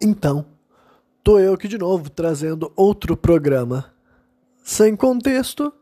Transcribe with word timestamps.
Então, 0.00 0.44
tô 1.24 1.38
eu 1.38 1.54
aqui 1.54 1.66
de 1.66 1.78
novo 1.78 2.10
trazendo 2.10 2.70
outro 2.76 3.16
programa 3.16 3.92
sem 4.62 4.94
contexto. 4.94 5.72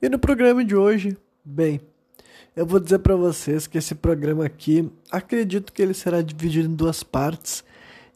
E 0.00 0.08
no 0.08 0.18
programa 0.18 0.64
de 0.64 0.74
hoje, 0.74 1.16
bem, 1.44 1.80
eu 2.56 2.64
vou 2.64 2.80
dizer 2.80 3.00
para 3.00 3.14
vocês 3.16 3.66
que 3.66 3.76
esse 3.76 3.94
programa 3.94 4.46
aqui, 4.46 4.90
acredito 5.10 5.72
que 5.72 5.82
ele 5.82 5.92
será 5.92 6.22
dividido 6.22 6.68
em 6.68 6.74
duas 6.74 7.02
partes 7.02 7.62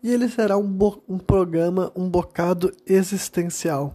e 0.02 0.10
ele 0.10 0.28
será 0.28 0.56
um, 0.56 0.78
um 1.06 1.18
programa 1.18 1.92
um 1.94 2.08
bocado 2.08 2.72
existencial. 2.86 3.94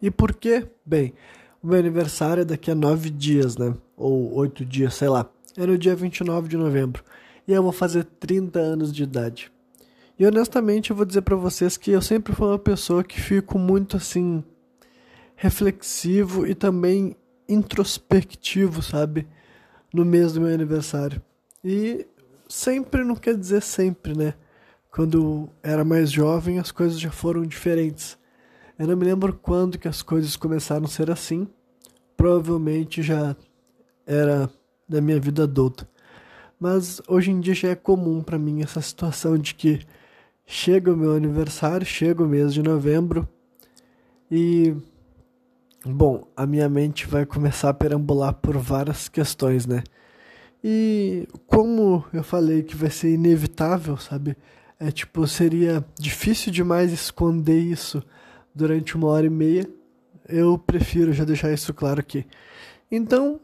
E 0.00 0.10
por 0.12 0.32
quê? 0.32 0.68
Bem, 0.84 1.12
o 1.60 1.66
meu 1.66 1.78
aniversário 1.78 2.42
é 2.42 2.44
daqui 2.44 2.70
a 2.70 2.74
nove 2.74 3.10
dias, 3.10 3.56
né? 3.56 3.74
Ou 3.96 4.32
oito 4.34 4.64
dias, 4.64 4.94
sei 4.94 5.08
lá. 5.08 5.28
É 5.56 5.66
no 5.66 5.76
dia 5.76 5.96
29 5.96 6.48
de 6.48 6.56
novembro. 6.56 7.02
E 7.48 7.52
eu 7.52 7.62
vou 7.62 7.72
fazer 7.72 8.04
30 8.04 8.60
anos 8.60 8.92
de 8.92 9.02
idade. 9.02 9.50
E 10.18 10.26
honestamente 10.26 10.90
eu 10.90 10.96
vou 10.96 11.04
dizer 11.04 11.20
para 11.20 11.36
vocês 11.36 11.76
que 11.76 11.90
eu 11.90 12.00
sempre 12.00 12.32
fui 12.32 12.46
uma 12.48 12.58
pessoa 12.58 13.04
que 13.04 13.20
fico 13.20 13.58
muito 13.58 13.98
assim 13.98 14.42
reflexivo 15.34 16.46
e 16.46 16.54
também 16.54 17.14
introspectivo, 17.46 18.82
sabe? 18.82 19.26
No 19.92 20.06
mês 20.06 20.32
do 20.32 20.40
meu 20.40 20.54
aniversário. 20.54 21.20
E 21.62 22.06
sempre 22.48 23.04
não 23.04 23.14
quer 23.14 23.36
dizer 23.36 23.60
sempre, 23.60 24.16
né? 24.16 24.32
Quando 24.90 25.50
era 25.62 25.84
mais 25.84 26.10
jovem 26.10 26.58
as 26.58 26.72
coisas 26.72 26.98
já 26.98 27.10
foram 27.10 27.42
diferentes. 27.42 28.16
Eu 28.78 28.86
não 28.86 28.96
me 28.96 29.04
lembro 29.04 29.34
quando 29.34 29.78
que 29.78 29.86
as 29.86 30.00
coisas 30.00 30.34
começaram 30.34 30.86
a 30.86 30.88
ser 30.88 31.10
assim. 31.10 31.46
Provavelmente 32.16 33.02
já 33.02 33.36
era 34.06 34.48
da 34.88 35.02
minha 35.02 35.20
vida 35.20 35.42
adulta. 35.42 35.86
Mas 36.58 37.02
hoje 37.06 37.30
em 37.30 37.38
dia 37.38 37.54
já 37.54 37.68
é 37.68 37.74
comum 37.74 38.22
para 38.22 38.38
mim 38.38 38.62
essa 38.62 38.80
situação 38.80 39.36
de 39.36 39.54
que 39.54 39.80
chega 40.46 40.92
o 40.92 40.96
meu 40.96 41.12
aniversário, 41.12 41.84
chega 41.84 42.22
o 42.22 42.28
mês 42.28 42.54
de 42.54 42.62
novembro 42.62 43.28
e 44.30 44.74
bom, 45.84 46.26
a 46.36 46.46
minha 46.46 46.68
mente 46.68 47.06
vai 47.06 47.26
começar 47.26 47.70
a 47.70 47.74
perambular 47.74 48.34
por 48.34 48.56
várias 48.56 49.08
questões, 49.08 49.66
né? 49.66 49.82
E 50.62 51.28
como 51.46 52.04
eu 52.12 52.24
falei 52.24 52.62
que 52.62 52.76
vai 52.76 52.90
ser 52.90 53.12
inevitável, 53.12 53.96
sabe? 53.96 54.36
É 54.78 54.90
tipo, 54.90 55.26
seria 55.26 55.84
difícil 55.98 56.52
demais 56.52 56.92
esconder 56.92 57.58
isso 57.58 58.02
durante 58.54 58.96
uma 58.96 59.08
hora 59.08 59.26
e 59.26 59.30
meia. 59.30 59.68
Eu 60.28 60.58
prefiro 60.58 61.12
já 61.12 61.24
deixar 61.24 61.52
isso 61.52 61.72
claro 61.72 62.00
aqui. 62.00 62.26
Então, 62.90 63.40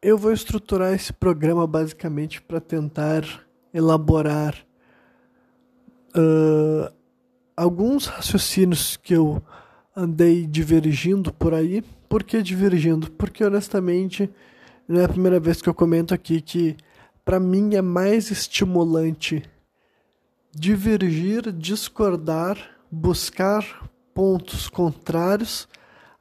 eu 0.00 0.18
vou 0.18 0.32
estruturar 0.32 0.92
esse 0.92 1.12
programa 1.12 1.66
basicamente 1.66 2.40
para 2.40 2.60
tentar 2.60 3.24
elaborar 3.72 4.54
uh, 6.16 6.92
alguns 7.56 8.06
raciocínios 8.06 8.96
que 8.96 9.14
eu 9.14 9.42
andei 9.96 10.46
divergindo 10.46 11.32
por 11.32 11.54
aí. 11.54 11.82
Por 12.08 12.22
que 12.22 12.42
divergindo? 12.42 13.10
Porque 13.12 13.44
honestamente 13.44 14.30
não 14.86 15.00
é 15.00 15.04
a 15.04 15.08
primeira 15.08 15.40
vez 15.40 15.62
que 15.62 15.68
eu 15.68 15.74
comento 15.74 16.12
aqui 16.12 16.40
que 16.40 16.76
para 17.24 17.40
mim 17.40 17.74
é 17.74 17.82
mais 17.82 18.30
estimulante 18.30 19.42
divergir, 20.54 21.50
discordar, 21.52 22.56
buscar 22.90 23.90
pontos 24.12 24.68
contrários 24.68 25.68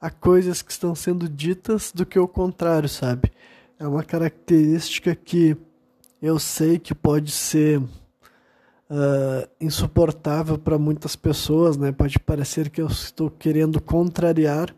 a 0.02 0.10
coisas 0.10 0.62
que 0.62 0.72
estão 0.72 0.96
sendo 0.96 1.30
ditas 1.30 1.92
do 1.94 2.06
que 2.06 2.18
o 2.18 2.28
contrário, 2.28 2.90
sabe? 2.90 3.32
É 3.80 3.88
uma 3.88 4.04
característica 4.04 5.16
que 5.16 5.56
eu 6.22 6.40
sei 6.40 6.80
que 6.80 6.96
pode 6.96 7.32
ser 7.32 7.82
uh, 8.94 9.50
insuportável 9.60 10.58
para 10.58 10.78
muitas 10.78 11.16
pessoas, 11.16 11.76
né? 11.76 11.92
Pode 11.92 12.20
parecer 12.20 12.70
que 12.70 12.82
eu 12.82 12.88
estou 12.88 13.30
querendo 13.30 13.82
contrariar, 13.82 14.74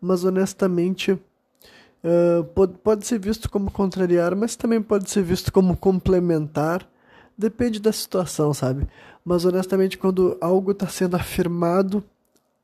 mas 0.00 0.24
honestamente 0.24 1.12
uh, 1.12 2.44
pode, 2.54 2.74
pode 2.78 3.06
ser 3.06 3.18
visto 3.18 3.50
como 3.50 3.70
contrariar, 3.70 4.36
mas 4.36 4.54
também 4.54 4.80
pode 4.80 5.10
ser 5.10 5.22
visto 5.22 5.52
como 5.52 5.76
complementar. 5.76 6.88
Depende 7.36 7.80
da 7.80 7.92
situação, 7.92 8.54
sabe? 8.54 8.86
Mas 9.24 9.44
honestamente, 9.44 9.98
quando 9.98 10.36
algo 10.40 10.70
está 10.70 10.86
sendo 10.86 11.16
afirmado, 11.16 12.02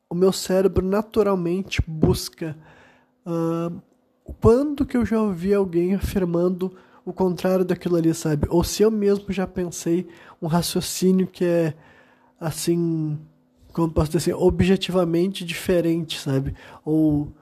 o 0.08 0.14
meu 0.14 0.32
cérebro 0.32 0.84
naturalmente 0.84 1.82
busca 1.86 2.56
uh, 3.26 3.80
quando 4.40 4.86
que 4.86 4.96
eu 4.96 5.04
já 5.04 5.20
ouvi 5.20 5.52
alguém 5.52 5.94
afirmando 5.94 6.72
o 7.04 7.12
contrário 7.12 7.64
daquilo 7.64 7.96
ali, 7.96 8.14
sabe? 8.14 8.46
Ou 8.48 8.64
se 8.64 8.82
eu 8.82 8.90
mesmo 8.90 9.26
já 9.28 9.46
pensei 9.46 10.08
um 10.44 10.48
raciocínio 10.48 11.26
que 11.26 11.44
é 11.44 11.74
assim, 12.38 13.18
como 13.72 13.90
posso 13.90 14.10
dizer 14.12 14.32
assim, 14.32 14.42
objetivamente 14.42 15.44
diferente, 15.44 16.20
sabe? 16.20 16.54
Ou 16.84 17.32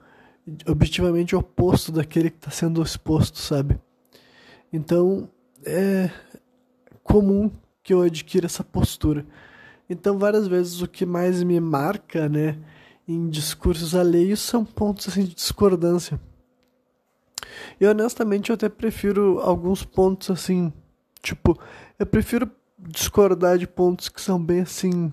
objetivamente 0.67 1.35
oposto 1.35 1.91
daquele 1.91 2.29
que 2.29 2.37
está 2.37 2.49
sendo 2.49 2.81
exposto, 2.81 3.37
sabe? 3.39 3.77
Então 4.71 5.29
é 5.65 6.09
comum 7.03 7.51
que 7.83 7.93
eu 7.93 8.01
adquira 8.01 8.45
essa 8.45 8.63
postura. 8.63 9.25
Então 9.89 10.17
várias 10.17 10.47
vezes 10.47 10.81
o 10.81 10.87
que 10.87 11.05
mais 11.05 11.43
me 11.43 11.59
marca, 11.59 12.29
né, 12.29 12.57
em 13.05 13.29
discursos 13.29 13.93
alheios 13.93 14.39
são 14.39 14.63
pontos 14.63 15.09
assim 15.09 15.25
de 15.25 15.35
discordância. 15.35 16.19
E 17.79 17.85
honestamente 17.85 18.49
eu 18.49 18.53
até 18.53 18.69
prefiro 18.69 19.39
alguns 19.41 19.83
pontos 19.83 20.31
assim, 20.31 20.71
tipo, 21.21 21.59
eu 21.99 22.05
prefiro 22.05 22.49
discordar 22.87 23.57
de 23.57 23.67
pontos 23.67 24.09
que 24.09 24.21
são 24.21 24.41
bem 24.41 24.61
assim. 24.61 25.11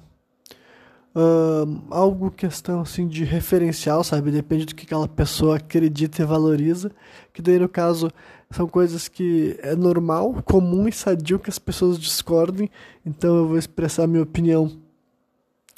Uh, 1.12 1.82
algo 1.90 2.30
questão 2.30 2.82
assim 2.82 3.08
de 3.08 3.24
referencial, 3.24 4.04
sabe? 4.04 4.30
Depende 4.30 4.66
do 4.66 4.74
que 4.74 4.84
aquela 4.84 5.08
pessoa 5.08 5.56
acredita 5.56 6.22
e 6.22 6.24
valoriza. 6.24 6.90
Que 7.32 7.42
daí 7.42 7.58
no 7.58 7.68
caso 7.68 8.10
são 8.50 8.66
coisas 8.66 9.08
que 9.08 9.58
é 9.62 9.74
normal, 9.74 10.42
comum 10.44 10.88
e 10.88 10.92
sadio 10.92 11.38
que 11.38 11.50
as 11.50 11.58
pessoas 11.58 11.98
discordem. 11.98 12.70
Então 13.04 13.36
eu 13.36 13.48
vou 13.48 13.58
expressar 13.58 14.06
minha 14.06 14.22
opinião 14.22 14.70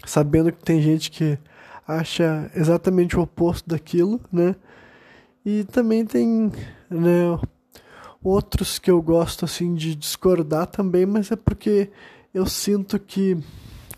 sabendo 0.05 0.53
que 0.53 0.63
tem 0.63 0.81
gente 0.81 1.11
que 1.11 1.39
acha 1.87 2.51
exatamente 2.55 3.17
o 3.17 3.23
oposto 3.23 3.69
daquilo, 3.69 4.21
né? 4.31 4.55
E 5.45 5.65
também 5.65 6.05
tem 6.05 6.53
né, 6.89 7.39
outros 8.23 8.79
que 8.79 8.91
eu 8.91 9.01
gosto 9.03 9.45
assim 9.45 9.75
de 9.75 9.95
discordar 9.95 10.67
também, 10.67 11.07
mas 11.07 11.31
é 11.31 11.37
porque 11.37 11.91
eu 12.33 12.47
sinto 12.47 12.99
que 12.99 13.37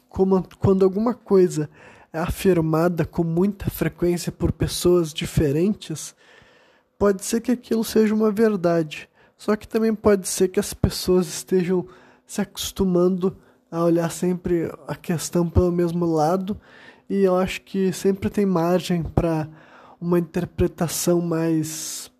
como, 0.08 0.46
quando 0.58 0.84
alguma 0.84 1.14
coisa 1.14 1.68
é 2.12 2.18
afirmada 2.18 3.04
com 3.04 3.24
muita 3.24 3.68
frequência 3.68 4.30
por 4.30 4.52
pessoas 4.52 5.12
diferentes, 5.12 6.14
pode 6.96 7.24
ser 7.24 7.40
que 7.40 7.52
aquilo 7.52 7.82
seja 7.82 8.14
uma 8.14 8.30
verdade. 8.30 9.08
Só 9.36 9.56
que 9.56 9.66
também 9.66 9.94
pode 9.94 10.28
ser 10.28 10.48
que 10.48 10.60
as 10.60 10.72
pessoas 10.72 11.26
estejam 11.26 11.86
se 12.24 12.40
acostumando 12.40 13.36
a 13.70 13.82
olhar 13.82 14.10
sempre 14.10 14.72
a 14.86 14.94
questão 14.94 15.50
pelo 15.50 15.72
mesmo 15.72 16.06
lado, 16.06 16.58
e 17.10 17.24
eu 17.24 17.36
acho 17.36 17.60
que 17.62 17.92
sempre 17.92 18.30
tem 18.30 18.46
margem 18.46 19.02
para 19.02 19.48
uma 20.00 20.18
interpretação 20.18 21.20
mais. 21.20 22.10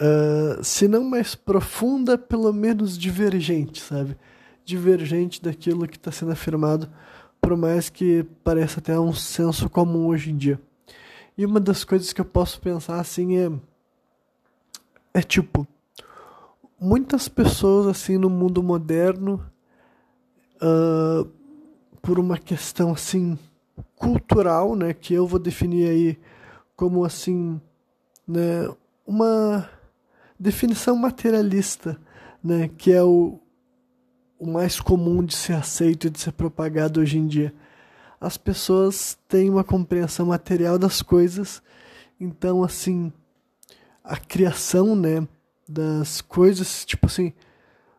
Uh, 0.00 0.62
se 0.62 0.86
não 0.86 1.02
mais 1.02 1.34
profunda, 1.34 2.16
pelo 2.16 2.52
menos 2.52 2.96
divergente, 2.96 3.80
sabe? 3.82 4.16
Divergente 4.64 5.42
daquilo 5.42 5.88
que 5.88 5.96
está 5.96 6.12
sendo 6.12 6.30
afirmado, 6.30 6.88
por 7.40 7.56
mais 7.56 7.88
que 7.88 8.24
pareça 8.44 8.78
até 8.78 8.98
um 8.98 9.12
senso 9.12 9.68
comum 9.68 10.06
hoje 10.06 10.30
em 10.30 10.36
dia. 10.36 10.60
E 11.36 11.44
uma 11.44 11.58
das 11.58 11.82
coisas 11.82 12.12
que 12.12 12.20
eu 12.20 12.24
posso 12.24 12.60
pensar 12.60 13.00
assim 13.00 13.38
é. 13.38 13.50
É 15.14 15.22
tipo. 15.22 15.66
Muitas 16.80 17.28
pessoas 17.28 17.88
assim 17.88 18.16
no 18.16 18.30
mundo 18.30 18.62
moderno, 18.62 19.44
uh, 20.62 21.28
por 22.00 22.20
uma 22.20 22.38
questão 22.38 22.92
assim 22.92 23.36
cultural, 23.96 24.76
né, 24.76 24.92
que 24.94 25.12
eu 25.12 25.26
vou 25.26 25.40
definir 25.40 25.88
aí 25.88 26.18
como 26.76 27.04
assim, 27.04 27.60
né, 28.26 28.68
uma 29.04 29.68
definição 30.38 30.96
materialista, 30.96 31.98
né, 32.42 32.68
que 32.68 32.92
é 32.92 33.02
o, 33.02 33.40
o 34.38 34.46
mais 34.46 34.80
comum 34.80 35.24
de 35.24 35.34
ser 35.34 35.54
aceito 35.54 36.06
e 36.06 36.10
de 36.10 36.20
ser 36.20 36.32
propagado 36.32 37.00
hoje 37.00 37.18
em 37.18 37.26
dia. 37.26 37.52
As 38.20 38.36
pessoas 38.36 39.18
têm 39.28 39.50
uma 39.50 39.64
compreensão 39.64 40.26
material 40.26 40.78
das 40.78 41.02
coisas, 41.02 41.62
então 42.20 42.62
assim, 42.62 43.12
a 44.02 44.16
criação, 44.16 44.94
né, 44.96 45.26
das 45.68 46.20
coisas, 46.20 46.84
tipo 46.84 47.06
assim, 47.06 47.32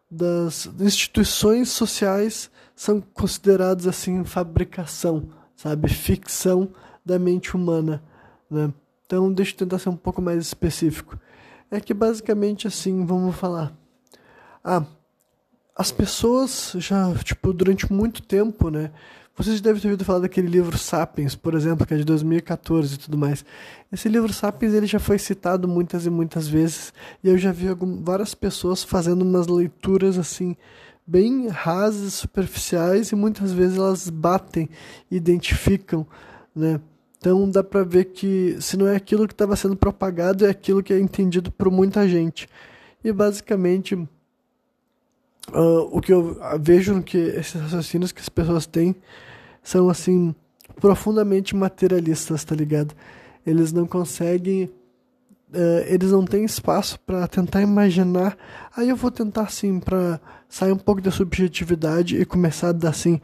das 0.09 0.67
instituições 0.79 1.69
sociais 1.69 2.49
são 2.75 2.99
consideradas 2.99 3.85
assim 3.85 4.23
fabricação, 4.23 5.29
sabe, 5.55 5.87
ficção 5.89 6.69
da 7.05 7.19
mente 7.19 7.55
humana. 7.55 8.01
Né? 8.49 8.73
Então, 9.05 9.31
deixa 9.31 9.53
eu 9.53 9.57
tentar 9.57 9.79
ser 9.79 9.89
um 9.89 9.95
pouco 9.95 10.21
mais 10.21 10.39
específico. 10.39 11.19
É 11.71 11.79
que 11.79 11.93
basicamente 11.93 12.67
assim, 12.67 13.05
vamos 13.05 13.35
falar. 13.35 13.73
Ah, 14.63 14.83
as 15.75 15.91
pessoas 15.91 16.73
já, 16.77 17.13
tipo, 17.23 17.53
durante 17.53 17.91
muito 17.91 18.21
tempo, 18.21 18.69
né? 18.69 18.91
Vocês 19.37 19.61
devem 19.61 19.81
ter 19.81 19.87
ouvido 19.87 20.03
falar 20.03 20.19
daquele 20.19 20.49
livro 20.49 20.77
Sapiens, 20.77 21.33
por 21.33 21.53
exemplo, 21.53 21.85
que 21.87 21.93
é 21.93 21.97
de 21.97 22.03
2014 22.03 22.95
e 22.95 22.97
tudo 22.97 23.17
mais. 23.17 23.45
Esse 23.89 24.09
livro 24.09 24.33
Sapiens 24.33 24.73
ele 24.73 24.85
já 24.85 24.99
foi 24.99 25.17
citado 25.17 25.65
muitas 25.65 26.05
e 26.05 26.09
muitas 26.09 26.45
vezes, 26.45 26.91
e 27.23 27.29
eu 27.29 27.37
já 27.37 27.53
vi 27.53 27.69
algumas, 27.69 28.01
várias 28.03 28.35
pessoas 28.35 28.83
fazendo 28.83 29.21
umas 29.21 29.47
leituras 29.47 30.17
assim 30.17 30.57
bem 31.07 31.47
rasas, 31.47 32.15
superficiais 32.15 33.13
e 33.13 33.15
muitas 33.15 33.53
vezes 33.53 33.77
elas 33.77 34.09
batem, 34.09 34.69
identificam, 35.09 36.05
né? 36.53 36.81
Então 37.19 37.49
dá 37.51 37.61
para 37.61 37.83
ver 37.83 38.05
que 38.05 38.55
se 38.61 38.77
não 38.77 38.87
é 38.87 38.95
aquilo 38.95 39.27
que 39.27 39.33
estava 39.33 39.55
sendo 39.55 39.75
propagado, 39.75 40.45
é 40.45 40.49
aquilo 40.49 40.81
que 40.81 40.93
é 40.93 40.99
entendido 40.99 41.51
por 41.51 41.69
muita 41.69 42.07
gente. 42.07 42.47
E 43.03 43.11
basicamente 43.11 43.93
uh, 43.93 44.07
o 45.91 45.99
que 45.99 46.13
eu 46.13 46.39
vejo 46.59 47.01
que 47.03 47.17
esses 47.17 47.59
raciocínios 47.61 48.13
que 48.13 48.21
as 48.21 48.29
pessoas 48.29 48.65
têm 48.65 48.95
são 49.61 49.89
assim 49.89 50.33
profundamente 50.79 51.55
materialistas, 51.55 52.45
tá 52.45 52.55
ligado? 52.55 52.95
Eles 53.45 53.73
não 53.73 53.85
conseguem, 53.85 54.65
uh, 55.53 55.83
eles 55.87 56.11
não 56.11 56.23
têm 56.23 56.45
espaço 56.45 56.97
para 57.01 57.27
tentar 57.27 57.61
imaginar. 57.61 58.37
Aí 58.75 58.87
eu 58.87 58.95
vou 58.95 59.11
tentar 59.11 59.43
assim 59.43 59.77
para 59.77 60.21
sair 60.47 60.71
um 60.71 60.77
pouco 60.77 61.01
da 61.01 61.11
subjetividade 61.11 62.15
e 62.15 62.23
começar 62.23 62.69
a 62.69 62.71
dar 62.71 62.89
assim 62.89 63.19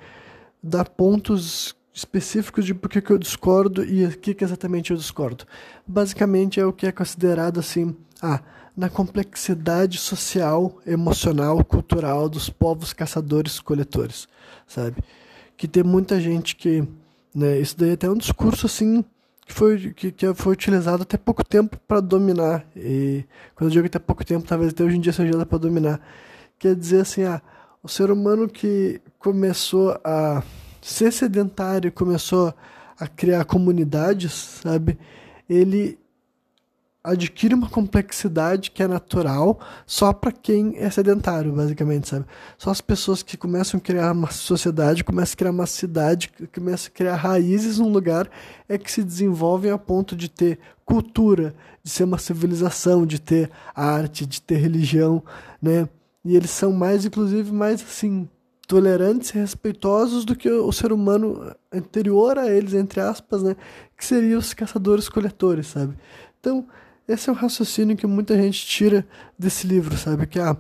dar 0.62 0.90
pontos 0.90 1.74
específicos 1.96 2.66
de 2.66 2.74
por 2.74 2.90
que, 2.90 3.10
eu 3.10 3.18
discordo 3.18 3.82
e 3.82 4.06
o 4.06 4.18
que, 4.18 4.34
que 4.34 4.44
exatamente 4.44 4.92
eu 4.92 4.98
discordo. 4.98 5.46
Basicamente 5.88 6.60
é 6.60 6.66
o 6.66 6.74
que 6.74 6.86
é 6.86 6.92
considerado 6.92 7.58
assim, 7.58 7.96
ah, 8.22 8.42
na 8.76 8.90
complexidade 8.90 9.98
social, 9.98 10.78
emocional, 10.86 11.64
cultural 11.64 12.28
dos 12.28 12.50
povos 12.50 12.92
caçadores-coletores, 12.92 14.28
sabe? 14.68 14.98
Que 15.56 15.70
tem 15.70 15.84
muita 15.84 16.20
gente 16.20 16.58
que, 16.58 16.86
né, 17.34 17.58
isso 17.60 17.78
daí 17.80 17.92
é 17.92 17.94
até 17.94 18.10
um 18.10 18.18
discurso 18.18 18.66
assim 18.66 19.04
que 19.46 19.54
foi 19.54 19.94
que, 19.94 20.12
que 20.12 20.34
foi 20.34 20.54
utilizado 20.54 21.04
até 21.04 21.18
pouco 21.18 21.46
tempo 21.46 21.78
para 21.88 22.02
dominar 22.02 22.66
e 22.76 23.24
quando 23.56 23.70
eu 23.70 23.74
digo 23.74 23.86
até 23.86 24.00
pouco 24.00 24.26
tempo, 24.26 24.46
talvez 24.46 24.72
até 24.72 24.84
hoje 24.84 24.98
em 24.98 25.00
dia 25.00 25.14
seja 25.14 25.46
para 25.46 25.58
dominar, 25.60 26.02
quer 26.60 26.76
dizer 26.76 27.02
assim, 27.02 27.24
ah, 27.24 27.42
o 27.82 27.88
ser 27.88 28.12
humano 28.12 28.50
que 28.50 29.00
começou 29.18 29.98
a 30.04 30.44
ser 30.86 31.12
sedentário, 31.12 31.92
começou 31.92 32.54
a 33.00 33.08
criar 33.08 33.44
comunidades, 33.44 34.34
sabe? 34.62 35.00
Ele 35.50 35.98
adquire 37.04 37.56
uma 37.56 37.68
complexidade 37.68 38.70
que 38.70 38.84
é 38.84 38.88
natural 38.88 39.60
só 39.86 40.14
para 40.14 40.32
quem 40.32 40.76
é 40.78 40.88
sedentário, 40.92 41.52
basicamente, 41.52 42.08
sabe? 42.08 42.26
Só 42.56 42.70
as 42.70 42.82
pessoas 42.82 43.24
que 43.24 43.36
começam 43.36 43.80
a 43.80 43.82
criar 43.82 44.12
uma 44.12 44.30
sociedade, 44.30 45.04
começam 45.04 45.34
a 45.34 45.38
criar 45.38 45.52
uma 45.52 45.66
cidade, 45.66 46.32
começam 46.54 46.92
a 46.94 46.96
criar 46.96 47.16
raízes 47.16 47.80
num 47.80 47.92
lugar, 47.92 48.30
é 48.70 48.78
que 48.78 48.92
se 48.92 49.04
desenvolvem 49.04 49.72
a 49.72 49.80
ponto 49.80 50.16
de 50.16 50.30
ter 50.30 50.60
cultura, 50.86 51.56
de 51.84 51.90
ser 51.90 52.04
uma 52.04 52.20
civilização, 52.20 53.08
de 53.08 53.20
ter 53.20 53.50
arte, 53.74 54.24
de 54.24 54.40
ter 54.40 54.58
religião, 54.58 55.24
né? 55.60 55.90
E 56.24 56.36
eles 56.36 56.52
são 56.52 56.72
mais, 56.72 57.06
inclusive, 57.06 57.52
mais 57.52 57.82
assim, 57.82 58.30
tolerantes 58.66 59.30
e 59.30 59.38
respeitosos 59.38 60.26
do 60.26 60.36
que 60.36 60.50
o 60.50 60.72
ser 60.72 60.92
humano 60.92 61.56
anterior 61.72 62.38
a 62.38 62.50
eles, 62.50 62.74
entre 62.74 63.00
aspas, 63.00 63.44
né? 63.44 63.56
Que 63.98 64.04
seriam 64.04 64.40
os 64.40 64.54
caçadores-coletores, 64.54 65.68
sabe? 65.68 65.96
Então, 66.40 66.66
esse 67.08 67.30
é 67.30 67.32
um 67.32 67.36
raciocínio 67.36 67.96
que 67.96 68.08
muita 68.08 68.36
gente 68.36 68.66
tira 68.66 69.06
desse 69.38 69.68
livro, 69.68 69.96
sabe? 69.98 70.26
Que 70.26 70.40
ah, 70.40 70.58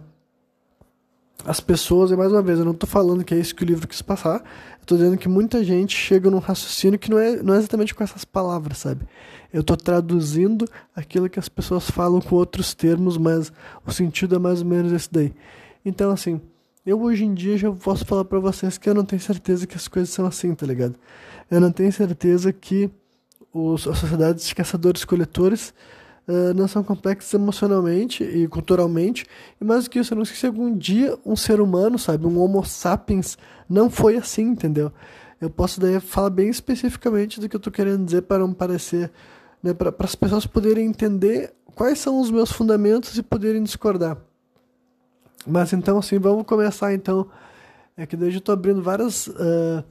as 1.43 1.59
pessoas, 1.59 2.11
e 2.11 2.15
mais 2.15 2.31
uma 2.31 2.41
vez, 2.41 2.59
eu 2.59 2.65
não 2.65 2.71
estou 2.71 2.87
falando 2.87 3.23
que 3.23 3.33
é 3.33 3.37
isso 3.37 3.55
que 3.55 3.63
o 3.63 3.65
livro 3.65 3.87
quis 3.87 4.01
passar, 4.01 4.37
eu 4.37 4.81
estou 4.81 4.97
dizendo 4.97 5.17
que 5.17 5.27
muita 5.27 5.63
gente 5.63 5.95
chega 5.95 6.29
num 6.29 6.39
raciocínio 6.39 6.99
que 6.99 7.09
não 7.09 7.19
é, 7.19 7.41
não 7.41 7.53
é 7.53 7.57
exatamente 7.57 7.93
com 7.93 8.03
essas 8.03 8.23
palavras, 8.23 8.77
sabe? 8.79 9.05
Eu 9.51 9.61
estou 9.61 9.75
traduzindo 9.75 10.67
aquilo 10.95 11.29
que 11.29 11.39
as 11.39 11.49
pessoas 11.49 11.89
falam 11.89 12.21
com 12.21 12.35
outros 12.35 12.73
termos, 12.73 13.17
mas 13.17 13.51
o 13.85 13.91
sentido 13.91 14.35
é 14.35 14.39
mais 14.39 14.61
ou 14.61 14.67
menos 14.67 14.91
esse 14.91 15.11
daí. 15.11 15.33
Então, 15.83 16.11
assim, 16.11 16.41
eu 16.85 17.01
hoje 17.01 17.25
em 17.25 17.33
dia 17.33 17.57
já 17.57 17.71
posso 17.71 18.05
falar 18.05 18.25
para 18.25 18.39
vocês 18.39 18.77
que 18.77 18.87
eu 18.87 18.93
não 18.93 19.03
tenho 19.03 19.21
certeza 19.21 19.65
que 19.65 19.75
as 19.75 19.87
coisas 19.87 20.13
são 20.13 20.25
assim, 20.25 20.53
tá 20.53 20.65
ligado? 20.67 20.95
Eu 21.49 21.59
não 21.59 21.71
tenho 21.71 21.91
certeza 21.91 22.53
que 22.53 22.89
os, 23.51 23.87
as 23.87 23.97
sociedades 23.97 24.45
de 24.47 24.53
caçadores-coletores 24.53 25.73
uh, 26.27 26.53
não 26.53 26.67
são 26.67 26.83
complexas 26.83 27.33
emocionalmente 27.33 28.23
e 28.23 28.47
culturalmente, 28.47 29.25
e 29.59 29.65
mais 29.65 29.85
do 29.85 29.89
que 29.89 29.99
isso, 29.99 30.13
eu 30.13 30.17
não 30.17 30.25
sei 30.25 30.35
se 30.35 30.45
algum 30.45 30.77
dia 30.77 31.17
um 31.25 31.35
ser 31.35 31.59
humano, 31.59 31.97
sabe, 31.97 32.27
um 32.27 32.39
Homo 32.39 32.63
sapiens, 32.63 33.37
não 33.67 33.89
foi 33.89 34.17
assim, 34.17 34.43
entendeu? 34.43 34.91
Eu 35.41 35.49
posso 35.49 35.79
daí 35.79 35.99
falar 35.99 36.29
bem 36.29 36.49
especificamente 36.49 37.39
do 37.39 37.49
que 37.49 37.55
eu 37.55 37.59
estou 37.59 37.73
querendo 37.73 38.05
dizer 38.05 38.21
para 38.23 38.39
não 38.39 38.53
parecer, 38.53 39.11
né, 39.61 39.73
para 39.73 39.93
as 39.99 40.15
pessoas 40.15 40.45
poderem 40.45 40.85
entender 40.85 41.51
quais 41.73 41.97
são 41.99 42.19
os 42.21 42.29
meus 42.29 42.51
fundamentos 42.51 43.17
e 43.17 43.23
poderem 43.23 43.63
discordar. 43.63 44.17
Mas 45.45 45.73
então, 45.73 45.97
assim, 45.97 46.17
vamos 46.17 46.45
começar 46.45 46.93
então. 46.93 47.27
É 47.97 48.05
que 48.05 48.17
daí 48.17 48.31
eu 48.33 48.37
estou 48.37 48.53
abrindo 48.53 48.81
várias 48.81 49.27
uh, 49.27 49.83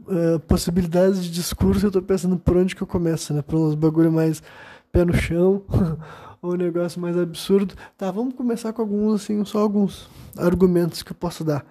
uh, 0.00 0.40
possibilidades 0.48 1.22
de 1.22 1.30
discurso 1.30 1.80
e 1.80 1.84
eu 1.84 1.88
estou 1.88 2.02
pensando 2.02 2.36
por 2.36 2.56
onde 2.56 2.74
que 2.74 2.82
eu 2.82 2.86
começo, 2.86 3.32
né? 3.32 3.42
Por 3.42 3.56
uns 3.56 3.74
bagulho 3.74 4.10
mais 4.10 4.42
pé 4.90 5.04
no 5.04 5.14
chão, 5.14 5.62
ou 6.42 6.54
um 6.54 6.56
negócio 6.56 7.00
mais 7.00 7.16
absurdo. 7.16 7.74
Tá, 7.96 8.10
vamos 8.10 8.34
começar 8.34 8.72
com 8.72 8.82
alguns, 8.82 9.22
assim, 9.22 9.44
só 9.44 9.60
alguns 9.60 10.08
argumentos 10.36 11.02
que 11.02 11.12
eu 11.12 11.16
posso 11.16 11.44
dar. 11.44 11.64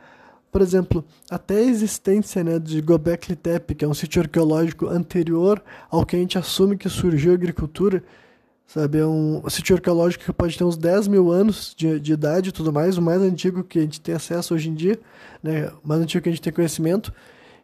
Por 0.52 0.62
exemplo, 0.62 1.04
até 1.30 1.56
a 1.56 1.62
existência 1.62 2.44
né, 2.44 2.60
de 2.60 2.82
Gobekli 2.82 3.36
Tepe, 3.36 3.74
que 3.74 3.86
é 3.86 3.88
um 3.88 3.94
sítio 3.94 4.22
arqueológico 4.22 4.88
anterior 4.88 5.64
ao 5.90 6.06
que 6.06 6.16
a 6.16 6.20
gente 6.20 6.38
assume 6.38 6.78
que 6.78 6.90
surgiu 6.90 7.32
a 7.32 7.36
agricultura, 7.36 8.04
Sabe, 8.74 9.00
é 9.00 9.06
um 9.06 9.44
sítio 9.50 9.76
arqueológico 9.76 10.24
que 10.24 10.32
pode 10.32 10.58
ter 10.58 10.64
uns 10.64 10.78
10 10.78 11.10
mil 11.10 11.30
anos 11.30 11.76
de, 11.76 12.00
de 12.00 12.14
idade 12.14 12.48
e 12.48 12.52
tudo 12.54 12.72
mais, 12.72 12.98
o 12.98 13.02
mais 13.02 13.22
antigo 13.22 13.66
que 13.66 13.78
a 13.78 13.82
gente 13.82 14.00
tem 14.00 14.16
acesso 14.16 14.54
hoje 14.54 14.70
em 14.70 14.74
dia, 14.74 14.98
né, 15.44 15.70
o 15.84 15.86
mais 15.90 16.00
antigo 16.00 16.24
que 16.24 16.30
a 16.30 16.32
gente 16.32 16.42
tem 16.42 16.54
conhecimento. 16.54 17.14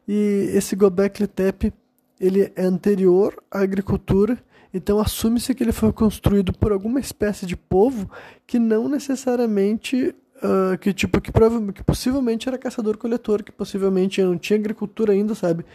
E 0.05 0.51
esse 0.53 0.75
Gobekli 0.75 1.25
Tepe, 1.25 1.71
ele 2.19 2.51
é 2.53 2.61
anterior 2.61 3.41
à 3.49 3.61
agricultura, 3.61 4.37
então 4.73 4.99
assume-se 4.99 5.55
que 5.55 5.63
ele 5.63 5.71
foi 5.71 5.93
construído 5.93 6.51
por 6.51 6.73
alguma 6.73 6.99
espécie 6.99 7.45
de 7.45 7.55
povo 7.55 8.11
que 8.45 8.59
não 8.59 8.89
necessariamente 8.89 10.13
Uh, 10.37 10.77
que 10.77 10.93
tipo 10.93 11.19
que, 11.19 11.31
que 11.73 11.83
possivelmente 11.83 12.47
era 12.47 12.59
caçador-coletor, 12.59 13.41
que 13.41 13.51
possivelmente 13.51 14.21
não 14.21 14.37
tinha 14.37 14.59
agricultura 14.59 15.11
ainda, 15.11 15.33
sabe? 15.33 15.65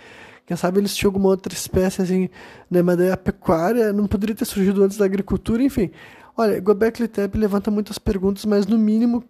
Quem 0.47 0.57
sabe 0.57 0.81
eles 0.81 0.95
tinham 0.95 1.09
alguma 1.09 1.29
outra 1.29 1.53
espécie, 1.53 2.03
assim, 2.03 2.29
né? 2.71 2.83
Mas 2.83 2.97
daí 2.97 3.11
a 3.11 3.17
pecuária 3.17 3.93
não 3.93 4.07
poderia 4.07 4.35
ter 4.35 4.45
surgido 4.45 4.83
antes 4.83 4.97
da 4.97 5.05
agricultura, 5.05 5.63
enfim. 5.63 5.91
Olha, 6.37 6.61
Gobekli 6.61 7.09
Tepe 7.09 7.39
levanta 7.39 7.71
muitas 7.71 7.99
perguntas, 7.99 8.45
mas 8.45 8.67
no 8.67 8.79
mínimo, 8.79 9.25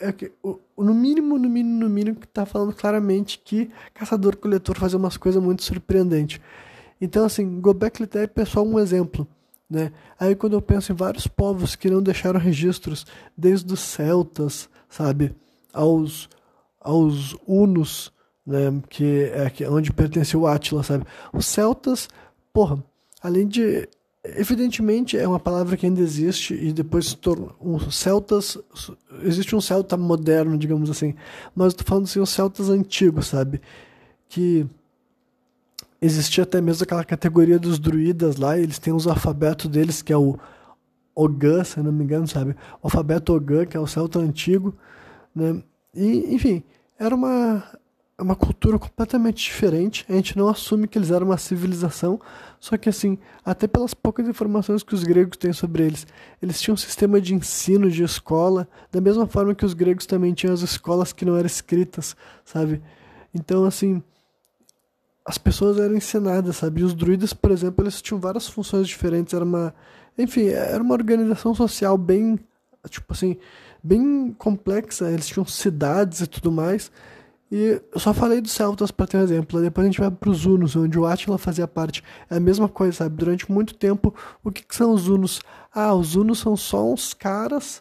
é 0.00 0.12
que, 0.12 0.32
no 0.76 0.94
mínimo, 0.94 1.38
no 1.38 1.48
mínimo, 1.48 1.80
no 1.80 1.90
mínimo, 1.90 2.16
que 2.16 2.26
está 2.26 2.46
falando 2.46 2.72
claramente 2.72 3.40
que 3.44 3.70
caçador-coletor 3.92 4.78
fazia 4.78 4.98
umas 4.98 5.16
coisas 5.16 5.42
muito 5.42 5.62
surpreendentes. 5.62 6.40
Então, 7.00 7.24
assim, 7.24 7.60
Gobekli 7.60 8.06
Tepe 8.06 8.40
é 8.40 8.44
só 8.44 8.62
um 8.62 8.78
exemplo. 8.78 9.26
Né? 9.68 9.92
Aí 10.18 10.34
quando 10.34 10.52
eu 10.52 10.62
penso 10.62 10.92
em 10.92 10.94
vários 10.94 11.26
povos 11.26 11.74
que 11.74 11.90
não 11.90 12.02
deixaram 12.02 12.38
registros, 12.38 13.06
desde 13.36 13.72
os 13.72 13.80
celtas, 13.80 14.68
sabe, 14.88 15.34
aos, 15.72 16.28
aos 16.80 17.36
hunos, 17.46 18.12
né, 18.46 18.82
que 18.88 19.30
é 19.60 19.70
onde 19.70 19.92
pertenceu 19.92 20.40
o 20.40 20.46
Átila, 20.46 20.82
sabe? 20.82 21.04
Os 21.32 21.46
celtas, 21.46 22.08
porra, 22.52 22.82
além 23.22 23.46
de 23.46 23.88
evidentemente 24.24 25.18
é 25.18 25.28
uma 25.28 25.38
palavra 25.38 25.76
que 25.76 25.84
ainda 25.84 26.00
existe 26.00 26.54
e 26.54 26.72
depois 26.72 27.08
se 27.08 27.16
tornou 27.16 27.54
um 27.60 27.78
celtas 27.90 28.56
existe 29.22 29.54
um 29.54 29.60
celta 29.60 29.98
moderno 29.98 30.56
digamos 30.56 30.88
assim 30.88 31.14
mas 31.54 31.72
eu 31.72 31.78
tô 31.78 31.84
falando 31.84 32.04
assim 32.04 32.20
os 32.20 32.30
celtas 32.30 32.70
antigos 32.70 33.26
sabe? 33.26 33.60
Que 34.26 34.66
existia 36.00 36.44
até 36.44 36.60
mesmo 36.60 36.84
aquela 36.84 37.04
categoria 37.04 37.58
dos 37.58 37.78
druidas 37.78 38.36
lá 38.36 38.58
eles 38.58 38.78
têm 38.78 38.94
os 38.94 39.06
alfabetos 39.06 39.66
deles 39.68 40.00
que 40.00 40.12
é 40.12 40.16
o 40.16 40.38
Ogã 41.14 41.62
se 41.62 41.78
não 41.80 41.92
me 41.92 42.02
engano 42.02 42.26
sabe? 42.26 42.52
O 42.82 42.86
alfabeto 42.86 43.34
Ogã 43.34 43.66
que 43.66 43.76
é 43.76 43.80
o 43.80 43.86
celta 43.86 44.18
antigo 44.18 44.74
né? 45.34 45.62
E 45.94 46.34
enfim 46.34 46.62
era 46.98 47.14
uma 47.14 47.62
é 48.16 48.22
uma 48.22 48.36
cultura 48.36 48.78
completamente 48.78 49.44
diferente. 49.44 50.04
A 50.08 50.12
gente 50.12 50.38
não 50.38 50.48
assume 50.48 50.86
que 50.86 50.96
eles 50.96 51.10
eram 51.10 51.26
uma 51.26 51.36
civilização, 51.36 52.20
só 52.60 52.76
que 52.76 52.88
assim, 52.88 53.18
até 53.44 53.66
pelas 53.66 53.92
poucas 53.92 54.28
informações 54.28 54.82
que 54.82 54.94
os 54.94 55.02
gregos 55.02 55.36
têm 55.36 55.52
sobre 55.52 55.84
eles, 55.84 56.06
eles 56.40 56.60
tinham 56.60 56.74
um 56.74 56.78
sistema 56.78 57.20
de 57.20 57.34
ensino, 57.34 57.90
de 57.90 58.02
escola, 58.02 58.68
da 58.90 59.00
mesma 59.00 59.26
forma 59.26 59.54
que 59.54 59.64
os 59.66 59.74
gregos 59.74 60.06
também 60.06 60.32
tinham 60.32 60.54
as 60.54 60.62
escolas 60.62 61.12
que 61.12 61.24
não 61.24 61.36
eram 61.36 61.46
escritas, 61.46 62.16
sabe? 62.44 62.80
Então, 63.34 63.64
assim, 63.64 64.02
as 65.24 65.36
pessoas 65.36 65.78
eram 65.78 65.96
ensinadas, 65.96 66.56
sabe? 66.56 66.82
E 66.82 66.84
os 66.84 66.94
druidas, 66.94 67.32
por 67.32 67.50
exemplo, 67.50 67.82
eles 67.84 68.00
tinham 68.00 68.20
várias 68.20 68.46
funções 68.46 68.86
diferentes, 68.86 69.34
era 69.34 69.44
uma, 69.44 69.74
enfim, 70.16 70.46
era 70.46 70.82
uma 70.82 70.94
organização 70.94 71.52
social 71.52 71.98
bem 71.98 72.38
tipo 72.88 73.12
assim, 73.12 73.36
bem 73.82 74.34
complexa. 74.38 75.10
Eles 75.10 75.26
tinham 75.26 75.46
cidades 75.46 76.20
e 76.20 76.26
tudo 76.26 76.50
mais. 76.50 76.90
E 77.54 77.80
eu 77.92 78.00
só 78.00 78.12
falei 78.12 78.40
dos 78.40 78.50
celtas 78.50 78.90
para 78.90 79.06
ter 79.06 79.16
um 79.16 79.22
exemplo. 79.22 79.62
Depois 79.62 79.84
a 79.84 79.88
gente 79.88 80.00
vai 80.00 80.10
para 80.10 80.28
os 80.28 80.44
Hunos, 80.44 80.74
onde 80.74 80.98
o 80.98 81.06
Átila 81.06 81.38
fazia 81.38 81.68
parte. 81.68 82.02
É 82.28 82.34
a 82.34 82.40
mesma 82.40 82.68
coisa, 82.68 82.96
sabe? 83.04 83.14
Durante 83.14 83.48
muito 83.52 83.74
tempo, 83.74 84.12
o 84.42 84.50
que, 84.50 84.64
que 84.64 84.74
são 84.74 84.92
os 84.92 85.06
Hunos? 85.06 85.40
Ah, 85.72 85.94
os 85.94 86.16
Hunos 86.16 86.40
são 86.40 86.56
só 86.56 86.84
uns 86.84 87.14
caras 87.14 87.80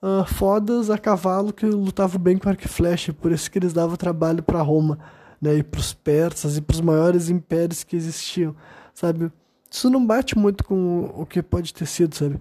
uh, 0.00 0.24
fodas 0.24 0.90
a 0.90 0.96
cavalo 0.96 1.52
que 1.52 1.66
lutavam 1.66 2.20
bem 2.20 2.38
com 2.38 2.48
arco 2.48 2.62
e 2.64 2.68
flecha. 2.68 3.12
Por 3.12 3.32
isso 3.32 3.50
que 3.50 3.58
eles 3.58 3.72
davam 3.72 3.96
trabalho 3.96 4.44
para 4.44 4.62
Roma, 4.62 4.96
né? 5.42 5.56
E 5.56 5.64
para 5.64 5.80
os 5.80 5.92
persas 5.92 6.56
e 6.56 6.60
para 6.60 6.74
os 6.74 6.80
maiores 6.80 7.28
impérios 7.28 7.82
que 7.82 7.96
existiam, 7.96 8.54
sabe? 8.94 9.32
Isso 9.68 9.90
não 9.90 10.06
bate 10.06 10.38
muito 10.38 10.62
com 10.62 11.12
o 11.16 11.26
que 11.26 11.42
pode 11.42 11.74
ter 11.74 11.86
sido, 11.86 12.14
sabe? 12.14 12.40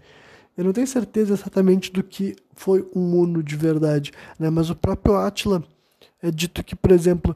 Eu 0.56 0.66
não 0.66 0.72
tenho 0.72 0.86
certeza 0.86 1.34
exatamente 1.34 1.92
do 1.92 2.04
que 2.04 2.36
foi 2.56 2.88
um 2.96 3.18
Uno 3.18 3.42
de 3.42 3.56
verdade, 3.56 4.12
né? 4.38 4.52
Mas 4.52 4.70
o 4.70 4.76
próprio 4.76 5.16
Átila 5.16 5.64
é 6.22 6.32
dito 6.32 6.64
que, 6.64 6.76
por 6.76 6.92
exemplo, 6.92 7.36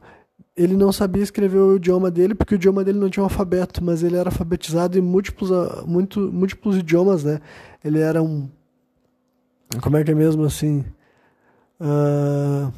ele 0.56 0.76
não 0.76 0.92
sabia 0.92 1.22
escrever 1.22 1.58
o 1.58 1.76
idioma 1.76 2.10
dele 2.10 2.34
porque 2.34 2.54
o 2.54 2.56
idioma 2.56 2.84
dele 2.84 2.98
não 2.98 3.10
tinha 3.10 3.22
um 3.22 3.26
alfabeto, 3.26 3.82
mas 3.82 4.02
ele 4.02 4.16
era 4.16 4.28
alfabetizado 4.28 4.98
em 4.98 5.00
múltiplos, 5.00 5.50
ah, 5.50 5.82
muito, 5.86 6.20
múltiplos 6.32 6.76
idiomas, 6.76 7.24
né? 7.24 7.40
Ele 7.84 8.00
era 8.00 8.22
um. 8.22 8.48
Como 9.82 9.96
é 9.96 10.04
que 10.04 10.10
é 10.10 10.14
mesmo 10.14 10.44
assim? 10.44 10.84
Uh, 11.80 12.72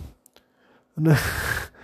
né? 0.96 1.14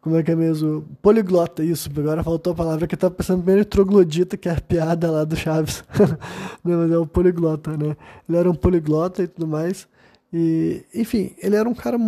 Como 0.00 0.16
é 0.16 0.22
que 0.22 0.30
é 0.30 0.34
mesmo? 0.34 0.82
Poliglota, 1.02 1.62
isso. 1.62 1.90
Agora 1.94 2.24
faltou 2.24 2.54
a 2.54 2.56
palavra 2.56 2.86
que 2.86 2.94
eu 2.94 2.98
tava 2.98 3.14
pensando 3.14 3.42
primeiro 3.42 3.66
troglodita, 3.66 4.36
que 4.36 4.48
é 4.48 4.52
a 4.52 4.60
piada 4.60 5.10
lá 5.10 5.24
do 5.24 5.36
Chaves. 5.36 5.84
não, 6.64 6.78
mas 6.78 6.90
é 6.90 6.96
o 6.96 7.06
poliglota, 7.06 7.76
né? 7.76 7.94
Ele 8.26 8.38
era 8.38 8.50
um 8.50 8.54
poliglota 8.54 9.22
e 9.22 9.28
tudo 9.28 9.46
mais. 9.46 9.86
E, 10.32 10.84
enfim, 10.94 11.34
ele 11.38 11.54
era 11.54 11.68
um 11.68 11.74
cara 11.74 11.98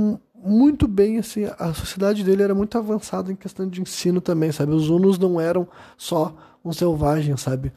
muito 0.45 0.89
bem, 0.89 1.19
assim, 1.19 1.45
a 1.59 1.73
sociedade 1.73 2.25
dele 2.25 2.43
era 2.43 2.55
muito 2.55 2.77
avançada 2.77 3.31
em 3.31 3.37
questão 3.37 3.69
de 3.69 3.81
ensino 3.81 4.21
também, 4.21 4.51
sabe? 4.51 4.73
Os 4.73 4.89
Hunos 4.89 5.19
não 5.19 5.41
eram 5.41 5.69
só 5.97 6.35
um 6.65 6.73
selvagem, 6.73 7.37
sabe? 7.37 7.73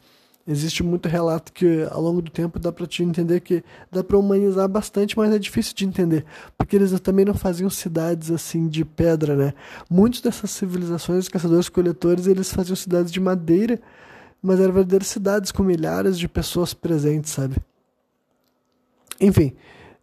Existe 0.48 0.84
muito 0.84 1.10
relato 1.10 1.52
que 1.52 1.88
ao 1.90 2.00
longo 2.02 2.22
do 2.22 2.30
tempo 2.30 2.60
dá 2.60 2.72
para 2.72 2.86
te 2.86 3.02
entender 3.02 3.40
que 3.40 3.64
dá 3.92 4.04
para 4.04 4.18
humanizar 4.18 4.68
bastante, 4.70 5.18
mas 5.18 5.34
é 5.34 5.40
difícil 5.40 5.74
de 5.74 5.86
entender, 5.86 6.24
porque 6.56 6.76
eles 6.76 6.98
também 7.00 7.26
não 7.26 7.34
faziam 7.34 7.70
cidades 7.70 8.30
assim 8.30 8.68
de 8.68 8.86
pedra, 8.86 9.36
né? 9.36 9.54
Muitas 9.90 10.22
dessas 10.22 10.52
civilizações, 10.52 11.28
caçadores-coletores, 11.28 12.28
eles 12.28 12.54
faziam 12.54 12.76
cidades 12.76 13.12
de 13.12 13.20
madeira, 13.20 13.80
mas 14.42 14.60
eram 14.60 14.74
verdadeiras 14.74 15.08
cidades 15.08 15.52
com 15.52 15.64
milhares 15.64 16.18
de 16.18 16.28
pessoas 16.28 16.76
presentes, 16.76 17.32
sabe? 17.32 17.56
Enfim, 19.20 19.56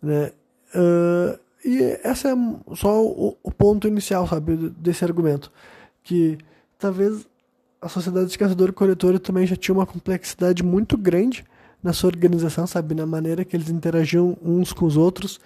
né? 0.03 0.33
Uh, 0.75 1.39
e 1.65 1.99
esse 2.05 2.27
é 2.27 2.35
só 2.75 3.05
o, 3.05 3.37
o 3.43 3.51
ponto 3.51 3.87
inicial, 3.87 4.27
sabe, 4.27 4.57
desse 4.71 5.05
argumento. 5.05 5.51
Que 6.03 6.39
talvez 6.79 7.27
a 7.81 7.89
sociedade 7.89 8.31
de 8.31 8.39
caçador-coletor 8.39 9.19
também 9.19 9.47
já 9.47 9.57
tinha 9.57 9.75
uma 9.75 9.87
complexidade 9.87 10.63
muito 10.63 10.97
grande 10.97 11.45
na 11.83 11.93
sua 11.93 12.09
organização, 12.09 12.67
sabe, 12.67 12.95
na 12.95 13.07
maneira 13.07 13.45
que 13.45 13.57
eles 13.57 13.69
interagiam 13.69 14.37
uns 14.43 14.73
com 14.73 14.87
os 14.87 14.97
outros. 14.97 15.41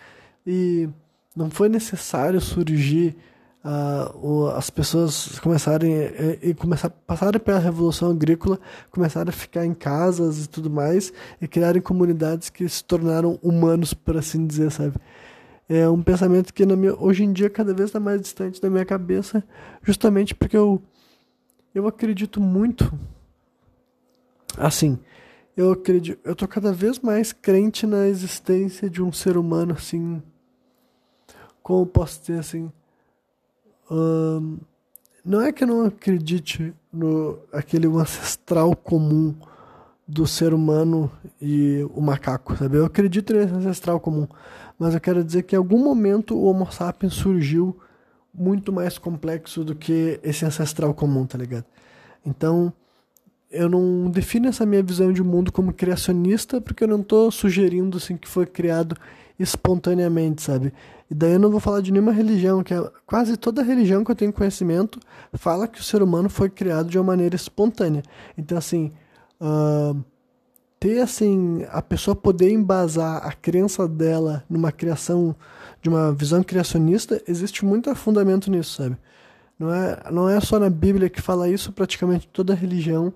E 0.47 0.89
não 1.35 1.51
foi 1.51 1.69
necessário 1.69 2.41
surgir 2.41 3.17
uh, 3.65 4.49
as 4.57 4.71
pessoas 4.71 5.39
começarem 5.41 5.93
e, 5.93 6.51
e 6.51 6.55
começar 6.55 6.89
passarem 6.91 7.41
pela 7.41 7.59
revolução 7.59 8.11
agrícola, 8.11 8.59
começaram 8.91 9.29
a 9.29 9.33
ficar 9.33 9.67
em 9.67 9.75
casas 9.75 10.45
e 10.45 10.49
tudo 10.49 10.71
mais 10.71 11.13
e 11.41 11.49
criarem 11.49 11.83
comunidades 11.83 12.49
que 12.49 12.69
se 12.69 12.85
tornaram 12.85 13.39
humanos, 13.43 13.93
por 13.93 14.17
assim 14.17 14.47
dizer, 14.47 14.71
sabe? 14.71 14.95
É 15.69 15.89
um 15.89 16.01
pensamento 16.01 16.55
que 16.55 16.65
minha, 16.65 16.95
hoje 16.95 17.25
em 17.25 17.33
dia 17.33 17.51
cada 17.51 17.75
vez 17.75 17.89
está 17.89 17.99
mais 17.99 18.21
distante 18.21 18.61
da 18.61 18.71
minha 18.71 18.85
cabeça, 18.85 19.43
justamente 19.83 20.35
porque 20.35 20.57
eu, 20.57 20.81
eu 21.75 21.89
acredito 21.89 22.41
muito. 22.41 22.93
Assim, 24.57 24.99
eu 25.57 25.73
acredito, 25.73 26.21
eu 26.23 26.37
tô 26.37 26.47
cada 26.47 26.73
vez 26.73 27.01
mais 27.01 27.33
crente 27.33 27.87
na 27.87 28.07
existência 28.07 28.89
de 28.89 29.03
um 29.03 29.11
ser 29.11 29.37
humano 29.37 29.73
assim, 29.73 30.23
como 31.63 31.85
posso 31.85 32.21
dizer 32.21 32.39
assim, 32.39 32.71
hum, 33.91 34.59
não 35.25 35.41
é 35.41 35.51
que 35.51 35.65
eu 35.65 35.69
não 35.69 35.87
acredite 35.87 36.73
no 36.93 37.41
aquele 37.53 37.89
ancestral 37.89 38.77
comum 38.77 39.35
do 40.07 40.27
ser 40.27 40.55
humano 40.55 41.11
e 41.41 41.85
o 41.93 42.01
macaco, 42.01 42.57
sabe? 42.57 42.77
Eu 42.77 42.85
acredito 42.85 43.35
nesse 43.35 43.53
ancestral 43.53 43.99
comum, 43.99 44.29
mas 44.79 44.95
eu 44.95 45.01
quero 45.01 45.25
dizer 45.25 45.43
que 45.43 45.55
em 45.55 45.59
algum 45.59 45.83
momento 45.83 46.37
o 46.37 46.45
Homo 46.45 46.71
sapiens 46.71 47.15
surgiu 47.15 47.79
muito 48.33 48.73
mais 48.73 48.99
complexo 48.99 49.65
do 49.65 49.75
que 49.75 50.21
esse 50.23 50.45
ancestral 50.45 50.93
comum, 50.93 51.25
tá 51.27 51.39
ligado? 51.39 51.65
Então, 52.25 52.73
eu 53.51 53.69
não 53.69 54.11
defino 54.11 54.49
essa 54.49 54.67
minha 54.67 54.83
visão 54.83 55.13
de 55.13 55.23
mundo 55.23 55.51
como 55.51 55.73
criacionista, 55.73 56.61
porque 56.61 56.85
eu 56.85 56.89
não 56.89 57.01
estou 57.01 57.31
sugerindo 57.31 57.97
assim 57.97 58.17
que 58.17 58.29
foi 58.29 58.45
criado 58.45 58.97
espontaneamente, 59.39 60.43
sabe? 60.43 60.73
E 61.11 61.15
daí 61.15 61.33
eu 61.33 61.39
não 61.39 61.51
vou 61.51 61.61
falar 61.61 61.81
de 61.81 61.93
nenhuma 61.93 62.13
religião, 62.13 62.63
que 62.63 62.75
é, 62.75 62.91
quase 63.07 63.37
toda 63.37 63.63
religião 63.63 64.05
que 64.05 64.11
eu 64.11 64.17
tenho 64.17 64.33
conhecimento 64.33 64.99
fala 65.35 65.69
que 65.69 65.81
o 65.81 65.85
ser 65.85 66.03
humano 66.03 66.29
foi 66.29 66.51
criado 66.51 66.89
de 66.89 66.99
uma 66.99 67.05
maneira 67.05 67.37
espontânea. 67.37 68.03
Então, 68.37 68.59
assim, 68.59 68.93
uh, 69.41 70.03
ter 70.79 71.01
assim 71.01 71.65
a 71.71 71.81
pessoa 71.81 72.15
poder 72.15 72.51
embasar 72.51 73.27
a 73.27 73.33
crença 73.33 73.89
dela 73.89 74.45
numa 74.49 74.71
criação 74.71 75.35
de 75.83 75.89
uma 75.89 76.13
visão 76.13 76.43
criacionista 76.43 77.23
existe 77.27 77.65
muito 77.65 77.95
fundamento 77.95 78.51
nisso 78.51 78.83
sabe? 78.83 78.97
Não 79.59 79.73
é 79.73 80.03
não 80.11 80.29
é 80.29 80.39
só 80.41 80.59
na 80.59 80.69
Bíblia 80.69 81.09
que 81.09 81.21
fala 81.21 81.49
isso 81.49 81.73
praticamente 81.73 82.29
toda 82.29 82.55
religião 82.55 83.13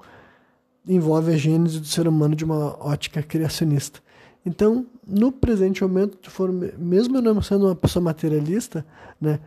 envolve 0.88 1.32
a 1.32 1.36
gênese 1.36 1.78
do 1.78 1.86
ser 1.86 2.08
humano 2.08 2.34
de 2.34 2.44
uma 2.44 2.76
ótica 2.82 3.22
criacionista. 3.22 4.00
Então 4.44 4.86
no 5.06 5.30
presente 5.30 5.82
momento 5.82 6.30
for, 6.30 6.50
mesmo 6.50 7.18
eu 7.18 7.22
não 7.22 7.42
sendo 7.42 7.66
uma 7.66 7.76
pessoa 7.76 8.02
materialista 8.02 8.84
né 9.20 9.38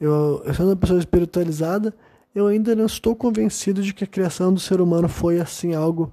eu, 0.00 0.42
eu 0.44 0.54
sendo 0.54 0.70
uma 0.70 0.76
pessoa 0.76 0.98
espiritualizada 0.98 1.94
eu 2.34 2.46
ainda 2.46 2.74
não 2.74 2.86
estou 2.86 3.14
convencido 3.14 3.82
de 3.82 3.92
que 3.92 4.04
a 4.04 4.06
criação 4.06 4.54
do 4.54 4.60
ser 4.60 4.80
humano 4.80 5.08
foi 5.08 5.38
assim 5.38 5.74
algo 5.74 6.12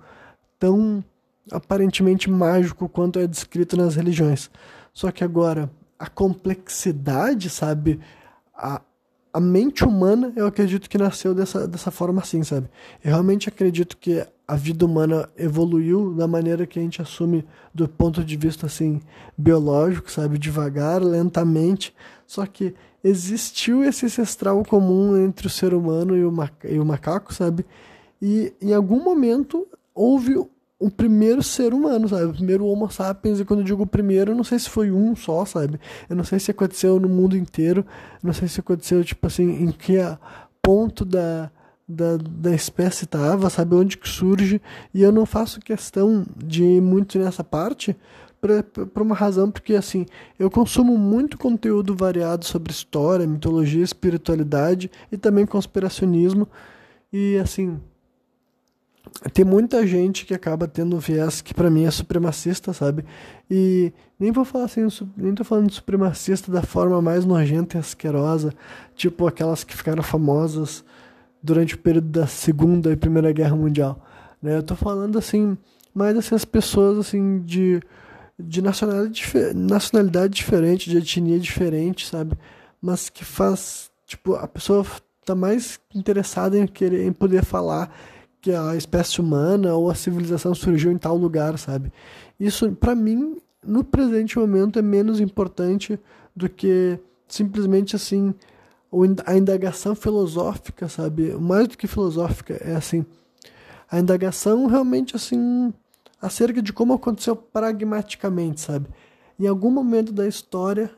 tão 0.59 1.03
aparentemente 1.51 2.29
mágico 2.29 2.89
quanto 2.89 3.19
é 3.19 3.27
descrito 3.27 3.77
nas 3.77 3.95
religiões. 3.95 4.49
Só 4.93 5.11
que 5.11 5.23
agora, 5.23 5.69
a 5.99 6.07
complexidade, 6.07 7.49
sabe? 7.49 7.99
A, 8.55 8.81
a 9.33 9.39
mente 9.39 9.83
humana, 9.83 10.31
eu 10.35 10.47
acredito 10.47 10.89
que 10.89 10.97
nasceu 10.97 11.35
dessa, 11.35 11.67
dessa 11.67 11.91
forma 11.91 12.21
assim, 12.21 12.43
sabe? 12.43 12.69
Eu 13.03 13.11
realmente 13.11 13.49
acredito 13.49 13.97
que 13.97 14.25
a 14.47 14.55
vida 14.55 14.85
humana 14.85 15.29
evoluiu 15.37 16.13
da 16.13 16.27
maneira 16.27 16.65
que 16.65 16.79
a 16.79 16.81
gente 16.81 17.01
assume 17.01 17.45
do 17.73 17.87
ponto 17.87 18.23
de 18.23 18.37
vista, 18.37 18.67
assim, 18.67 19.01
biológico, 19.37 20.09
sabe? 20.09 20.37
Devagar, 20.37 21.03
lentamente. 21.03 21.93
Só 22.25 22.45
que 22.45 22.73
existiu 23.03 23.83
esse 23.83 24.05
ancestral 24.05 24.63
comum 24.63 25.17
entre 25.17 25.47
o 25.47 25.49
ser 25.49 25.73
humano 25.73 26.15
e 26.15 26.23
o, 26.23 26.31
maca 26.31 26.69
e 26.69 26.79
o 26.79 26.85
macaco, 26.85 27.33
sabe? 27.33 27.65
E 28.21 28.53
em 28.61 28.73
algum 28.73 29.03
momento 29.03 29.67
houve 29.93 30.35
o 30.79 30.89
primeiro 30.89 31.41
ser 31.41 31.73
humano, 31.73 32.07
sabe? 32.07 32.25
O 32.25 32.33
primeiro 32.33 32.65
Homo 32.65 32.89
sapiens, 32.91 33.39
e 33.39 33.45
quando 33.45 33.61
eu 33.61 33.65
digo 33.65 33.87
primeiro, 33.87 34.31
eu 34.31 34.35
não 34.35 34.43
sei 34.43 34.59
se 34.59 34.69
foi 34.69 34.91
um 34.91 35.15
só, 35.15 35.45
sabe? 35.45 35.79
Eu 36.09 36.15
não 36.15 36.23
sei 36.23 36.39
se 36.39 36.51
aconteceu 36.51 36.99
no 36.99 37.07
mundo 37.07 37.37
inteiro, 37.37 37.85
não 38.21 38.33
sei 38.33 38.47
se 38.47 38.59
aconteceu, 38.59 39.03
tipo 39.03 39.25
assim, 39.25 39.63
em 39.63 39.71
que 39.71 39.95
ponto 40.61 41.05
da, 41.05 41.49
da, 41.87 42.17
da 42.17 42.53
espécie 42.53 43.05
estava, 43.05 43.49
sabe? 43.49 43.75
Onde 43.75 43.97
que 43.97 44.09
surge, 44.09 44.61
e 44.93 45.01
eu 45.01 45.11
não 45.11 45.25
faço 45.25 45.61
questão 45.61 46.25
de 46.35 46.63
ir 46.63 46.81
muito 46.81 47.17
nessa 47.17 47.43
parte, 47.43 47.95
por 48.93 49.01
uma 49.01 49.15
razão, 49.15 49.49
porque 49.49 49.73
assim, 49.73 50.05
eu 50.37 50.51
consumo 50.51 50.97
muito 50.97 51.37
conteúdo 51.37 51.95
variado 51.95 52.45
sobre 52.45 52.71
história, 52.71 53.25
mitologia, 53.25 53.83
espiritualidade 53.83 54.91
e 55.11 55.17
também 55.17 55.45
conspiracionismo, 55.45 56.47
e 57.11 57.37
assim 57.37 57.79
tem 59.33 59.45
muita 59.45 59.85
gente 59.85 60.25
que 60.25 60.33
acaba 60.33 60.67
tendo 60.67 60.99
viés 60.99 61.41
que 61.41 61.53
para 61.53 61.69
mim 61.69 61.85
é 61.85 61.91
supremacista, 61.91 62.73
sabe? 62.73 63.05
E 63.49 63.91
nem 64.19 64.31
vou 64.31 64.45
falar 64.45 64.65
assim, 64.65 64.87
nem 65.17 65.33
tô 65.33 65.43
falando 65.43 65.67
de 65.67 65.75
supremacista 65.75 66.51
da 66.51 66.61
forma 66.61 67.01
mais 67.01 67.25
nojenta 67.25 67.77
e 67.77 67.79
asquerosa, 67.79 68.53
tipo 68.95 69.27
aquelas 69.27 69.63
que 69.63 69.75
ficaram 69.75 70.03
famosas 70.03 70.83
durante 71.41 71.75
o 71.75 71.77
período 71.77 72.07
da 72.07 72.27
Segunda 72.27 72.91
e 72.91 72.95
Primeira 72.95 73.31
Guerra 73.31 73.55
Mundial, 73.55 74.03
né? 74.41 74.57
Eu 74.57 74.63
tô 74.63 74.75
falando 74.75 75.17
assim, 75.17 75.57
mais 75.93 76.17
assim 76.17 76.35
as 76.35 76.45
pessoas 76.45 76.97
assim 76.97 77.39
de 77.39 77.81
de 78.37 78.61
nacionalidade, 78.61 79.23
nacionalidade 79.55 80.33
diferente, 80.33 80.89
de 80.89 80.97
etnia 80.97 81.39
diferente, 81.39 82.05
sabe? 82.05 82.37
Mas 82.81 83.09
que 83.09 83.23
faz, 83.23 83.89
tipo, 84.05 84.35
a 84.35 84.45
pessoa 84.45 84.85
tá 85.25 85.33
mais 85.33 85.79
interessada 85.93 86.57
em 86.57 86.67
querer 86.67 87.05
em 87.05 87.13
poder 87.13 87.43
falar 87.43 87.89
que 88.45 88.53
a 88.53 88.75
espécie 88.75 89.19
humana 89.19 89.73
ou 89.73 89.89
a 89.89 89.95
civilização 89.95 90.53
surgiu 90.53 90.91
em 90.91 90.99
tal 90.99 91.17
lugar, 91.17 91.57
sabe? 91.57 91.91
Isso, 92.39 92.71
para 92.73 92.93
mim, 92.93 93.41
no 93.65 93.83
presente 93.83 94.37
momento 94.37 94.77
é 94.77 94.83
menos 94.83 95.19
importante 95.19 95.99
do 96.35 96.47
que 96.47 96.99
simplesmente 97.27 97.95
assim 97.95 98.35
a 99.25 99.35
indagação 99.35 99.95
filosófica, 99.95 100.87
sabe? 100.87 101.31
Mais 101.33 101.67
do 101.67 101.75
que 101.75 101.87
filosófica, 101.87 102.53
é 102.63 102.75
assim, 102.75 103.03
a 103.89 103.99
indagação 103.99 104.67
realmente 104.67 105.15
assim 105.15 105.73
acerca 106.21 106.61
de 106.61 106.71
como 106.71 106.93
aconteceu 106.93 107.35
pragmaticamente, 107.35 108.61
sabe? 108.61 108.85
Em 109.39 109.47
algum 109.47 109.71
momento 109.71 110.13
da 110.13 110.27
história 110.27 110.91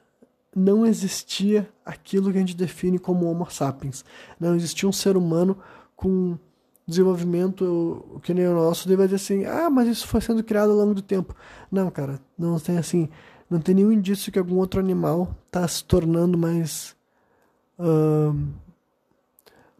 não 0.53 0.85
existia 0.85 1.69
aquilo 1.85 2.29
que 2.29 2.35
a 2.35 2.41
gente 2.41 2.57
define 2.57 2.99
como 2.99 3.25
Homo 3.25 3.49
sapiens. 3.49 4.03
Não 4.37 4.53
existia 4.53 4.89
um 4.89 4.91
ser 4.91 5.15
humano 5.15 5.57
com 5.95 6.37
desenvolvimento 6.87 8.19
que 8.23 8.33
nem 8.33 8.47
o 8.47 8.55
nosso, 8.55 8.87
vai 8.95 9.07
dizer 9.07 9.15
assim, 9.17 9.45
ah, 9.45 9.69
mas 9.69 9.89
isso 9.89 10.07
foi 10.07 10.21
sendo 10.21 10.43
criado 10.43 10.71
ao 10.71 10.77
longo 10.77 10.93
do 10.93 11.01
tempo. 11.01 11.35
Não, 11.69 11.91
cara, 11.91 12.19
não 12.37 12.57
tem 12.59 12.77
assim, 12.77 13.09
não 13.49 13.59
tem 13.59 13.75
nenhum 13.75 13.91
indício 13.91 14.31
que 14.31 14.39
algum 14.39 14.55
outro 14.55 14.79
animal 14.79 15.35
está 15.47 15.67
se 15.67 15.83
tornando 15.83 16.37
mais 16.37 16.95
uh, 17.77 18.35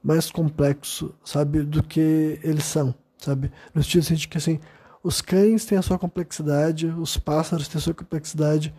mais 0.03 0.29
complexo, 0.29 1.13
sabe, 1.23 1.63
do 1.63 1.81
que 1.81 2.39
eles 2.43 2.65
são, 2.65 2.93
sabe? 3.17 3.51
No 3.73 3.81
sentido 3.81 4.01
assim, 4.01 4.15
de 4.15 4.27
que 4.27 4.37
assim, 4.37 4.59
os 5.03 5.21
cães 5.21 5.65
têm 5.65 5.77
a 5.77 5.81
sua 5.81 5.97
complexidade, 5.97 6.87
os 6.87 7.17
pássaros 7.17 7.67
têm 7.67 7.79
a 7.79 7.81
sua 7.81 7.93
complexidade 7.93 8.73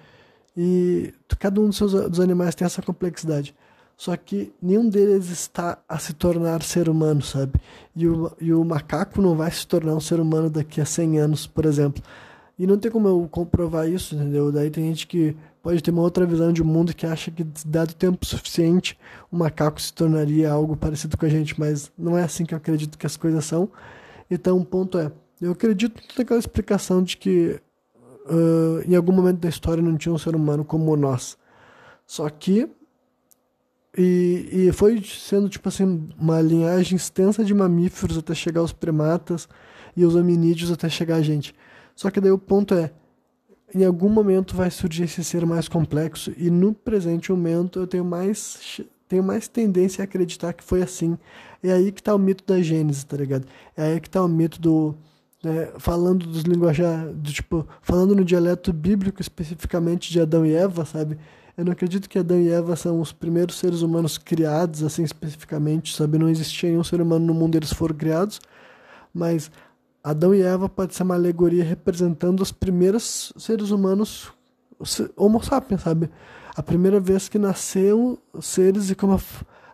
e 0.56 1.14
cada 1.38 1.60
um 1.60 1.68
dos 1.68 1.76
seus 1.76 1.92
dos 1.92 2.20
animais 2.20 2.54
tem 2.54 2.66
essa 2.66 2.82
complexidade. 2.82 3.54
Só 3.98 4.16
que 4.16 4.52
nenhum 4.62 4.88
deles 4.88 5.28
está 5.28 5.76
a 5.88 5.98
se 5.98 6.12
tornar 6.12 6.62
ser 6.62 6.88
humano, 6.88 7.20
sabe? 7.20 7.54
E 7.96 8.06
o, 8.06 8.30
e 8.40 8.54
o 8.54 8.64
macaco 8.64 9.20
não 9.20 9.34
vai 9.34 9.50
se 9.50 9.66
tornar 9.66 9.92
um 9.92 10.00
ser 10.00 10.20
humano 10.20 10.48
daqui 10.48 10.80
a 10.80 10.84
100 10.84 11.18
anos, 11.18 11.48
por 11.48 11.64
exemplo. 11.64 12.00
E 12.56 12.64
não 12.64 12.78
tem 12.78 12.92
como 12.92 13.08
eu 13.08 13.28
comprovar 13.28 13.88
isso, 13.88 14.14
entendeu? 14.14 14.52
Daí 14.52 14.70
tem 14.70 14.84
gente 14.84 15.04
que 15.04 15.36
pode 15.60 15.82
ter 15.82 15.90
uma 15.90 16.02
outra 16.02 16.24
visão 16.24 16.52
de 16.52 16.62
mundo 16.62 16.94
que 16.94 17.06
acha 17.06 17.32
que, 17.32 17.42
dado 17.66 17.92
tempo 17.92 18.24
suficiente, 18.24 18.96
o 19.32 19.36
macaco 19.36 19.82
se 19.82 19.92
tornaria 19.92 20.48
algo 20.48 20.76
parecido 20.76 21.18
com 21.18 21.26
a 21.26 21.28
gente, 21.28 21.58
mas 21.58 21.90
não 21.98 22.16
é 22.16 22.22
assim 22.22 22.44
que 22.44 22.54
eu 22.54 22.58
acredito 22.58 22.96
que 22.96 23.06
as 23.06 23.16
coisas 23.16 23.44
são. 23.44 23.68
Então, 24.30 24.58
o 24.58 24.64
ponto 24.64 24.96
é: 24.96 25.10
eu 25.40 25.50
acredito 25.50 26.00
naquela 26.16 26.38
explicação 26.38 27.02
de 27.02 27.16
que 27.16 27.60
uh, 28.26 28.80
em 28.86 28.94
algum 28.94 29.12
momento 29.12 29.40
da 29.40 29.48
história 29.48 29.82
não 29.82 29.96
tinha 29.96 30.12
um 30.12 30.18
ser 30.18 30.36
humano 30.36 30.64
como 30.64 30.94
nós. 30.96 31.36
Só 32.06 32.28
que 32.30 32.70
e, 33.98 34.48
e 34.52 34.72
foi 34.72 35.02
sendo, 35.02 35.48
tipo 35.48 35.68
assim, 35.68 36.08
uma 36.16 36.40
linhagem 36.40 36.96
extensa 36.96 37.44
de 37.44 37.52
mamíferos 37.52 38.16
até 38.16 38.32
chegar 38.32 38.60
aos 38.60 38.72
primatas 38.72 39.48
e 39.96 40.04
os 40.04 40.14
hominídeos 40.14 40.70
até 40.70 40.88
chegar 40.88 41.16
a 41.16 41.22
gente. 41.22 41.52
Só 41.96 42.08
que 42.08 42.20
daí 42.20 42.30
o 42.30 42.38
ponto 42.38 42.74
é, 42.74 42.92
em 43.74 43.84
algum 43.84 44.08
momento 44.08 44.54
vai 44.54 44.70
surgir 44.70 45.02
esse 45.04 45.24
ser 45.24 45.44
mais 45.44 45.66
complexo 45.66 46.32
e 46.36 46.48
no 46.48 46.72
presente 46.72 47.32
momento 47.32 47.80
eu 47.80 47.86
tenho 47.88 48.04
mais 48.04 48.80
tenho 49.08 49.22
mais 49.22 49.48
tendência 49.48 50.02
a 50.02 50.04
acreditar 50.04 50.52
que 50.52 50.62
foi 50.62 50.82
assim. 50.82 51.18
É 51.62 51.72
aí 51.72 51.90
que 51.90 52.02
tá 52.02 52.14
o 52.14 52.18
mito 52.18 52.44
da 52.46 52.62
Gênesis, 52.62 53.02
tá 53.02 53.16
ligado? 53.16 53.46
É 53.76 53.82
aí 53.82 54.00
que 54.00 54.08
tá 54.08 54.22
o 54.22 54.28
mito 54.28 54.60
do 54.60 54.94
né, 55.42 55.72
falando 55.78 56.26
dos 56.26 56.42
linguajar, 56.42 57.08
do 57.08 57.32
tipo, 57.32 57.66
falando 57.82 58.14
no 58.14 58.24
dialeto 58.24 58.72
bíblico 58.72 59.20
especificamente 59.20 60.12
de 60.12 60.20
Adão 60.20 60.44
e 60.44 60.54
Eva, 60.54 60.84
sabe? 60.84 61.18
Eu 61.58 61.64
não 61.64 61.72
acredito 61.72 62.08
que 62.08 62.16
Adão 62.16 62.40
e 62.40 62.48
Eva 62.48 62.76
são 62.76 63.00
os 63.00 63.10
primeiros 63.10 63.58
seres 63.58 63.82
humanos 63.82 64.16
criados, 64.16 64.84
assim 64.84 65.02
especificamente, 65.02 65.92
sabe? 65.92 66.16
Não 66.16 66.28
existia 66.28 66.70
nenhum 66.70 66.84
ser 66.84 67.00
humano 67.00 67.26
no 67.26 67.34
mundo, 67.34 67.56
eles 67.56 67.72
foram 67.72 67.96
criados. 67.96 68.40
Mas 69.12 69.50
Adão 70.00 70.32
e 70.32 70.40
Eva 70.40 70.68
pode 70.68 70.94
ser 70.94 71.02
uma 71.02 71.16
alegoria 71.16 71.64
representando 71.64 72.40
os 72.40 72.52
primeiros 72.52 73.32
seres 73.36 73.70
humanos, 73.70 74.30
Homo 75.16 75.42
sapiens, 75.42 75.80
sabe? 75.80 76.08
A 76.54 76.62
primeira 76.62 77.00
vez 77.00 77.28
que 77.28 77.40
nasceram 77.40 78.16
seres 78.40 78.88
e 78.90 78.94
como 78.94 79.20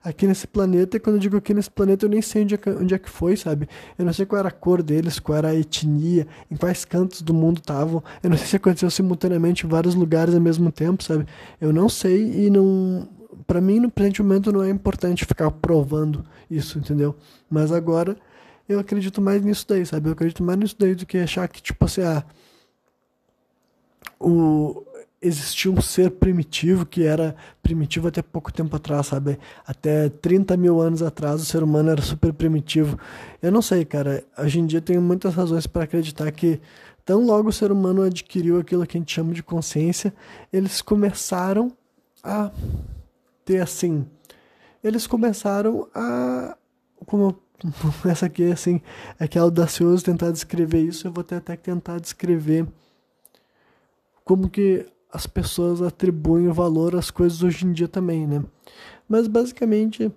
aqui 0.04 0.26
nesse 0.26 0.46
planeta, 0.46 0.98
e 0.98 1.00
quando 1.00 1.16
eu 1.16 1.20
digo 1.20 1.36
aqui 1.38 1.54
nesse 1.54 1.70
planeta, 1.70 2.04
eu 2.04 2.10
nem 2.10 2.20
sei 2.20 2.42
onde 2.42 2.54
é, 2.54 2.58
que, 2.58 2.68
onde 2.68 2.94
é 2.94 2.98
que 2.98 3.08
foi, 3.08 3.36
sabe? 3.36 3.66
Eu 3.98 4.04
não 4.04 4.12
sei 4.12 4.26
qual 4.26 4.38
era 4.38 4.48
a 4.48 4.52
cor 4.52 4.82
deles, 4.82 5.18
qual 5.18 5.38
era 5.38 5.48
a 5.48 5.54
etnia, 5.54 6.26
em 6.50 6.56
quais 6.56 6.84
cantos 6.84 7.22
do 7.22 7.32
mundo 7.32 7.58
estavam. 7.58 8.04
Eu 8.22 8.28
não 8.28 8.36
sei 8.36 8.46
se 8.46 8.56
aconteceu 8.56 8.90
simultaneamente 8.90 9.64
em 9.64 9.68
vários 9.68 9.94
lugares 9.94 10.34
ao 10.34 10.40
mesmo 10.40 10.70
tempo, 10.70 11.02
sabe? 11.02 11.26
Eu 11.58 11.72
não 11.72 11.88
sei 11.88 12.46
e 12.46 12.50
não. 12.50 13.08
Para 13.46 13.60
mim, 13.60 13.80
no 13.80 13.90
presente 13.90 14.22
momento, 14.22 14.52
não 14.52 14.62
é 14.62 14.70
importante 14.70 15.24
ficar 15.24 15.50
provando 15.50 16.24
isso, 16.50 16.78
entendeu? 16.78 17.14
Mas 17.48 17.72
agora, 17.72 18.16
eu 18.68 18.78
acredito 18.78 19.22
mais 19.22 19.42
nisso 19.42 19.64
daí, 19.68 19.86
sabe? 19.86 20.08
Eu 20.08 20.12
acredito 20.12 20.42
mais 20.42 20.58
nisso 20.58 20.76
daí 20.78 20.94
do 20.94 21.06
que 21.06 21.18
achar 21.18 21.48
que, 21.48 21.62
tipo 21.62 21.84
assim, 21.84 22.02
ah. 22.02 22.22
O, 24.20 24.82
existia 25.24 25.70
um 25.70 25.80
ser 25.80 26.10
primitivo 26.10 26.84
que 26.84 27.02
era 27.02 27.34
primitivo 27.62 28.08
até 28.08 28.20
pouco 28.20 28.52
tempo 28.52 28.76
atrás, 28.76 29.06
sabe? 29.06 29.38
Até 29.66 30.10
30 30.10 30.56
mil 30.56 30.80
anos 30.80 31.02
atrás 31.02 31.40
o 31.40 31.44
ser 31.44 31.62
humano 31.62 31.90
era 31.90 32.02
super 32.02 32.32
primitivo. 32.32 32.98
Eu 33.40 33.50
não 33.50 33.62
sei, 33.62 33.84
cara. 33.84 34.22
Hoje 34.38 34.60
em 34.60 34.66
dia 34.66 34.82
tenho 34.82 35.00
muitas 35.00 35.34
razões 35.34 35.66
para 35.66 35.84
acreditar 35.84 36.30
que 36.30 36.60
tão 37.04 37.24
logo 37.24 37.48
o 37.48 37.52
ser 37.52 37.72
humano 37.72 38.02
adquiriu 38.02 38.58
aquilo 38.58 38.86
que 38.86 38.98
a 38.98 39.00
gente 39.00 39.12
chama 39.12 39.32
de 39.32 39.42
consciência, 39.42 40.14
eles 40.52 40.82
começaram 40.82 41.72
a 42.22 42.50
ter 43.44 43.60
assim. 43.60 44.06
Eles 44.82 45.06
começaram 45.06 45.88
a. 45.94 46.56
Como 47.06 47.38
essa 48.04 48.26
aqui, 48.26 48.52
assim, 48.52 48.80
é 49.18 49.26
que 49.26 49.38
é 49.38 49.40
audacioso 49.40 50.04
tentar 50.04 50.30
descrever 50.30 50.80
isso, 50.80 51.06
eu 51.06 51.12
vou 51.12 51.22
até 51.22 51.40
tentar 51.56 51.98
descrever 51.98 52.66
como 54.24 54.48
que 54.48 54.86
as 55.14 55.28
pessoas 55.28 55.80
atribuem 55.80 56.48
valor 56.48 56.96
às 56.96 57.08
coisas 57.08 57.40
hoje 57.40 57.64
em 57.64 57.72
dia 57.72 57.86
também, 57.86 58.26
né? 58.26 58.42
Mas 59.08 59.28
basicamente 59.28 60.10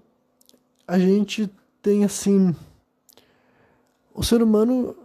a 0.88 0.98
gente 0.98 1.48
tem 1.84 2.04
assim 2.04 2.56
o 4.12 4.24
ser 4.24 4.42
humano 4.42 4.96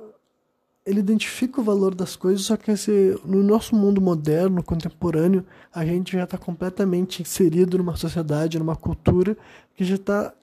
ele 0.85 1.01
identifica 1.01 1.61
o 1.61 1.65
valor 1.65 1.95
das 1.95 2.17
coisas, 2.17 2.47
só 2.47 2.57
que 2.57 2.71
esse, 2.71 3.17
no 3.25 3.43
nosso 3.43 3.77
mundo 3.77 4.01
moderno, 4.01 4.65
contemporâneo, 4.65 5.45
a 5.73 5.85
gente 5.85 6.13
já 6.15 6.25
está 6.25 6.37
completamente 6.37 7.23
inserido 7.23 7.79
numa 7.79 7.95
sociedade, 7.95 8.59
numa 8.59 8.75
cultura 8.75 9.37
que 9.77 9.85
já 9.85 9.95
está 9.95 10.35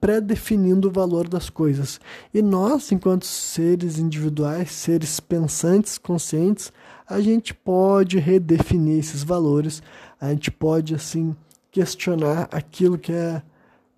pré-definindo 0.00 0.88
o 0.88 0.92
valor 0.92 1.26
das 1.26 1.50
coisas. 1.50 2.00
E 2.32 2.40
nós, 2.40 2.92
enquanto 2.92 3.24
seres 3.26 3.98
individuais, 3.98 4.70
seres 4.70 5.18
pensantes, 5.18 5.98
conscientes, 5.98 6.72
a 7.10 7.20
gente 7.20 7.52
pode 7.52 8.18
redefinir 8.20 9.00
esses 9.00 9.24
valores, 9.24 9.82
a 10.20 10.30
gente 10.30 10.48
pode 10.48 10.94
assim 10.94 11.34
questionar 11.70 12.48
aquilo 12.52 12.96
que 12.96 13.12
é 13.12 13.42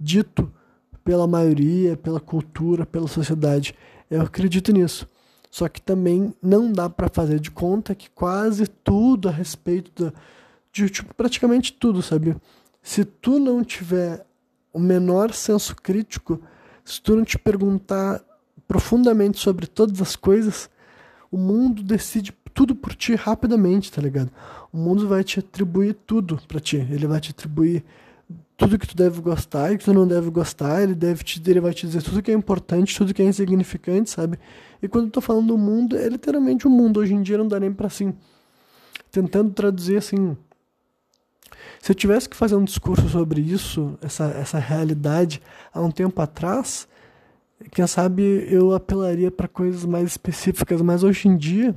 dito 0.00 0.50
pela 1.04 1.26
maioria, 1.26 1.94
pela 1.94 2.18
cultura, 2.18 2.86
pela 2.86 3.06
sociedade. 3.06 3.74
Eu 4.10 4.22
acredito 4.22 4.72
nisso. 4.72 5.06
Só 5.50 5.68
que 5.68 5.82
também 5.82 6.34
não 6.42 6.72
dá 6.72 6.88
para 6.88 7.10
fazer 7.10 7.38
de 7.38 7.50
conta 7.50 7.94
que 7.94 8.08
quase 8.08 8.66
tudo 8.66 9.28
a 9.28 9.32
respeito 9.32 10.04
da, 10.04 10.12
de 10.72 10.88
tipo, 10.88 11.14
praticamente 11.14 11.74
tudo, 11.74 12.00
sabe? 12.00 12.34
Se 12.82 13.04
tu 13.04 13.38
não 13.38 13.62
tiver 13.62 14.24
o 14.72 14.80
menor 14.80 15.34
senso 15.34 15.76
crítico, 15.76 16.40
se 16.82 17.02
tu 17.02 17.14
não 17.14 17.24
te 17.24 17.38
perguntar 17.38 18.24
profundamente 18.66 19.38
sobre 19.38 19.66
todas 19.66 20.00
as 20.00 20.16
coisas, 20.16 20.70
o 21.30 21.36
mundo 21.36 21.82
decide 21.82 22.32
tudo 22.54 22.74
por 22.74 22.94
ti 22.94 23.14
rapidamente, 23.14 23.90
tá 23.90 24.00
ligado? 24.00 24.30
O 24.72 24.76
mundo 24.76 25.08
vai 25.08 25.24
te 25.24 25.40
atribuir 25.40 25.94
tudo 26.06 26.40
para 26.48 26.60
ti. 26.60 26.76
Ele 26.76 27.06
vai 27.06 27.20
te 27.20 27.30
atribuir 27.30 27.84
tudo 28.56 28.78
que 28.78 28.86
tu 28.86 28.96
deve 28.96 29.20
gostar 29.20 29.72
e 29.72 29.78
que 29.78 29.84
tu 29.84 29.92
não 29.92 30.06
deve 30.06 30.30
gostar. 30.30 30.82
Ele 30.82 30.94
deve 30.94 31.24
te, 31.24 31.42
ele 31.46 31.60
vai 31.60 31.72
te 31.72 31.86
dizer 31.86 32.02
tudo 32.02 32.22
que 32.22 32.30
é 32.30 32.34
importante, 32.34 32.96
tudo 32.96 33.12
que 33.12 33.22
é 33.22 33.24
insignificante, 33.24 34.10
sabe? 34.10 34.38
E 34.82 34.88
quando 34.88 35.06
eu 35.06 35.10
tô 35.10 35.20
falando 35.20 35.48
do 35.48 35.58
mundo, 35.58 35.96
é 35.96 36.08
literalmente 36.08 36.66
o 36.66 36.70
mundo. 36.70 37.00
Hoje 37.00 37.14
em 37.14 37.22
dia 37.22 37.38
não 37.38 37.48
dá 37.48 37.58
nem 37.58 37.72
para 37.72 37.86
assim 37.86 38.14
tentando 39.12 39.52
traduzir 39.52 39.98
assim. 39.98 40.36
Se 41.80 41.92
eu 41.92 41.94
tivesse 41.94 42.28
que 42.28 42.36
fazer 42.36 42.56
um 42.56 42.64
discurso 42.64 43.08
sobre 43.08 43.40
isso, 43.40 43.96
essa, 44.00 44.24
essa 44.24 44.58
realidade, 44.58 45.42
há 45.72 45.80
um 45.80 45.90
tempo 45.90 46.20
atrás, 46.20 46.88
quem 47.70 47.86
sabe 47.86 48.46
eu 48.48 48.72
apelaria 48.72 49.30
para 49.30 49.46
coisas 49.46 49.84
mais 49.84 50.10
específicas, 50.10 50.80
mas 50.80 51.04
hoje 51.04 51.28
em 51.28 51.36
dia 51.36 51.76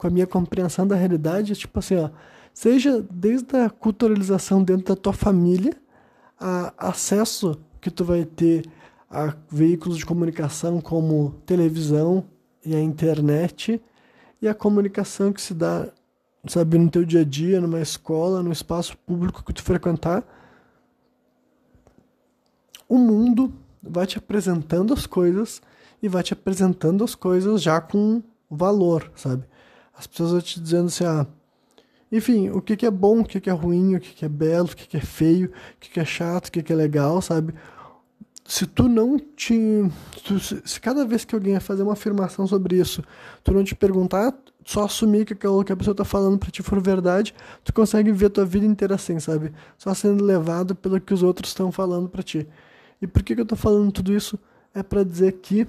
com 0.00 0.06
a 0.06 0.10
minha 0.10 0.26
compreensão 0.26 0.86
da 0.86 0.96
realidade, 0.96 1.54
tipo 1.54 1.78
assim, 1.78 1.96
ó, 1.96 2.08
seja 2.54 3.04
desde 3.10 3.54
a 3.54 3.68
culturalização 3.68 4.64
dentro 4.64 4.94
da 4.94 4.96
tua 4.96 5.12
família, 5.12 5.76
a 6.38 6.72
acesso 6.88 7.60
que 7.82 7.90
tu 7.90 8.02
vai 8.02 8.24
ter 8.24 8.64
a 9.10 9.34
veículos 9.50 9.98
de 9.98 10.06
comunicação 10.06 10.80
como 10.80 11.34
televisão 11.44 12.24
e 12.64 12.74
a 12.74 12.80
internet 12.80 13.78
e 14.40 14.48
a 14.48 14.54
comunicação 14.54 15.34
que 15.34 15.42
se 15.42 15.52
dá, 15.52 15.88
sabe, 16.46 16.78
no 16.78 16.88
teu 16.88 17.04
dia 17.04 17.20
a 17.20 17.24
dia, 17.24 17.60
numa 17.60 17.82
escola, 17.82 18.42
no 18.42 18.50
espaço 18.50 18.96
público 18.96 19.44
que 19.44 19.52
tu 19.52 19.62
frequentar. 19.62 20.24
O 22.88 22.96
mundo 22.96 23.52
vai 23.82 24.06
te 24.06 24.16
apresentando 24.16 24.94
as 24.94 25.04
coisas 25.06 25.60
e 26.02 26.08
vai 26.08 26.22
te 26.22 26.32
apresentando 26.32 27.04
as 27.04 27.14
coisas 27.14 27.60
já 27.60 27.82
com 27.82 28.22
valor, 28.50 29.12
sabe? 29.14 29.49
As 30.00 30.06
pessoas 30.06 30.30
vão 30.30 30.40
te 30.40 30.58
dizendo 30.58 30.86
assim, 30.86 31.04
ah, 31.04 31.26
enfim, 32.10 32.48
o 32.48 32.62
que, 32.62 32.74
que 32.74 32.86
é 32.86 32.90
bom, 32.90 33.20
o 33.20 33.24
que, 33.24 33.38
que 33.38 33.50
é 33.50 33.52
ruim, 33.52 33.96
o 33.96 34.00
que, 34.00 34.14
que 34.14 34.24
é 34.24 34.28
belo, 34.30 34.64
o 34.64 34.74
que, 34.74 34.88
que 34.88 34.96
é 34.96 35.00
feio, 35.00 35.48
o 35.48 35.78
que, 35.78 35.90
que 35.90 36.00
é 36.00 36.04
chato, 36.06 36.48
o 36.48 36.52
que, 36.52 36.62
que 36.62 36.72
é 36.72 36.76
legal, 36.76 37.20
sabe? 37.20 37.52
Se 38.46 38.66
tu 38.66 38.88
não 38.88 39.18
te. 39.18 39.84
se 40.64 40.80
cada 40.80 41.04
vez 41.04 41.26
que 41.26 41.34
alguém 41.34 41.60
fazer 41.60 41.82
uma 41.82 41.92
afirmação 41.92 42.46
sobre 42.46 42.78
isso, 42.78 43.04
tu 43.44 43.52
não 43.52 43.62
te 43.62 43.74
perguntar, 43.74 44.34
só 44.64 44.84
assumir 44.84 45.26
que 45.26 45.34
aquilo 45.34 45.62
que 45.62 45.70
a 45.70 45.76
pessoa 45.76 45.94
tá 45.94 46.04
falando 46.04 46.38
para 46.38 46.50
ti 46.50 46.62
for 46.62 46.80
verdade, 46.80 47.34
tu 47.62 47.70
consegue 47.70 48.10
ver 48.10 48.30
tua 48.30 48.46
vida 48.46 48.64
inteira 48.64 48.94
assim, 48.94 49.20
sabe? 49.20 49.52
Só 49.76 49.92
sendo 49.92 50.24
levado 50.24 50.74
pelo 50.74 50.98
que 50.98 51.12
os 51.12 51.22
outros 51.22 51.50
estão 51.50 51.70
falando 51.70 52.08
para 52.08 52.22
ti. 52.22 52.48
E 53.02 53.06
por 53.06 53.22
que, 53.22 53.34
que 53.34 53.42
eu 53.42 53.46
tô 53.46 53.54
falando 53.54 53.92
tudo 53.92 54.14
isso? 54.14 54.38
É 54.74 54.82
para 54.82 55.04
dizer 55.04 55.32
que 55.42 55.68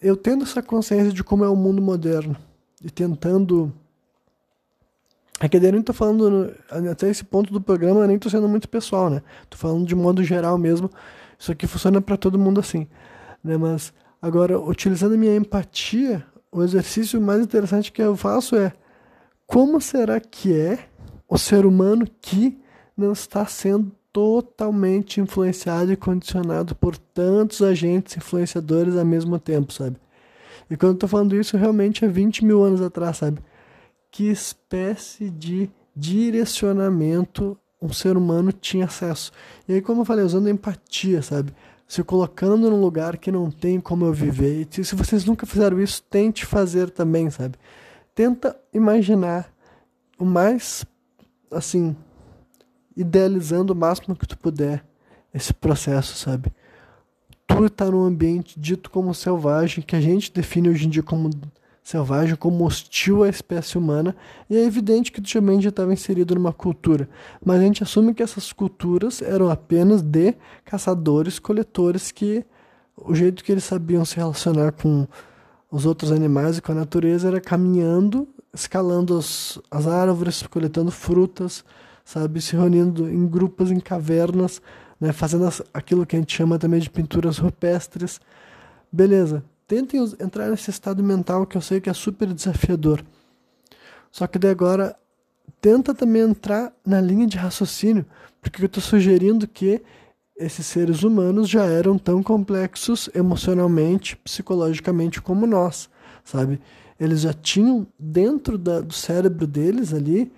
eu 0.00 0.16
tendo 0.16 0.44
essa 0.44 0.62
consciência 0.62 1.12
de 1.12 1.22
como 1.22 1.44
é 1.44 1.48
o 1.48 1.54
mundo 1.54 1.82
moderno 1.82 2.34
e 2.84 2.90
tentando 2.90 3.72
é 5.40 5.48
que 5.48 5.56
eu 5.56 5.72
nem 5.72 5.82
tô 5.82 5.92
falando, 5.92 6.54
até 6.90 7.10
esse 7.10 7.24
ponto 7.24 7.52
do 7.52 7.60
programa, 7.60 8.06
nem 8.06 8.18
tô 8.18 8.30
sendo 8.30 8.48
muito 8.48 8.68
pessoal, 8.68 9.10
né? 9.10 9.20
Tô 9.50 9.56
falando 9.56 9.84
de 9.84 9.94
modo 9.94 10.22
geral 10.22 10.56
mesmo. 10.56 10.88
Isso 11.36 11.50
aqui 11.50 11.66
funciona 11.66 12.00
para 12.00 12.16
todo 12.16 12.38
mundo 12.38 12.60
assim, 12.60 12.86
né? 13.42 13.56
Mas 13.56 13.92
agora, 14.22 14.58
utilizando 14.60 15.14
a 15.14 15.18
minha 15.18 15.34
empatia, 15.34 16.24
o 16.52 16.62
exercício 16.62 17.20
mais 17.20 17.42
interessante 17.42 17.90
que 17.90 18.00
eu 18.00 18.16
faço 18.16 18.54
é 18.54 18.72
como 19.46 19.80
será 19.80 20.20
que 20.20 20.54
é 20.54 20.78
o 21.28 21.36
ser 21.36 21.66
humano 21.66 22.06
que 22.20 22.56
não 22.96 23.12
está 23.12 23.44
sendo 23.44 23.90
totalmente 24.12 25.20
influenciado 25.20 25.92
e 25.92 25.96
condicionado 25.96 26.76
por 26.76 26.96
tantos 26.96 27.60
agentes 27.60 28.16
influenciadores 28.16 28.96
ao 28.96 29.04
mesmo 29.04 29.36
tempo, 29.40 29.72
sabe? 29.72 29.96
E 30.70 30.76
quando 30.76 30.92
eu 30.92 30.98
tô 30.98 31.08
falando 31.08 31.36
isso, 31.36 31.56
realmente 31.56 32.04
é 32.04 32.08
20 32.08 32.44
mil 32.44 32.62
anos 32.62 32.80
atrás, 32.80 33.18
sabe? 33.18 33.40
que 34.14 34.30
espécie 34.30 35.28
de 35.28 35.68
direcionamento 35.96 37.58
um 37.82 37.92
ser 37.92 38.16
humano 38.16 38.52
tinha 38.52 38.84
acesso. 38.84 39.32
E 39.66 39.74
aí, 39.74 39.82
como 39.82 40.02
eu 40.02 40.04
falei, 40.04 40.24
usando 40.24 40.48
empatia, 40.48 41.20
sabe? 41.20 41.52
Se 41.88 42.00
colocando 42.04 42.70
num 42.70 42.80
lugar 42.80 43.16
que 43.16 43.32
não 43.32 43.50
tem 43.50 43.80
como 43.80 44.04
eu 44.04 44.12
viver. 44.12 44.68
E 44.78 44.84
se 44.84 44.94
vocês 44.94 45.24
nunca 45.24 45.44
fizeram 45.44 45.82
isso, 45.82 46.00
tente 46.00 46.46
fazer 46.46 46.90
também, 46.90 47.28
sabe? 47.28 47.58
Tenta 48.14 48.56
imaginar 48.72 49.52
o 50.16 50.24
mais, 50.24 50.86
assim, 51.50 51.96
idealizando 52.96 53.72
o 53.72 53.76
máximo 53.76 54.14
que 54.14 54.28
tu 54.28 54.38
puder 54.38 54.86
esse 55.34 55.52
processo, 55.52 56.16
sabe? 56.16 56.52
Tu 57.46 57.66
está 57.66 57.90
num 57.90 58.04
ambiente 58.04 58.58
dito 58.58 58.90
como 58.90 59.14
selvagem, 59.14 59.84
que 59.84 59.94
a 59.94 60.00
gente 60.00 60.32
define 60.32 60.68
hoje 60.68 60.86
em 60.86 60.90
dia 60.90 61.02
como 61.02 61.30
selvagem 61.82 62.34
como 62.34 62.64
hostil 62.64 63.22
à 63.22 63.28
espécie 63.28 63.76
humana, 63.76 64.16
e 64.48 64.56
é 64.56 64.64
evidente 64.64 65.12
que 65.12 65.20
o 65.20 65.22
também 65.22 65.60
já 65.60 65.68
estava 65.68 65.92
inserido 65.92 66.34
numa 66.34 66.52
cultura, 66.52 67.06
mas 67.44 67.60
a 67.60 67.62
gente 67.62 67.82
assume 67.82 68.14
que 68.14 68.22
essas 68.22 68.52
culturas 68.52 69.20
eram 69.20 69.50
apenas 69.50 70.00
de 70.00 70.34
caçadores-coletores 70.64 72.10
que 72.10 72.42
o 72.96 73.14
jeito 73.14 73.44
que 73.44 73.52
eles 73.52 73.64
sabiam 73.64 74.04
se 74.04 74.16
relacionar 74.16 74.72
com 74.72 75.06
os 75.70 75.84
outros 75.84 76.10
animais 76.10 76.56
e 76.56 76.62
com 76.62 76.72
a 76.72 76.76
natureza 76.76 77.28
era 77.28 77.40
caminhando, 77.40 78.26
escalando 78.52 79.18
as, 79.18 79.60
as 79.70 79.86
árvores, 79.86 80.42
coletando 80.44 80.90
frutas, 80.90 81.64
sabe, 82.04 82.40
se 82.40 82.54
reunindo 82.54 83.08
em 83.08 83.26
grupos, 83.26 83.70
em 83.70 83.80
cavernas, 83.80 84.60
né, 85.00 85.12
fazendo 85.12 85.48
aquilo 85.72 86.04
que 86.04 86.16
a 86.16 86.18
gente 86.18 86.36
chama 86.36 86.58
também 86.58 86.80
de 86.80 86.90
pinturas 86.90 87.38
rupestres. 87.38 88.20
Beleza, 88.92 89.42
tentem 89.66 90.00
entrar 90.20 90.50
nesse 90.50 90.70
estado 90.70 91.02
mental 91.02 91.46
que 91.46 91.56
eu 91.56 91.60
sei 91.60 91.80
que 91.80 91.90
é 91.90 91.94
super 91.94 92.32
desafiador. 92.32 93.02
Só 94.10 94.26
que 94.26 94.38
daí 94.38 94.50
agora 94.50 94.94
tenta 95.60 95.94
também 95.94 96.22
entrar 96.22 96.72
na 96.86 97.00
linha 97.00 97.26
de 97.26 97.36
raciocínio, 97.36 98.04
porque 98.40 98.62
eu 98.62 98.66
estou 98.66 98.82
sugerindo 98.82 99.48
que 99.48 99.82
esses 100.36 100.66
seres 100.66 101.02
humanos 101.02 101.48
já 101.48 101.64
eram 101.64 101.96
tão 101.96 102.22
complexos 102.22 103.08
emocionalmente, 103.14 104.16
psicologicamente 104.16 105.22
como 105.22 105.46
nós, 105.46 105.88
sabe? 106.24 106.60
Eles 106.98 107.22
já 107.22 107.32
tinham 107.32 107.86
dentro 107.98 108.58
da, 108.58 108.80
do 108.80 108.92
cérebro 108.92 109.46
deles 109.46 109.92
ali 109.92 110.30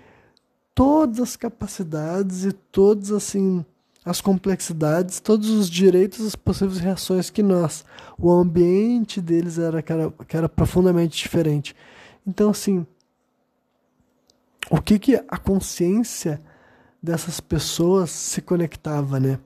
todas 0.76 1.20
as 1.20 1.36
capacidades 1.36 2.44
e 2.44 2.52
todas 2.52 3.10
assim 3.10 3.64
as 4.04 4.20
complexidades, 4.20 5.18
todos 5.18 5.48
os 5.48 5.68
direitos, 5.68 6.24
as 6.24 6.36
possíveis 6.36 6.78
reações 6.78 7.30
que 7.30 7.42
nós. 7.42 7.84
O 8.16 8.30
ambiente 8.30 9.20
deles 9.20 9.58
era 9.58 9.82
que, 9.82 9.92
era 9.92 10.12
que 10.28 10.36
era 10.36 10.48
profundamente 10.48 11.16
diferente. 11.16 11.74
Então, 12.24 12.50
assim, 12.50 12.86
o 14.70 14.80
que 14.80 14.98
que 14.98 15.16
a 15.16 15.38
consciência 15.38 16.40
dessas 17.02 17.40
pessoas 17.40 18.10
se 18.10 18.40
conectava, 18.42 19.18
né? 19.18 19.40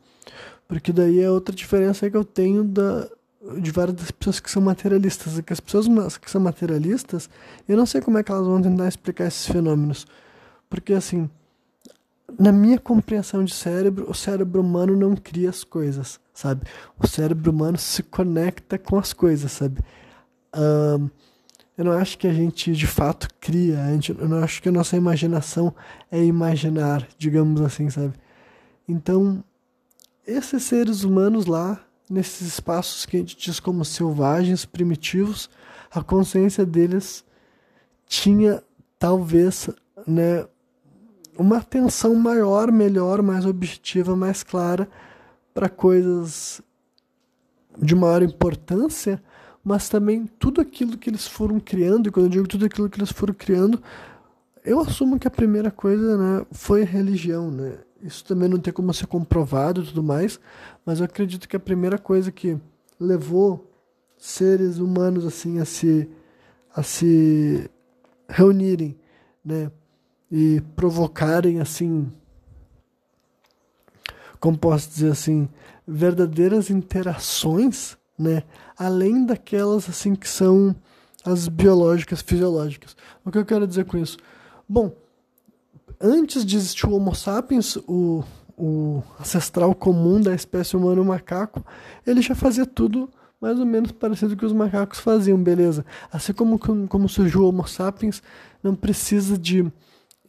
Porque 0.69 0.93
daí 0.93 1.21
é 1.21 1.31
outra 1.31 1.55
diferença 1.55 2.11
que 2.11 2.17
eu 2.17 2.25
tenho 2.25 2.65
da, 2.65 3.09
de 3.61 3.71
várias 3.71 3.97
das 3.97 4.11
pessoas 4.11 4.41
que 4.41 4.51
são 4.51 4.61
materialistas. 4.61 5.39
É 5.39 5.43
que 5.43 5.53
as 5.53 5.61
pessoas 5.61 6.19
que 6.19 6.31
são 6.31 6.41
materialistas, 6.41 7.31
eu 7.69 7.77
não 7.77 7.87
sei 7.87 8.01
como 8.01 8.19
é 8.19 8.23
que 8.23 8.31
elas 8.31 8.47
vão 8.47 8.61
tentar 8.61 8.89
explicar 8.89 9.27
esses 9.27 9.47
fenômenos. 9.47 10.07
Porque, 10.71 10.95
assim, 10.95 11.29
na 12.39 12.53
minha 12.53 12.79
compreensão 12.79 13.45
de 13.45 13.53
cérebro, 13.53 14.09
o 14.09 14.15
cérebro 14.15 14.61
humano 14.61 14.97
não 14.97 15.17
cria 15.17 15.51
as 15.51 15.65
coisas, 15.65 16.21
sabe? 16.33 16.63
O 16.99 17.07
cérebro 17.07 17.51
humano 17.51 17.77
se 17.77 18.03
conecta 18.03 18.79
com 18.79 18.97
as 18.99 19.13
coisas, 19.13 19.51
sabe? 19.53 19.81
Um, 20.57 21.11
eu 21.77 21.85
não 21.85 21.93
acho 21.93 22.17
que 22.19 22.27
a 22.27 22.33
gente 22.33 22.73
de 22.73 22.87
fato 22.87 23.29
cria, 23.41 23.83
a 23.83 23.93
gente, 23.93 24.11
eu 24.11 24.29
não 24.29 24.39
acho 24.39 24.63
que 24.63 24.69
a 24.69 24.73
nossa 24.73 24.97
imaginação 24.97 25.75
é 26.11 26.23
imaginar, 26.23 27.07
digamos 27.19 27.61
assim, 27.61 27.91
sabe? 27.91 28.15
Então, 28.89 29.43
esses 30.27 30.63
seres 30.63 31.05
humanos 31.05 31.47
lá, 31.47 31.81
nesses 32.09 32.47
espaços 32.47 33.07
que 33.07 33.17
a 33.17 33.21
gente 33.21 33.37
diz 33.37 33.59
como 33.59 33.85
selvagens, 33.85 34.65
primitivos, 34.65 35.49
a 35.91 36.03
consciência 36.03 36.65
deles 36.65 37.25
tinha 38.07 38.63
talvez, 38.99 39.71
né, 40.07 40.47
uma 41.41 41.57
atenção 41.57 42.15
maior, 42.15 42.71
melhor, 42.71 43.23
mais 43.23 43.47
objetiva, 43.47 44.15
mais 44.15 44.43
clara 44.43 44.87
para 45.55 45.71
coisas 45.71 46.61
de 47.79 47.95
maior 47.95 48.23
importância, 48.23 49.23
mas 49.65 49.89
também 49.89 50.27
tudo 50.39 50.61
aquilo 50.61 50.99
que 50.99 51.09
eles 51.09 51.27
foram 51.27 51.59
criando, 51.59 52.09
e 52.09 52.13
quando 52.13 52.27
eu 52.27 52.31
digo 52.31 52.47
tudo 52.47 52.67
aquilo 52.67 52.91
que 52.91 52.99
eles 52.99 53.11
foram 53.11 53.33
criando, 53.33 53.83
eu 54.63 54.81
assumo 54.81 55.19
que 55.19 55.27
a 55.27 55.31
primeira 55.31 55.71
coisa 55.71 56.19
né, 56.19 56.47
foi 56.53 56.83
a 56.83 56.87
religião. 56.87 57.51
Né? 57.51 57.79
Isso 58.03 58.23
também 58.23 58.49
não 58.49 58.59
tem 58.59 58.73
como 58.73 58.93
ser 58.93 59.07
comprovado 59.07 59.83
e 59.83 59.87
tudo 59.87 60.03
mais, 60.03 60.39
mas 60.85 60.99
eu 60.99 61.07
acredito 61.07 61.49
que 61.49 61.57
a 61.57 61.61
primeira 61.61 61.97
coisa 61.97 62.31
que 62.31 62.59
levou 62.99 63.67
seres 64.19 64.77
humanos 64.79 65.25
assim 65.25 65.59
a 65.59 65.65
se, 65.65 66.07
a 66.75 66.83
se 66.83 67.71
reunirem 68.29 68.95
né, 69.43 69.71
e 70.31 70.63
provocarem 70.77 71.61
assim, 71.61 72.11
como 74.39 74.57
posso 74.57 74.89
dizer 74.89 75.11
assim, 75.11 75.49
verdadeiras 75.87 76.71
interações, 76.71 77.97
né, 78.19 78.45
além 78.79 79.27
daquelas 79.27 79.89
assim 79.89 80.15
que 80.15 80.29
são 80.29 80.75
as 81.25 81.49
biológicas, 81.49 82.23
fisiológicas. 82.23 82.97
O 83.25 83.31
que 83.31 83.39
eu 83.39 83.45
quero 83.45 83.67
dizer 83.67 83.85
com 83.85 83.99
isso? 83.99 84.17
Bom, 84.69 84.93
antes 86.01 86.45
de 86.45 86.57
existir 86.57 86.87
o 86.87 86.95
Homo 86.95 87.15
sapiens, 87.15 87.77
o, 87.89 88.23
o 88.57 89.03
ancestral 89.19 89.75
comum 89.75 90.21
da 90.21 90.35
espécie 90.35 90.77
humana, 90.77 91.03
o 91.03 91.05
macaco, 91.05 91.65
ele 92.07 92.23
já 92.23 92.35
fazia 92.35 92.65
tudo 92.65 93.11
mais 93.41 93.59
ou 93.59 93.65
menos 93.65 93.91
parecido 93.91 94.35
com 94.35 94.41
que 94.41 94.47
os 94.47 94.53
macacos 94.53 95.01
faziam, 95.01 95.43
beleza? 95.43 95.85
Assim 96.13 96.33
como, 96.33 96.59
como 96.59 97.09
surgiu 97.09 97.41
o 97.41 97.49
Homo 97.49 97.67
sapiens, 97.67 98.23
não 98.63 98.75
precisa 98.75 99.39
de 99.39 99.73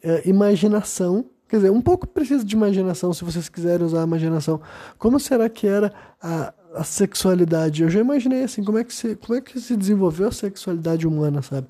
é, 0.02 0.28
imaginação. 0.28 1.24
Quer 1.48 1.56
dizer, 1.56 1.70
um 1.70 1.80
pouco 1.80 2.06
precisa 2.06 2.44
de 2.44 2.54
imaginação, 2.54 3.12
se 3.12 3.24
vocês 3.24 3.48
quiserem 3.48 3.84
usar 3.84 4.00
a 4.00 4.04
imaginação. 4.04 4.60
Como 4.98 5.20
será 5.20 5.48
que 5.48 5.66
era 5.66 5.92
a, 6.20 6.52
a 6.74 6.84
sexualidade? 6.84 7.82
Eu 7.82 7.90
já 7.90 8.00
imaginei 8.00 8.44
assim, 8.44 8.64
como 8.64 8.78
é, 8.78 8.84
que 8.84 8.94
se, 8.94 9.16
como 9.16 9.38
é 9.38 9.40
que 9.40 9.60
se 9.60 9.76
desenvolveu 9.76 10.28
a 10.28 10.32
sexualidade 10.32 11.06
humana, 11.06 11.42
sabe? 11.42 11.66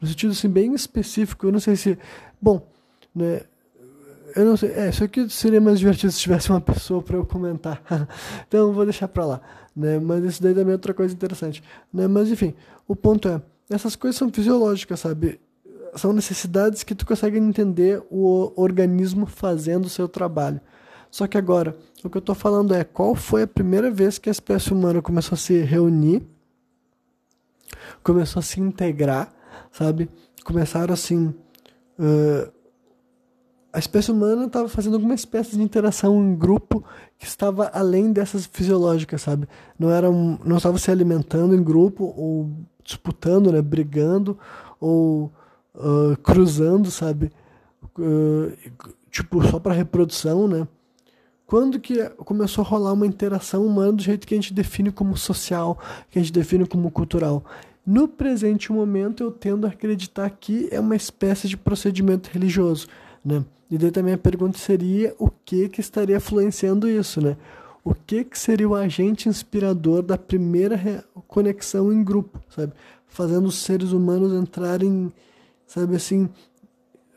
No 0.00 0.08
sentido 0.08 0.32
assim, 0.32 0.48
bem 0.48 0.74
específico. 0.74 1.46
Eu 1.46 1.52
não 1.52 1.60
sei 1.60 1.76
se. 1.76 1.98
Bom, 2.40 2.66
né? 3.14 3.42
Eu 4.34 4.44
não 4.44 4.56
sei. 4.56 4.70
É, 4.70 4.88
isso 4.88 5.04
aqui 5.04 5.28
seria 5.28 5.60
mais 5.60 5.78
divertido 5.78 6.12
se 6.12 6.18
tivesse 6.18 6.50
uma 6.50 6.60
pessoa 6.60 7.02
para 7.02 7.16
eu 7.16 7.24
comentar. 7.24 7.82
então 8.48 8.72
vou 8.72 8.84
deixar 8.84 9.08
para 9.08 9.24
lá. 9.24 9.40
Né? 9.76 9.98
Mas 9.98 10.24
isso 10.24 10.42
daí 10.42 10.54
também 10.54 10.70
é 10.70 10.74
outra 10.74 10.94
coisa 10.94 11.14
interessante. 11.14 11.62
Né? 11.92 12.08
Mas 12.08 12.30
enfim, 12.30 12.54
o 12.88 12.96
ponto 12.96 13.28
é: 13.28 13.40
essas 13.68 13.94
coisas 13.94 14.18
são 14.18 14.30
fisiológicas, 14.32 15.00
sabe? 15.00 15.40
São 15.96 16.12
necessidades 16.12 16.82
que 16.82 16.94
tu 16.94 17.06
consegue 17.06 17.38
entender 17.38 18.02
o 18.10 18.52
organismo 18.56 19.26
fazendo 19.26 19.86
o 19.86 19.90
seu 19.90 20.08
trabalho. 20.08 20.60
Só 21.10 21.26
que 21.26 21.36
agora, 21.36 21.76
o 22.04 22.08
que 22.08 22.16
eu 22.16 22.20
estou 22.20 22.34
falando 22.34 22.74
é 22.74 22.84
qual 22.84 23.14
foi 23.14 23.42
a 23.42 23.46
primeira 23.46 23.90
vez 23.90 24.18
que 24.18 24.28
a 24.28 24.32
espécie 24.32 24.72
humana 24.72 25.02
começou 25.02 25.34
a 25.34 25.38
se 25.38 25.60
reunir, 25.60 26.22
começou 28.02 28.40
a 28.40 28.42
se 28.42 28.60
integrar, 28.60 29.32
sabe? 29.72 30.08
Começaram 30.44 30.94
assim. 30.94 31.34
Uh, 31.98 32.50
a 33.72 33.78
espécie 33.78 34.10
humana 34.10 34.46
estava 34.46 34.68
fazendo 34.68 34.94
alguma 34.94 35.14
espécie 35.14 35.56
de 35.56 35.62
interação 35.62 36.16
em 36.16 36.34
grupo 36.34 36.84
que 37.18 37.24
estava 37.24 37.70
além 37.72 38.12
dessas 38.12 38.46
fisiológicas, 38.46 39.22
sabe? 39.22 39.48
Não 39.78 39.90
era 39.90 40.10
um, 40.10 40.38
não 40.44 40.56
estava 40.56 40.78
se 40.78 40.90
alimentando 40.90 41.54
em 41.54 41.62
grupo 41.62 42.12
ou 42.16 42.50
disputando, 42.82 43.52
né, 43.52 43.62
brigando 43.62 44.36
ou 44.80 45.30
uh, 45.74 46.16
cruzando, 46.22 46.90
sabe? 46.90 47.30
Uh, 47.98 48.52
tipo 49.10 49.42
só 49.48 49.58
para 49.58 49.74
reprodução, 49.74 50.46
né? 50.46 50.66
Quando 51.46 51.80
que 51.80 52.08
começou 52.18 52.62
a 52.62 52.66
rolar 52.66 52.92
uma 52.92 53.06
interação 53.06 53.66
humana 53.66 53.92
do 53.92 54.02
jeito 54.02 54.24
que 54.24 54.34
a 54.34 54.36
gente 54.36 54.54
define 54.54 54.92
como 54.92 55.16
social, 55.16 55.76
que 56.08 56.18
a 56.18 56.22
gente 56.22 56.32
define 56.32 56.64
como 56.64 56.90
cultural? 56.92 57.44
No 57.84 58.06
presente 58.06 58.70
momento, 58.70 59.24
eu 59.24 59.32
tendo 59.32 59.66
a 59.66 59.70
acreditar 59.70 60.30
que 60.30 60.68
é 60.70 60.78
uma 60.78 60.94
espécie 60.94 61.48
de 61.48 61.56
procedimento 61.56 62.30
religioso, 62.32 62.86
né? 63.24 63.44
E 63.68 63.78
daí 63.78 63.90
também 63.90 64.14
a 64.14 64.18
pergunta 64.18 64.58
seria 64.58 65.14
o 65.18 65.28
que 65.28 65.68
que 65.68 65.80
estaria 65.80 66.16
influenciando 66.16 66.88
isso, 66.88 67.20
né? 67.20 67.36
O 67.82 67.94
que 67.94 68.22
que 68.24 68.38
seria 68.38 68.68
o 68.68 68.74
agente 68.74 69.28
inspirador 69.28 70.02
da 70.02 70.18
primeira 70.18 71.04
conexão 71.26 71.92
em 71.92 72.04
grupo, 72.04 72.40
sabe? 72.48 72.72
Fazendo 73.08 73.46
os 73.46 73.56
seres 73.56 73.92
humanos 73.92 74.32
entrarem, 74.32 75.12
sabe 75.70 75.94
assim... 75.96 76.28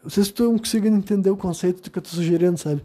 Vocês 0.03 0.27
estão 0.27 0.57
conseguindo 0.57 0.97
entender 0.97 1.29
o 1.29 1.37
conceito 1.37 1.81
do 1.81 1.89
que 1.89 1.97
eu 1.97 2.01
estou 2.01 2.19
sugerindo, 2.19 2.57
sabe? 2.57 2.83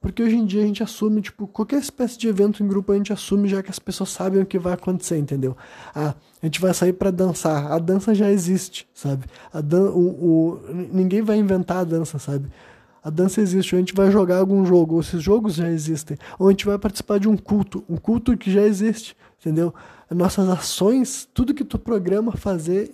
Porque 0.00 0.22
hoje 0.22 0.36
em 0.36 0.46
dia 0.46 0.62
a 0.62 0.66
gente 0.66 0.82
assume, 0.82 1.20
tipo, 1.20 1.48
qualquer 1.48 1.80
espécie 1.80 2.16
de 2.16 2.28
evento 2.28 2.62
em 2.62 2.68
grupo 2.68 2.92
a 2.92 2.96
gente 2.96 3.12
assume 3.12 3.48
já 3.48 3.60
que 3.60 3.68
as 3.68 3.78
pessoas 3.80 4.10
sabem 4.10 4.40
o 4.40 4.46
que 4.46 4.56
vai 4.56 4.74
acontecer, 4.74 5.18
entendeu? 5.18 5.56
Ah, 5.92 6.14
a 6.40 6.46
gente 6.46 6.60
vai 6.60 6.72
sair 6.72 6.92
para 6.92 7.10
dançar. 7.10 7.72
A 7.72 7.78
dança 7.78 8.14
já 8.14 8.30
existe, 8.30 8.88
sabe? 8.94 9.24
A 9.52 9.60
dan 9.60 9.90
o, 9.90 9.98
o, 9.98 10.60
ninguém 10.92 11.22
vai 11.22 11.38
inventar 11.38 11.78
a 11.78 11.84
dança, 11.84 12.18
sabe? 12.18 12.48
A 13.02 13.10
dança 13.10 13.40
existe, 13.40 13.74
ou 13.74 13.78
a 13.78 13.80
gente 13.80 13.94
vai 13.94 14.10
jogar 14.12 14.38
algum 14.38 14.64
jogo, 14.64 15.00
esses 15.00 15.20
jogos 15.20 15.54
já 15.54 15.68
existem, 15.68 16.16
ou 16.38 16.48
a 16.48 16.50
gente 16.52 16.66
vai 16.66 16.78
participar 16.78 17.18
de 17.18 17.28
um 17.28 17.36
culto, 17.36 17.82
um 17.88 17.96
culto 17.96 18.36
que 18.36 18.50
já 18.50 18.62
existe, 18.62 19.16
entendeu? 19.40 19.74
Nossas 20.10 20.48
ações, 20.48 21.28
tudo 21.32 21.54
que 21.54 21.64
tu 21.64 21.78
programa 21.78 22.32
fazer, 22.32 22.90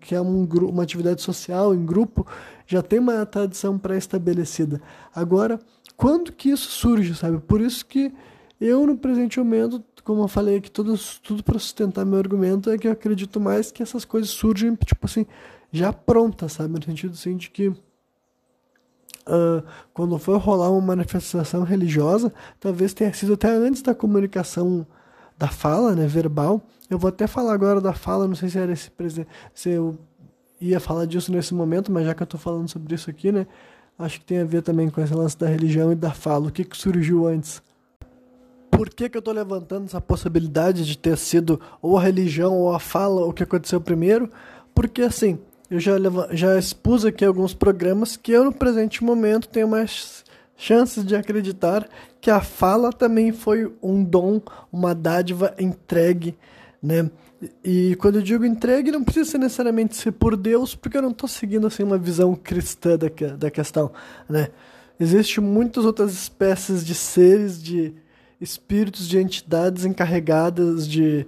que 0.00 0.14
é 0.14 0.20
um, 0.20 0.44
uma 0.44 0.82
atividade 0.82 1.20
social 1.20 1.74
em 1.74 1.84
grupo, 1.84 2.26
já 2.66 2.80
tem 2.82 2.98
uma 2.98 3.26
tradição 3.26 3.78
pré-estabelecida. 3.78 4.80
Agora, 5.14 5.60
quando 5.96 6.32
que 6.32 6.48
isso 6.48 6.70
surge, 6.70 7.14
sabe? 7.14 7.38
Por 7.40 7.60
isso 7.60 7.84
que 7.84 8.10
eu, 8.58 8.86
no 8.86 8.96
presente 8.96 9.38
momento, 9.38 9.84
como 10.02 10.22
eu 10.22 10.28
falei 10.28 10.56
aqui, 10.56 10.70
tudo, 10.70 10.94
tudo 11.22 11.44
para 11.44 11.58
sustentar 11.58 12.06
meu 12.06 12.18
argumento, 12.18 12.70
é 12.70 12.78
que 12.78 12.88
eu 12.88 12.92
acredito 12.92 13.38
mais 13.38 13.70
que 13.70 13.82
essas 13.82 14.04
coisas 14.04 14.30
surgem, 14.30 14.74
tipo 14.76 15.04
assim, 15.04 15.26
já 15.70 15.92
prontas, 15.92 16.52
sabe? 16.52 16.72
No 16.74 16.82
sentido 16.82 17.12
assim 17.12 17.36
de 17.36 17.50
que. 17.50 17.68
Uh, 19.28 19.60
quando 19.92 20.16
for 20.18 20.38
rolar 20.38 20.70
uma 20.70 20.80
manifestação 20.80 21.64
religiosa, 21.64 22.32
talvez 22.60 22.94
tenha 22.94 23.12
sido 23.12 23.34
até 23.34 23.48
antes 23.50 23.82
da 23.82 23.92
comunicação 23.92 24.86
da 25.38 25.48
fala, 25.48 25.94
né, 25.94 26.06
verbal. 26.06 26.62
Eu 26.88 26.98
vou 26.98 27.08
até 27.08 27.26
falar 27.26 27.52
agora 27.52 27.80
da 27.80 27.92
fala, 27.92 28.28
não 28.28 28.34
sei 28.34 28.48
se 28.48 28.58
era 28.58 28.72
esse 28.72 28.90
se 29.54 29.70
eu 29.70 29.98
ia 30.60 30.80
falar 30.80 31.06
disso 31.06 31.30
nesse 31.32 31.52
momento, 31.54 31.92
mas 31.92 32.06
já 32.06 32.14
que 32.14 32.22
eu 32.22 32.24
estou 32.24 32.40
falando 32.40 32.68
sobre 32.68 32.94
isso 32.94 33.10
aqui, 33.10 33.30
né, 33.30 33.46
acho 33.98 34.20
que 34.20 34.26
tem 34.26 34.38
a 34.38 34.44
ver 34.44 34.62
também 34.62 34.88
com 34.88 35.00
esse 35.00 35.14
lance 35.14 35.36
da 35.36 35.46
religião 35.46 35.92
e 35.92 35.94
da 35.94 36.12
fala. 36.12 36.48
O 36.48 36.52
que, 36.52 36.64
que 36.64 36.76
surgiu 36.76 37.26
antes? 37.26 37.62
Por 38.70 38.90
que, 38.90 39.08
que 39.08 39.16
eu 39.16 39.20
estou 39.20 39.32
levantando 39.32 39.86
essa 39.86 40.00
possibilidade 40.00 40.84
de 40.84 40.98
ter 40.98 41.16
sido 41.16 41.60
ou 41.80 41.96
a 41.96 42.02
religião 42.02 42.52
ou 42.54 42.74
a 42.74 42.78
fala 42.78 43.24
o 43.24 43.32
que 43.32 43.42
aconteceu 43.42 43.80
primeiro? 43.80 44.30
Porque 44.74 45.02
assim, 45.02 45.38
eu 45.70 45.80
já, 45.80 45.94
já 46.30 46.58
expus 46.58 47.04
aqui 47.04 47.24
alguns 47.24 47.54
programas 47.54 48.16
que 48.16 48.32
eu 48.32 48.44
no 48.44 48.52
presente 48.52 49.02
momento 49.02 49.48
tenho 49.48 49.66
mais 49.66 50.24
chances 50.56 51.04
de 51.04 51.14
acreditar 51.14 51.88
que 52.20 52.30
a 52.30 52.40
fala 52.40 52.92
também 52.92 53.32
foi 53.32 53.72
um 53.82 54.02
dom, 54.02 54.40
uma 54.72 54.94
dádiva 54.94 55.54
entregue, 55.58 56.36
né? 56.82 57.10
E 57.62 57.94
quando 57.96 58.16
eu 58.16 58.22
digo 58.22 58.44
entregue, 58.44 58.90
não 58.90 59.04
precisa 59.04 59.36
necessariamente 59.36 59.94
ser 59.94 60.12
por 60.12 60.36
Deus, 60.36 60.74
porque 60.74 60.96
eu 60.96 61.02
não 61.02 61.10
estou 61.10 61.28
seguindo 61.28 61.66
assim 61.66 61.82
uma 61.82 61.98
visão 61.98 62.34
cristã 62.34 62.96
da, 62.96 63.08
da 63.36 63.50
questão, 63.50 63.90
né? 64.28 64.48
Existem 64.98 65.44
muitas 65.44 65.84
outras 65.84 66.12
espécies 66.14 66.84
de 66.84 66.94
seres, 66.94 67.62
de 67.62 67.92
espíritos, 68.40 69.06
de 69.06 69.18
entidades 69.18 69.84
encarregadas 69.84 70.88
de 70.88 71.26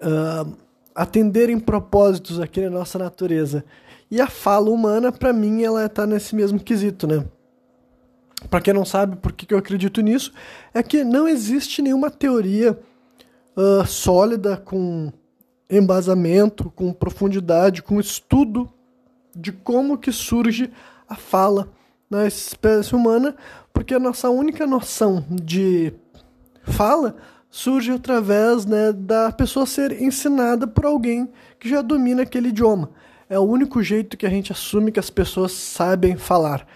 uh, 0.00 0.56
atenderem 0.94 1.58
propósitos 1.58 2.38
aqui 2.38 2.60
na 2.60 2.70
nossa 2.70 2.98
natureza. 2.98 3.64
E 4.08 4.20
a 4.20 4.28
fala 4.28 4.70
humana, 4.70 5.10
para 5.10 5.32
mim, 5.32 5.64
ela 5.64 5.86
está 5.86 6.06
nesse 6.06 6.36
mesmo 6.36 6.60
quesito, 6.60 7.06
né? 7.06 7.24
Para 8.50 8.60
quem 8.60 8.74
não 8.74 8.84
sabe 8.84 9.16
por 9.16 9.32
que 9.32 9.52
eu 9.52 9.58
acredito 9.58 10.00
nisso, 10.00 10.32
é 10.72 10.82
que 10.82 11.02
não 11.04 11.26
existe 11.26 11.82
nenhuma 11.82 12.10
teoria 12.10 12.78
uh, 13.56 13.86
sólida 13.86 14.56
com 14.56 15.12
embasamento, 15.68 16.70
com 16.70 16.92
profundidade, 16.92 17.82
com 17.82 17.98
estudo 17.98 18.70
de 19.34 19.50
como 19.50 19.98
que 19.98 20.12
surge 20.12 20.70
a 21.08 21.16
fala 21.16 21.68
na 22.08 22.26
espécie 22.26 22.94
humana, 22.94 23.34
porque 23.72 23.94
a 23.94 23.98
nossa 23.98 24.30
única 24.30 24.66
noção 24.66 25.24
de 25.30 25.92
fala 26.62 27.16
surge 27.50 27.92
através 27.92 28.64
né, 28.66 28.92
da 28.92 29.30
pessoa 29.32 29.66
ser 29.66 30.02
ensinada 30.02 30.66
por 30.66 30.84
alguém 30.84 31.30
que 31.58 31.68
já 31.68 31.82
domina 31.82 32.22
aquele 32.22 32.48
idioma. 32.48 32.90
É 33.28 33.38
o 33.38 33.42
único 33.42 33.82
jeito 33.82 34.16
que 34.16 34.26
a 34.26 34.30
gente 34.30 34.52
assume 34.52 34.92
que 34.92 35.00
as 35.00 35.10
pessoas 35.10 35.52
sabem 35.52 36.16
falar. 36.16 36.66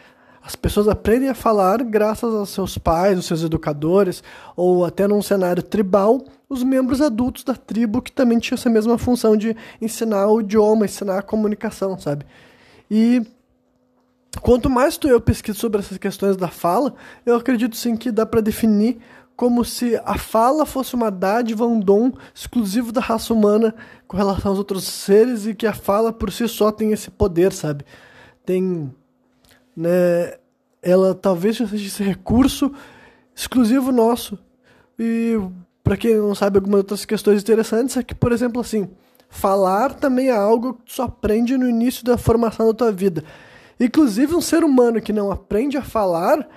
As 0.48 0.56
pessoas 0.56 0.88
aprendem 0.88 1.28
a 1.28 1.34
falar 1.34 1.82
graças 1.82 2.32
aos 2.32 2.48
seus 2.48 2.78
pais, 2.78 3.18
aos 3.18 3.26
seus 3.26 3.42
educadores, 3.42 4.22
ou 4.56 4.82
até 4.82 5.06
num 5.06 5.20
cenário 5.20 5.62
tribal, 5.62 6.24
os 6.48 6.62
membros 6.62 7.02
adultos 7.02 7.44
da 7.44 7.54
tribo 7.54 8.00
que 8.00 8.10
também 8.10 8.38
tinham 8.38 8.54
essa 8.54 8.70
mesma 8.70 8.96
função 8.96 9.36
de 9.36 9.54
ensinar 9.78 10.26
o 10.28 10.40
idioma, 10.40 10.86
ensinar 10.86 11.18
a 11.18 11.22
comunicação, 11.22 11.98
sabe? 11.98 12.24
E 12.90 13.20
quanto 14.40 14.70
mais 14.70 14.96
tu 14.96 15.06
eu 15.06 15.20
pesquiso 15.20 15.58
sobre 15.58 15.80
essas 15.80 15.98
questões 15.98 16.34
da 16.34 16.48
fala, 16.48 16.94
eu 17.26 17.36
acredito 17.36 17.76
sim 17.76 17.94
que 17.94 18.10
dá 18.10 18.24
para 18.24 18.40
definir 18.40 18.96
como 19.36 19.62
se 19.66 20.00
a 20.02 20.16
fala 20.16 20.64
fosse 20.64 20.94
uma 20.94 21.10
dádiva, 21.10 21.66
um 21.66 21.78
dom 21.78 22.10
exclusivo 22.34 22.90
da 22.90 23.02
raça 23.02 23.34
humana 23.34 23.74
com 24.06 24.16
relação 24.16 24.52
aos 24.52 24.58
outros 24.58 24.84
seres 24.84 25.44
e 25.44 25.54
que 25.54 25.66
a 25.66 25.74
fala 25.74 26.10
por 26.10 26.32
si 26.32 26.48
só 26.48 26.72
tem 26.72 26.90
esse 26.90 27.10
poder, 27.10 27.52
sabe? 27.52 27.84
Tem 28.46 28.90
né, 29.78 30.34
ela 30.82 31.14
talvez 31.14 31.56
seja 31.56 31.76
esse 31.76 32.02
recurso 32.02 32.72
exclusivo 33.34 33.92
nosso. 33.92 34.36
E 34.98 35.38
para 35.84 35.96
quem 35.96 36.16
não 36.16 36.34
sabe 36.34 36.58
algumas 36.58 36.78
outras 36.78 37.04
questões 37.04 37.40
interessantes 37.40 37.96
é 37.96 38.02
que, 38.02 38.12
por 38.12 38.32
exemplo, 38.32 38.60
assim, 38.60 38.90
falar 39.28 39.94
também 39.94 40.30
é 40.30 40.36
algo 40.36 40.74
que 40.84 40.92
só 40.92 41.04
aprende 41.04 41.56
no 41.56 41.68
início 41.68 42.04
da 42.04 42.18
formação 42.18 42.66
da 42.66 42.74
tua 42.74 42.90
vida. 42.90 43.22
Inclusive 43.78 44.34
um 44.34 44.40
ser 44.40 44.64
humano 44.64 45.00
que 45.00 45.12
não 45.12 45.30
aprende 45.30 45.76
a 45.76 45.82
falar, 45.82 46.48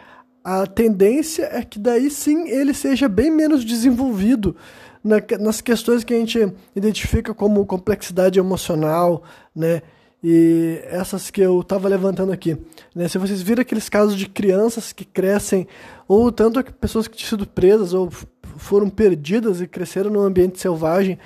a 0.43 0.65
tendência 0.65 1.43
é 1.51 1.61
que 1.61 1.77
daí 1.77 2.09
sim 2.09 2.49
ele 2.49 2.73
seja 2.73 3.07
bem 3.07 3.29
menos 3.29 3.63
desenvolvido 3.63 4.55
na, 5.03 5.17
nas 5.39 5.61
questões 5.61 6.03
que 6.03 6.15
a 6.15 6.17
gente 6.17 6.51
identifica 6.75 7.35
como 7.35 7.63
complexidade 7.67 8.39
emocional, 8.39 9.21
né? 9.55 9.83
E 10.23 10.79
essas 10.85 11.31
que 11.31 11.41
eu 11.41 11.61
estava 11.61 11.87
levantando 11.89 12.31
aqui. 12.31 12.57
Né? 12.95 13.07
Se 13.07 13.17
vocês 13.17 13.41
viram 13.41 13.61
aqueles 13.61 13.89
casos 13.89 14.15
de 14.15 14.27
crianças 14.27 14.93
que 14.93 15.03
crescem, 15.03 15.67
ou 16.07 16.31
tanto 16.31 16.63
pessoas 16.73 17.07
que 17.07 17.17
tinham 17.17 17.29
sido 17.29 17.47
presas 17.47 17.93
ou 17.93 18.09
foram 18.57 18.89
perdidas 18.89 19.61
e 19.61 19.67
cresceram 19.67 20.11
num 20.11 20.21
ambiente 20.21 20.59
selvagem, 20.59 21.17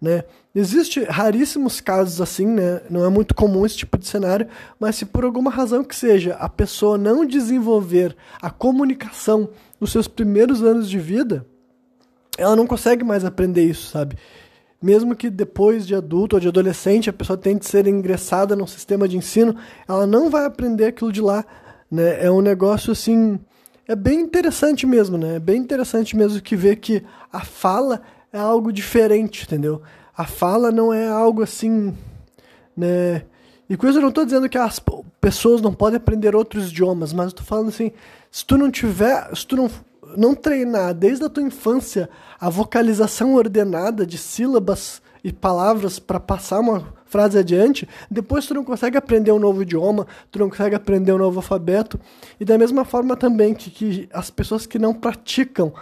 né? 0.00 0.24
Existem 0.54 1.04
raríssimos 1.04 1.80
casos 1.80 2.20
assim, 2.20 2.46
né? 2.46 2.80
Não 2.88 3.04
é 3.04 3.08
muito 3.08 3.34
comum 3.34 3.66
esse 3.66 3.76
tipo 3.76 3.98
de 3.98 4.06
cenário, 4.06 4.48
mas 4.78 4.96
se 4.96 5.04
por 5.04 5.24
alguma 5.24 5.50
razão 5.50 5.84
que 5.84 5.94
seja 5.94 6.34
a 6.34 6.48
pessoa 6.48 6.96
não 6.96 7.26
desenvolver 7.26 8.16
a 8.40 8.50
comunicação 8.50 9.50
nos 9.80 9.92
seus 9.92 10.08
primeiros 10.08 10.62
anos 10.62 10.88
de 10.88 10.98
vida, 10.98 11.44
ela 12.36 12.56
não 12.56 12.66
consegue 12.66 13.04
mais 13.04 13.24
aprender 13.24 13.64
isso, 13.64 13.90
sabe? 13.90 14.16
Mesmo 14.80 15.14
que 15.14 15.28
depois 15.28 15.86
de 15.86 15.94
adulto 15.94 16.36
ou 16.36 16.40
de 16.40 16.48
adolescente 16.48 17.10
a 17.10 17.12
pessoa 17.12 17.36
tente 17.36 17.66
ser 17.66 17.86
ingressada 17.86 18.54
num 18.54 18.66
sistema 18.66 19.08
de 19.08 19.16
ensino, 19.16 19.56
ela 19.88 20.06
não 20.06 20.30
vai 20.30 20.44
aprender 20.44 20.86
aquilo 20.86 21.12
de 21.12 21.20
lá, 21.20 21.44
né? 21.90 22.24
É 22.24 22.30
um 22.30 22.40
negócio 22.40 22.92
assim, 22.92 23.38
é 23.86 23.96
bem 23.96 24.20
interessante 24.20 24.86
mesmo, 24.86 25.18
né? 25.18 25.36
É 25.36 25.40
bem 25.40 25.60
interessante 25.60 26.16
mesmo 26.16 26.40
que 26.40 26.54
ver 26.54 26.76
que 26.76 27.02
a 27.32 27.40
fala 27.40 28.02
é 28.32 28.38
algo 28.38 28.72
diferente, 28.72 29.44
entendeu? 29.44 29.82
A 30.16 30.24
fala 30.24 30.70
não 30.70 30.92
é 30.92 31.08
algo 31.08 31.42
assim, 31.42 31.94
né? 32.76 33.22
E 33.68 33.76
com 33.76 33.86
isso 33.86 33.98
eu 33.98 34.02
não 34.02 34.08
estou 34.08 34.24
dizendo 34.24 34.48
que 34.48 34.56
as 34.56 34.80
pessoas 35.20 35.60
não 35.60 35.74
podem 35.74 35.98
aprender 35.98 36.34
outros 36.34 36.70
idiomas, 36.70 37.12
mas 37.12 37.28
estou 37.28 37.44
falando 37.44 37.68
assim, 37.68 37.92
se 38.30 38.44
tu 38.44 38.56
não 38.56 38.70
tiver, 38.70 39.28
se 39.34 39.46
tu 39.46 39.56
não 39.56 39.68
não 40.16 40.34
treinar 40.34 40.94
desde 40.94 41.24
a 41.24 41.28
tua 41.28 41.42
infância 41.42 42.08
a 42.40 42.48
vocalização 42.48 43.34
ordenada 43.34 44.06
de 44.06 44.18
sílabas 44.18 45.02
e 45.22 45.32
palavras 45.32 45.98
para 45.98 46.20
passar 46.20 46.60
uma 46.60 46.94
frase 47.06 47.38
adiante, 47.38 47.88
depois 48.10 48.46
tu 48.46 48.54
não 48.54 48.62
consegue 48.62 48.96
aprender 48.96 49.32
um 49.32 49.38
novo 49.38 49.62
idioma, 49.62 50.06
tu 50.30 50.38
não 50.38 50.48
consegue 50.48 50.74
aprender 50.74 51.12
um 51.12 51.18
novo 51.18 51.38
alfabeto. 51.38 51.98
E 52.38 52.44
da 52.44 52.58
mesma 52.58 52.84
forma 52.84 53.16
também 53.16 53.54
que, 53.54 53.70
que 53.70 54.08
as 54.12 54.30
pessoas 54.30 54.66
que 54.66 54.78
não 54.78 54.94
praticam 54.94 55.72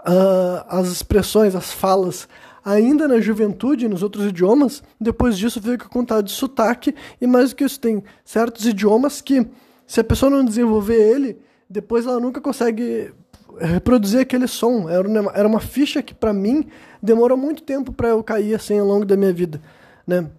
uh, 0.00 0.64
as 0.68 0.88
expressões, 0.88 1.54
as 1.54 1.72
falas, 1.72 2.28
ainda 2.64 3.08
na 3.08 3.20
juventude, 3.20 3.88
nos 3.88 4.02
outros 4.02 4.26
idiomas, 4.26 4.82
depois 5.00 5.38
disso 5.38 5.60
fica 5.60 5.88
com 5.88 6.04
tal 6.04 6.22
de 6.22 6.30
sotaque, 6.30 6.94
e 7.20 7.26
mais 7.26 7.50
do 7.50 7.56
que 7.56 7.64
isso, 7.64 7.80
tem 7.80 8.02
certos 8.24 8.66
idiomas 8.66 9.20
que, 9.20 9.46
se 9.86 10.00
a 10.00 10.04
pessoa 10.04 10.30
não 10.30 10.44
desenvolver 10.44 11.00
ele, 11.00 11.38
depois 11.68 12.06
ela 12.06 12.20
nunca 12.20 12.40
consegue 12.40 13.12
reproduzir 13.60 14.20
aquele 14.20 14.46
som. 14.46 14.88
Era 14.88 15.46
uma, 15.46 15.60
ficha 15.60 16.02
que, 16.02 16.14
para 16.14 16.32
mim, 16.32 16.66
demorou 17.02 17.36
muito 17.36 17.62
tempo 17.62 17.92
para 17.92 18.08
eu 18.08 18.22
cair 18.22 18.54
assim 18.54 18.78
ao 18.78 18.86
longo 18.86 19.04
da 19.04 19.16
minha 19.16 19.32
vida, 19.32 19.60
né? 20.06 20.30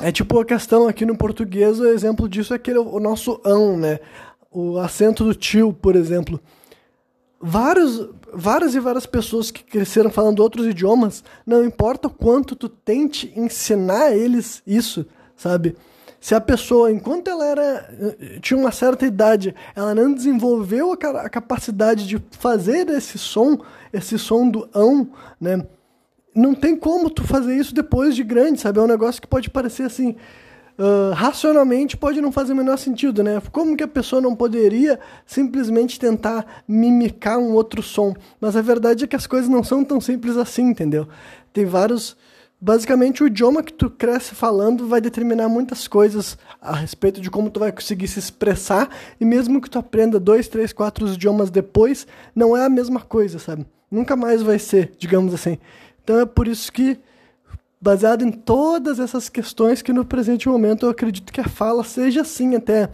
É 0.00 0.10
tipo 0.10 0.38
a 0.40 0.44
questão 0.44 0.88
aqui 0.88 1.06
no 1.06 1.16
português, 1.16 1.78
o 1.78 1.86
exemplo 1.86 2.28
disso 2.28 2.52
é 2.52 2.56
aquele, 2.56 2.78
o 2.78 2.98
nosso 2.98 3.40
ão, 3.44 3.76
né? 3.76 4.00
O 4.50 4.78
acento 4.78 5.24
do 5.24 5.34
tio, 5.34 5.72
por 5.72 5.94
exemplo. 5.94 6.40
Vários, 7.40 8.08
várias 8.32 8.74
e 8.74 8.80
várias 8.80 9.06
pessoas 9.06 9.50
que 9.50 9.62
cresceram 9.62 10.10
falando 10.10 10.40
outros 10.40 10.66
idiomas, 10.66 11.22
não 11.46 11.64
importa 11.64 12.08
o 12.08 12.10
quanto 12.10 12.56
tu 12.56 12.68
tente 12.68 13.32
ensinar 13.36 14.16
eles 14.16 14.62
isso, 14.66 15.06
sabe? 15.36 15.76
Se 16.24 16.34
a 16.34 16.40
pessoa, 16.40 16.90
enquanto 16.90 17.28
ela 17.28 17.44
era 17.44 17.94
tinha 18.40 18.58
uma 18.58 18.72
certa 18.72 19.04
idade, 19.04 19.54
ela 19.76 19.94
não 19.94 20.10
desenvolveu 20.10 20.92
a, 20.92 21.20
a 21.20 21.28
capacidade 21.28 22.06
de 22.06 22.18
fazer 22.30 22.88
esse 22.88 23.18
som, 23.18 23.58
esse 23.92 24.18
som 24.18 24.48
do 24.48 24.66
ão, 24.72 25.06
né? 25.38 25.66
Não 26.34 26.54
tem 26.54 26.74
como 26.76 27.10
tu 27.10 27.22
fazer 27.24 27.54
isso 27.54 27.74
depois 27.74 28.16
de 28.16 28.24
grande, 28.24 28.58
sabe? 28.58 28.78
É 28.78 28.82
um 28.82 28.86
negócio 28.86 29.20
que 29.20 29.28
pode 29.28 29.50
parecer 29.50 29.82
assim, 29.82 30.16
uh, 30.78 31.12
racionalmente 31.12 31.94
pode 31.94 32.22
não 32.22 32.32
fazer 32.32 32.54
o 32.54 32.56
menor 32.56 32.78
sentido, 32.78 33.22
né? 33.22 33.42
Como 33.52 33.76
que 33.76 33.84
a 33.84 33.88
pessoa 33.88 34.22
não 34.22 34.34
poderia 34.34 34.98
simplesmente 35.26 36.00
tentar 36.00 36.62
mimicar 36.66 37.38
um 37.38 37.52
outro 37.52 37.82
som? 37.82 38.14
Mas 38.40 38.56
a 38.56 38.62
verdade 38.62 39.04
é 39.04 39.06
que 39.06 39.14
as 39.14 39.26
coisas 39.26 39.50
não 39.50 39.62
são 39.62 39.84
tão 39.84 40.00
simples 40.00 40.38
assim, 40.38 40.70
entendeu? 40.70 41.06
Tem 41.52 41.66
vários 41.66 42.16
basicamente 42.60 43.22
o 43.22 43.26
idioma 43.26 43.62
que 43.62 43.72
tu 43.72 43.90
cresce 43.90 44.34
falando 44.34 44.86
vai 44.88 45.00
determinar 45.00 45.48
muitas 45.48 45.86
coisas 45.86 46.38
a 46.60 46.74
respeito 46.74 47.20
de 47.20 47.30
como 47.30 47.50
tu 47.50 47.60
vai 47.60 47.70
conseguir 47.70 48.08
se 48.08 48.18
expressar 48.18 48.88
e 49.20 49.24
mesmo 49.24 49.60
que 49.60 49.68
tu 49.68 49.78
aprenda 49.78 50.18
dois, 50.18 50.48
três, 50.48 50.72
quatro 50.72 51.06
idiomas 51.06 51.50
depois, 51.50 52.06
não 52.34 52.56
é 52.56 52.64
a 52.64 52.70
mesma 52.70 53.00
coisa, 53.00 53.38
sabe? 53.38 53.66
Nunca 53.90 54.16
mais 54.16 54.42
vai 54.42 54.58
ser, 54.58 54.92
digamos 54.98 55.34
assim. 55.34 55.58
Então 56.02 56.20
é 56.20 56.26
por 56.26 56.48
isso 56.48 56.72
que 56.72 56.98
baseado 57.80 58.22
em 58.22 58.32
todas 58.32 58.98
essas 58.98 59.28
questões 59.28 59.82
que 59.82 59.92
no 59.92 60.04
presente 60.04 60.48
momento 60.48 60.86
eu 60.86 60.90
acredito 60.90 61.30
que 61.32 61.40
a 61.40 61.48
fala 61.48 61.84
seja 61.84 62.22
assim 62.22 62.54
até 62.54 62.88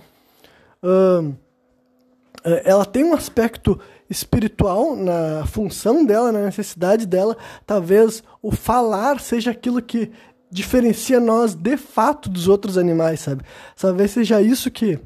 uh, 0.83 1.33
ela 2.65 2.85
tem 2.85 3.05
um 3.05 3.15
aspecto 3.15 3.79
espiritual 4.11 4.97
na 4.97 5.47
função 5.47 6.05
dela, 6.05 6.33
na 6.33 6.45
necessidade 6.45 7.07
dela, 7.07 7.37
talvez 7.65 8.23
o 8.43 8.51
falar 8.51 9.21
seja 9.21 9.53
aquilo 9.53 9.81
que 9.81 10.11
diferencia 10.51 11.21
nós 11.21 11.55
de 11.55 11.77
fato 11.77 12.29
dos 12.29 12.49
outros 12.49 12.77
animais, 12.77 13.21
sabe? 13.21 13.45
Talvez 13.81 14.11
seja 14.11 14.43
isso 14.43 14.71
que 14.71 14.99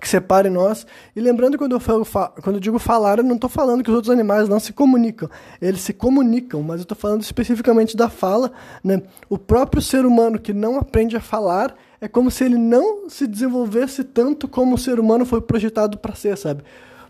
que 0.00 0.08
separe 0.08 0.48
nós. 0.50 0.86
E 1.14 1.20
lembrando 1.20 1.58
quando 1.58 1.72
eu 1.72 1.80
falo, 1.80 2.04
quando 2.42 2.56
eu 2.56 2.60
digo 2.60 2.78
falar, 2.78 3.18
eu 3.18 3.24
não 3.24 3.34
estou 3.34 3.50
falando 3.50 3.84
que 3.84 3.90
os 3.90 3.94
outros 3.94 4.12
animais 4.12 4.48
não 4.48 4.58
se 4.58 4.72
comunicam. 4.72 5.28
Eles 5.60 5.82
se 5.82 5.92
comunicam, 5.92 6.62
mas 6.62 6.80
eu 6.80 6.82
estou 6.82 6.96
falando 6.96 7.20
especificamente 7.20 7.96
da 7.96 8.08
fala, 8.08 8.50
né? 8.82 9.02
O 9.28 9.38
próprio 9.38 9.82
ser 9.82 10.04
humano 10.04 10.38
que 10.38 10.52
não 10.52 10.78
aprende 10.78 11.16
a 11.16 11.20
falar 11.20 11.76
é 12.00 12.08
como 12.08 12.30
se 12.30 12.44
ele 12.44 12.58
não 12.58 13.08
se 13.08 13.26
desenvolvesse 13.26 14.02
tanto 14.02 14.48
como 14.48 14.74
o 14.74 14.78
ser 14.78 14.98
humano 14.98 15.24
foi 15.24 15.40
projetado 15.40 15.98
para 15.98 16.14
ser, 16.14 16.36
sabe? 16.36 16.64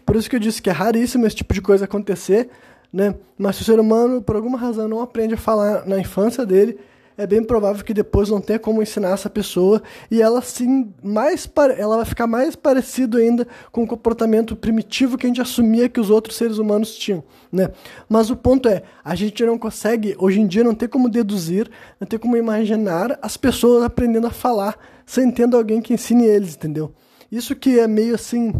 Por 0.05 0.17
isso 0.17 0.29
que 0.29 0.37
eu 0.37 0.40
disse 0.40 0.61
que 0.61 0.71
é 0.71 0.73
raríssimo 0.73 1.27
esse 1.27 1.37
tipo 1.37 1.55
de 1.55 1.61
coisa 1.61 1.85
acontecer, 1.85 2.51
né? 2.93 3.14
Mas 3.37 3.57
se 3.57 3.62
o 3.62 3.64
ser 3.64 3.81
humano, 3.81 4.23
por 4.23 4.37
alguma 4.37 4.59
razão, 4.59 4.87
não 4.88 5.01
aprende 5.01 5.35
a 5.35 5.38
falar 5.38 5.87
na 5.87 5.99
infância 5.99 6.45
dele, 6.45 6.79
é 7.17 7.27
bem 7.27 7.43
provável 7.45 7.85
que 7.85 7.95
depois 7.95 8.29
não 8.29 8.40
tenha 8.40 8.59
como 8.59 8.83
ensinar 8.83 9.11
essa 9.11 9.31
pessoa 9.31 9.83
e 10.11 10.21
ela 10.21 10.43
sim 10.43 10.93
mais 11.03 11.49
ela 11.79 11.97
vai 11.97 12.05
ficar 12.05 12.27
mais 12.27 12.57
parecido 12.57 13.19
ainda 13.19 13.47
com 13.71 13.85
o 13.85 13.87
comportamento 13.87 14.57
primitivo 14.57 15.17
que 15.17 15.27
a 15.27 15.29
gente 15.29 15.40
assumia 15.40 15.88
que 15.88 16.01
os 16.01 16.11
outros 16.11 16.37
seres 16.37 16.59
humanos 16.59 16.97
tinham, 16.97 17.23
né? 17.53 17.71
Mas 18.09 18.31
o 18.31 18.37
ponto 18.37 18.69
é, 18.69 18.83
a 19.05 19.14
gente 19.14 19.45
não 19.45 19.57
consegue, 19.57 20.17
hoje 20.19 20.40
em 20.40 20.47
dia 20.47 20.64
não 20.64 20.75
tem 20.75 20.88
como 20.88 21.09
deduzir, 21.09 21.71
não 22.01 22.07
tem 22.07 22.19
como 22.19 22.37
imaginar 22.37 23.17
as 23.23 23.37
pessoas 23.37 23.85
aprendendo 23.85 24.27
a 24.27 24.31
falar 24.31 24.77
sem 25.07 25.31
tendo 25.31 25.57
alguém 25.57 25.81
que 25.81 25.95
ensine 25.95 26.25
eles, 26.25 26.57
entendeu? 26.57 26.93
Isso 27.31 27.55
que 27.55 27.79
é 27.79 27.87
meio 27.87 28.14
assim, 28.14 28.53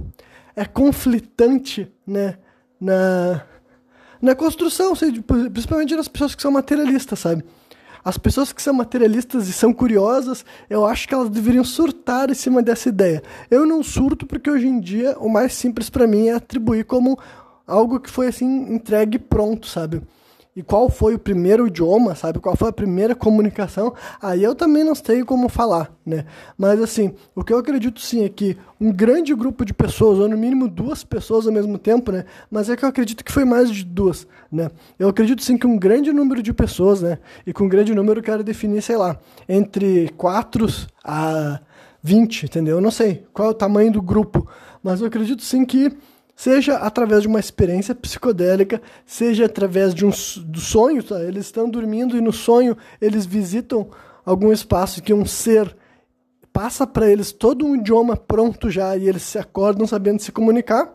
é 0.57 0.65
conflitante, 0.65 1.91
né, 2.07 2.39
na, 2.81 3.43
na 4.21 4.35
construção, 4.35 4.93
principalmente 5.53 5.97
nas 5.97 6.09
pessoas 6.09 6.35
que 6.35 6.43
são 6.43 6.51
materialistas, 6.51 7.19
sabe? 7.19 7.45
As 8.05 8.19
pessoas 8.19 8.53
que 8.53 8.61
são 8.61 8.75
materialistas 8.75 9.49
e 9.49 9.53
são 9.53 9.73
curiosas, 9.73 10.45
eu 10.69 10.85
acho 10.85 11.09
que 11.09 11.15
elas 11.15 11.31
deveriam 11.31 11.65
surtar 11.65 12.31
em 12.31 12.35
cima 12.35 12.63
dessa 12.63 12.91
ideia. 12.91 13.23
Eu 13.51 13.65
não 13.65 13.83
surto 13.83 14.27
porque 14.27 14.51
hoje 14.51 14.67
em 14.67 14.79
dia 14.79 15.17
o 15.19 15.29
mais 15.29 15.55
simples 15.55 15.89
para 15.89 16.07
mim 16.07 16.29
é 16.29 16.35
atribuir 16.35 16.85
como 16.85 17.19
algo 17.67 17.99
que 17.99 18.11
foi 18.11 18.27
assim 18.27 18.75
entregue 18.75 19.19
pronto, 19.19 19.67
sabe? 19.67 20.03
E 20.57 20.63
qual 20.63 20.89
foi 20.89 21.15
o 21.15 21.19
primeiro 21.19 21.67
idioma, 21.67 22.15
sabe? 22.15 22.39
Qual 22.39 22.55
foi 22.57 22.69
a 22.69 22.73
primeira 22.73 23.15
comunicação, 23.15 23.93
aí 24.23 24.43
eu 24.43 24.55
também 24.55 24.85
não 24.85 24.95
sei 24.95 25.25
como 25.25 25.49
falar, 25.49 25.93
né? 26.07 26.25
Mas 26.57 26.81
assim, 26.81 27.13
o 27.35 27.43
que 27.43 27.53
eu 27.53 27.59
acredito 27.59 28.01
sim 28.01 28.25
é 28.25 28.29
que 28.29 28.57
um 28.81 28.93
grande 28.93 29.35
grupo 29.35 29.65
de 29.65 29.75
pessoas, 29.75 30.19
ou 30.19 30.29
no 30.29 30.39
mínimo 30.39 30.69
duas 30.69 31.03
pessoas 31.03 31.47
ao 31.47 31.53
mesmo 31.53 31.77
tempo, 31.77 32.13
né? 32.13 32.25
Mas 32.51 32.71
é 32.71 32.77
que 32.77 32.85
eu 32.85 32.89
acredito 32.89 33.25
que 33.25 33.33
foi 33.33 33.45
mais 33.45 33.69
de 33.69 33.85
duas, 33.85 34.29
né? 34.51 34.71
Eu 34.99 35.09
acredito 35.09 35.43
sim 35.43 35.59
que 35.59 35.67
um 35.67 35.77
grande 35.77 36.13
número 36.13 36.41
de 36.41 36.53
pessoas, 36.53 37.03
né? 37.03 37.19
E 37.45 37.53
com 37.53 37.65
um 37.65 37.69
grande 37.69 37.93
número 37.93 38.21
eu 38.21 38.25
quero 38.25 38.45
definir, 38.45 38.81
sei 38.81 38.97
lá, 38.97 39.19
entre 39.49 40.09
4 40.17 40.67
a 41.03 41.61
20, 42.01 42.45
entendeu? 42.45 42.77
Eu 42.77 42.81
não 42.81 42.93
sei 42.93 43.25
qual 43.33 43.49
é 43.49 43.51
o 43.51 43.55
tamanho 43.55 43.91
do 43.91 44.01
grupo, 44.01 44.47
mas 44.83 45.01
eu 45.01 45.09
acredito 45.09 45.43
sim 45.43 45.65
que 45.65 45.91
seja 46.35 46.77
através 46.77 47.23
de 47.23 47.29
uma 47.29 47.41
experiência 47.41 47.95
psicodélica, 47.95 48.81
seja 49.07 49.47
através 49.47 49.95
de 49.95 50.05
um 50.05 50.11
do 50.45 50.61
sonho, 50.61 51.03
tá? 51.03 51.23
eles 51.23 51.47
estão 51.47 51.69
dormindo 51.69 52.17
e 52.17 52.21
no 52.21 52.33
sonho 52.33 52.77
eles 53.01 53.25
visitam 53.25 53.89
algum 54.25 54.53
espaço 54.53 55.03
que 55.03 55.15
um 55.15 55.25
ser 55.25 55.77
passa 56.53 56.87
para 56.87 57.11
eles 57.11 57.33
todo 57.33 57.67
um 57.67 57.75
idioma 57.75 58.17
pronto 58.17 58.71
já 58.71 58.97
e 58.97 59.09
eles 59.09 59.23
se 59.23 59.39
acordam 59.39 59.87
sabendo 59.87 60.21
se 60.21 60.31
comunicar, 60.31 60.95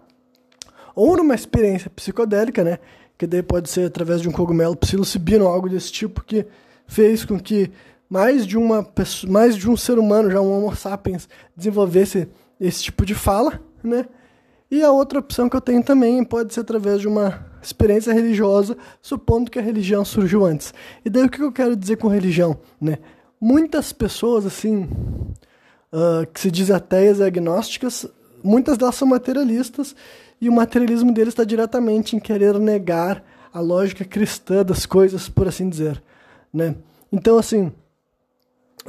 ou 0.96 1.18
numa 1.18 1.36
experiência 1.36 1.90
psicodélica, 1.90 2.64
né, 2.64 2.80
que 3.18 3.28
daí 3.28 3.44
pode 3.44 3.70
ser 3.70 3.86
através 3.86 4.22
de 4.22 4.30
um 4.30 4.32
cogumelo 4.32 4.76
psilocibino 4.76 5.46
ou 5.46 5.52
algo 5.52 5.70
desse 5.70 5.92
tipo 5.92 6.24
que 6.24 6.46
fez 6.88 7.26
com 7.26 7.40
que 7.40 7.72
mais 8.10 8.48
de 8.48 8.58
uma 8.58 8.84
pessoa, 8.84 9.32
mais 9.32 9.56
de 9.56 9.70
um 9.70 9.78
ser 9.78 10.00
humano, 10.00 10.32
já 10.32 10.42
um 10.42 10.52
Homo 10.52 10.76
sapiens, 10.76 11.30
desenvolvesse 11.56 12.28
esse 12.60 12.84
tipo 12.84 13.06
de 13.06 13.14
fala, 13.14 13.62
né? 13.84 14.06
E 14.72 14.84
a 14.84 14.92
outra 14.92 15.20
opção 15.20 15.50
que 15.50 15.56
eu 15.56 15.62
tenho 15.62 15.84
também 15.84 16.24
pode 16.24 16.54
ser 16.54 16.60
através 16.60 17.02
de 17.02 17.08
uma 17.08 17.46
experiência 17.62 18.14
religiosa, 18.14 18.78
supondo 19.02 19.50
que 19.50 19.58
a 19.58 19.62
religião 19.62 20.06
surgiu 20.06 20.46
antes. 20.46 20.74
E 21.04 21.10
daí 21.10 21.24
o 21.26 21.30
que 21.30 21.42
eu 21.42 21.52
quero 21.52 21.76
dizer 21.76 21.98
com 21.98 22.08
religião? 22.08 22.58
Né? 22.80 23.00
Muitas 23.42 23.92
pessoas, 23.92 24.46
assim, 24.46 24.84
uh, 25.92 26.26
que 26.32 26.40
se 26.40 26.52
dizem 26.52 26.76
ateias 26.76 27.20
e 27.20 27.24
agnósticas, 27.24 28.06
muitas 28.44 28.78
delas 28.78 28.96
são 28.96 29.08
materialistas, 29.08 29.96
e 30.40 30.48
o 30.48 30.54
materialismo 30.54 31.12
deles 31.12 31.34
está 31.34 31.44
diretamente 31.44 32.16
em 32.16 32.20
querer 32.20 32.58
negar 32.60 33.24
a 33.52 33.60
lógica 33.60 34.06
cristã 34.06 34.64
das 34.64 34.86
coisas, 34.86 35.28
por 35.28 35.48
assim 35.48 35.68
dizer. 35.68 36.02
Né? 36.54 36.76
Então, 37.12 37.38
assim, 37.38 37.72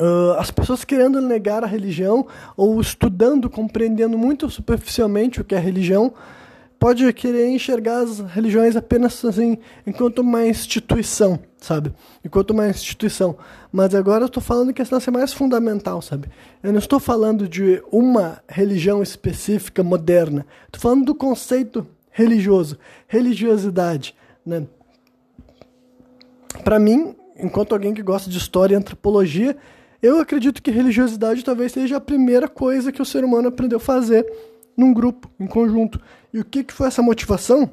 Uh, 0.01 0.33
as 0.39 0.51
pessoas 0.51 0.83
querendo 0.83 1.21
negar 1.21 1.63
a 1.63 1.67
religião 1.67 2.27
ou 2.57 2.81
estudando, 2.81 3.51
compreendendo 3.51 4.17
muito 4.17 4.49
superficialmente 4.49 5.43
o 5.43 5.45
que 5.45 5.55
é 5.55 5.59
religião, 5.59 6.15
pode 6.79 7.13
querer 7.13 7.51
enxergar 7.51 7.99
as 7.99 8.21
religiões 8.21 8.75
apenas 8.75 9.23
assim, 9.23 9.59
enquanto 9.87 10.21
uma 10.21 10.47
instituição, 10.47 11.39
sabe? 11.59 11.93
Enquanto 12.25 12.53
uma 12.53 12.67
instituição. 12.67 13.37
Mas 13.71 13.95
agora 13.95 14.23
eu 14.23 14.29
estou 14.29 14.43
falando 14.43 14.73
que 14.73 14.81
essa 14.81 14.97
é 14.97 15.11
mais 15.11 15.35
fundamental, 15.35 16.01
sabe? 16.01 16.29
Eu 16.63 16.73
não 16.73 16.79
estou 16.79 16.99
falando 16.99 17.47
de 17.47 17.83
uma 17.93 18.43
religião 18.49 19.03
específica 19.03 19.83
moderna. 19.83 20.47
Estou 20.65 20.81
falando 20.81 21.05
do 21.05 21.15
conceito 21.15 21.87
religioso, 22.11 22.79
religiosidade, 23.07 24.15
né? 24.45 24.67
Para 26.65 26.79
mim, 26.79 27.15
enquanto 27.39 27.73
alguém 27.73 27.93
que 27.93 28.03
gosta 28.03 28.31
de 28.31 28.39
história 28.39 28.75
e 28.75 28.79
antropologia, 28.79 29.55
eu 30.03 30.19
acredito 30.21 30.63
que 30.63 30.71
religiosidade 30.71 31.45
talvez 31.45 31.73
seja 31.73 31.97
a 31.97 32.01
primeira 32.01 32.49
coisa 32.49 32.91
que 32.91 33.03
o 33.03 33.05
ser 33.05 33.25
humano 33.25 33.49
aprendeu 33.49 33.77
a 33.77 33.81
fazer 33.81 34.27
num 34.77 34.93
grupo, 34.95 35.31
em 35.39 35.47
conjunto. 35.47 36.01
E 36.33 36.41
o 36.41 36.45
que, 36.45 36.65
que 36.65 36.73
foi 36.73 36.87
essa 36.87 37.03
motivação? 37.03 37.71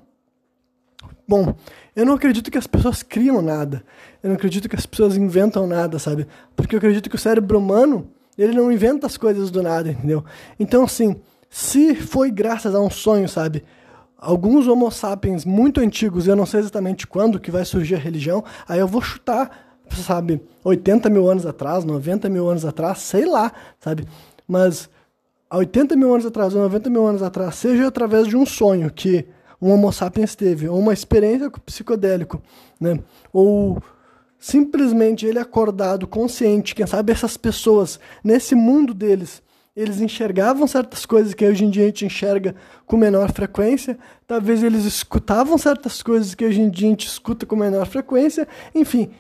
Bom, 1.28 1.56
eu 1.96 2.06
não 2.06 2.14
acredito 2.14 2.52
que 2.52 2.58
as 2.58 2.68
pessoas 2.68 3.04
criam 3.04 3.42
nada. 3.42 3.84
Eu 4.22 4.30
não 4.30 4.36
acredito 4.36 4.70
que 4.70 4.76
as 4.76 4.86
pessoas 4.86 5.18
inventam 5.18 5.68
nada, 5.68 6.00
sabe? 6.00 6.28
Porque 6.56 6.76
eu 6.76 6.78
acredito 6.78 7.10
que 7.10 7.16
o 7.16 7.20
cérebro 7.20 7.58
humano, 7.58 8.10
ele 8.38 8.54
não 8.54 8.72
inventa 8.72 9.08
as 9.08 9.18
coisas 9.18 9.52
do 9.52 9.62
nada, 9.62 9.92
entendeu? 9.92 10.24
Então, 10.60 10.84
assim, 10.84 11.16
se 11.50 11.96
foi 11.96 12.32
graças 12.32 12.74
a 12.76 12.80
um 12.80 12.90
sonho, 12.90 13.28
sabe? 13.28 13.64
Alguns 14.18 14.68
homo 14.68 14.90
sapiens 14.90 15.46
muito 15.46 15.80
antigos, 15.80 16.28
eu 16.28 16.36
não 16.36 16.46
sei 16.46 16.62
exatamente 16.62 17.06
quando 17.06 17.40
que 17.40 17.52
vai 17.52 17.64
surgir 17.64 17.96
a 17.96 18.00
religião, 18.00 18.44
aí 18.68 18.80
eu 18.80 18.88
vou 18.88 19.02
chutar, 19.02 19.66
sabe, 19.96 20.42
80 20.64 21.10
mil 21.10 21.30
anos 21.30 21.46
atrás, 21.46 21.84
90 21.84 22.30
mil 22.30 22.48
anos 22.48 22.66
atrás, 22.66 23.00
sei 23.00 23.26
lá, 23.26 23.52
sabe? 23.80 24.06
Mas 24.48 24.90
há 25.50 25.58
80 25.58 25.96
mil 25.96 26.14
anos 26.14 26.26
atrás 26.26 26.54
ou 26.54 26.62
90 26.62 26.90
mil 26.90 27.06
anos 27.06 27.22
atrás, 27.22 27.56
seja 27.56 27.88
através 27.88 28.28
de 28.28 28.36
um 28.36 28.46
sonho 28.46 28.92
que 28.92 29.26
um 29.62 29.72
Homo 29.72 29.92
sapiens 29.92 30.36
teve, 30.36 30.68
ou 30.68 30.78
uma 30.78 30.94
experiência 30.94 31.50
psicodélico, 31.66 32.42
né? 32.80 33.00
Ou 33.34 33.82
simplesmente 34.38 35.26
ele 35.26 35.40
acordado, 35.40 36.08
consciente, 36.08 36.76
quem 36.76 36.86
sabe 36.86 37.12
essas 37.12 37.38
pessoas, 37.38 38.00
nesse 38.24 38.54
mundo 38.54 38.94
deles, 38.94 39.42
eles 39.76 40.02
enxergavam 40.02 40.66
certas 40.66 41.06
coisas 41.06 41.36
que 41.36 41.46
hoje 41.46 41.64
em 41.64 41.70
dia 41.70 41.84
a 41.84 41.86
gente 41.88 42.06
enxerga 42.06 42.56
com 42.86 42.98
menor 42.98 43.32
frequência, 43.32 43.98
talvez 44.26 44.64
eles 44.64 44.86
escutavam 44.86 45.56
certas 45.58 46.02
coisas 46.02 46.34
que 46.34 46.44
hoje 46.44 46.62
em 46.62 46.70
dia 46.70 46.88
a 46.88 46.92
gente 46.92 47.08
escuta 47.08 47.46
com 47.46 47.56
menor 47.56 47.86
frequência, 47.86 48.48
enfim, 48.74 49.12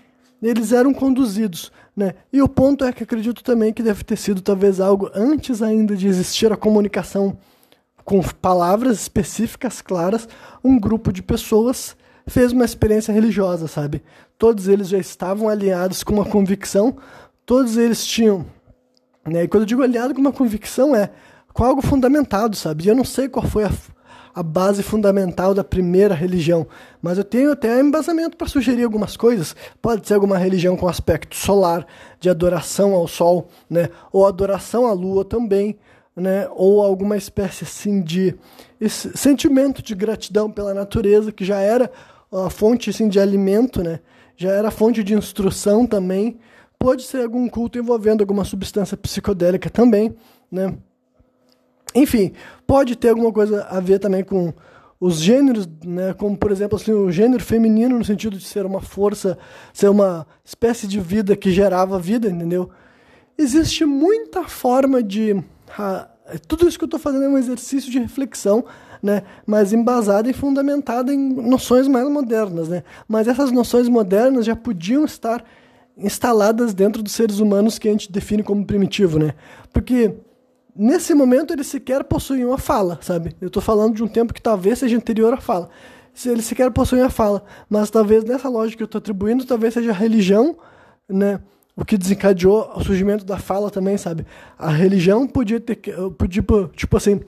eles 0.41 0.71
eram 0.71 0.93
conduzidos. 0.93 1.71
Né? 1.95 2.13
E 2.31 2.41
o 2.41 2.47
ponto 2.47 2.85
é 2.85 2.93
que 2.93 3.03
acredito 3.03 3.43
também 3.43 3.73
que 3.73 3.81
deve 3.81 4.03
ter 4.03 4.17
sido 4.17 4.41
talvez 4.41 4.79
algo 4.79 5.09
antes 5.13 5.61
ainda 5.61 5.95
de 5.95 6.07
existir 6.07 6.51
a 6.51 6.57
comunicação 6.57 7.37
com 8.05 8.21
palavras 8.21 9.01
específicas, 9.01 9.81
claras, 9.81 10.29
um 10.63 10.79
grupo 10.79 11.11
de 11.11 11.21
pessoas 11.21 11.95
fez 12.27 12.51
uma 12.51 12.65
experiência 12.65 13.11
religiosa, 13.11 13.67
sabe? 13.67 14.03
Todos 14.37 14.67
eles 14.67 14.89
já 14.89 14.97
estavam 14.97 15.49
alinhados 15.49 16.03
com 16.03 16.13
uma 16.13 16.25
convicção, 16.25 16.97
todos 17.45 17.77
eles 17.77 18.05
tinham. 18.05 18.45
Né? 19.25 19.43
E 19.43 19.47
quando 19.47 19.63
eu 19.63 19.67
digo 19.67 19.81
alinhado 19.81 20.13
com 20.13 20.21
uma 20.21 20.31
convicção, 20.31 20.95
é 20.95 21.09
com 21.53 21.63
algo 21.63 21.81
fundamentado, 21.81 22.55
sabe? 22.55 22.85
E 22.85 22.87
eu 22.87 22.95
não 22.95 23.03
sei 23.03 23.27
qual 23.27 23.45
foi 23.45 23.63
a, 23.63 23.71
a 24.37 24.43
base 24.43 24.83
fundamental 24.83 25.53
da 25.53 25.63
primeira 25.63 26.13
religião, 26.13 26.67
mas 27.01 27.17
eu 27.17 27.23
tenho 27.23 27.51
até 27.51 27.79
embasamento 27.79 28.37
para 28.37 28.47
sugerir 28.47 28.83
algumas 28.83 29.17
coisas. 29.17 29.55
Pode 29.81 30.07
ser 30.07 30.13
alguma 30.13 30.37
religião 30.37 30.77
com 30.77 30.87
aspecto 30.87 31.35
solar, 31.35 31.87
de 32.19 32.29
adoração 32.29 32.93
ao 32.93 33.07
sol, 33.07 33.47
né? 33.67 33.89
ou 34.13 34.27
adoração 34.27 34.85
à 34.85 34.93
lua 34.93 35.25
também 35.25 35.77
né, 36.15 36.47
ou 36.55 36.83
alguma 36.83 37.15
espécie 37.15 37.63
assim 37.63 38.01
de 38.01 38.35
sentimento 38.89 39.83
de 39.83 39.93
gratidão 39.93 40.49
pela 40.49 40.73
natureza, 40.73 41.31
que 41.31 41.45
já 41.45 41.59
era 41.59 41.91
a 42.31 42.49
fonte 42.49 42.89
assim, 42.89 43.07
de 43.07 43.19
alimento, 43.19 43.83
né, 43.83 43.99
já 44.35 44.51
era 44.51 44.71
fonte 44.71 45.03
de 45.03 45.13
instrução 45.13 45.85
também. 45.85 46.39
Pode 46.79 47.03
ser 47.03 47.21
algum 47.21 47.47
culto 47.47 47.77
envolvendo 47.77 48.21
alguma 48.21 48.43
substância 48.43 48.97
psicodélica 48.97 49.69
também, 49.69 50.15
né? 50.51 50.75
Enfim, 51.95 52.33
pode 52.65 52.95
ter 52.95 53.09
alguma 53.09 53.31
coisa 53.31 53.63
a 53.69 53.79
ver 53.79 53.99
também 53.99 54.23
com 54.23 54.53
os 54.99 55.19
gêneros, 55.19 55.67
né, 55.85 56.13
como 56.13 56.35
por 56.35 56.51
exemplo 56.51 56.75
assim, 56.75 56.91
o 56.91 57.11
gênero 57.11 57.43
feminino 57.43 57.97
no 57.97 58.03
sentido 58.03 58.37
de 58.37 58.45
ser 58.45 58.65
uma 58.65 58.81
força, 58.81 59.37
ser 59.71 59.89
uma 59.89 60.25
espécie 60.43 60.87
de 60.87 60.99
vida 60.99 61.35
que 61.35 61.51
gerava 61.51 61.99
vida, 61.99 62.27
entendeu? 62.27 62.69
Existe 63.37 63.85
muita 63.85 64.43
forma 64.45 65.03
de 65.03 65.43
tudo 66.47 66.67
isso 66.67 66.77
que 66.77 66.83
eu 66.83 66.87
estou 66.87 66.99
fazendo 66.99 67.23
é 67.23 67.29
um 67.29 67.37
exercício 67.37 67.91
de 67.91 67.99
reflexão, 67.99 68.65
né? 69.01 69.23
mas 69.45 69.71
embasada 69.71 70.29
e 70.29 70.33
fundamentada 70.33 71.13
em 71.13 71.33
noções 71.33 71.87
mais 71.87 72.09
modernas. 72.09 72.67
Né? 72.67 72.83
Mas 73.07 73.27
essas 73.27 73.51
noções 73.51 73.87
modernas 73.87 74.45
já 74.45 74.55
podiam 74.55 75.05
estar 75.05 75.43
instaladas 75.97 76.73
dentro 76.73 77.01
dos 77.01 77.13
seres 77.13 77.39
humanos 77.39 77.79
que 77.79 77.87
a 77.87 77.91
gente 77.91 78.11
define 78.11 78.43
como 78.43 78.65
primitivo. 78.65 79.19
Né? 79.19 79.33
Porque 79.71 80.15
nesse 80.77 81.13
momento 81.13 81.53
eles 81.53 81.67
sequer 81.67 82.03
possuíam 82.03 82.53
a 82.53 82.57
fala, 82.57 82.99
sabe? 83.01 83.35
Eu 83.41 83.47
estou 83.47 83.61
falando 83.61 83.95
de 83.95 84.03
um 84.03 84.07
tempo 84.07 84.33
que 84.33 84.41
talvez 84.41 84.79
seja 84.79 84.95
anterior 84.95 85.33
à 85.33 85.37
fala. 85.37 85.69
Se 86.13 86.29
eles 86.29 86.45
sequer 86.45 86.71
possuem 86.71 87.03
a 87.03 87.09
fala, 87.09 87.43
mas 87.69 87.89
talvez 87.89 88.23
nessa 88.23 88.49
lógica 88.49 88.77
que 88.77 88.83
eu 88.83 88.85
estou 88.85 88.99
atribuindo, 88.99 89.45
talvez 89.45 89.73
seja 89.73 89.91
a 89.91 89.93
religião, 89.93 90.57
né? 91.07 91.39
o 91.77 91.85
que 91.85 91.95
desencadeou 91.95 92.71
o 92.75 92.83
surgimento 92.83 93.23
da 93.23 93.37
fala 93.37 93.69
também, 93.69 93.97
sabe? 93.97 94.25
A 94.57 94.71
religião 94.71 95.27
podia 95.27 95.59
ter, 95.59 95.77
podia, 96.17 96.43
tipo 96.75 96.97
assim, 96.97 97.21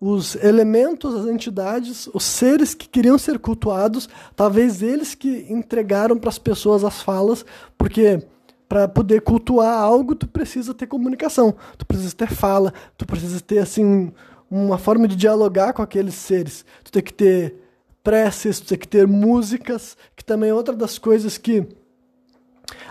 os 0.00 0.36
elementos, 0.36 1.14
as 1.14 1.26
entidades, 1.26 2.08
os 2.14 2.24
seres 2.24 2.74
que 2.74 2.88
queriam 2.88 3.18
ser 3.18 3.38
cultuados, 3.38 4.08
talvez 4.34 4.82
eles 4.82 5.14
que 5.14 5.46
entregaram 5.50 6.16
para 6.16 6.30
as 6.30 6.38
pessoas 6.38 6.82
as 6.82 7.02
falas, 7.02 7.44
porque 7.76 8.22
para 8.68 8.88
poder 8.88 9.20
cultuar 9.20 9.78
algo, 9.78 10.14
tu 10.14 10.26
precisa 10.26 10.74
ter 10.74 10.86
comunicação, 10.86 11.54
tu 11.76 11.86
precisa 11.86 12.14
ter 12.14 12.28
fala, 12.28 12.72
tu 12.96 13.06
precisa 13.06 13.40
ter 13.40 13.58
assim 13.58 14.12
uma 14.50 14.78
forma 14.78 15.06
de 15.08 15.16
dialogar 15.16 15.72
com 15.72 15.82
aqueles 15.82 16.14
seres. 16.14 16.64
Tu 16.82 16.92
tem 16.92 17.02
que 17.02 17.12
ter 17.12 17.54
preces, 18.02 18.60
tu 18.60 18.68
tem 18.68 18.78
que 18.78 18.88
ter 18.88 19.06
músicas, 19.06 19.96
que 20.14 20.24
também 20.24 20.50
é 20.50 20.54
outra 20.54 20.74
das 20.74 20.98
coisas 20.98 21.38
que 21.38 21.66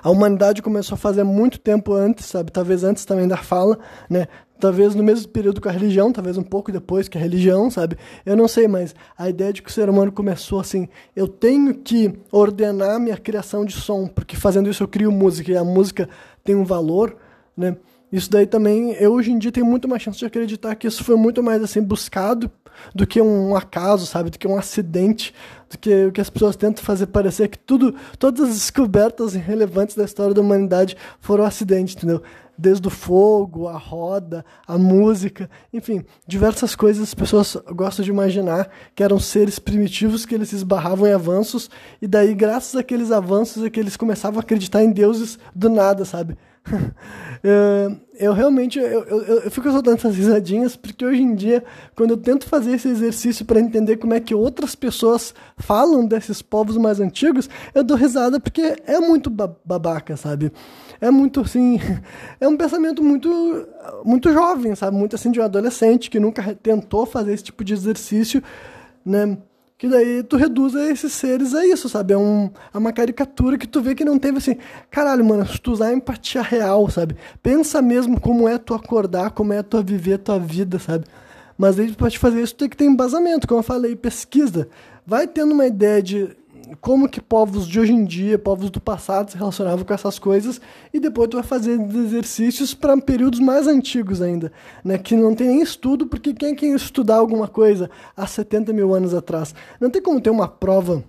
a 0.01 0.09
humanidade 0.09 0.61
começou 0.61 0.95
a 0.95 0.97
fazer 0.97 1.23
muito 1.23 1.59
tempo 1.59 1.93
antes, 1.93 2.25
sabe? 2.25 2.51
Talvez 2.51 2.83
antes 2.83 3.05
também 3.05 3.27
da 3.27 3.37
fala, 3.37 3.79
né? 4.09 4.27
Talvez 4.63 4.95
no 4.95 5.03
mesmo 5.03 5.27
período 5.27 5.59
com 5.59 5.67
a 5.67 5.73
religião, 5.73 6.09
talvez 6.13 6.37
um 6.37 6.41
pouco 6.41 6.71
depois 6.71 7.09
que 7.09 7.17
a 7.17 7.21
religião, 7.21 7.69
sabe? 7.69 7.97
Eu 8.25 8.37
não 8.37 8.47
sei, 8.47 8.65
mas 8.65 8.95
a 9.17 9.27
ideia 9.27 9.51
de 9.51 9.61
que 9.61 9.69
o 9.69 9.73
ser 9.73 9.89
humano 9.89 10.09
começou 10.09 10.57
assim, 10.57 10.87
eu 11.13 11.27
tenho 11.27 11.73
que 11.75 12.13
ordenar 12.31 12.97
minha 12.97 13.17
criação 13.17 13.65
de 13.65 13.73
som, 13.73 14.07
porque 14.07 14.37
fazendo 14.37 14.69
isso 14.69 14.81
eu 14.81 14.87
crio 14.87 15.11
música 15.11 15.51
e 15.51 15.57
a 15.57 15.65
música 15.65 16.07
tem 16.45 16.55
um 16.55 16.63
valor, 16.63 17.17
né? 17.57 17.75
Isso 18.09 18.31
daí 18.31 18.47
também, 18.47 18.93
eu 18.93 19.11
hoje 19.11 19.33
em 19.33 19.37
dia 19.37 19.51
tenho 19.51 19.65
muito 19.65 19.85
mais 19.85 20.01
chance 20.01 20.17
de 20.17 20.25
acreditar 20.25 20.75
que 20.75 20.87
isso 20.87 21.03
foi 21.03 21.17
muito 21.17 21.43
mais 21.43 21.61
assim 21.61 21.81
buscado 21.81 22.49
do 22.95 23.05
que 23.05 23.21
um 23.21 23.57
acaso, 23.57 24.05
sabe? 24.05 24.29
Do 24.29 24.39
que 24.39 24.47
um 24.47 24.57
acidente, 24.57 25.33
do 25.69 25.77
que 25.77 26.05
o 26.05 26.11
que 26.13 26.21
as 26.21 26.29
pessoas 26.29 26.55
tentam 26.55 26.85
fazer 26.85 27.07
parecer 27.07 27.49
que 27.49 27.57
tudo, 27.57 27.93
todas 28.17 28.47
as 28.47 28.55
descobertas 28.55 29.33
relevantes 29.33 29.93
da 29.93 30.05
história 30.05 30.33
da 30.33 30.39
humanidade 30.39 30.95
foram 31.19 31.43
um 31.43 31.47
acidente, 31.47 31.97
entendeu? 31.97 32.23
Desde 32.63 32.87
o 32.87 32.89
fogo, 32.89 33.67
a 33.67 33.77
roda, 33.77 34.45
a 34.65 34.77
música, 34.77 35.49
enfim, 35.73 36.05
diversas 36.25 36.77
coisas 36.77 37.03
as 37.03 37.13
pessoas 37.13 37.57
gostam 37.75 38.05
de 38.05 38.09
imaginar 38.09 38.69
que 38.95 39.03
eram 39.03 39.19
seres 39.19 39.59
primitivos 39.59 40.25
que 40.25 40.33
eles 40.33 40.53
esbarravam 40.53 41.05
em 41.05 41.11
avanços 41.11 41.69
e 42.01 42.07
daí 42.07 42.33
graças 42.33 42.77
àqueles 42.77 43.11
avanços 43.11 43.65
é 43.65 43.69
que 43.69 43.81
eles 43.81 43.97
começavam 43.97 44.39
a 44.39 44.43
acreditar 44.43 44.81
em 44.81 44.91
deuses 44.91 45.37
do 45.53 45.69
nada, 45.69 46.05
sabe? 46.05 46.37
eu, 47.43 47.97
eu 48.17 48.33
realmente 48.33 48.79
eu, 48.79 49.03
eu, 49.03 49.21
eu, 49.23 49.51
fico 49.51 49.69
soltando 49.69 49.97
essas 49.97 50.15
risadinhas 50.15 50.77
porque 50.77 51.05
hoje 51.05 51.21
em 51.21 51.35
dia, 51.35 51.63
quando 51.93 52.11
eu 52.11 52.17
tento 52.17 52.47
fazer 52.47 52.71
esse 52.71 52.87
exercício 52.87 53.45
para 53.45 53.59
entender 53.59 53.97
como 53.97 54.13
é 54.13 54.19
que 54.21 54.33
outras 54.33 54.73
pessoas 54.73 55.35
falam 55.57 56.05
desses 56.05 56.41
povos 56.41 56.77
mais 56.77 57.01
antigos, 57.01 57.49
eu 57.75 57.83
dou 57.83 57.97
risada 57.97 58.39
porque 58.39 58.77
é 58.87 58.99
muito 58.99 59.29
babaca, 59.29 60.15
sabe? 60.15 60.53
É 61.03 61.11
muito 61.11 61.41
assim, 61.41 61.81
é 62.39 62.47
um 62.47 62.55
pensamento 62.55 63.03
muito 63.03 63.67
muito 64.05 64.31
jovem, 64.31 64.73
sabe? 64.73 64.95
Muito 64.95 65.17
assim 65.17 65.31
de 65.31 65.39
um 65.41 65.43
adolescente 65.43 66.09
que 66.09 66.17
nunca 66.17 66.55
tentou 66.55 67.05
fazer 67.05 67.33
esse 67.33 67.43
tipo 67.43 67.61
de 67.61 67.73
exercício, 67.73 68.41
né? 69.05 69.37
Que 69.77 69.89
daí 69.89 70.23
tu 70.23 70.37
reduz 70.37 70.73
esses 70.75 71.11
seres 71.11 71.53
a 71.53 71.65
isso, 71.65 71.89
sabe? 71.89 72.13
É, 72.13 72.17
um, 72.17 72.49
é 72.73 72.77
uma 72.77 72.93
caricatura 72.93 73.57
que 73.57 73.67
tu 73.67 73.81
vê 73.81 73.93
que 73.93 74.05
não 74.05 74.17
teve 74.17 74.37
assim. 74.37 74.55
Caralho, 74.89 75.25
mano, 75.25 75.45
se 75.45 75.59
tu 75.59 75.73
usar 75.73 75.87
a 75.87 75.93
empatia 75.93 76.41
real, 76.41 76.89
sabe? 76.89 77.17
Pensa 77.41 77.81
mesmo 77.81 78.17
como 78.17 78.47
é 78.47 78.57
tu 78.57 78.73
acordar, 78.73 79.31
como 79.31 79.51
é 79.51 79.61
tu 79.61 79.83
viver 79.83 80.13
a 80.13 80.17
tua 80.17 80.39
vida, 80.39 80.79
sabe? 80.79 81.03
Mas 81.57 81.77
aí 81.77 81.91
pra 81.91 82.09
te 82.09 82.17
fazer 82.17 82.41
isso 82.41 82.55
tu 82.55 82.59
tem 82.59 82.69
que 82.69 82.77
ter 82.77 82.85
embasamento, 82.85 83.45
como 83.45 83.59
eu 83.59 83.63
falei, 83.63 83.93
pesquisa. 83.93 84.69
Vai 85.05 85.27
tendo 85.27 85.53
uma 85.53 85.65
ideia 85.65 86.01
de 86.01 86.29
como 86.79 87.09
que 87.09 87.21
povos 87.21 87.67
de 87.67 87.79
hoje 87.79 87.93
em 87.93 88.05
dia, 88.05 88.37
povos 88.37 88.69
do 88.69 88.79
passado 88.79 89.31
se 89.31 89.37
relacionavam 89.37 89.83
com 89.85 89.93
essas 89.93 90.17
coisas 90.19 90.61
e 90.93 90.99
depois 90.99 91.29
tu 91.29 91.37
vai 91.37 91.43
fazer 91.43 91.79
exercícios 91.79 92.73
para 92.73 92.99
períodos 92.99 93.39
mais 93.39 93.67
antigos 93.67 94.21
ainda, 94.21 94.51
né? 94.83 94.97
Que 94.97 95.15
não 95.15 95.35
tem 95.35 95.47
nem 95.47 95.61
estudo, 95.61 96.07
porque 96.07 96.33
quem 96.33 96.55
quer 96.55 96.75
estudar 96.75 97.15
alguma 97.15 97.47
coisa 97.47 97.89
há 98.15 98.25
70 98.25 98.73
mil 98.73 98.93
anos 98.93 99.13
atrás? 99.13 99.53
Não 99.79 99.89
tem 99.89 100.01
como 100.01 100.21
ter 100.21 100.29
uma 100.29 100.47
prova 100.47 101.03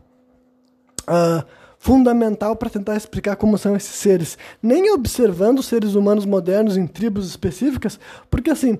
uh, 1.08 1.44
fundamental 1.78 2.56
para 2.56 2.70
tentar 2.70 2.96
explicar 2.96 3.36
como 3.36 3.58
são 3.58 3.76
esses 3.76 3.94
seres, 3.94 4.38
nem 4.62 4.90
observando 4.92 5.62
seres 5.62 5.94
humanos 5.94 6.24
modernos 6.24 6.76
em 6.76 6.86
tribos 6.86 7.28
específicas, 7.28 8.00
porque 8.30 8.50
assim, 8.50 8.78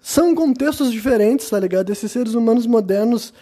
são 0.00 0.34
contextos 0.34 0.92
diferentes, 0.92 1.50
tá 1.50 1.58
ligado? 1.58 1.90
Esses 1.90 2.10
seres 2.10 2.34
humanos 2.34 2.66
modernos 2.66 3.34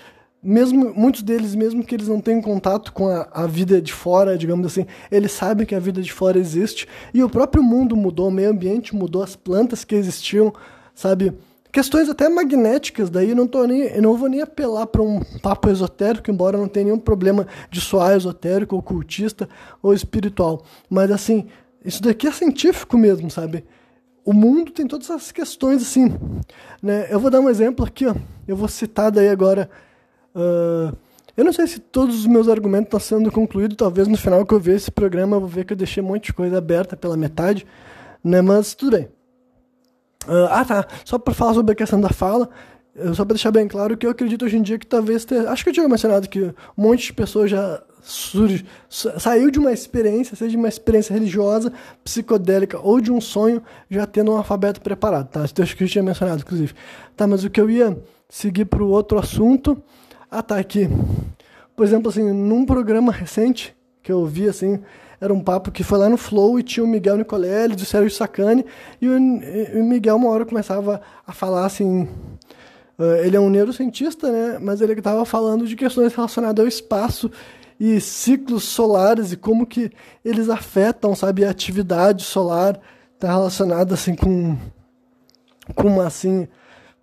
mesmo 0.43 0.93
muitos 0.95 1.23
deles, 1.23 1.55
mesmo 1.55 1.85
que 1.85 1.95
eles 1.95 2.09
não 2.09 2.21
tenham 2.21 2.41
contato 2.41 2.93
com 2.93 3.09
a, 3.09 3.29
a, 3.33 3.47
vida 3.47 3.81
de 3.81 3.93
fora, 3.93 4.39
digamos 4.39 4.67
assim, 4.67 4.87
eles 5.11 5.33
sabem 5.33 5.67
que 5.67 5.75
a 5.75 5.81
vida 5.81 6.01
de 6.01 6.13
fora 6.13 6.39
existe 6.39 6.87
e 7.13 7.23
o 7.23 7.29
próprio 7.29 7.63
mundo 7.63 7.97
mudou, 7.97 8.29
o 8.29 8.31
meio 8.31 8.51
ambiente 8.51 8.95
mudou, 8.95 9.23
as 9.23 9.35
plantas 9.35 9.85
que 9.85 9.95
existiam, 9.95 10.53
sabe, 10.95 11.33
questões 11.73 12.09
até 12.09 12.29
magnéticas, 12.29 13.11
daí 13.11 13.35
não 13.35 13.47
tô 13.47 13.67
nem, 13.67 13.83
eu 13.83 14.01
não 14.01 14.17
vou 14.17 14.29
nem 14.29 14.41
apelar 14.41 14.87
para 14.87 15.03
um 15.03 15.21
papo 15.43 15.69
esotérico, 15.69 16.31
embora 16.31 16.57
não 16.57 16.69
tenha 16.69 16.87
nenhum 16.87 16.99
problema 16.99 17.47
de 17.71 17.81
soar 17.81 18.17
esotérico, 18.17 18.77
ocultista 18.77 19.49
ou 19.83 19.93
espiritual. 19.93 20.63
Mas 20.89 21.11
assim, 21.11 21.47
isso 21.85 22.03
daqui 22.03 22.27
é 22.27 22.33
científico 22.33 22.97
mesmo, 22.97 23.31
sabe? 23.31 23.65
O 24.25 24.33
mundo 24.33 24.73
tem 24.73 24.87
todas 24.87 25.11
essas 25.11 25.31
questões 25.31 25.83
assim, 25.83 26.13
né? 26.83 27.07
Eu 27.11 27.21
vou 27.21 27.31
dar 27.31 27.41
um 27.41 27.49
exemplo 27.49 27.85
aqui, 27.85 28.07
ó. 28.07 28.15
Eu 28.49 28.57
vou 28.57 28.69
citar 28.69 29.11
daí 29.11 29.29
agora. 29.29 29.69
Uh, 30.37 30.95
eu 31.35 31.45
não 31.45 31.53
sei 31.53 31.67
se 31.67 31.79
todos 31.79 32.21
os 32.21 32.27
meus 32.27 32.49
argumentos 32.49 32.87
estão 32.87 33.01
sendo 33.01 33.33
concluídos. 33.33 33.77
Talvez 33.77 34.07
no 34.07 34.17
final 34.17 34.45
que 34.45 34.53
eu 34.53 34.61
ver 34.61 34.77
esse 34.77 34.91
programa 34.91 35.37
eu 35.37 35.41
vou 35.41 35.49
ver 35.49 35.65
que 35.65 35.73
eu 35.73 35.77
deixei 35.77 36.03
um 36.03 36.07
monte 36.07 36.27
de 36.27 36.35
coisa 36.35 36.59
aberta 36.59 36.97
pela 36.97 37.17
metade, 37.17 37.67
né? 38.23 38.43
Mas 38.43 38.75
tudo 38.75 38.97
bem. 38.97 39.09
Uh, 40.27 40.49
ah, 40.51 40.65
tá. 40.65 40.87
Só 41.05 41.19
para 41.19 41.33
falar 41.35 41.55
sobre 41.55 41.73
a 41.73 41.75
questão 41.75 42.01
da 42.01 42.11
fala, 42.11 42.49
só 43.15 43.25
para 43.25 43.35
deixar 43.35 43.51
bem 43.51 43.67
claro 43.69 43.97
que 43.97 44.07
eu 44.07 44.11
acredito 44.11 44.45
hoje 44.45 44.57
em 44.57 44.63
dia 44.63 44.79
que 44.79 44.87
talvez 44.87 45.25
ter, 45.25 45.47
acho 45.49 45.63
que 45.63 45.71
eu 45.71 45.75
tinha 45.75 45.89
mencionado 45.89 46.29
que 46.29 46.43
um 46.43 46.53
monte 46.77 47.07
de 47.07 47.13
pessoas 47.13 47.51
já 47.51 47.83
surge, 48.03 48.65
saiu 48.89 49.51
de 49.51 49.59
uma 49.59 49.73
experiência, 49.73 50.37
seja 50.37 50.53
de 50.53 50.57
uma 50.57 50.69
experiência 50.69 51.13
religiosa, 51.13 51.73
psicodélica 52.05 52.79
ou 52.79 53.01
de 53.01 53.13
um 53.13 53.21
sonho, 53.21 53.63
já 53.91 54.07
tendo 54.07 54.33
um 54.33 54.37
alfabeto 54.37 54.81
preparado, 54.81 55.29
tá? 55.29 55.43
Acho 55.43 55.77
que 55.77 55.85
eu 55.85 55.89
tinha 55.89 56.03
mencionado, 56.03 56.41
inclusive. 56.41 56.73
Tá, 57.17 57.27
mas 57.27 57.45
o 57.45 57.51
que 57.51 57.61
eu 57.61 57.69
ia 57.69 57.99
seguir 58.29 58.65
para 58.65 58.83
o 58.83 58.89
outro 58.89 59.19
assunto, 59.19 59.83
ah, 60.31 60.43
tá 60.43 60.59
aqui. 60.59 60.89
Por 61.75 61.85
exemplo, 61.85 62.09
assim, 62.09 62.33
num 62.33 62.65
programa 62.65 63.13
recente 63.13 63.77
que 64.03 64.11
eu 64.11 64.25
vi, 64.25 64.49
assim, 64.49 64.81
era 65.21 65.33
um 65.33 65.41
papo 65.41 65.71
que 65.71 65.83
foi 65.83 65.99
lá 65.99 66.09
no 66.09 66.17
Flow 66.17 66.59
e 66.59 66.63
tinha 66.63 66.85
o 66.85 66.87
Miguel 66.87 67.19
Nicolelli, 67.19 67.75
do 67.75 67.85
Sérgio 67.85 68.11
Sacani, 68.11 68.65
e 69.01 69.09
o, 69.09 69.85
Miguel 69.85 70.17
uma 70.17 70.29
hora 70.29 70.45
começava 70.45 71.01
a 71.27 71.33
falar 71.33 71.67
assim. 71.67 72.09
Uh, 72.99 73.17
ele 73.23 73.37
é 73.37 73.41
um 73.41 73.51
neurocientista, 73.51 74.31
né? 74.31 74.59
Mas 74.59 74.81
ele 74.81 74.93
estava 74.93 75.25
falando 75.25 75.67
de 75.67 75.77
questões 75.77 76.15
relacionadas 76.15 76.63
ao 76.63 76.69
espaço 76.69 77.31
e 77.79 78.01
ciclos 78.01 78.65
solares 78.65 79.33
e 79.33 79.37
como 79.37 79.67
que 79.67 79.91
eles 80.25 80.49
afetam, 80.49 81.15
sabe, 81.15 81.45
a 81.45 81.51
atividade 81.51 82.23
solar 82.23 82.81
está 83.15 83.29
relacionada 83.29 83.95
assim 83.95 84.15
com 84.15 84.57
com 85.75 85.89
uma 85.89 86.07
assim 86.07 86.49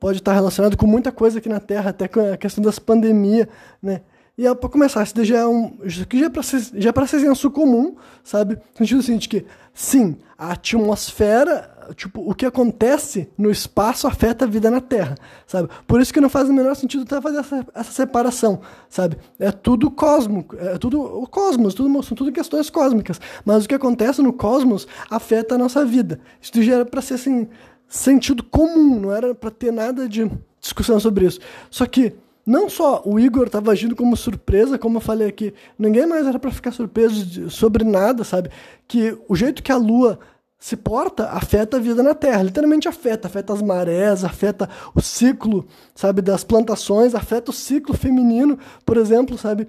pode 0.03 0.17
estar 0.17 0.33
relacionado 0.33 0.75
com 0.75 0.85
muita 0.85 1.13
coisa 1.13 1.37
aqui 1.39 1.47
na 1.47 1.61
Terra, 1.61 1.91
até 1.91 2.09
com 2.09 2.33
a 2.33 2.35
questão 2.35 2.61
das 2.61 2.77
pandemias, 2.77 3.47
né? 3.81 4.01
E 4.37 4.45
é, 4.45 4.53
para 4.53 4.67
começar, 4.67 5.01
isso 5.01 5.23
já 5.23 5.37
é 5.37 5.45
um. 5.45 5.77
Isso 5.81 6.03
aqui 6.03 6.19
já 6.19 6.25
é 6.25 6.29
para 6.29 6.43
ser, 6.43 6.61
já 6.73 6.89
é 6.89 7.05
ser 7.07 7.21
senso 7.21 7.49
comum, 7.49 7.95
sabe? 8.21 8.55
No 8.55 8.79
sentido 8.79 9.01
seguinte, 9.01 9.29
que 9.29 9.45
sim, 9.73 10.17
a 10.37 10.51
atmosfera, 10.51 11.71
tipo, 11.95 12.29
o 12.29 12.35
que 12.35 12.45
acontece 12.45 13.29
no 13.37 13.49
espaço 13.49 14.05
afeta 14.05 14.43
a 14.43 14.47
vida 14.47 14.69
na 14.69 14.81
Terra, 14.81 15.15
sabe? 15.47 15.69
Por 15.87 16.01
isso 16.01 16.13
que 16.13 16.19
não 16.19 16.27
faz 16.27 16.49
o 16.49 16.53
menor 16.53 16.75
sentido 16.75 17.03
até 17.03 17.21
fazer 17.21 17.37
essa, 17.37 17.65
essa 17.73 17.91
separação, 17.93 18.59
sabe? 18.89 19.17
É 19.39 19.53
tudo 19.53 19.89
cósmico, 19.89 20.57
é 20.59 20.77
tudo 20.77 21.01
o 21.01 21.25
cosmos, 21.27 21.73
tudo, 21.73 22.03
são 22.03 22.17
tudo 22.17 22.29
questões 22.29 22.69
cósmicas. 22.69 23.21
Mas 23.45 23.63
o 23.63 23.69
que 23.69 23.75
acontece 23.75 24.21
no 24.21 24.33
cosmos 24.33 24.85
afeta 25.09 25.55
a 25.55 25.57
nossa 25.57 25.85
vida. 25.85 26.19
Isso 26.41 26.61
já 26.61 26.73
era 26.73 26.85
para 26.85 27.01
ser 27.01 27.13
assim, 27.13 27.47
sentido 27.93 28.43
comum, 28.43 28.99
não 28.99 29.11
era 29.13 29.35
para 29.35 29.51
ter 29.51 29.71
nada 29.71 30.09
de 30.09 30.29
discussão 30.59 30.99
sobre 30.99 31.27
isso. 31.27 31.39
Só 31.69 31.85
que 31.85 32.13
não 32.45 32.67
só 32.67 33.03
o 33.05 33.19
Igor 33.19 33.45
estava 33.45 33.71
agindo 33.71 33.95
como 33.95 34.17
surpresa, 34.17 34.79
como 34.79 34.97
eu 34.97 35.01
falei 35.01 35.27
aqui, 35.27 35.53
ninguém 35.77 36.05
mais 36.05 36.25
era 36.25 36.39
para 36.39 36.51
ficar 36.51 36.71
surpreso 36.71 37.49
sobre 37.49 37.83
nada, 37.83 38.23
sabe? 38.23 38.49
Que 38.87 39.17
o 39.29 39.35
jeito 39.35 39.61
que 39.61 39.71
a 39.71 39.77
Lua 39.77 40.19
se 40.57 40.75
porta 40.75 41.29
afeta 41.29 41.77
a 41.77 41.79
vida 41.79 42.01
na 42.01 42.15
Terra, 42.15 42.41
literalmente 42.41 42.87
afeta, 42.87 43.27
afeta 43.27 43.53
as 43.53 43.61
marés, 43.61 44.23
afeta 44.23 44.67
o 44.95 45.01
ciclo, 45.01 45.67
sabe, 45.93 46.21
das 46.21 46.43
plantações, 46.43 47.13
afeta 47.13 47.51
o 47.51 47.53
ciclo 47.53 47.95
feminino, 47.95 48.57
por 48.85 48.97
exemplo, 48.97 49.37
sabe? 49.37 49.67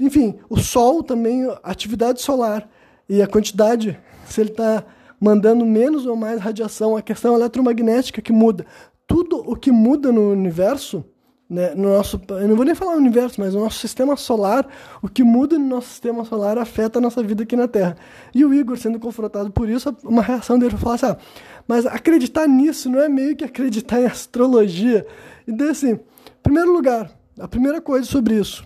Enfim, 0.00 0.38
o 0.48 0.56
Sol 0.56 1.02
também, 1.02 1.44
a 1.46 1.70
atividade 1.70 2.22
solar 2.22 2.68
e 3.08 3.20
a 3.20 3.26
quantidade, 3.26 4.00
se 4.24 4.40
ele 4.40 4.50
está 4.50 4.84
mandando 5.20 5.66
menos 5.66 6.06
ou 6.06 6.16
mais 6.16 6.40
radiação, 6.40 6.96
a 6.96 7.02
questão 7.02 7.34
eletromagnética 7.34 8.22
que 8.22 8.32
muda. 8.32 8.64
Tudo 9.06 9.36
o 9.38 9.54
que 9.54 9.70
muda 9.70 10.10
no 10.10 10.30
universo 10.30 11.04
né, 11.50 11.74
no 11.74 11.88
nosso, 11.88 12.20
eu 12.28 12.46
não 12.46 12.54
vou 12.54 12.64
nem 12.64 12.76
falar 12.76 12.94
universo, 12.94 13.40
mas 13.40 13.56
o 13.56 13.58
nosso 13.58 13.80
sistema 13.80 14.16
solar, 14.16 14.64
o 15.02 15.08
que 15.08 15.24
muda 15.24 15.58
no 15.58 15.66
nosso 15.66 15.88
sistema 15.88 16.24
solar 16.24 16.56
afeta 16.56 17.00
a 17.00 17.02
nossa 17.02 17.20
vida 17.24 17.42
aqui 17.42 17.56
na 17.56 17.66
Terra. 17.66 17.96
E 18.32 18.44
o 18.44 18.54
Igor, 18.54 18.78
sendo 18.78 19.00
confrontado 19.00 19.50
por 19.50 19.68
isso, 19.68 19.94
uma 20.04 20.22
reação 20.22 20.56
dele 20.60 20.70
foi 20.70 20.78
falar 20.78 20.94
assim: 20.94 21.06
ah, 21.06 21.16
mas 21.66 21.86
acreditar 21.86 22.46
nisso 22.46 22.88
não 22.88 23.00
é 23.00 23.08
meio 23.08 23.34
que 23.34 23.42
acreditar 23.42 24.00
em 24.00 24.06
astrologia. 24.06 25.04
E 25.44 25.50
daí, 25.50 25.70
assim, 25.70 25.98
primeiro 26.40 26.72
lugar, 26.72 27.10
a 27.36 27.48
primeira 27.48 27.80
coisa 27.80 28.06
sobre 28.06 28.36
isso. 28.36 28.64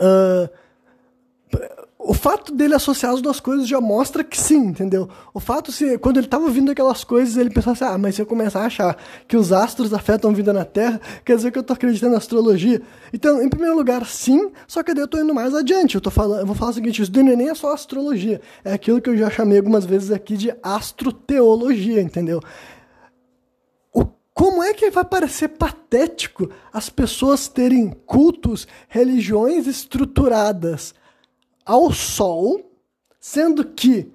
Uh, 0.00 0.48
o 2.08 2.14
fato 2.14 2.54
dele 2.54 2.74
associar 2.74 3.12
as 3.12 3.20
duas 3.20 3.40
coisas 3.40 3.66
já 3.66 3.80
mostra 3.80 4.22
que 4.22 4.38
sim, 4.38 4.66
entendeu? 4.66 5.08
O 5.34 5.40
fato 5.40 5.72
se 5.72 5.98
quando 5.98 6.18
ele 6.18 6.26
estava 6.26 6.44
ouvindo 6.44 6.70
aquelas 6.70 7.02
coisas, 7.02 7.36
ele 7.36 7.50
pensou 7.50 7.72
assim: 7.72 7.84
"Ah, 7.84 7.98
mas 7.98 8.14
se 8.14 8.22
eu 8.22 8.26
começar 8.26 8.62
a 8.62 8.66
achar 8.66 8.96
que 9.26 9.36
os 9.36 9.52
astros 9.52 9.92
afetam 9.92 10.30
a 10.30 10.32
vida 10.32 10.52
na 10.52 10.64
Terra, 10.64 11.00
quer 11.24 11.34
dizer 11.34 11.50
que 11.50 11.58
eu 11.58 11.62
estou 11.62 11.74
acreditando 11.74 12.12
na 12.12 12.18
astrologia". 12.18 12.80
Então, 13.12 13.42
em 13.42 13.48
primeiro 13.48 13.74
lugar, 13.76 14.06
sim, 14.06 14.52
só 14.68 14.84
que 14.84 14.94
daí 14.94 15.02
eu 15.02 15.08
tô 15.08 15.18
indo 15.18 15.34
mais 15.34 15.52
adiante. 15.52 15.96
Eu 15.96 16.00
tô 16.00 16.10
falando, 16.10 16.40
eu 16.40 16.46
vou 16.46 16.54
falar 16.54 16.70
o 16.70 16.74
seguinte, 16.74 17.02
isso 17.02 17.10
é 17.18 17.22
nem 17.22 17.52
só 17.56 17.72
astrologia, 17.72 18.40
é 18.64 18.72
aquilo 18.72 19.00
que 19.00 19.10
eu 19.10 19.16
já 19.16 19.28
chamei 19.28 19.58
algumas 19.58 19.84
vezes 19.84 20.12
aqui 20.12 20.36
de 20.36 20.54
astroteologia, 20.62 22.00
entendeu? 22.00 22.40
Como 24.32 24.62
é 24.62 24.74
que 24.74 24.90
vai 24.90 25.04
parecer 25.04 25.48
patético 25.48 26.50
as 26.70 26.90
pessoas 26.90 27.48
terem 27.48 27.88
cultos, 28.06 28.68
religiões 28.86 29.66
estruturadas 29.66 30.94
ao 31.66 31.92
Sol, 31.92 32.70
sendo 33.18 33.64
que 33.64 34.12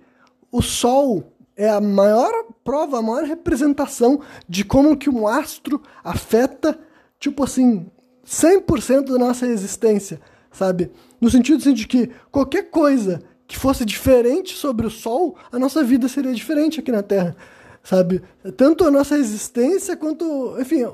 o 0.50 0.62
Sol 0.62 1.34
é 1.56 1.70
a 1.70 1.82
maior 1.82 2.32
prova, 2.64 3.00
a 3.00 3.02
maior 3.02 3.26
representação 3.26 4.22
de 4.48 4.64
como 4.64 4.98
que 4.98 5.10
um 5.10 5.28
astro 5.28 5.82
afeta, 6.02 6.80
tipo 7.20 7.44
assim, 7.44 7.86
100% 8.26 9.12
da 9.12 9.18
nossa 9.18 9.46
existência, 9.46 10.22
sabe? 10.50 10.90
No 11.20 11.30
sentido 11.30 11.58
assim, 11.58 11.74
de 11.74 11.86
que 11.86 12.10
qualquer 12.32 12.70
coisa 12.70 13.22
que 13.46 13.58
fosse 13.58 13.84
diferente 13.84 14.56
sobre 14.56 14.88
o 14.88 14.90
Sol, 14.90 15.36
a 15.52 15.60
nossa 15.60 15.84
vida 15.84 16.08
seria 16.08 16.34
diferente 16.34 16.80
aqui 16.80 16.92
na 16.92 17.04
Terra, 17.04 17.36
sabe? 17.84 18.24
Tanto 18.56 18.86
a 18.86 18.92
nossa 18.92 19.18
existência 19.18 19.98
quanto, 19.98 20.56
enfim, 20.58 20.86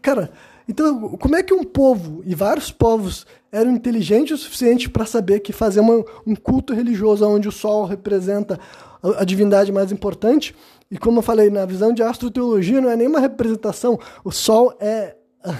cara, 0.00 0.30
então, 0.68 1.10
como 1.18 1.36
é 1.36 1.42
que 1.42 1.52
um 1.52 1.62
povo 1.62 2.22
e 2.24 2.34
vários 2.34 2.70
povos 2.70 3.26
eram 3.52 3.70
inteligentes 3.70 4.40
o 4.40 4.42
suficiente 4.42 4.88
para 4.88 5.04
saber 5.04 5.40
que 5.40 5.52
fazer 5.52 5.80
uma, 5.80 6.04
um 6.26 6.34
culto 6.34 6.72
religioso 6.72 7.26
onde 7.26 7.48
o 7.48 7.52
sol 7.52 7.84
representa 7.84 8.58
a, 9.02 9.22
a, 9.22 9.24
divindade 9.24 9.70
mais 9.70 9.92
importante? 9.92 10.54
E 10.90 10.96
como 10.96 11.18
eu 11.18 11.22
falei, 11.22 11.50
na 11.50 11.66
visão 11.66 11.92
de 11.92 12.02
astroteologia 12.02 12.80
não 12.80 12.90
é 12.90 12.96
nenhuma 12.96 13.20
representação, 13.20 13.98
o 14.24 14.30
sol 14.30 14.74
é 14.80 15.16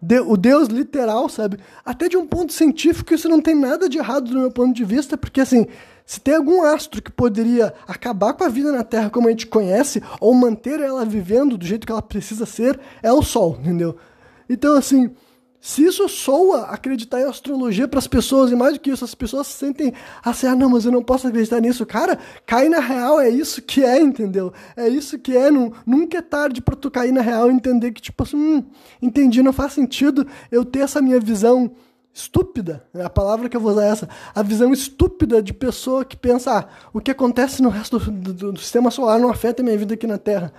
de, 0.00 0.20
o 0.20 0.36
Deus 0.36 0.68
literal, 0.68 1.28
sabe? 1.30 1.58
Até 1.82 2.08
de 2.08 2.18
um 2.18 2.26
ponto 2.26 2.52
científico 2.52 3.14
isso 3.14 3.28
não 3.28 3.40
tem 3.40 3.54
nada 3.54 3.88
de 3.88 3.96
errado 3.96 4.30
do 4.30 4.38
meu 4.38 4.50
ponto 4.50 4.74
de 4.74 4.84
vista, 4.84 5.16
porque 5.16 5.40
assim, 5.40 5.66
se 6.04 6.20
tem 6.20 6.34
algum 6.34 6.62
astro 6.62 7.00
que 7.00 7.10
poderia 7.10 7.72
acabar 7.88 8.34
com 8.34 8.44
a 8.44 8.48
vida 8.48 8.70
na 8.70 8.84
Terra 8.84 9.08
como 9.08 9.26
a 9.28 9.30
gente 9.30 9.46
conhece, 9.46 10.02
ou 10.20 10.34
manter 10.34 10.80
ela 10.80 11.04
vivendo 11.06 11.56
do 11.56 11.64
jeito 11.64 11.86
que 11.86 11.92
ela 11.92 12.02
precisa 12.02 12.44
ser, 12.44 12.78
é 13.02 13.10
o 13.10 13.22
Sol, 13.22 13.56
entendeu? 13.60 13.96
Então, 14.50 14.76
assim, 14.76 15.08
se 15.60 15.84
isso 15.84 16.08
soa 16.08 16.62
acreditar 16.62 17.20
em 17.20 17.24
astrologia 17.24 17.86
para 17.86 18.00
as 18.00 18.08
pessoas, 18.08 18.50
e 18.50 18.56
mais 18.56 18.74
do 18.74 18.80
que 18.80 18.90
isso, 18.90 19.04
as 19.04 19.14
pessoas 19.14 19.46
se 19.46 19.52
sentem 19.52 19.92
assim, 20.24 20.48
ah, 20.48 20.56
não, 20.56 20.68
mas 20.68 20.84
eu 20.84 20.90
não 20.90 21.04
posso 21.04 21.28
acreditar 21.28 21.60
nisso. 21.60 21.86
Cara, 21.86 22.18
cai 22.44 22.68
na 22.68 22.80
real, 22.80 23.20
é 23.20 23.30
isso 23.30 23.62
que 23.62 23.84
é, 23.84 24.00
entendeu? 24.00 24.52
É 24.76 24.88
isso 24.88 25.20
que 25.20 25.36
é, 25.36 25.52
não, 25.52 25.72
nunca 25.86 26.18
é 26.18 26.22
tarde 26.22 26.60
para 26.60 26.74
tu 26.74 26.90
cair 26.90 27.12
na 27.12 27.20
real 27.20 27.48
e 27.48 27.54
entender 27.54 27.92
que, 27.92 28.02
tipo 28.02 28.24
assim, 28.24 28.36
hum, 28.36 28.64
entendi, 29.00 29.40
não 29.40 29.52
faz 29.52 29.72
sentido 29.74 30.26
eu 30.50 30.64
ter 30.64 30.80
essa 30.80 31.00
minha 31.00 31.20
visão 31.20 31.70
estúpida, 32.12 32.84
é 32.92 33.04
a 33.04 33.10
palavra 33.10 33.48
que 33.48 33.56
eu 33.56 33.60
vou 33.60 33.70
usar 33.70 33.84
é 33.84 33.88
essa, 33.88 34.08
a 34.34 34.42
visão 34.42 34.72
estúpida 34.72 35.40
de 35.40 35.54
pessoa 35.54 36.04
que 36.04 36.16
pensa, 36.16 36.58
ah, 36.58 36.68
o 36.92 37.00
que 37.00 37.12
acontece 37.12 37.62
no 37.62 37.68
resto 37.68 38.00
do, 38.00 38.32
do, 38.32 38.52
do 38.52 38.58
sistema 38.58 38.90
solar 38.90 39.20
não 39.20 39.30
afeta 39.30 39.62
a 39.62 39.64
minha 39.64 39.78
vida 39.78 39.94
aqui 39.94 40.08
na 40.08 40.18
Terra. 40.18 40.52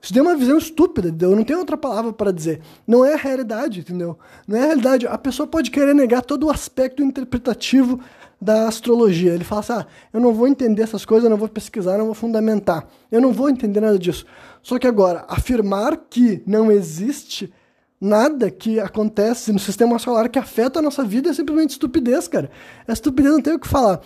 Isso 0.00 0.12
deu 0.12 0.22
uma 0.22 0.36
visão 0.36 0.56
estúpida? 0.56 1.12
Eu 1.24 1.34
não 1.34 1.42
tenho 1.42 1.58
outra 1.58 1.76
palavra 1.76 2.12
para 2.12 2.30
dizer. 2.30 2.60
Não 2.86 3.04
é 3.04 3.14
a 3.14 3.16
realidade, 3.16 3.80
entendeu? 3.80 4.18
Não 4.46 4.56
é 4.56 4.62
a 4.62 4.66
realidade. 4.66 5.06
A 5.06 5.18
pessoa 5.18 5.46
pode 5.46 5.70
querer 5.70 5.94
negar 5.94 6.22
todo 6.22 6.46
o 6.46 6.50
aspecto 6.50 7.02
interpretativo 7.02 7.98
da 8.40 8.68
astrologia. 8.68 9.32
Ele 9.32 9.44
fala 9.44 9.60
assim: 9.60 9.72
ah, 9.72 9.86
eu 10.12 10.20
não 10.20 10.32
vou 10.32 10.46
entender 10.46 10.82
essas 10.82 11.04
coisas, 11.04 11.24
eu 11.24 11.30
não 11.30 11.36
vou 11.36 11.48
pesquisar, 11.48 11.98
não 11.98 12.06
vou 12.06 12.14
fundamentar. 12.14 12.86
Eu 13.10 13.20
não 13.20 13.32
vou 13.32 13.48
entender 13.48 13.80
nada 13.80 13.98
disso. 13.98 14.26
Só 14.62 14.78
que 14.78 14.86
agora, 14.86 15.24
afirmar 15.28 15.96
que 16.08 16.42
não 16.46 16.70
existe 16.70 17.52
nada 18.00 18.50
que 18.50 18.78
acontece 18.78 19.52
no 19.52 19.58
sistema 19.58 19.98
solar 19.98 20.28
que 20.28 20.38
afeta 20.38 20.78
a 20.78 20.82
nossa 20.82 21.02
vida 21.02 21.30
é 21.30 21.32
simplesmente 21.32 21.70
estupidez, 21.70 22.28
cara. 22.28 22.50
É 22.86 22.92
estupidez, 22.92 23.32
não 23.32 23.42
tem 23.42 23.54
o 23.54 23.58
que 23.58 23.68
falar. 23.68 24.00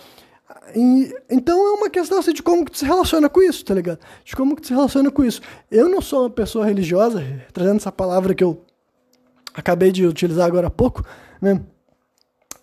E, 0.75 1.13
então 1.29 1.57
é 1.67 1.71
uma 1.71 1.89
questão 1.89 2.19
assim, 2.19 2.33
de 2.33 2.43
como 2.43 2.65
que 2.65 2.71
tu 2.71 2.77
se 2.77 2.85
relaciona 2.85 3.29
com 3.29 3.41
isso, 3.41 3.63
tá 3.63 3.73
ligado? 3.73 3.99
De 4.23 4.35
como 4.35 4.55
que 4.55 4.61
tu 4.61 4.67
se 4.67 4.73
relaciona 4.73 5.11
com 5.11 5.23
isso. 5.23 5.41
Eu 5.69 5.89
não 5.89 6.01
sou 6.01 6.23
uma 6.23 6.29
pessoa 6.29 6.65
religiosa, 6.65 7.23
trazendo 7.53 7.77
essa 7.77 7.91
palavra 7.91 8.33
que 8.33 8.43
eu 8.43 8.63
acabei 9.53 9.91
de 9.91 10.05
utilizar 10.05 10.45
agora 10.45 10.67
há 10.67 10.71
pouco, 10.71 11.03
né? 11.41 11.61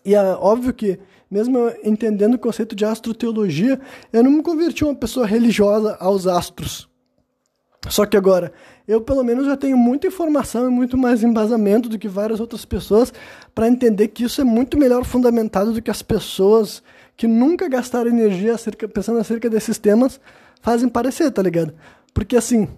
E 0.05 0.15
é 0.15 0.23
óbvio 0.23 0.73
que, 0.73 0.99
mesmo 1.31 1.71
entendendo 1.85 2.35
o 2.35 2.39
conceito 2.39 2.75
de 2.75 2.85
astroteologia, 2.85 3.81
eu 4.13 4.25
não 4.25 4.31
me 4.31 4.43
converti 4.43 4.85
uma 4.85 4.95
pessoa 4.95 5.27
religiosa 5.27 5.97
aos 6.01 6.27
astros. 6.27 6.89
Só 7.89 8.05
que 8.07 8.17
agora, 8.17 8.53
eu 8.87 9.01
pelo 9.01 9.23
menos 9.23 9.47
já 9.47 9.57
tenho 9.57 9.77
muita 9.77 10.07
informação 10.07 10.67
e 10.67 10.71
muito 10.71 10.97
mais 10.97 11.23
embasamento 11.23 11.89
do 11.89 11.99
que 11.99 12.09
várias 12.09 12.41
outras 12.41 12.65
pessoas 12.65 13.13
para 13.55 13.69
entender 13.69 14.09
que 14.09 14.25
isso 14.25 14.41
é 14.41 14.45
muito 14.45 14.79
melhor 14.79 15.05
fundamentado 15.05 15.73
do 15.73 15.83
que 15.83 15.91
as 15.91 16.03
pessoas 16.03 16.83
que 17.19 17.27
nunca 17.27 17.69
gastaram 17.69 18.09
energia 18.09 18.55
acerca, 18.55 18.89
pensando 18.89 19.19
acerca 19.19 19.51
desses 19.51 19.77
temas 19.77 20.21
fazem 20.63 20.89
parecer, 20.89 21.33
tá 21.33 21.43
ligado? 21.43 21.75
Porque 22.15 22.37
assim, 22.37 22.69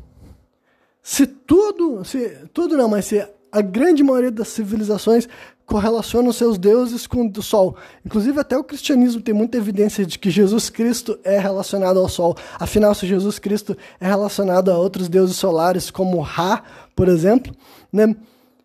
se 1.03 1.27
tudo, 1.27 2.03
se 2.07 2.39
tudo 2.53 2.75
não, 2.75 2.89
mas 2.89 3.05
se 3.05 3.23
a 3.53 3.61
grande 3.61 4.03
maioria 4.03 4.31
das 4.31 4.49
civilizações 4.49 5.29
correlacionam 5.67 6.33
seus 6.33 6.57
deuses 6.57 7.07
com 7.07 7.27
o 7.29 7.43
Sol. 7.43 7.77
Inclusive, 8.05 8.41
até 8.41 8.57
o 8.57 8.65
cristianismo 8.65 9.21
tem 9.21 9.35
muita 9.35 9.59
evidência 9.59 10.07
de 10.07 10.19
que 10.19 10.31
Jesus 10.31 10.71
Cristo 10.71 11.19
é 11.23 11.39
relacionado 11.39 12.01
ao 12.01 12.09
Sol. 12.09 12.35
Afinal, 12.59 12.95
se 12.95 13.07
Jesus 13.07 13.39
Cristo 13.39 13.77
é 14.01 14.07
relacionado 14.07 14.71
a 14.71 14.79
outros 14.79 15.09
deuses 15.09 15.37
solares, 15.37 15.91
como 15.91 16.21
Ra, 16.21 16.63
por 16.97 17.09
exemplo, 17.09 17.55
né? 17.93 18.17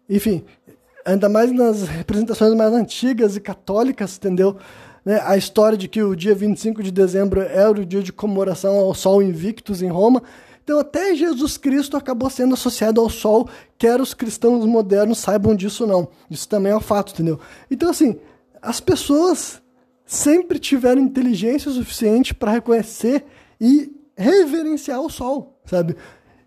enfim, 0.09 0.43
ainda 1.05 1.29
mais 1.29 1.51
nas 1.51 1.83
representações 1.83 2.53
mais 2.55 2.73
antigas 2.73 3.35
e 3.35 3.39
católicas, 3.41 4.17
entendeu? 4.17 4.57
Né? 5.05 5.21
A 5.23 5.37
história 5.37 5.77
de 5.77 5.87
que 5.87 6.01
o 6.01 6.15
dia 6.15 6.35
25 6.35 6.81
de 6.81 6.91
dezembro 6.91 7.41
era 7.41 7.71
o 7.71 7.85
dia 7.85 8.01
de 8.01 8.11
comemoração 8.11 8.75
ao 8.75 8.93
Sol 8.93 9.21
Invictus 9.21 9.81
em 9.81 9.89
Roma 9.89 10.23
então, 10.65 10.79
até 10.79 11.13
Jesus 11.13 11.57
Cristo 11.57 11.95
acabou 11.95 12.27
sendo 12.27 12.55
associado 12.55 12.99
ao 12.99 13.07
sol, 13.07 13.47
quer 13.77 14.01
os 14.01 14.15
cristãos 14.15 14.65
modernos 14.65 15.19
saibam 15.19 15.55
disso 15.55 15.85
não. 15.85 16.07
Isso 16.29 16.49
também 16.49 16.71
é 16.71 16.75
um 16.75 16.81
fato, 16.81 17.13
entendeu? 17.13 17.39
Então, 17.69 17.87
assim, 17.87 18.15
as 18.59 18.79
pessoas 18.79 19.61
sempre 20.07 20.57
tiveram 20.57 20.99
inteligência 20.99 21.69
suficiente 21.69 22.33
para 22.33 22.53
reconhecer 22.53 23.23
e 23.61 23.91
reverenciar 24.17 24.99
o 25.01 25.09
sol, 25.09 25.59
sabe? 25.65 25.95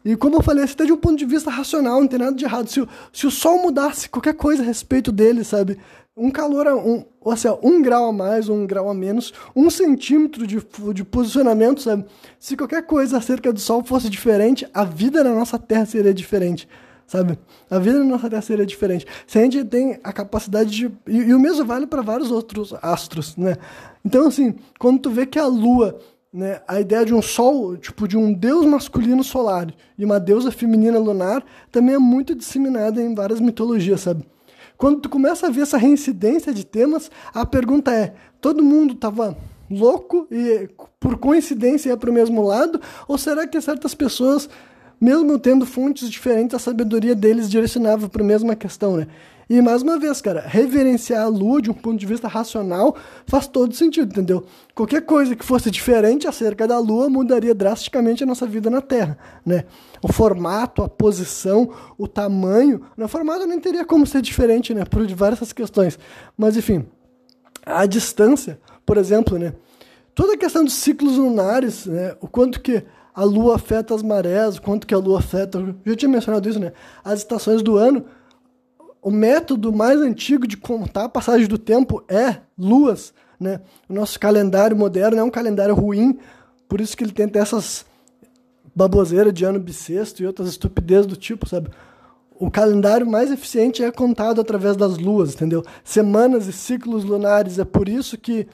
E 0.05 0.17
como 0.17 0.35
eu 0.35 0.43
falei, 0.43 0.65
até 0.65 0.85
de 0.85 0.93
um 0.93 0.97
ponto 0.97 1.17
de 1.17 1.25
vista 1.25 1.49
racional, 1.49 2.01
não 2.01 2.09
tem 2.09 2.19
nada 2.19 2.35
de 2.35 2.45
errado. 2.45 2.69
Se, 2.69 2.85
se 3.13 3.25
o 3.25 3.31
sol 3.31 3.63
mudasse 3.63 4.09
qualquer 4.09 4.35
coisa 4.35 4.65
a 4.65 4.67
respeito 4.67 5.13
dele, 5.13 5.45
sabe? 5.45 5.79
Um 6.19 6.31
calor, 6.31 6.67
um, 6.67 7.05
ou 7.21 7.37
seja, 7.37 7.59
um 7.63 7.81
grau 7.81 8.09
a 8.09 8.13
mais 8.13 8.49
ou 8.49 8.57
um 8.57 8.67
grau 8.67 8.89
a 8.89 8.95
menos, 8.95 9.33
um 9.55 9.71
centímetro 9.71 10.47
de, 10.47 10.59
de 10.93 11.05
posicionamento, 11.05 11.81
sabe? 11.81 12.05
Se 12.39 12.57
qualquer 12.57 12.83
coisa 12.83 13.19
acerca 13.19 13.53
do 13.53 13.61
Sol 13.61 13.85
fosse 13.85 14.11
diferente, 14.11 14.67
a 14.75 14.85
vida 14.85 15.23
na 15.23 15.33
nossa 15.33 15.59
Terra 15.59 15.87
seria 15.87 16.13
diferente, 16.13 16.69
sabe? 17.07 17.39
A 17.71 17.79
vida 17.79 17.99
na 18.01 18.05
nossa 18.05 18.29
Terra 18.29 18.43
seria 18.43 18.67
diferente. 18.67 19.07
Se 19.27 19.39
a 19.39 19.43
gente 19.43 19.65
tem 19.65 19.99
a 20.03 20.13
capacidade 20.13 20.71
de... 20.71 20.87
E, 21.07 21.17
e 21.17 21.35
o 21.35 21.39
mesmo 21.39 21.65
vale 21.65 21.87
para 21.87 22.03
vários 22.03 22.31
outros 22.31 22.75
astros, 22.83 23.37
né? 23.37 23.57
Então, 24.05 24.27
assim, 24.27 24.57
quando 24.79 25.01
tu 25.01 25.11
vê 25.11 25.25
que 25.25 25.39
a 25.39 25.47
Lua... 25.47 25.99
Né, 26.31 26.61
a 26.69 26.79
ideia 26.79 27.07
de 27.07 27.15
um 27.15 27.23
sol, 27.23 27.75
tipo 27.79 28.07
de 28.07 28.15
um 28.15 28.35
deus 28.35 28.67
masculino 28.67 29.25
solar 29.25 29.75
e 29.97 30.05
uma 30.05 30.21
deusa 30.21 30.51
feminina 30.51 30.99
lunar, 30.99 31.43
também 31.73 31.95
é 31.95 31.99
muito 31.99 32.35
disseminada 32.35 33.01
em 33.01 33.15
várias 33.15 33.41
mitologias, 33.41 34.03
sabe? 34.03 34.27
Quando 34.79 35.01
tu 35.01 35.09
começa 35.09 35.49
a 35.49 35.51
ver 35.51 35.63
essa 35.63 35.77
reincidência 35.77 36.55
de 36.55 36.65
temas, 36.65 37.11
a 37.35 37.45
pergunta 37.45 37.93
é: 37.93 38.15
todo 38.41 38.63
mundo 38.63 38.95
estava 38.95 39.37
louco 39.69 40.29
e 40.31 40.71
por 41.01 41.19
coincidência 41.19 41.91
ia 41.91 41.97
para 41.97 42.09
o 42.09 42.13
mesmo 42.13 42.41
lado? 42.47 42.81
Ou 43.09 43.19
será 43.19 43.45
que 43.45 43.61
certas 43.61 43.93
pessoas, 43.93 44.49
mesmo 45.01 45.37
tendo 45.37 45.67
fontes 45.67 46.09
diferentes, 46.09 46.55
a 46.55 46.61
sabedoria 46.61 47.17
deles 47.17 47.51
direcionava 47.51 48.09
para 48.09 48.23
a 48.23 48.27
mesma 48.27 48.55
questão, 48.55 48.97
né? 48.97 49.09
E 49.51 49.63
mais 49.63 49.81
uma 49.81 49.99
vez, 49.99 50.21
cara, 50.21 50.43
reverenciar 50.47 51.25
a 51.25 51.29
lua 51.29 51.63
de 51.63 51.71
um 51.71 51.75
ponto 51.75 51.99
de 51.99 52.05
vista 52.05 52.29
racional 52.29 52.95
faz 53.27 53.47
todo 53.47 53.75
sentido, 53.75 54.11
entendeu? 54.13 54.45
Qualquer 54.75 55.01
coisa 55.01 55.35
que 55.35 55.45
fosse 55.45 55.71
diferente 55.71 56.29
acerca 56.29 56.69
da 56.69 56.79
lua 56.79 57.09
mudaria 57.09 57.55
drasticamente 57.55 58.23
a 58.23 58.27
nossa 58.27 58.47
vida 58.47 58.69
na 58.69 58.83
Terra, 58.83 59.17
né? 59.47 59.65
O 60.03 60.13
formato, 60.13 60.83
a 60.83 60.89
posição, 60.89 61.71
o 61.97 62.07
tamanho. 62.07 62.83
No 62.95 63.09
formato 63.09 63.47
nem 63.47 63.59
teria 63.59 63.87
como 63.87 64.07
ser 64.07 64.21
diferente, 64.21 64.75
né? 64.75 64.85
Por 64.85 65.07
várias 65.15 65.51
questões. 65.51 65.99
Mas 66.37 66.55
enfim, 66.55 66.87
a 67.65 67.87
distância, 67.87 68.61
por 68.85 68.99
exemplo, 68.99 69.39
né? 69.39 69.55
Toda 70.15 70.35
a 70.35 70.37
questão 70.37 70.63
dos 70.63 70.75
ciclos 70.75 71.17
lunares, 71.17 71.87
né? 71.87 72.15
O 72.21 72.29
quanto 72.29 72.61
que 72.61 72.85
a 73.15 73.25
lua 73.25 73.57
afeta 73.57 73.95
as 73.95 74.03
marés, 74.03 74.59
o 74.59 74.63
quanto 74.63 74.87
que 74.87 74.93
a 74.93 74.99
lua 74.99 75.21
afeta. 75.21 75.59
Eu 75.59 75.75
já 75.87 75.97
tinha 75.97 76.09
mencionado 76.11 76.47
isso, 76.47 76.61
né? 76.61 76.73
As 77.03 77.21
estações 77.21 77.63
do 77.63 77.79
ano 77.79 78.05
o 79.09 79.11
método 79.11 79.73
mais 79.73 79.99
antigo 80.03 80.47
de 80.47 80.55
contar 80.55 81.05
a 81.05 81.09
passagem 81.09 81.49
do 81.49 81.57
tempo 81.57 82.05
é 82.09 82.41
luas, 82.59 83.15
né? 83.41 83.63
O 83.89 83.95
nosso 83.95 84.21
calendário 84.21 84.77
moderno 84.77 85.19
é 85.19 85.25
um 85.25 85.31
calendário 85.31 85.75
ruim, 85.75 86.19
por 86.69 86.79
isso 86.79 86.95
que 86.95 87.05
ele 87.05 87.13
tenta 87.13 87.39
essas 87.39 87.87
baboseiras 88.75 89.33
de 89.33 89.47
ano 89.47 89.59
bissexto 89.59 90.23
e 90.23 90.27
outras 90.27 90.51
estupidezes 90.51 91.07
do 91.07 91.17
tipo, 91.17 91.49
sabe? 91.49 91.71
O 92.39 92.51
calendário 92.51 93.07
mais 93.07 93.31
eficiente 93.31 93.83
é 93.83 93.91
contado 93.91 94.43
através 94.43 94.77
das 94.77 94.99
luas, 94.99 95.33
entendeu? 95.33 95.65
Semanas 95.83 96.47
e 96.47 96.53
ciclos 96.53 97.03
lunares, 97.03 97.59
é 97.59 97.65
por 97.65 97.89
isso 97.89 98.19
que 98.19 98.47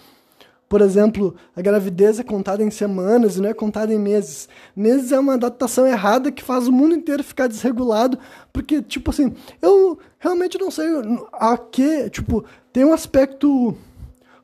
por 0.68 0.80
exemplo, 0.80 1.34
a 1.54 1.60
gravidez 1.60 2.18
é 2.18 2.22
contada 2.22 2.62
em 2.62 2.70
semanas 2.70 3.36
e 3.36 3.40
não 3.40 3.48
é 3.48 3.54
contada 3.54 3.92
em 3.92 3.98
meses. 3.98 4.48
Meses 4.74 5.12
é 5.12 5.18
uma 5.18 5.38
datação 5.38 5.86
errada 5.86 6.32
que 6.32 6.42
faz 6.42 6.66
o 6.66 6.72
mundo 6.72 6.94
inteiro 6.94 7.22
ficar 7.22 7.46
desregulado, 7.46 8.18
porque, 8.52 8.82
tipo 8.82 9.10
assim, 9.10 9.34
eu 9.60 9.98
realmente 10.18 10.58
não 10.58 10.70
sei 10.70 10.86
a 11.32 11.56
que, 11.56 12.08
tipo, 12.10 12.44
tem 12.72 12.84
um 12.84 12.92
aspecto 12.92 13.76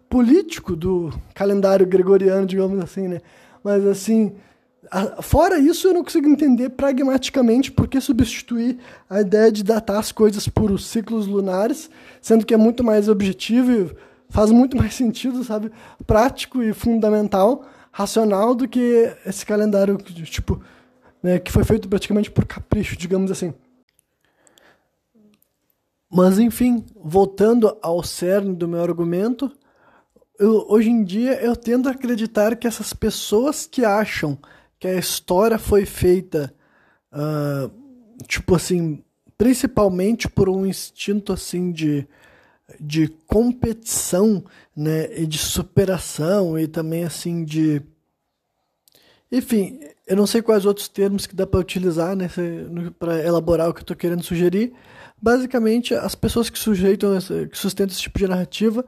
político 0.09 0.77
do 0.77 1.13
calendário 1.35 1.87
gregoriano, 1.87 2.47
digamos 2.47 2.79
assim, 2.83 3.09
né? 3.09 3.21
Mas, 3.65 3.87
assim, 3.87 4.33
fora 5.23 5.59
isso, 5.59 5.89
eu 5.89 5.95
não 5.95 6.03
consigo 6.03 6.29
entender 6.29 6.71
pragmaticamente 6.71 7.71
por 7.71 7.87
que 7.89 8.01
substituir 8.01 8.79
a 9.09 9.21
ideia 9.21 9.51
de 9.51 9.63
datar 9.63 9.99
as 9.99 10.13
coisas 10.13 10.49
por 10.49 10.79
ciclos 10.79 11.27
lunares, 11.27 11.89
sendo 12.21 12.45
que 12.45 12.55
é 12.55 12.57
muito 12.57 12.83
mais 12.83 13.09
objetivo 13.09 13.73
e 13.73 13.91
faz 14.31 14.51
muito 14.51 14.77
mais 14.79 14.95
sentido, 14.95 15.45
sabe? 15.45 15.71
Prático 16.07 16.63
e 16.63 16.73
fundamental, 16.73 17.67
racional, 17.93 18.55
do 18.55 18.67
que 18.67 19.15
esse 19.27 19.45
calendário, 19.45 19.97
tipo, 19.99 20.63
né, 21.23 21.39
que 21.39 21.53
foi 21.53 21.65
feito 21.65 21.89
praticamente 21.89 22.31
por 22.31 22.47
capricho, 22.47 22.97
digamos 22.97 23.31
assim. 23.31 23.53
Mas, 26.11 26.39
enfim, 26.39 26.85
voltando 26.97 27.77
ao 27.83 28.03
cerne 28.03 28.55
do 28.55 28.67
meu 28.67 28.83
argumento, 28.83 29.51
eu, 30.39 30.67
hoje 30.69 30.89
em 30.91 31.05
dia 31.05 31.35
eu 31.35 31.55
tendo 31.55 31.89
a 31.89 31.93
acreditar 31.93 32.57
que 32.57 32.67
essas 32.67 32.93
pessoas 32.93 33.67
que 33.67 33.85
acham 33.85 34.39
que 34.79 34.89
a 34.89 34.99
história 34.99 35.59
foi 35.59 35.85
feita, 35.85 36.53
uh, 37.13 37.71
tipo 38.27 38.57
assim, 38.57 39.05
principalmente 39.37 40.29
por 40.29 40.49
um 40.49 40.65
instinto 40.65 41.33
assim 41.33 41.71
de 41.71 42.09
de 42.79 43.09
competição, 43.27 44.45
né, 44.77 45.09
e 45.19 45.27
de 45.27 45.39
superação 45.39 46.59
e 46.59 46.67
também 46.67 47.05
assim 47.05 47.45
de 47.45 47.83
enfim, 49.33 49.81
eu 50.07 50.17
não 50.17 50.27
sei 50.27 50.43
quais 50.43 50.67
outros 50.67 50.89
termos 50.89 51.25
que 51.25 51.37
dá 51.37 51.47
para 51.47 51.61
utilizar 51.61 52.17
né, 52.17 52.29
para 52.99 53.25
elaborar 53.25 53.69
o 53.69 53.73
que 53.73 53.79
eu 53.79 53.83
estou 53.85 53.97
querendo 53.97 54.25
sugerir. 54.25 54.73
Basicamente, 55.23 55.95
as 55.95 56.17
pessoas 56.17 56.51
que 56.51 56.59
sujeitam, 56.59 57.17
que 57.49 57.57
sustentam 57.57 57.93
esse 57.93 58.03
tipo 58.03 58.19
de 58.19 58.27
narrativa 58.27 58.85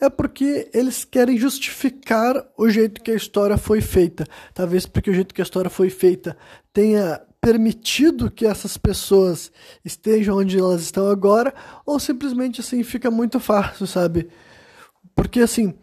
é 0.00 0.10
porque 0.10 0.68
eles 0.74 1.04
querem 1.04 1.38
justificar 1.38 2.44
o 2.58 2.68
jeito 2.68 3.00
que 3.02 3.12
a 3.12 3.14
história 3.14 3.56
foi 3.56 3.80
feita. 3.80 4.26
Talvez 4.52 4.84
porque 4.86 5.10
o 5.10 5.14
jeito 5.14 5.32
que 5.32 5.40
a 5.40 5.44
história 5.44 5.70
foi 5.70 5.90
feita 5.90 6.36
tenha 6.72 7.20
permitido 7.44 8.30
que 8.30 8.46
essas 8.46 8.78
pessoas 8.78 9.52
estejam 9.84 10.38
onde 10.38 10.58
elas 10.58 10.80
estão 10.80 11.08
agora, 11.08 11.54
ou 11.84 12.00
simplesmente 12.00 12.62
assim 12.62 12.82
fica 12.82 13.10
muito 13.10 13.38
fácil, 13.38 13.86
sabe? 13.86 14.28
Porque 15.14 15.40
assim, 15.40 15.74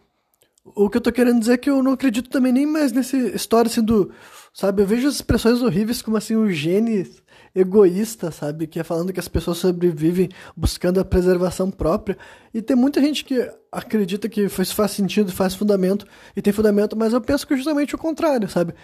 o 0.64 0.90
que 0.90 0.96
eu 0.96 1.00
tô 1.00 1.12
querendo 1.12 1.38
dizer 1.38 1.52
é 1.52 1.56
que 1.56 1.70
eu 1.70 1.80
não 1.80 1.92
acredito 1.92 2.28
também 2.28 2.52
nem 2.52 2.66
mais 2.66 2.90
nessa 2.90 3.16
história 3.16 3.70
sendo, 3.70 4.10
sabe? 4.52 4.82
Eu 4.82 4.86
vejo 4.86 5.06
as 5.06 5.14
expressões 5.14 5.62
horríveis 5.62 6.02
como 6.02 6.16
assim 6.16 6.34
o 6.34 6.50
genes 6.50 7.22
egoísta, 7.54 8.32
sabe? 8.32 8.66
Que 8.66 8.80
é 8.80 8.84
falando 8.84 9.12
que 9.12 9.20
as 9.20 9.28
pessoas 9.28 9.58
sobrevivem 9.58 10.30
buscando 10.56 10.98
a 10.98 11.04
preservação 11.04 11.70
própria. 11.70 12.18
E 12.52 12.60
tem 12.60 12.74
muita 12.74 13.00
gente 13.00 13.24
que 13.24 13.48
acredita 13.70 14.28
que 14.28 14.42
isso 14.42 14.74
faz 14.74 14.90
sentido, 14.90 15.30
faz 15.30 15.54
fundamento, 15.54 16.06
e 16.34 16.42
tem 16.42 16.52
fundamento, 16.52 16.96
mas 16.96 17.12
eu 17.12 17.20
penso 17.20 17.46
que 17.46 17.54
é 17.54 17.56
justamente 17.56 17.94
o 17.94 17.98
contrário, 17.98 18.48
sabe? 18.48 18.74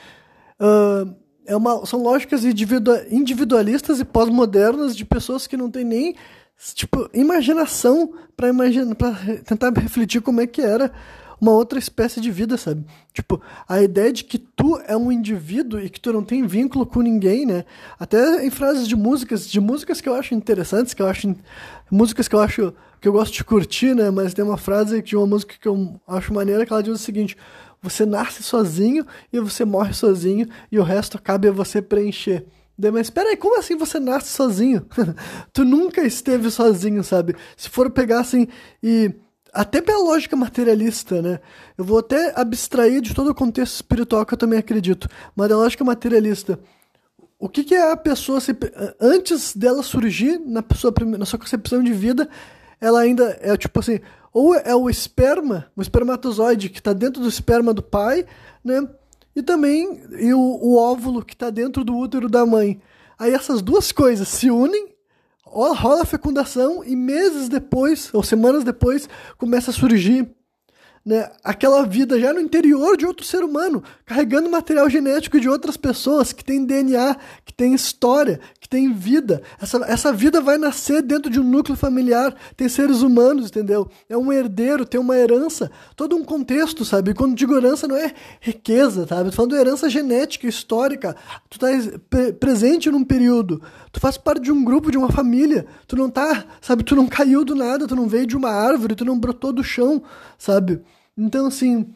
Uh, 0.61 1.28
é 1.49 1.57
uma, 1.57 1.85
são 1.87 2.03
lógicas 2.03 2.45
individualistas 2.45 3.99
e 3.99 4.05
pós-modernas 4.05 4.95
de 4.95 5.05
pessoas 5.05 5.47
que 5.47 5.57
não 5.57 5.71
têm 5.71 5.85
nem 5.85 6.15
tipo 6.75 7.09
imaginação 7.15 8.13
para 8.37 8.49
imaginar 8.49 8.95
para 8.95 9.15
tentar 9.45 9.73
refletir 9.73 10.21
como 10.21 10.41
é 10.43 10.47
que 10.47 10.61
era 10.61 10.93
uma 11.41 11.53
outra 11.53 11.79
espécie 11.79 12.21
de 12.21 12.31
vida, 12.31 12.57
sabe? 12.57 12.85
Tipo, 13.13 13.41
a 13.69 13.81
ideia 13.81 14.13
de 14.13 14.25
que 14.25 14.39
tu 14.39 14.79
é 14.87 14.97
um 14.97 15.11
indivíduo 15.11 15.81
e 15.81 15.89
que 15.89 16.01
tu 16.01 16.13
não 16.13 16.23
tem 16.23 16.47
vínculo 16.47 16.85
com 16.85 17.01
ninguém, 17.01 17.47
né? 17.47 17.65
Até 17.99 18.45
em 18.45 18.51
frases 18.51 18.89
de 18.89 18.97
músicas, 18.97 19.49
de 19.49 19.61
músicas 19.61 20.01
que 20.01 20.09
eu 20.09 20.15
acho 20.15 20.35
interessantes, 20.35 20.95
que 20.95 21.01
eu 21.01 21.07
acho 21.07 21.35
músicas 21.91 22.29
que 22.29 22.35
eu 22.35 22.41
acho 22.41 22.75
que 23.01 23.07
eu 23.07 23.13
gosto 23.13 23.35
de 23.35 23.45
curtir, 23.45 23.95
né? 23.95 24.11
Mas 24.11 24.35
tem 24.35 24.45
uma 24.45 24.57
frase 24.57 25.01
de 25.01 25.17
uma 25.17 25.27
música 25.27 25.55
que 25.61 25.69
eu 25.69 26.01
acho 26.09 26.35
maneira 26.35 26.67
que 26.67 26.73
ela 26.73 26.83
diz 26.83 26.93
o 26.93 26.99
seguinte: 26.99 27.37
você 27.81 28.05
nasce 28.05 28.43
sozinho 28.43 29.07
e 29.33 29.39
você 29.41 29.65
morre 29.65 29.93
sozinho 29.93 30.47
e 30.71 30.79
o 30.79 30.83
resto 30.83 31.21
cabe 31.21 31.49
a 31.49 31.53
você 31.53 31.81
preencher. 31.81 32.45
Mas 32.93 33.07
espera 33.07 33.31
aí, 33.31 33.37
como 33.37 33.59
assim 33.59 33.77
você 33.77 33.99
nasce 33.99 34.31
sozinho? 34.31 34.87
tu 35.53 35.65
nunca 35.65 36.03
esteve 36.03 36.51
sozinho, 36.51 37.03
sabe? 37.03 37.35
Se 37.57 37.69
for 37.69 37.91
pegar 37.91 38.21
assim 38.21 38.47
e 38.83 39.13
até 39.53 39.81
pela 39.81 39.99
lógica 39.99 40.37
materialista, 40.37 41.21
né? 41.21 41.41
Eu 41.77 41.85
vou 41.85 41.99
até 41.99 42.33
abstrair 42.37 43.01
de 43.01 43.15
todo 43.15 43.31
o 43.31 43.35
contexto 43.35 43.75
espiritual 43.75 44.25
que 44.25 44.35
eu 44.35 44.39
também 44.39 44.59
acredito, 44.59 45.09
mas 45.35 45.49
da 45.49 45.57
lógica 45.57 45.85
materialista. 45.85 46.61
O 47.39 47.49
que, 47.49 47.65
que 47.65 47.75
é 47.75 47.93
a 47.93 47.97
pessoa 47.97 48.41
se, 48.41 48.57
antes 49.01 49.55
dela 49.57 49.83
surgir 49.83 50.39
na 50.39 50.63
sua, 50.75 50.93
na 51.19 51.25
sua 51.25 51.39
concepção 51.39 51.83
de 51.83 51.93
vida, 51.93 52.29
ela 52.81 53.01
ainda 53.01 53.39
é 53.41 53.57
tipo 53.57 53.81
assim, 53.81 54.01
ou 54.33 54.55
é 54.55 54.75
o 54.75 54.89
esperma, 54.89 55.71
o 55.77 55.83
espermatozoide 55.83 56.69
que 56.69 56.79
está 56.79 56.93
dentro 56.93 57.23
do 57.23 57.29
esperma 57.29 57.75
do 57.75 57.83
pai, 57.83 58.25
né? 58.65 58.89
E 59.35 59.43
também 59.43 60.03
e 60.19 60.33
o, 60.33 60.41
o 60.41 60.77
óvulo 60.77 61.25
que 61.25 61.35
está 61.35 61.51
dentro 61.51 61.85
do 61.85 61.97
útero 61.97 62.29
da 62.29 62.45
mãe. 62.45 62.81
Aí 63.19 63.33
essas 63.33 63.63
duas 63.63 63.93
coisas 63.93 64.29
se 64.29 64.51
unem, 64.51 64.95
rola 65.45 66.03
a 66.03 66.07
fecundação 66.07 66.85
e 66.85 66.95
meses 66.95 67.49
depois, 67.49 68.11
ou 68.13 68.23
semanas 68.23 68.65
depois, 68.65 69.09
começa 69.37 69.71
a 69.71 69.75
surgir 69.75 70.29
né, 71.09 71.31
aquela 71.43 71.87
vida 71.87 72.21
já 72.21 72.35
no 72.35 72.41
interior 72.41 72.95
de 72.95 73.07
outro 73.07 73.25
ser 73.25 73.43
humano, 73.43 73.83
carregando 74.05 74.51
material 74.51 74.91
genético 74.91 75.41
de 75.41 75.49
outras 75.49 75.75
pessoas 75.75 76.35
que 76.35 76.45
tem 76.45 76.67
DNA, 76.67 77.17
que 77.47 77.55
tem 77.55 77.73
história, 77.73 78.39
que 78.61 78.69
tem 78.69 78.93
vida. 78.93 79.41
Essa, 79.59 79.79
essa 79.87 80.13
vida 80.13 80.39
vai 80.43 80.59
nascer 80.59 81.01
dentro 81.01 81.31
de 81.31 81.41
um 81.41 81.45
núcleo 81.45 81.79
familiar, 81.79 82.35
tem 82.55 82.69
seres 82.69 83.01
humanos, 83.01 83.47
entendeu? 83.47 83.89
É 84.07 84.19
um 84.19 84.31
herdeiro, 84.31 84.85
tem 84.85 85.01
uma 85.01 85.17
herança, 85.17 85.71
todo 85.97 86.15
um 86.15 86.23
contexto, 86.23 86.85
sabe? 86.85 87.15
quando 87.15 87.35
digo 87.35 87.57
herança 87.57 87.89
não 87.89 87.97
é 87.97 88.13
riqueza, 88.39 89.07
sabe? 89.07 89.31
Tô 89.31 89.37
falando 89.37 89.57
herança 89.57 89.89
genética, 89.89 90.47
histórica. 90.47 91.17
Tu 91.49 91.59
tá 91.59 91.69
pre 92.11 92.35
presente 92.35 92.91
num 92.91 93.03
período, 93.03 93.63
tu 93.91 93.99
faz 93.99 94.19
parte 94.19 94.43
de 94.43 94.53
um 94.53 94.63
grupo, 94.63 94.91
de 94.91 94.99
uma 94.99 95.11
família. 95.11 95.65
Tu 95.87 95.97
não 95.97 96.11
tá, 96.11 96.45
sabe? 96.61 96.85
Tu 96.85 96.95
não 96.95 97.07
caiu 97.07 97.47
do 97.47 97.55
nada, 97.55 97.87
tu 97.87 97.97
não 97.97 98.07
veio 98.07 98.27
de 98.27 98.37
uma 98.37 98.51
árvore, 98.51 98.95
tu 98.95 99.07
não 99.07 99.19
brotou 99.19 99.55
do 99.55 99.65
chão, 99.65 100.03
sabe? 100.37 100.83
Então, 101.19 101.47
assim, 101.47 101.93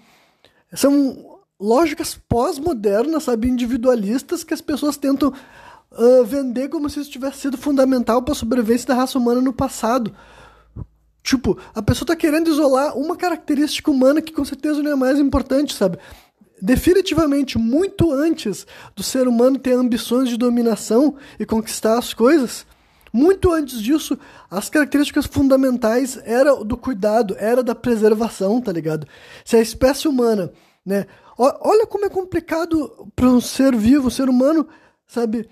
são 0.75 1.39
lógicas 1.61 2.19
pós-modernas, 2.29 3.23
sabe, 3.23 3.49
individualistas 3.49 4.43
que 4.43 4.53
as 4.53 4.61
pessoas 4.61 4.97
tentam 4.97 5.33
uh, 5.93 6.25
vender 6.25 6.69
como 6.69 6.91
se 6.91 6.99
isso 6.99 7.11
tivesse 7.11 7.39
sido 7.39 7.57
fundamental 7.57 8.21
para 8.21 8.33
a 8.33 8.37
sobrevivência 8.37 8.89
da 8.89 8.95
raça 8.95 9.17
humana 9.17 9.41
no 9.41 9.53
passado. 9.53 10.13
Tipo, 11.23 11.57
a 11.73 11.81
pessoa 11.81 12.05
está 12.05 12.17
querendo 12.17 12.51
isolar 12.51 12.99
uma 12.99 13.17
característica 13.17 13.89
humana 13.93 14.21
que 14.21 14.33
com 14.33 14.45
certeza 14.45 14.83
não 14.83 14.91
é 14.91 14.97
mais 14.97 15.21
importante, 15.21 15.73
sabe? 15.73 15.99
Definitivamente, 16.61 17.59
muito 17.59 18.13
antes 18.13 18.67
do 18.97 19.05
ser 19.05 19.29
humano 19.29 19.57
ter 19.57 19.75
ambições 19.75 20.29
de 20.29 20.37
dominação 20.37 21.15
e 21.39 21.47
conquistar 21.47 21.97
as 21.97 22.13
coisas, 22.13 22.67
muito 23.13 23.53
antes 23.53 23.83
disso, 23.83 24.19
as 24.51 24.71
características 24.71 25.27
fundamentais 25.27 26.19
era 26.25 26.55
do 26.65 26.77
cuidado, 26.77 27.37
era 27.39 27.63
da 27.63 27.75
preservação, 27.75 28.61
tá 28.61 28.73
ligado? 28.73 29.07
Se 29.45 29.57
a 29.57 29.61
espécie 29.61 30.09
humana, 30.09 30.51
né? 30.85 31.07
Olha 31.37 31.87
como 31.87 32.05
é 32.05 32.09
complicado 32.09 33.09
para 33.15 33.27
um 33.27 33.41
ser 33.41 33.75
vivo, 33.77 34.07
um 34.07 34.11
ser 34.11 34.29
humano, 34.29 34.67
sabe, 35.07 35.49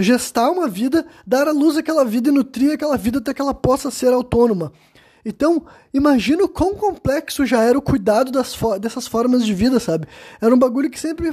gestar 0.00 0.50
uma 0.50 0.68
vida, 0.68 1.06
dar 1.26 1.48
à 1.48 1.52
luz 1.52 1.76
aquela 1.76 2.04
vida 2.04 2.28
e 2.28 2.32
nutrir 2.32 2.72
aquela 2.72 2.96
vida 2.96 3.18
até 3.18 3.32
que 3.32 3.40
ela 3.40 3.54
possa 3.54 3.90
ser 3.90 4.12
autônoma. 4.12 4.72
Então, 5.28 5.62
imagina 5.92 6.42
o 6.42 6.48
quão 6.48 6.74
complexo 6.74 7.44
já 7.44 7.60
era 7.60 7.76
o 7.76 7.82
cuidado 7.82 8.32
das 8.32 8.54
fo 8.54 8.78
dessas 8.78 9.06
formas 9.06 9.44
de 9.44 9.52
vida, 9.52 9.78
sabe? 9.78 10.06
Era 10.40 10.54
um 10.54 10.58
bagulho 10.58 10.88
que 10.88 10.98
sempre, 10.98 11.28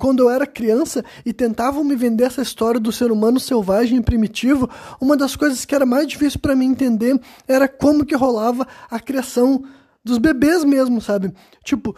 quando 0.00 0.24
eu 0.24 0.28
era 0.28 0.44
criança 0.48 1.04
e 1.24 1.32
tentavam 1.32 1.84
me 1.84 1.94
vender 1.94 2.24
essa 2.24 2.42
história 2.42 2.80
do 2.80 2.90
ser 2.90 3.12
humano 3.12 3.38
selvagem 3.38 3.98
e 3.98 4.02
primitivo, 4.02 4.68
uma 5.00 5.16
das 5.16 5.36
coisas 5.36 5.64
que 5.64 5.76
era 5.76 5.86
mais 5.86 6.08
difícil 6.08 6.40
para 6.40 6.56
mim 6.56 6.66
entender 6.66 7.20
era 7.46 7.68
como 7.68 8.04
que 8.04 8.16
rolava 8.16 8.66
a 8.90 8.98
criação 8.98 9.62
dos 10.02 10.18
bebês 10.18 10.64
mesmo, 10.64 11.00
sabe? 11.00 11.32
Tipo, 11.62 11.94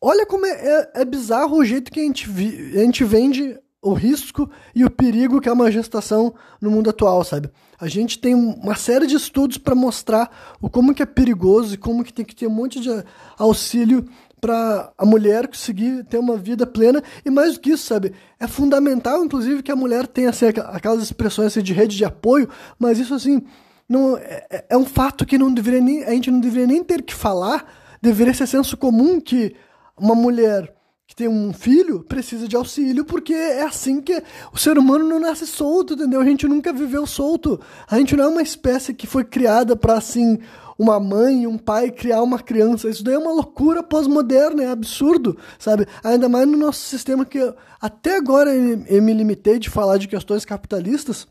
olha 0.00 0.24
como 0.24 0.46
é, 0.46 0.50
é, 0.50 0.90
é 1.02 1.04
bizarro 1.04 1.58
o 1.58 1.64
jeito 1.64 1.92
que 1.92 2.00
a 2.00 2.04
gente, 2.04 2.26
vi, 2.26 2.72
a 2.74 2.80
gente 2.80 3.04
vende 3.04 3.54
o 3.86 3.94
risco 3.94 4.50
e 4.74 4.84
o 4.84 4.90
perigo 4.90 5.40
que 5.40 5.48
é 5.48 5.52
uma 5.52 5.70
gestação 5.70 6.34
no 6.60 6.70
mundo 6.70 6.90
atual, 6.90 7.22
sabe? 7.22 7.48
A 7.78 7.86
gente 7.86 8.18
tem 8.18 8.34
uma 8.34 8.74
série 8.74 9.06
de 9.06 9.14
estudos 9.14 9.58
para 9.58 9.74
mostrar 9.74 10.56
o 10.60 10.68
como 10.68 10.92
que 10.92 11.02
é 11.02 11.06
perigoso 11.06 11.74
e 11.74 11.78
como 11.78 12.02
que 12.02 12.12
tem 12.12 12.24
que 12.24 12.34
ter 12.34 12.48
um 12.48 12.50
monte 12.50 12.80
de 12.80 12.90
auxílio 13.38 14.04
para 14.40 14.92
a 14.98 15.06
mulher 15.06 15.46
conseguir 15.46 16.04
ter 16.04 16.18
uma 16.18 16.36
vida 16.36 16.66
plena 16.66 17.02
e 17.24 17.30
mais 17.30 17.54
do 17.54 17.60
que 17.60 17.70
isso, 17.70 17.86
sabe? 17.86 18.12
É 18.40 18.46
fundamental, 18.46 19.24
inclusive, 19.24 19.62
que 19.62 19.72
a 19.72 19.76
mulher 19.76 20.06
tenha 20.06 20.30
assim, 20.30 20.46
aquelas 20.46 21.02
expressões 21.02 21.48
assim, 21.48 21.62
de 21.62 21.72
rede 21.72 21.96
de 21.96 22.04
apoio, 22.04 22.48
mas 22.78 22.98
isso 22.98 23.14
assim 23.14 23.42
não 23.88 24.16
é, 24.16 24.46
é, 24.50 24.64
é 24.70 24.76
um 24.76 24.84
fato 24.84 25.24
que 25.24 25.38
não 25.38 25.52
deveria 25.54 25.80
nem 25.80 26.02
a 26.04 26.10
gente 26.10 26.30
não 26.30 26.40
deveria 26.40 26.66
nem 26.66 26.82
ter 26.82 27.02
que 27.02 27.14
falar, 27.14 27.64
deveria 28.02 28.34
ser 28.34 28.48
senso 28.48 28.76
comum 28.76 29.20
que 29.20 29.54
uma 29.96 30.14
mulher 30.14 30.75
que 31.06 31.14
tem 31.14 31.28
um 31.28 31.52
filho 31.52 32.02
precisa 32.02 32.48
de 32.48 32.56
auxílio 32.56 33.04
porque 33.04 33.32
é 33.32 33.62
assim 33.62 34.00
que 34.00 34.22
o 34.52 34.58
ser 34.58 34.76
humano 34.76 35.08
não 35.08 35.20
nasce 35.20 35.46
solto, 35.46 35.94
entendeu? 35.94 36.20
A 36.20 36.24
gente 36.24 36.48
nunca 36.48 36.72
viveu 36.72 37.06
solto. 37.06 37.60
A 37.88 37.96
gente 37.96 38.16
não 38.16 38.24
é 38.24 38.28
uma 38.28 38.42
espécie 38.42 38.92
que 38.92 39.06
foi 39.06 39.24
criada 39.24 39.76
para 39.76 39.94
assim 39.94 40.38
uma 40.78 41.00
mãe 41.00 41.44
e 41.44 41.46
um 41.46 41.56
pai 41.56 41.90
criar 41.90 42.22
uma 42.22 42.38
criança. 42.38 42.88
Isso 42.88 43.04
daí 43.04 43.14
é 43.14 43.18
uma 43.18 43.32
loucura 43.32 43.82
pós-moderna, 43.82 44.64
é 44.64 44.68
absurdo, 44.68 45.36
sabe? 45.58 45.86
Ainda 46.02 46.28
mais 46.28 46.46
no 46.46 46.56
nosso 46.56 46.80
sistema 46.80 47.24
que 47.24 47.38
eu, 47.38 47.54
até 47.80 48.16
agora 48.16 48.54
eu 48.54 49.02
me 49.02 49.12
limitei 49.12 49.58
de 49.58 49.70
falar 49.70 49.98
de 49.98 50.08
questões 50.08 50.44
capitalistas, 50.44 51.26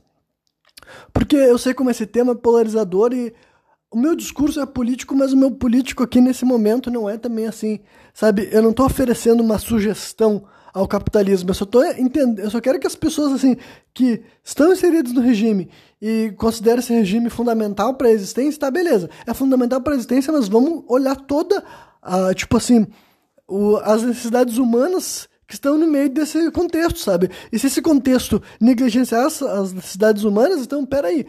porque 1.14 1.36
eu 1.36 1.58
sei 1.58 1.74
como 1.74 1.90
esse 1.90 2.06
tema 2.06 2.32
é 2.32 2.36
polarizador 2.36 3.14
e 3.14 3.34
o 3.96 3.98
meu 3.98 4.14
discurso 4.14 4.60
é 4.60 4.66
político, 4.66 5.16
mas 5.16 5.32
o 5.32 5.38
meu 5.38 5.50
político 5.50 6.04
aqui 6.04 6.20
nesse 6.20 6.44
momento 6.44 6.92
não 6.92 7.10
é 7.10 7.18
também 7.18 7.48
assim, 7.48 7.80
sabe? 8.14 8.50
Eu 8.52 8.62
não 8.62 8.72
estou 8.72 8.86
oferecendo 8.86 9.42
uma 9.42 9.58
sugestão 9.58 10.44
ao 10.74 10.86
capitalismo, 10.86 11.50
eu 11.50 11.54
só 11.54 11.64
tô 11.64 11.82
entendendo, 11.82 12.40
eu 12.40 12.52
só 12.52 12.60
quero 12.60 12.78
que 12.78 12.86
as 12.86 12.94
pessoas 12.94 13.32
assim 13.32 13.56
que 13.94 14.22
estão 14.44 14.74
inseridas 14.74 15.14
no 15.14 15.22
regime 15.22 15.70
e 16.02 16.34
consideram 16.36 16.80
esse 16.80 16.92
regime 16.92 17.30
fundamental 17.30 17.94
para 17.94 18.10
a 18.10 18.12
existência, 18.12 18.60
tá 18.60 18.70
beleza? 18.70 19.10
É 19.26 19.34
fundamental 19.34 19.80
para 19.80 19.94
a 19.94 19.96
existência, 19.96 20.34
mas 20.34 20.50
vamos 20.50 20.84
olhar 20.90 21.16
toda 21.16 21.64
a, 22.02 22.34
tipo 22.34 22.58
assim, 22.58 22.86
o, 23.48 23.78
as 23.78 24.04
necessidades 24.04 24.58
humanas 24.58 25.30
que 25.48 25.54
estão 25.54 25.78
no 25.78 25.88
meio 25.88 26.10
desse 26.10 26.52
contexto, 26.52 27.00
sabe? 27.00 27.32
E 27.50 27.58
se 27.58 27.68
esse 27.68 27.82
contexto 27.82 28.44
negligenciar 28.60 29.26
as, 29.26 29.42
as 29.42 29.72
necessidades 29.72 30.26
humanas, 30.26 30.60
então 30.60 30.86
peraí, 30.86 31.26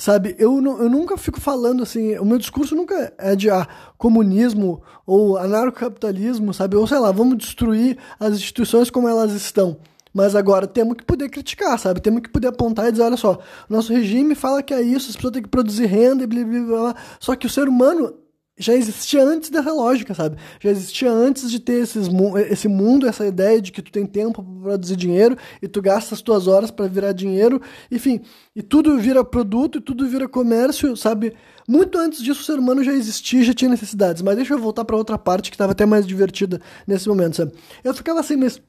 Sabe, 0.00 0.34
eu, 0.38 0.56
eu 0.64 0.88
nunca 0.88 1.14
fico 1.18 1.38
falando 1.38 1.82
assim, 1.82 2.16
o 2.16 2.24
meu 2.24 2.38
discurso 2.38 2.74
nunca 2.74 3.12
é 3.18 3.36
de 3.36 3.50
ah, 3.50 3.68
comunismo 3.98 4.80
ou 5.04 5.36
anarcocapitalismo, 5.36 6.54
sabe? 6.54 6.74
Ou 6.74 6.86
sei 6.86 6.98
lá, 6.98 7.12
vamos 7.12 7.36
destruir 7.36 7.98
as 8.18 8.32
instituições 8.32 8.88
como 8.88 9.06
elas 9.06 9.32
estão. 9.32 9.76
Mas 10.10 10.34
agora 10.34 10.66
temos 10.66 10.96
que 10.96 11.04
poder 11.04 11.28
criticar, 11.28 11.78
sabe? 11.78 12.00
Temos 12.00 12.22
que 12.22 12.30
poder 12.30 12.46
apontar 12.46 12.88
e 12.88 12.92
dizer, 12.92 13.02
olha 13.02 13.16
só, 13.18 13.40
nosso 13.68 13.92
regime 13.92 14.34
fala 14.34 14.62
que 14.62 14.72
é 14.72 14.80
isso, 14.80 15.10
as 15.10 15.16
pessoas 15.16 15.34
têm 15.34 15.42
que 15.42 15.50
produzir 15.50 15.84
renda 15.84 16.24
e 16.24 16.26
blá 16.26 16.44
blá 16.44 16.60
blá. 16.60 16.94
Só 17.20 17.36
que 17.36 17.46
o 17.46 17.50
ser 17.50 17.68
humano 17.68 18.14
já 18.60 18.74
existia 18.74 19.24
antes 19.24 19.48
dessa 19.48 19.72
lógica, 19.72 20.14
sabe? 20.14 20.36
Já 20.60 20.70
existia 20.70 21.10
antes 21.10 21.50
de 21.50 21.58
ter 21.58 21.82
esses, 21.82 22.06
esse 22.50 22.68
mundo, 22.68 23.08
essa 23.08 23.26
ideia 23.26 23.60
de 23.60 23.72
que 23.72 23.80
tu 23.80 23.90
tem 23.90 24.04
tempo 24.04 24.42
para 24.42 24.62
produzir 24.62 24.96
dinheiro 24.96 25.36
e 25.62 25.66
tu 25.66 25.80
gasta 25.80 26.14
as 26.14 26.20
tuas 26.20 26.46
horas 26.46 26.70
para 26.70 26.86
virar 26.86 27.12
dinheiro, 27.12 27.60
enfim, 27.90 28.20
e 28.54 28.60
tudo 28.60 28.98
vira 28.98 29.24
produto 29.24 29.78
e 29.78 29.80
tudo 29.80 30.06
vira 30.06 30.28
comércio, 30.28 30.94
sabe? 30.94 31.34
Muito 31.66 31.96
antes 31.98 32.22
disso 32.22 32.42
o 32.42 32.44
ser 32.44 32.58
humano 32.58 32.84
já 32.84 32.92
existia, 32.92 33.42
já 33.42 33.54
tinha 33.54 33.70
necessidades. 33.70 34.20
Mas 34.20 34.36
deixa 34.36 34.52
eu 34.52 34.58
voltar 34.58 34.84
para 34.84 34.96
outra 34.96 35.16
parte 35.16 35.50
que 35.50 35.54
estava 35.54 35.72
até 35.72 35.86
mais 35.86 36.06
divertida 36.06 36.60
nesse 36.86 37.08
momento, 37.08 37.36
sabe? 37.36 37.52
Eu 37.82 37.94
ficava 37.94 38.20
assim, 38.20 38.36
mas 38.36 38.60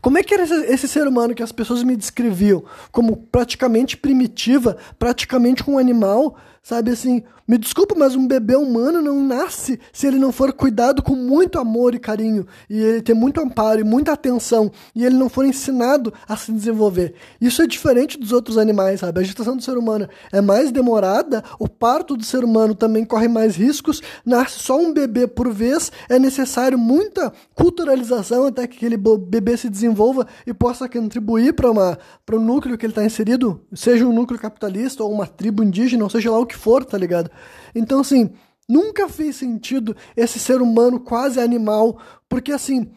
como 0.00 0.16
é 0.16 0.22
que 0.22 0.32
era 0.32 0.44
esse, 0.44 0.54
esse, 0.54 0.88
ser 0.88 1.06
humano 1.06 1.34
que 1.34 1.42
as 1.42 1.52
pessoas 1.52 1.82
me 1.82 1.94
descreviam 1.96 2.64
como 2.90 3.16
praticamente 3.16 3.96
primitiva, 3.96 4.76
praticamente 4.98 5.68
um 5.68 5.78
animal, 5.78 6.36
Sabe 6.66 6.90
assim, 6.90 7.22
me 7.46 7.58
desculpa, 7.58 7.94
mas 7.96 8.16
um 8.16 8.26
bebê 8.26 8.56
humano 8.56 9.00
não 9.00 9.22
nasce 9.22 9.78
se 9.92 10.06
ele 10.06 10.18
não 10.18 10.32
for 10.32 10.52
cuidado 10.52 11.02
com 11.02 11.14
muito 11.14 11.58
amor 11.58 11.94
e 11.94 11.98
carinho, 11.98 12.46
e 12.68 12.76
ele 12.76 13.02
ter 13.02 13.14
muito 13.14 13.40
amparo 13.40 13.80
e 13.80 13.84
muita 13.84 14.12
atenção, 14.12 14.70
e 14.94 15.04
ele 15.04 15.14
não 15.14 15.28
for 15.28 15.44
ensinado 15.44 16.12
a 16.28 16.36
se 16.36 16.50
desenvolver. 16.50 17.14
Isso 17.40 17.62
é 17.62 17.66
diferente 17.66 18.18
dos 18.18 18.32
outros 18.32 18.58
animais, 18.58 19.00
sabe? 19.00 19.20
A 19.20 19.22
gestação 19.22 19.56
do 19.56 19.62
ser 19.62 19.78
humano 19.78 20.08
é 20.32 20.40
mais 20.40 20.72
demorada, 20.72 21.44
o 21.58 21.68
parto 21.68 22.16
do 22.16 22.24
ser 22.24 22.42
humano 22.42 22.74
também 22.74 23.04
corre 23.04 23.28
mais 23.28 23.54
riscos, 23.54 24.02
nasce 24.24 24.58
só 24.58 24.78
um 24.78 24.92
bebê 24.92 25.26
por 25.26 25.52
vez, 25.52 25.92
é 26.08 26.18
necessário 26.18 26.78
muita 26.78 27.32
culturalização 27.54 28.46
até 28.46 28.66
que 28.66 28.76
aquele 28.76 28.96
bebê 28.96 29.56
se 29.56 29.68
desenvolva 29.68 30.26
e 30.46 30.52
possa 30.52 30.88
contribuir 30.88 31.52
para 31.54 31.70
o 31.70 32.40
núcleo 32.40 32.76
que 32.76 32.86
ele 32.86 32.92
está 32.92 33.04
inserido, 33.04 33.60
seja 33.72 34.06
um 34.06 34.12
núcleo 34.12 34.40
capitalista 34.40 35.04
ou 35.04 35.12
uma 35.12 35.26
tribo 35.26 35.62
indígena, 35.62 36.02
ou 36.02 36.10
seja 36.10 36.30
lá 36.30 36.38
o 36.38 36.46
que 36.46 36.56
for, 36.56 36.84
tá 36.84 36.98
ligado? 36.98 37.30
Então, 37.74 38.00
assim, 38.00 38.30
nunca 38.68 39.08
fez 39.08 39.36
sentido 39.36 39.96
esse 40.16 40.38
ser 40.38 40.60
humano 40.60 41.00
quase 41.00 41.40
animal, 41.40 41.98
porque, 42.28 42.52
assim, 42.52 42.90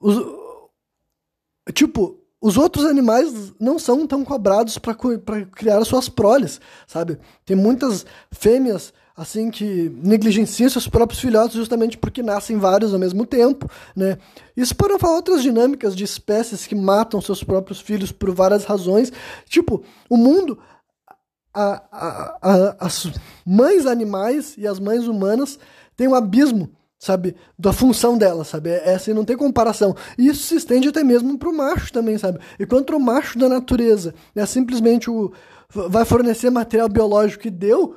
os, 0.00 0.16
tipo, 1.72 2.18
os 2.40 2.56
outros 2.56 2.84
animais 2.84 3.52
não 3.58 3.78
são 3.78 4.06
tão 4.06 4.24
cobrados 4.24 4.78
para 4.78 4.94
criar 5.54 5.84
suas 5.84 6.08
proles, 6.08 6.60
sabe? 6.86 7.18
Tem 7.44 7.56
muitas 7.56 8.06
fêmeas 8.30 8.92
assim 9.16 9.50
que 9.50 9.90
negligenciam 10.02 10.68
seus 10.68 10.86
próprios 10.86 11.20
filhotes 11.20 11.56
justamente 11.56 11.96
porque 11.96 12.22
nascem 12.22 12.58
vários 12.58 12.92
ao 12.92 13.00
mesmo 13.00 13.24
tempo, 13.24 13.68
né? 13.96 14.18
Isso 14.54 14.76
para 14.76 14.92
não 14.92 14.98
falar 14.98 15.16
outras 15.16 15.42
dinâmicas 15.42 15.96
de 15.96 16.04
espécies 16.04 16.66
que 16.66 16.74
matam 16.74 17.20
seus 17.22 17.42
próprios 17.42 17.80
filhos 17.80 18.12
por 18.12 18.30
várias 18.30 18.64
razões. 18.64 19.10
Tipo, 19.48 19.82
o 20.10 20.18
mundo 20.18 20.58
a, 21.56 22.36
a, 22.42 22.76
as 22.86 23.10
mães 23.44 23.86
animais 23.86 24.54
e 24.58 24.66
as 24.66 24.78
mães 24.78 25.08
humanas 25.08 25.58
têm 25.96 26.08
um 26.08 26.14
abismo, 26.14 26.68
sabe, 26.98 27.34
da 27.58 27.72
função 27.72 28.18
delas, 28.18 28.48
sabe? 28.48 28.70
É, 28.70 28.94
assim, 28.94 29.14
não 29.14 29.24
tem 29.24 29.36
comparação. 29.36 29.96
E 30.18 30.28
isso 30.28 30.42
se 30.42 30.56
estende 30.56 30.88
até 30.88 31.02
mesmo 31.02 31.38
para 31.38 31.48
o 31.48 31.56
macho 31.56 31.92
também, 31.92 32.18
sabe? 32.18 32.38
Enquanto 32.60 32.94
o 32.94 33.00
macho 33.00 33.38
da 33.38 33.48
natureza 33.48 34.14
é 34.34 34.44
simplesmente 34.44 35.10
o 35.10 35.32
vai 35.68 36.04
fornecer 36.04 36.48
material 36.48 36.88
biológico 36.88 37.42
que 37.42 37.50
deu, 37.50 37.96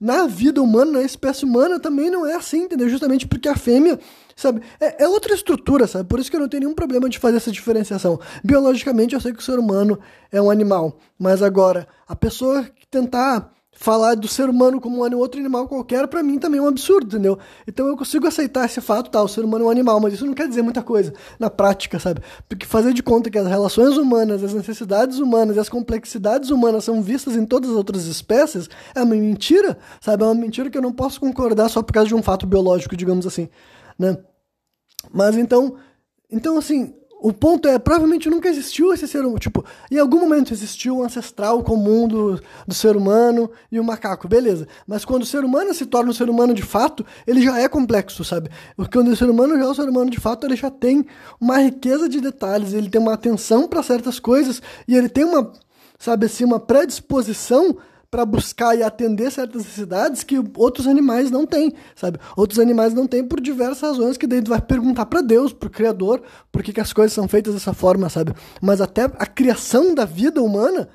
na 0.00 0.26
vida 0.26 0.62
humana, 0.62 0.92
na 0.92 1.02
espécie 1.02 1.44
humana, 1.44 1.80
também 1.80 2.08
não 2.08 2.24
é 2.24 2.34
assim, 2.34 2.62
entendeu? 2.62 2.88
Justamente 2.88 3.26
porque 3.26 3.48
a 3.48 3.56
fêmea, 3.56 3.98
sabe, 4.36 4.62
é, 4.78 5.04
é, 5.04 5.08
outra 5.08 5.34
estrutura, 5.34 5.86
sabe? 5.88 6.08
Por 6.08 6.20
isso 6.20 6.30
que 6.30 6.36
eu 6.36 6.40
não 6.40 6.48
tenho 6.48 6.60
nenhum 6.60 6.74
problema 6.74 7.08
de 7.08 7.18
fazer 7.18 7.38
essa 7.38 7.50
diferenciação. 7.50 8.20
Biologicamente, 8.44 9.14
eu 9.14 9.20
sei 9.20 9.32
que 9.32 9.40
o 9.40 9.42
ser 9.42 9.58
humano 9.58 9.98
é 10.30 10.40
um 10.40 10.50
animal, 10.50 10.98
mas 11.18 11.42
agora, 11.42 11.88
a 12.06 12.14
pessoa 12.14 12.64
tentar 12.90 13.52
falar 13.80 14.16
do 14.16 14.26
ser 14.26 14.50
humano 14.50 14.80
como 14.80 14.98
um 14.98 15.16
outro 15.16 15.38
animal 15.38 15.68
qualquer, 15.68 16.08
para 16.08 16.20
mim 16.20 16.36
também 16.36 16.58
é 16.58 16.62
um 16.62 16.66
absurdo, 16.66 17.06
entendeu? 17.06 17.38
Então 17.66 17.86
eu 17.86 17.96
consigo 17.96 18.26
aceitar 18.26 18.64
esse 18.64 18.80
fato, 18.80 19.08
tá, 19.08 19.22
o 19.22 19.28
ser 19.28 19.44
humano 19.44 19.64
é 19.64 19.68
um 19.68 19.70
animal, 19.70 20.00
mas 20.00 20.14
isso 20.14 20.26
não 20.26 20.34
quer 20.34 20.48
dizer 20.48 20.62
muita 20.62 20.82
coisa 20.82 21.14
na 21.38 21.48
prática, 21.48 21.96
sabe? 22.00 22.20
Porque 22.48 22.66
fazer 22.66 22.92
de 22.92 23.04
conta 23.04 23.30
que 23.30 23.38
as 23.38 23.46
relações 23.46 23.96
humanas, 23.96 24.42
as 24.42 24.52
necessidades 24.52 25.20
humanas 25.20 25.56
e 25.56 25.60
as 25.60 25.68
complexidades 25.68 26.50
humanas 26.50 26.82
são 26.82 27.00
vistas 27.00 27.36
em 27.36 27.46
todas 27.46 27.70
as 27.70 27.76
outras 27.76 28.06
espécies 28.06 28.68
é 28.96 29.02
uma 29.02 29.14
mentira, 29.14 29.78
sabe? 30.00 30.24
É 30.24 30.26
uma 30.26 30.34
mentira 30.34 30.68
que 30.68 30.76
eu 30.76 30.82
não 30.82 30.92
posso 30.92 31.20
concordar 31.20 31.68
só 31.68 31.80
por 31.80 31.92
causa 31.92 32.08
de 32.08 32.16
um 32.16 32.22
fato 32.22 32.48
biológico, 32.48 32.96
digamos 32.96 33.28
assim, 33.28 33.48
né? 33.96 34.18
Mas 35.12 35.36
então, 35.36 35.76
então 36.28 36.58
assim, 36.58 36.92
o 37.20 37.32
ponto 37.32 37.66
é, 37.68 37.78
provavelmente 37.78 38.30
nunca 38.30 38.48
existiu 38.48 38.92
esse 38.92 39.06
ser 39.08 39.20
humano. 39.20 39.38
Tipo, 39.38 39.64
em 39.90 39.98
algum 39.98 40.20
momento 40.20 40.52
existiu 40.52 40.98
um 40.98 41.02
ancestral 41.02 41.62
comum 41.62 42.06
do, 42.06 42.40
do 42.66 42.74
ser 42.74 42.96
humano 42.96 43.50
e 43.70 43.80
o 43.80 43.84
macaco, 43.84 44.28
beleza. 44.28 44.68
Mas 44.86 45.04
quando 45.04 45.22
o 45.22 45.26
ser 45.26 45.44
humano 45.44 45.74
se 45.74 45.84
torna 45.84 46.10
um 46.10 46.14
ser 46.14 46.30
humano 46.30 46.54
de 46.54 46.62
fato, 46.62 47.04
ele 47.26 47.42
já 47.42 47.58
é 47.58 47.68
complexo, 47.68 48.24
sabe? 48.24 48.50
Porque 48.76 48.96
quando 48.96 49.08
o 49.08 49.16
ser 49.16 49.28
humano 49.28 49.56
já 49.56 49.64
é 49.64 49.68
um 49.68 49.74
ser 49.74 49.88
humano 49.88 50.10
de 50.10 50.20
fato, 50.20 50.46
ele 50.46 50.56
já 50.56 50.70
tem 50.70 51.04
uma 51.40 51.58
riqueza 51.58 52.08
de 52.08 52.20
detalhes, 52.20 52.72
ele 52.72 52.88
tem 52.88 53.00
uma 53.00 53.14
atenção 53.14 53.66
para 53.66 53.82
certas 53.82 54.20
coisas 54.20 54.62
e 54.86 54.94
ele 54.94 55.08
tem 55.08 55.24
uma, 55.24 55.52
sabe 55.98 56.26
assim, 56.26 56.44
uma 56.44 56.60
predisposição 56.60 57.76
para 58.10 58.24
buscar 58.24 58.74
e 58.74 58.82
atender 58.82 59.30
certas 59.30 59.62
necessidades 59.62 60.22
que 60.22 60.42
outros 60.56 60.86
animais 60.86 61.30
não 61.30 61.46
têm, 61.46 61.74
sabe? 61.94 62.18
Outros 62.36 62.58
animais 62.58 62.94
não 62.94 63.06
têm 63.06 63.22
por 63.22 63.40
diversas 63.40 63.82
razões 63.82 64.16
que 64.16 64.26
daí 64.26 64.40
tu 64.40 64.48
vai 64.48 64.60
perguntar 64.60 65.06
para 65.06 65.20
Deus, 65.20 65.52
pro 65.52 65.68
Criador, 65.68 66.22
por 66.50 66.62
que, 66.62 66.80
as 66.80 66.92
coisas 66.92 67.12
são 67.12 67.28
feitas 67.28 67.52
dessa 67.52 67.74
forma, 67.74 68.08
sabe? 68.08 68.32
Mas 68.62 68.80
até 68.80 69.02
a 69.04 69.26
criação 69.26 69.94
da 69.94 70.06
vida 70.06 70.42
humana 70.42 70.88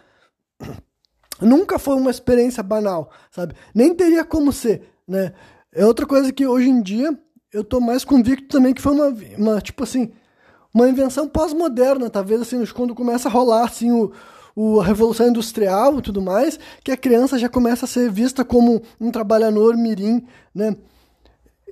nunca 1.39 1.77
foi 1.77 1.95
uma 1.95 2.09
experiência 2.09 2.63
banal, 2.63 3.11
sabe? 3.29 3.53
Nem 3.75 3.93
teria 3.93 4.25
como 4.25 4.51
ser, 4.51 4.89
né? 5.07 5.33
É 5.71 5.85
outra 5.85 6.05
coisa 6.07 6.31
que 6.31 6.47
hoje 6.47 6.69
em 6.69 6.81
dia 6.81 7.17
eu 7.51 7.63
tô 7.63 7.79
mais 7.79 8.03
convicto 8.03 8.47
também 8.47 8.73
que 8.73 8.81
foi 8.81 8.93
uma, 8.93 9.13
uma 9.37 9.61
tipo 9.61 9.83
assim, 9.83 10.11
uma 10.73 10.89
invenção 10.89 11.27
pós-moderna, 11.27 12.09
talvez 12.09 12.41
assim, 12.41 12.65
quando 12.67 12.95
começa 12.95 13.29
a 13.29 13.31
rolar 13.31 13.65
assim 13.65 13.91
o 13.91 14.11
o, 14.55 14.79
a 14.79 14.85
Revolução 14.85 15.27
Industrial 15.27 15.97
e 15.97 16.01
tudo 16.01 16.21
mais, 16.21 16.59
que 16.83 16.91
a 16.91 16.97
criança 16.97 17.37
já 17.37 17.49
começa 17.49 17.85
a 17.85 17.87
ser 17.87 18.11
vista 18.11 18.43
como 18.45 18.81
um 18.99 19.11
trabalhador 19.11 19.75
mirim, 19.75 20.25
né? 20.53 20.75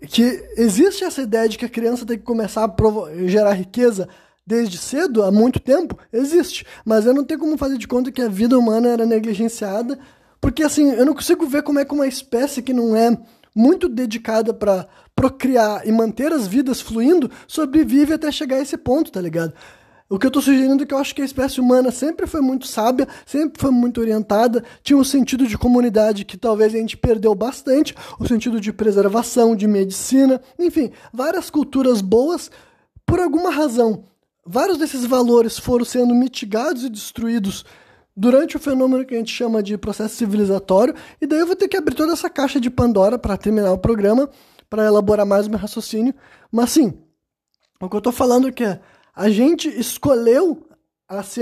Que 0.08 0.44
existe 0.58 1.04
essa 1.04 1.22
ideia 1.22 1.48
de 1.48 1.58
que 1.58 1.66
a 1.66 1.70
criança 1.70 2.06
tem 2.06 2.18
que 2.18 2.24
começar 2.24 2.66
a 2.66 3.28
gerar 3.28 3.54
riqueza 3.54 4.10
desde 4.46 4.78
cedo, 4.78 5.24
há 5.24 5.32
muito 5.32 5.60
tempo, 5.60 5.98
existe. 6.12 6.66
Mas 6.84 7.06
eu 7.06 7.14
não 7.14 7.24
tenho 7.24 7.40
como 7.40 7.58
fazer 7.58 7.78
de 7.78 7.88
conta 7.88 8.12
que 8.12 8.22
a 8.22 8.28
vida 8.28 8.58
humana 8.58 8.90
era 8.90 9.06
negligenciada, 9.06 10.00
porque 10.40 10.64
assim, 10.64 10.92
eu 10.92 11.06
não 11.06 11.14
consigo 11.14 11.46
ver 11.46 11.62
como 11.62 11.80
é 11.80 11.86
que 11.86 11.94
uma 11.94 12.08
espécie 12.08 12.62
que 12.62 12.74
não 12.74 12.96
é 12.96 13.16
muito 13.56 13.88
dedicada 13.88 14.54
para 14.54 14.88
procriar 15.16 15.88
e 15.88 15.92
manter 15.92 16.32
as 16.32 16.48
vidas 16.48 16.82
fluindo 16.82 17.30
sobrevive 17.48 18.14
até 18.14 18.32
chegar 18.32 18.58
a 18.58 18.62
esse 18.62 18.78
ponto, 18.78 19.12
tá 19.12 19.22
ligado? 19.22 19.54
O 20.12 20.20
que 20.20 20.26
eu 20.26 20.28
estou 20.28 20.42
sugerindo 20.42 20.84
é 20.84 20.86
que 20.86 20.94
eu 20.94 20.98
acho 20.98 21.16
que 21.16 21.22
a 21.22 21.26
espécie 21.26 21.62
humana 21.62 21.90
sempre 21.90 22.28
foi 22.28 22.42
muito 22.42 22.68
sábia, 22.68 23.08
sempre 23.26 23.58
foi 23.58 23.72
muito 23.72 24.02
orientada, 24.02 24.62
tinha 24.84 24.98
um 24.98 25.06
sentido 25.06 25.48
de 25.48 25.58
comunidade 25.58 26.26
que 26.26 26.38
talvez 26.38 26.76
a 26.76 26.78
gente 26.78 26.98
perdeu 26.98 27.34
bastante, 27.34 27.96
o 28.20 28.28
sentido 28.28 28.60
de 28.60 28.74
preservação, 28.74 29.56
de 29.56 29.66
medicina, 29.68 30.42
enfim, 30.60 30.92
várias 31.14 31.50
culturas 31.50 32.02
boas, 32.02 32.52
por 33.06 33.22
alguma 33.22 33.50
razão. 33.52 34.04
Vários 34.46 34.78
desses 34.78 35.06
valores 35.06 35.58
foram 35.58 35.86
sendo 35.86 36.14
mitigados 36.14 36.84
e 36.84 36.90
destruídos 36.90 37.64
durante 38.14 38.58
o 38.58 38.60
fenômeno 38.60 39.06
que 39.06 39.16
a 39.16 39.18
gente 39.18 39.34
chama 39.34 39.64
de 39.64 39.78
processo 39.78 40.16
civilizatório, 40.16 40.94
e 41.22 41.26
daí 41.26 41.40
eu 41.40 41.48
vou 41.48 41.56
ter 41.56 41.70
que 41.70 41.78
abrir 41.78 41.96
toda 41.96 42.12
essa 42.12 42.30
caixa 42.30 42.60
de 42.60 42.70
Pandora 42.70 43.18
para 43.18 43.38
terminar 43.38 43.72
o 43.72 43.78
programa, 43.78 44.30
para 44.70 44.86
elaborar 44.86 45.26
mais 45.26 45.48
o 45.48 45.50
meu 45.50 45.58
raciocínio. 45.58 46.14
Mas 46.52 46.72
sim, 46.72 47.00
o 47.80 47.88
que 47.88 47.96
eu 47.96 48.00
estou 48.00 48.12
falando 48.12 48.50
é 48.50 48.52
que 48.52 48.78
a 49.16 49.30
gente 49.30 49.68
escolheu, 49.68 50.68
assim, 51.08 51.42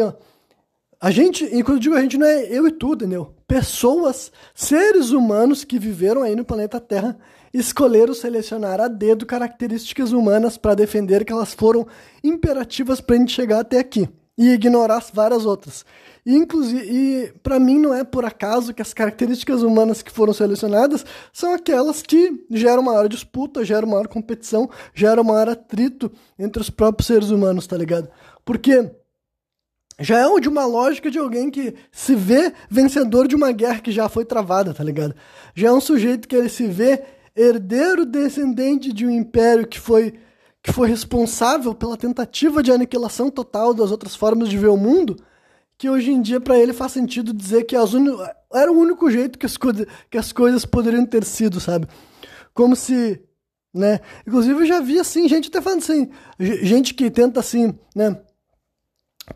a 1.01 1.11
gente, 1.11 1.45
e 1.45 1.63
quando 1.63 1.77
eu 1.77 1.79
digo 1.79 1.95
a 1.95 2.01
gente, 2.01 2.17
não 2.17 2.27
é 2.27 2.43
eu 2.45 2.67
e 2.67 2.71
tu, 2.71 2.93
entendeu? 2.93 3.33
Pessoas, 3.47 4.31
seres 4.53 5.11
humanos 5.11 5.63
que 5.63 5.79
viveram 5.79 6.23
aí 6.23 6.35
no 6.35 6.43
planeta 6.43 6.79
Terra, 6.79 7.17
escolheram 7.53 8.13
selecionar 8.13 8.81
a 8.81 8.87
dedo 8.87 9.25
características 9.25 10.11
humanas 10.11 10.57
para 10.57 10.75
defender 10.75 11.23
que 11.23 11.31
elas 11.31 11.53
foram 11.53 11.87
imperativas 12.23 12.99
para 13.01 13.15
a 13.15 13.19
gente 13.19 13.33
chegar 13.33 13.61
até 13.61 13.79
aqui 13.79 14.09
e 14.37 14.49
ignorar 14.49 15.03
várias 15.13 15.45
outras. 15.45 15.85
E, 16.29 16.35
inclusive, 16.35 16.85
e 16.87 17.33
para 17.41 17.59
mim 17.59 17.79
não 17.79 17.91
é 17.91 18.03
por 18.03 18.23
acaso 18.23 18.71
que 18.71 18.83
as 18.83 18.93
características 18.93 19.63
humanas 19.63 20.03
que 20.03 20.11
foram 20.11 20.31
selecionadas 20.31 21.03
são 21.33 21.55
aquelas 21.55 22.03
que 22.03 22.45
geram 22.51 22.83
maior 22.83 23.09
disputa, 23.09 23.65
geram 23.65 23.87
maior 23.87 24.07
competição, 24.07 24.69
geram 24.93 25.23
maior 25.23 25.49
atrito 25.49 26.11
entre 26.37 26.61
os 26.61 26.69
próprios 26.69 27.07
seres 27.07 27.31
humanos, 27.31 27.65
tá 27.65 27.75
ligado? 27.75 28.09
Porque 28.45 28.91
já 29.99 30.19
é 30.19 30.39
de 30.39 30.47
uma 30.47 30.67
lógica 30.67 31.09
de 31.09 31.17
alguém 31.17 31.49
que 31.49 31.73
se 31.91 32.13
vê 32.13 32.53
vencedor 32.69 33.27
de 33.27 33.35
uma 33.35 33.51
guerra 33.51 33.79
que 33.79 33.91
já 33.91 34.07
foi 34.07 34.23
travada, 34.23 34.71
tá 34.71 34.83
ligado? 34.83 35.15
Já 35.55 35.69
é 35.69 35.73
um 35.73 35.81
sujeito 35.81 36.27
que 36.27 36.35
ele 36.35 36.49
se 36.49 36.67
vê 36.67 37.05
herdeiro 37.35 38.05
descendente 38.05 38.93
de 38.93 39.03
um 39.03 39.09
império 39.09 39.65
que 39.65 39.79
foi 39.79 40.13
que 40.61 40.71
foi 40.71 40.89
responsável 40.89 41.73
pela 41.73 41.97
tentativa 41.97 42.61
de 42.61 42.71
aniquilação 42.71 43.31
total 43.31 43.73
das 43.73 43.89
outras 43.89 44.13
formas 44.15 44.47
de 44.47 44.59
ver 44.59 44.67
o 44.67 44.77
mundo 44.77 45.15
que 45.79 45.89
hoje 45.89 46.11
em 46.11 46.21
dia 46.21 46.41
para 46.41 46.59
ele 46.59 46.73
faz 46.73 46.91
sentido 46.91 47.33
dizer 47.33 47.63
que 47.63 47.73
as 47.73 47.93
un... 47.93 48.05
era 48.53 48.69
o 48.69 48.77
único 48.77 49.09
jeito 49.09 49.39
que 49.39 49.45
as, 49.45 49.55
co... 49.55 49.69
que 50.11 50.17
as 50.17 50.33
coisas 50.33 50.65
poderiam 50.65 51.05
ter 51.05 51.23
sido, 51.23 51.61
sabe? 51.61 51.87
Como 52.53 52.75
se, 52.75 53.23
né? 53.73 54.01
Inclusive 54.27 54.59
eu 54.59 54.65
já 54.65 54.81
vi 54.81 54.99
assim, 54.99 55.27
gente 55.29 55.47
até 55.47 55.61
falando 55.61 55.79
assim, 55.79 56.09
gente 56.37 56.93
que 56.93 57.09
tenta 57.09 57.39
assim, 57.39 57.73
né? 57.95 58.19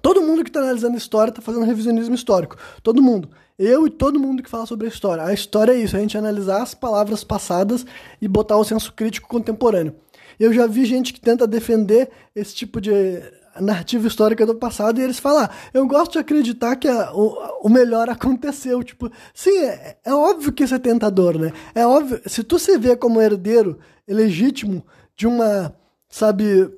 Todo 0.02 0.22
mundo 0.22 0.44
que 0.44 0.50
está 0.50 0.60
analisando 0.60 0.98
história 0.98 1.30
está 1.30 1.42
fazendo 1.42 1.66
revisionismo 1.66 2.14
histórico. 2.14 2.58
Todo 2.82 3.02
mundo. 3.02 3.30
Eu 3.58 3.88
e 3.88 3.90
todo 3.90 4.20
mundo 4.20 4.44
que 4.44 4.50
fala 4.50 4.66
sobre 4.66 4.88
a 4.88 4.90
história. 4.90 5.24
A 5.24 5.34
história 5.34 5.72
é 5.72 5.78
isso, 5.78 5.96
a 5.96 6.00
gente 6.00 6.18
analisar 6.18 6.62
as 6.62 6.74
palavras 6.74 7.24
passadas 7.24 7.86
e 8.22 8.28
botar 8.28 8.58
o 8.58 8.66
senso 8.66 8.92
crítico 8.92 9.30
contemporâneo. 9.30 9.96
Eu 10.38 10.52
já 10.52 10.68
vi 10.68 10.84
gente 10.84 11.14
que 11.14 11.22
tenta 11.22 11.48
defender 11.48 12.10
esse 12.36 12.54
tipo 12.54 12.82
de 12.82 13.22
narrativa 13.62 14.08
histórica 14.08 14.46
do 14.46 14.56
passado 14.56 15.00
e 15.00 15.04
eles 15.04 15.20
falam, 15.20 15.44
ah, 15.44 15.50
eu 15.74 15.88
gosto 15.88 16.14
de 16.14 16.20
acreditar 16.20 16.76
que 16.76 16.88
a, 16.88 17.14
o, 17.14 17.68
o 17.68 17.70
melhor 17.70 18.10
aconteceu. 18.10 18.84
Tipo, 18.84 19.12
sim, 19.34 19.58
é, 19.60 19.98
é, 20.04 20.14
óbvio 20.14 20.52
que 20.52 20.64
isso 20.64 20.76
é 20.76 20.80
tentador, 20.80 21.38
né? 21.38 21.52
É 21.76 21.86
óbvio, 21.86 22.22
se 22.26 22.44
tu 22.44 22.58
se 22.58 22.78
vê 22.78 22.96
como 22.96 23.22
herdeiro 23.22 23.80
legítimo 24.08 24.86
de 25.16 25.28
uma, 25.28 25.76
sabe, 26.10 26.70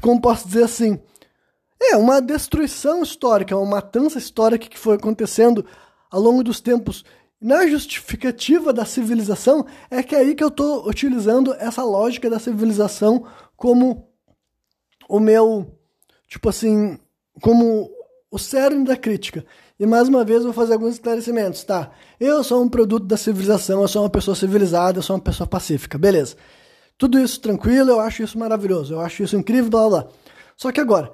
como 0.00 0.20
posso 0.20 0.46
dizer 0.46 0.64
assim, 0.64 1.00
é 1.80 1.96
uma 1.96 2.20
destruição 2.20 3.02
histórica, 3.02 3.56
uma 3.56 3.76
matança 3.76 4.18
histórica 4.18 4.68
que 4.68 4.78
foi 4.78 4.96
acontecendo 4.96 5.64
ao 6.10 6.20
longo 6.20 6.42
dos 6.42 6.60
tempos 6.60 7.04
na 7.40 7.66
justificativa 7.66 8.72
da 8.72 8.86
civilização, 8.86 9.66
é 9.90 10.02
que 10.02 10.14
é 10.14 10.20
aí 10.20 10.34
que 10.34 10.42
eu 10.42 10.48
estou 10.48 10.88
utilizando 10.88 11.52
essa 11.58 11.82
lógica 11.84 12.30
da 12.30 12.38
civilização 12.38 13.26
como 13.54 14.08
o 15.08 15.20
meu, 15.20 15.66
tipo 16.28 16.48
assim, 16.48 16.98
como 17.40 17.90
o 18.30 18.38
cerne 18.38 18.84
da 18.84 18.96
crítica. 18.96 19.44
E 19.78 19.86
mais 19.86 20.08
uma 20.08 20.24
vez 20.24 20.44
vou 20.44 20.52
fazer 20.52 20.74
alguns 20.74 20.94
esclarecimentos, 20.94 21.64
tá? 21.64 21.90
Eu 22.18 22.42
sou 22.44 22.62
um 22.62 22.68
produto 22.68 23.06
da 23.06 23.16
civilização, 23.16 23.82
eu 23.82 23.88
sou 23.88 24.02
uma 24.02 24.10
pessoa 24.10 24.34
civilizada, 24.34 24.98
eu 24.98 25.02
sou 25.02 25.16
uma 25.16 25.22
pessoa 25.22 25.46
pacífica, 25.46 25.98
beleza. 25.98 26.36
Tudo 26.96 27.18
isso 27.18 27.40
tranquilo, 27.40 27.90
eu 27.90 28.00
acho 28.00 28.22
isso 28.22 28.38
maravilhoso, 28.38 28.94
eu 28.94 29.00
acho 29.00 29.22
isso 29.22 29.36
incrível, 29.36 29.70
blá 29.70 29.88
blá. 29.88 30.08
Só 30.56 30.70
que 30.70 30.80
agora, 30.80 31.12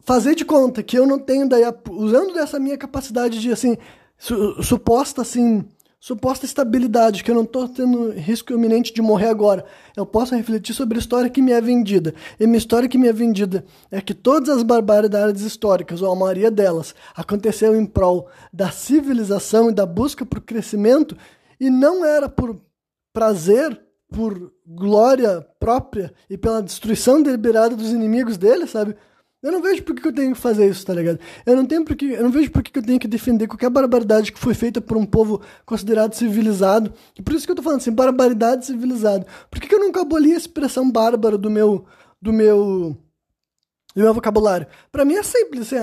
fazer 0.00 0.34
de 0.34 0.44
conta 0.44 0.82
que 0.82 0.98
eu 0.98 1.06
não 1.06 1.18
tenho 1.18 1.48
daí, 1.48 1.64
usando 1.90 2.34
dessa 2.34 2.58
minha 2.58 2.76
capacidade 2.76 3.40
de 3.40 3.50
assim, 3.50 3.76
su 4.18 4.62
suposta 4.62 5.22
assim, 5.22 5.66
suposta 5.98 6.44
estabilidade, 6.44 7.24
que 7.24 7.30
eu 7.30 7.34
não 7.34 7.42
estou 7.42 7.68
tendo 7.68 8.10
risco 8.12 8.52
iminente 8.52 8.92
de 8.92 9.02
morrer 9.02 9.28
agora. 9.28 9.64
Eu 9.96 10.04
posso 10.04 10.34
refletir 10.34 10.74
sobre 10.74 10.98
a 10.98 11.00
história 11.00 11.30
que 11.30 11.42
me 11.42 11.52
é 11.52 11.60
vendida. 11.60 12.14
E 12.38 12.46
minha 12.46 12.58
história 12.58 12.88
que 12.88 12.98
me 12.98 13.08
é 13.08 13.12
vendida 13.12 13.64
é 13.90 14.00
que 14.00 14.14
todas 14.14 14.48
as 14.48 14.62
barbaridades 14.62 15.42
históricas, 15.42 16.02
ou 16.02 16.12
a 16.12 16.16
maioria 16.16 16.50
delas, 16.50 16.94
aconteceu 17.14 17.74
em 17.74 17.86
prol 17.86 18.28
da 18.52 18.70
civilização 18.70 19.70
e 19.70 19.72
da 19.72 19.86
busca 19.86 20.24
por 20.24 20.40
crescimento, 20.40 21.16
e 21.58 21.70
não 21.70 22.04
era 22.04 22.28
por 22.28 22.60
prazer, 23.12 23.80
por 24.12 24.52
glória 24.66 25.44
própria 25.58 26.12
e 26.28 26.36
pela 26.36 26.62
destruição 26.62 27.22
deliberada 27.22 27.74
dos 27.74 27.90
inimigos 27.90 28.36
dele, 28.36 28.66
sabe? 28.66 28.94
Eu 29.46 29.52
não 29.52 29.62
vejo 29.62 29.84
por 29.84 29.94
que 29.94 30.08
eu 30.08 30.12
tenho 30.12 30.34
que 30.34 30.40
fazer 30.40 30.68
isso, 30.68 30.84
tá 30.84 30.92
ligado? 30.92 31.20
Eu 31.46 31.54
não 31.54 31.64
tenho 31.64 31.84
porque, 31.84 32.04
eu 32.04 32.22
não 32.24 32.32
vejo 32.32 32.50
por 32.50 32.64
que 32.64 32.76
eu 32.76 32.82
tenho 32.82 32.98
que 32.98 33.06
defender 33.06 33.46
qualquer 33.46 33.70
barbaridade 33.70 34.32
que 34.32 34.40
foi 34.40 34.54
feita 34.54 34.80
por 34.80 34.96
um 34.96 35.06
povo 35.06 35.40
considerado 35.64 36.14
civilizado. 36.14 36.92
E 37.16 37.22
por 37.22 37.32
isso 37.32 37.46
que 37.46 37.52
eu 37.52 37.54
tô 37.54 37.62
falando 37.62 37.78
assim, 37.78 37.92
barbaridade 37.92 38.66
civilizado. 38.66 39.24
Por 39.48 39.60
que, 39.60 39.68
que 39.68 39.74
eu 39.76 39.78
nunca 39.78 40.00
aboli 40.00 40.32
a 40.32 40.36
expressão 40.36 40.90
bárbaro 40.90 41.38
do 41.38 41.48
meu 41.48 41.86
do 42.20 42.32
meu 42.32 42.96
do 43.94 44.02
meu 44.02 44.12
vocabulário? 44.12 44.66
Para 44.90 45.04
mim 45.04 45.14
é 45.14 45.22
simples, 45.22 45.72
assim, 45.72 45.76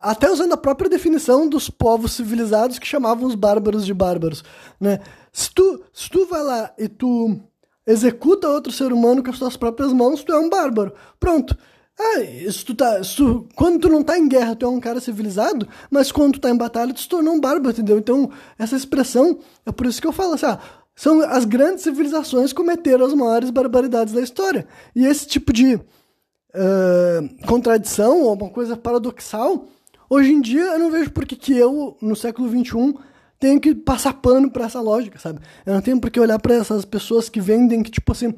até 0.00 0.30
usando 0.30 0.54
a 0.54 0.56
própria 0.56 0.88
definição 0.88 1.46
dos 1.46 1.68
povos 1.68 2.12
civilizados 2.12 2.78
que 2.78 2.86
chamavam 2.86 3.28
os 3.28 3.34
bárbaros 3.34 3.84
de 3.84 3.92
bárbaros, 3.92 4.42
né? 4.80 5.00
Se 5.30 5.52
tu, 5.52 5.84
se 5.92 6.08
tu 6.08 6.24
vai 6.24 6.42
lá 6.42 6.72
e 6.78 6.88
tu 6.88 7.38
executa 7.86 8.48
outro 8.48 8.72
ser 8.72 8.94
humano 8.94 9.22
com 9.22 9.28
as 9.28 9.36
suas 9.36 9.58
próprias 9.58 9.92
mãos, 9.92 10.24
tu 10.24 10.32
é 10.32 10.38
um 10.38 10.48
bárbaro. 10.48 10.94
Pronto. 11.20 11.54
É, 11.98 12.50
se 12.50 12.64
tu 12.64 12.74
tá, 12.74 13.02
se 13.04 13.16
tu, 13.16 13.48
quando 13.54 13.80
tu 13.80 13.88
não 13.88 14.02
tá 14.02 14.18
em 14.18 14.28
guerra, 14.28 14.56
tu 14.56 14.66
é 14.66 14.68
um 14.68 14.80
cara 14.80 15.00
civilizado, 15.00 15.68
mas 15.90 16.10
quando 16.10 16.34
tu 16.34 16.40
tá 16.40 16.50
em 16.50 16.56
batalha, 16.56 16.92
tu 16.92 17.00
se 17.00 17.08
tornou 17.08 17.34
um 17.34 17.40
bárbaro, 17.40 17.70
entendeu? 17.70 17.98
Então, 17.98 18.30
essa 18.58 18.74
expressão, 18.74 19.38
é 19.64 19.70
por 19.70 19.86
isso 19.86 20.00
que 20.00 20.06
eu 20.06 20.12
falo 20.12 20.34
assim, 20.34 20.46
ah, 20.46 20.58
são 20.96 21.20
as 21.22 21.44
grandes 21.44 21.84
civilizações 21.84 22.52
cometeram 22.52 23.06
as 23.06 23.14
maiores 23.14 23.50
barbaridades 23.50 24.12
da 24.12 24.20
história. 24.20 24.66
E 24.94 25.04
esse 25.06 25.26
tipo 25.26 25.52
de 25.52 25.74
uh, 25.76 27.46
contradição, 27.46 28.22
ou 28.22 28.34
uma 28.34 28.50
coisa 28.50 28.76
paradoxal, 28.76 29.68
hoje 30.08 30.32
em 30.32 30.40
dia 30.40 30.62
eu 30.62 30.78
não 30.78 30.90
vejo 30.90 31.10
por 31.10 31.24
que, 31.24 31.56
eu, 31.56 31.96
no 32.00 32.16
século 32.16 32.48
XXI, 32.48 32.94
tenho 33.38 33.60
que 33.60 33.74
passar 33.74 34.14
pano 34.14 34.50
para 34.50 34.66
essa 34.66 34.80
lógica, 34.80 35.18
sabe? 35.18 35.40
Eu 35.66 35.74
não 35.74 35.80
tenho 35.80 36.00
por 36.00 36.10
que 36.10 36.20
olhar 36.20 36.38
para 36.38 36.54
essas 36.54 36.84
pessoas 36.84 37.28
que 37.28 37.40
vendem 37.40 37.82
que, 37.82 37.90
tipo 37.90 38.10
assim, 38.12 38.32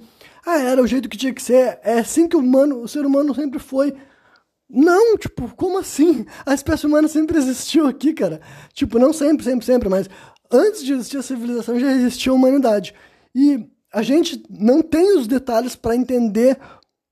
ah, 0.47 0.61
era 0.61 0.81
o 0.81 0.87
jeito 0.87 1.09
que 1.09 1.17
tinha 1.17 1.35
que 1.35 1.43
ser, 1.43 1.81
é 1.83 1.99
assim 1.99 2.29
que 2.29 2.37
o 2.37 2.39
humano, 2.39 2.81
o 2.81 2.87
ser 2.87 3.05
humano 3.05 3.35
sempre 3.35 3.59
foi. 3.59 3.93
Não, 4.71 5.17
tipo, 5.19 5.53
como 5.57 5.79
assim? 5.79 6.25
A 6.45 6.55
espécie 6.55 6.87
humana 6.87 7.09
sempre 7.09 7.37
existiu 7.37 7.87
aqui, 7.87 8.13
cara. 8.13 8.41
Tipo, 8.73 8.99
não 8.99 9.13
sempre, 9.13 9.45
sempre, 9.45 9.67
sempre, 9.67 9.89
mas 9.89 10.09
antes 10.51 10.85
de 10.85 10.93
existir 10.93 11.19
a 11.19 11.23
civilização 11.23 11.79
já 11.79 11.91
existia 11.93 12.31
a 12.31 12.35
humanidade. 12.35 12.95
E 13.35 13.69
a 13.93 14.03
gente 14.03 14.43
não 14.49 14.83
tem 14.83 15.19
os 15.19 15.27
detalhes 15.27 15.75
para 15.75 15.97
entender 15.97 16.59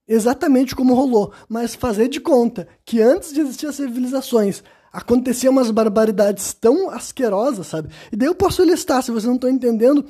exatamente 0.06 0.76
como 0.76 0.94
rolou, 0.94 1.32
mas 1.48 1.74
fazer 1.74 2.08
de 2.08 2.20
conta 2.20 2.68
que 2.84 3.00
antes 3.00 3.32
de 3.32 3.40
existir 3.40 3.66
as 3.66 3.76
civilizações 3.76 4.62
aconteciam 4.92 5.52
umas 5.52 5.70
barbaridades 5.70 6.54
tão 6.54 6.90
asquerosas, 6.90 7.66
sabe? 7.66 7.88
E 8.12 8.16
daí 8.16 8.28
eu 8.28 8.34
posso 8.34 8.62
listar, 8.62 9.02
se 9.02 9.10
você 9.10 9.26
não 9.26 9.34
está 9.34 9.50
entendendo, 9.50 10.04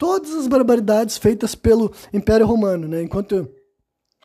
todas 0.00 0.34
as 0.34 0.46
barbaridades 0.46 1.18
feitas 1.18 1.54
pelo 1.54 1.92
Império 2.10 2.46
Romano, 2.46 2.88
né? 2.88 3.02
Enquanto 3.02 3.46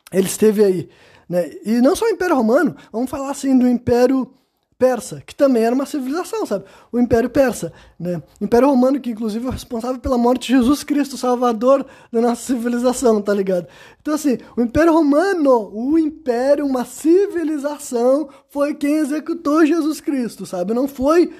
ele 0.10 0.26
esteve 0.26 0.64
aí, 0.64 0.90
né? 1.28 1.52
E 1.66 1.82
não 1.82 1.98
só 1.98 2.06
o 2.06 2.10
Império 2.10 2.34
Romano, 2.34 2.78
vamos 2.94 3.10
falar 3.10 3.30
assim 3.30 3.58
do 3.58 3.68
Império 3.68 4.32
Persa, 4.78 5.22
que 5.26 5.36
também 5.36 5.64
era 5.64 5.76
uma 5.76 5.86
civilização, 5.86 6.46
sabe? 6.46 6.64
O 6.94 7.00
Império 7.00 7.30
Persa, 7.30 7.74
né? 8.00 8.24
O 8.40 8.46
Império 8.46 8.70
Romano, 8.70 9.02
que 9.02 9.10
inclusive 9.10 9.46
é 9.46 9.52
responsável 9.52 10.00
pela 10.00 10.18
morte 10.18 10.48
de 10.48 10.54
Jesus 10.54 10.82
Cristo, 10.82 11.18
Salvador 11.18 11.86
da 12.10 12.22
nossa 12.22 12.42
civilização, 12.42 13.22
tá 13.22 13.34
ligado? 13.34 13.68
Então, 14.02 14.14
assim, 14.14 14.38
o 14.56 14.62
Império 14.62 14.94
Romano, 14.94 15.72
o 15.74 16.00
Império, 16.00 16.66
uma 16.66 16.86
civilização, 16.86 18.30
foi 18.48 18.74
quem 18.74 18.96
executou 18.96 19.66
Jesus 19.66 20.00
Cristo, 20.00 20.46
sabe? 20.46 20.74
Não 20.74 20.88
foi 20.88 21.34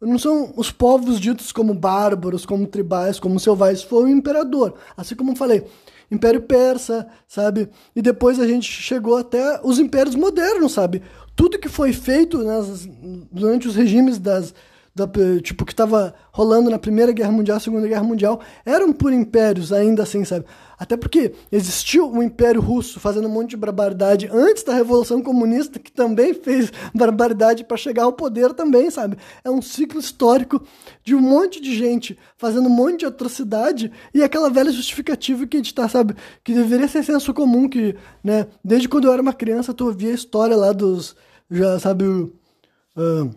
não 0.00 0.18
são 0.18 0.52
os 0.56 0.70
povos 0.70 1.18
ditos 1.18 1.50
como 1.50 1.74
bárbaros, 1.74 2.46
como 2.46 2.66
tribais, 2.66 3.18
como 3.18 3.40
selvagens, 3.40 3.82
foi 3.82 4.04
o 4.04 4.08
imperador. 4.08 4.74
Assim 4.96 5.14
como 5.14 5.32
eu 5.32 5.36
falei, 5.36 5.66
Império 6.10 6.42
Persa, 6.42 7.06
sabe? 7.26 7.68
E 7.94 8.00
depois 8.00 8.38
a 8.38 8.46
gente 8.46 8.70
chegou 8.70 9.16
até 9.16 9.60
os 9.62 9.78
impérios 9.78 10.14
modernos, 10.14 10.72
sabe? 10.72 11.02
Tudo 11.36 11.58
que 11.58 11.68
foi 11.68 11.92
feito 11.92 12.42
nas, 12.42 12.88
durante 13.30 13.68
os 13.68 13.74
regimes 13.74 14.18
das, 14.18 14.54
da, 14.98 15.40
tipo, 15.40 15.64
que 15.64 15.72
estava 15.72 16.14
rolando 16.32 16.70
na 16.70 16.78
Primeira 16.78 17.12
Guerra 17.12 17.32
Mundial, 17.32 17.58
Segunda 17.58 17.88
Guerra 17.88 18.02
Mundial, 18.02 18.40
eram 18.64 18.92
por 18.92 19.12
impérios 19.12 19.72
ainda 19.72 20.02
assim, 20.02 20.24
sabe? 20.24 20.44
Até 20.78 20.96
porque 20.96 21.32
existiu 21.50 22.08
o 22.08 22.22
Império 22.22 22.60
Russo 22.60 23.00
fazendo 23.00 23.26
um 23.26 23.30
monte 23.30 23.50
de 23.50 23.56
barbaridade 23.56 24.28
antes 24.32 24.62
da 24.62 24.72
Revolução 24.72 25.20
Comunista, 25.20 25.78
que 25.78 25.90
também 25.90 26.32
fez 26.32 26.72
barbaridade 26.94 27.64
para 27.64 27.76
chegar 27.76 28.04
ao 28.04 28.12
poder 28.12 28.54
também, 28.54 28.88
sabe? 28.90 29.16
É 29.42 29.50
um 29.50 29.60
ciclo 29.60 29.98
histórico 29.98 30.62
de 31.02 31.16
um 31.16 31.20
monte 31.20 31.60
de 31.60 31.74
gente 31.74 32.16
fazendo 32.36 32.66
um 32.66 32.72
monte 32.72 33.00
de 33.00 33.06
atrocidade 33.06 33.90
e 34.14 34.22
aquela 34.22 34.48
velha 34.48 34.70
justificativa 34.70 35.46
que 35.46 35.56
a 35.56 35.60
gente 35.60 35.74
tá, 35.74 35.88
sabe? 35.88 36.14
Que 36.44 36.54
deveria 36.54 36.86
ser 36.86 37.02
senso 37.02 37.34
comum, 37.34 37.68
que, 37.68 37.96
né? 38.22 38.46
Desde 38.64 38.88
quando 38.88 39.06
eu 39.06 39.12
era 39.12 39.22
uma 39.22 39.32
criança, 39.32 39.74
tu 39.74 39.86
ouvia 39.86 40.10
a 40.10 40.14
história 40.14 40.56
lá 40.56 40.72
dos, 40.72 41.16
já 41.50 41.80
sabe, 41.80 42.04
uh, 42.04 43.30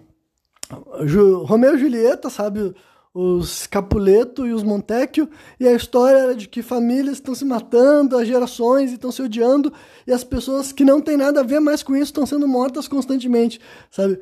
Romeu 1.46 1.76
e 1.76 1.80
Julieta, 1.80 2.30
sabe? 2.30 2.74
Os 3.14 3.68
Capuleto 3.68 4.48
e 4.48 4.54
os 4.54 4.64
Montecchio, 4.64 5.30
e 5.60 5.68
a 5.68 5.74
história 5.74 6.18
era 6.18 6.36
de 6.36 6.48
que 6.48 6.62
famílias 6.62 7.18
estão 7.18 7.36
se 7.36 7.44
matando, 7.44 8.18
as 8.18 8.26
gerações 8.26 8.92
estão 8.92 9.12
se 9.12 9.22
odiando, 9.22 9.74
e 10.08 10.14
as 10.14 10.24
pessoas 10.24 10.72
que 10.72 10.86
não 10.86 11.02
têm 11.02 11.18
nada 11.18 11.42
a 11.42 11.44
ver 11.44 11.60
mais 11.60 11.84
com 11.84 11.94
isso 11.94 12.06
estão 12.06 12.26
sendo 12.26 12.48
mortas 12.48 12.88
constantemente, 12.88 13.60
sabe? 13.90 14.20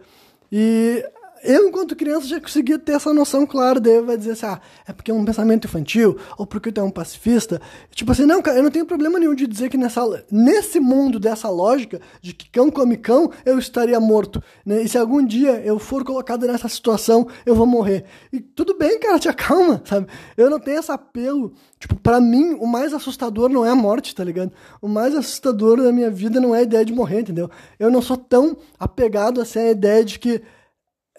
E 0.52 1.06
eu, 1.44 1.68
enquanto 1.68 1.96
criança, 1.96 2.28
já 2.28 2.40
conseguia 2.40 2.78
ter 2.78 2.94
essa 2.94 3.14
noção 3.14 3.46
clara. 3.46 3.80
Daí 3.80 4.02
vai 4.02 4.18
dizer 4.18 4.32
assim: 4.32 4.46
ah, 4.46 4.62
é 4.88 4.94
porque 4.94 5.12
é 5.12 5.14
um 5.14 5.24
pensamento 5.24 5.66
infantil, 5.66 6.18
ou 6.38 6.46
porque 6.46 6.72
tu 6.72 6.82
é 6.82 6.84
um 6.84 6.92
pacifista. 6.92 7.62
Tipo 7.92 8.12
assim, 8.12 8.26
não, 8.26 8.42
cara, 8.42 8.58
eu 8.58 8.64
não 8.64 8.72
tenho 8.72 8.86
problema 8.86 9.20
nenhum 9.20 9.36
de 9.36 9.48
dizer 9.48 9.70
que 9.70 9.78
nessa, 9.78 10.02
nesse 10.32 10.80
mundo 10.80 11.20
dessa 11.20 11.50
lógica 11.50 12.02
de 12.22 12.34
que 12.34 12.50
cão 12.50 12.70
come 12.70 12.98
cão, 12.98 13.32
eu 13.46 13.58
estaria 13.58 14.00
morto. 14.00 14.42
Né? 14.66 14.82
E 14.84 14.90
se 14.90 14.98
algum 14.98 15.26
dia 15.26 15.62
eu 15.64 15.80
for 15.80 16.04
colocado 16.04 16.46
nessa 16.48 16.68
situação, 16.68 17.28
eu 17.46 17.56
vou 17.56 17.66
morrer. 17.66 18.06
E 18.32 18.40
tudo 18.40 18.78
bem, 18.78 19.00
cara, 19.00 19.20
te 19.20 19.30
acalma, 19.30 19.82
sabe? 19.86 20.08
Eu 20.38 20.50
não 20.50 20.60
tenho 20.60 20.80
esse 20.80 20.92
apelo. 20.92 21.54
Tipo, 21.80 21.96
para 21.96 22.20
mim, 22.20 22.56
o 22.60 22.68
mais 22.68 22.94
assustador 22.94 23.50
não 23.50 23.66
é 23.66 23.70
a 23.70 23.76
morte, 23.76 24.14
tá 24.14 24.24
ligado? 24.24 24.52
O 24.82 24.88
mais 24.88 25.16
assustador 25.16 25.82
da 25.82 25.92
minha 25.92 26.12
vida 26.12 26.40
não 26.40 26.54
é 26.54 26.60
a 26.60 26.64
ideia 26.64 26.84
de 26.84 26.94
morrer, 26.94 27.22
entendeu? 27.22 27.50
Eu 27.80 27.90
não 27.90 28.02
sou 28.02 28.18
tão 28.18 28.58
apegado 28.78 29.40
assim 29.40 29.60
à 29.60 29.72
ideia 29.72 30.04
de 30.04 30.20
que 30.20 30.42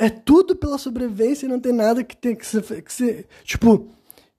é 0.01 0.09
tudo 0.09 0.57
pela 0.57 0.79
sobrevivência 0.79 1.45
e 1.45 1.49
não 1.49 1.61
tem 1.61 1.73
nada 1.73 2.03
que 2.03 2.17
tem 2.17 2.35
que 2.35 2.47
ser, 2.47 2.63
que 2.83 2.91
ser 2.93 3.27
tipo, 3.45 3.87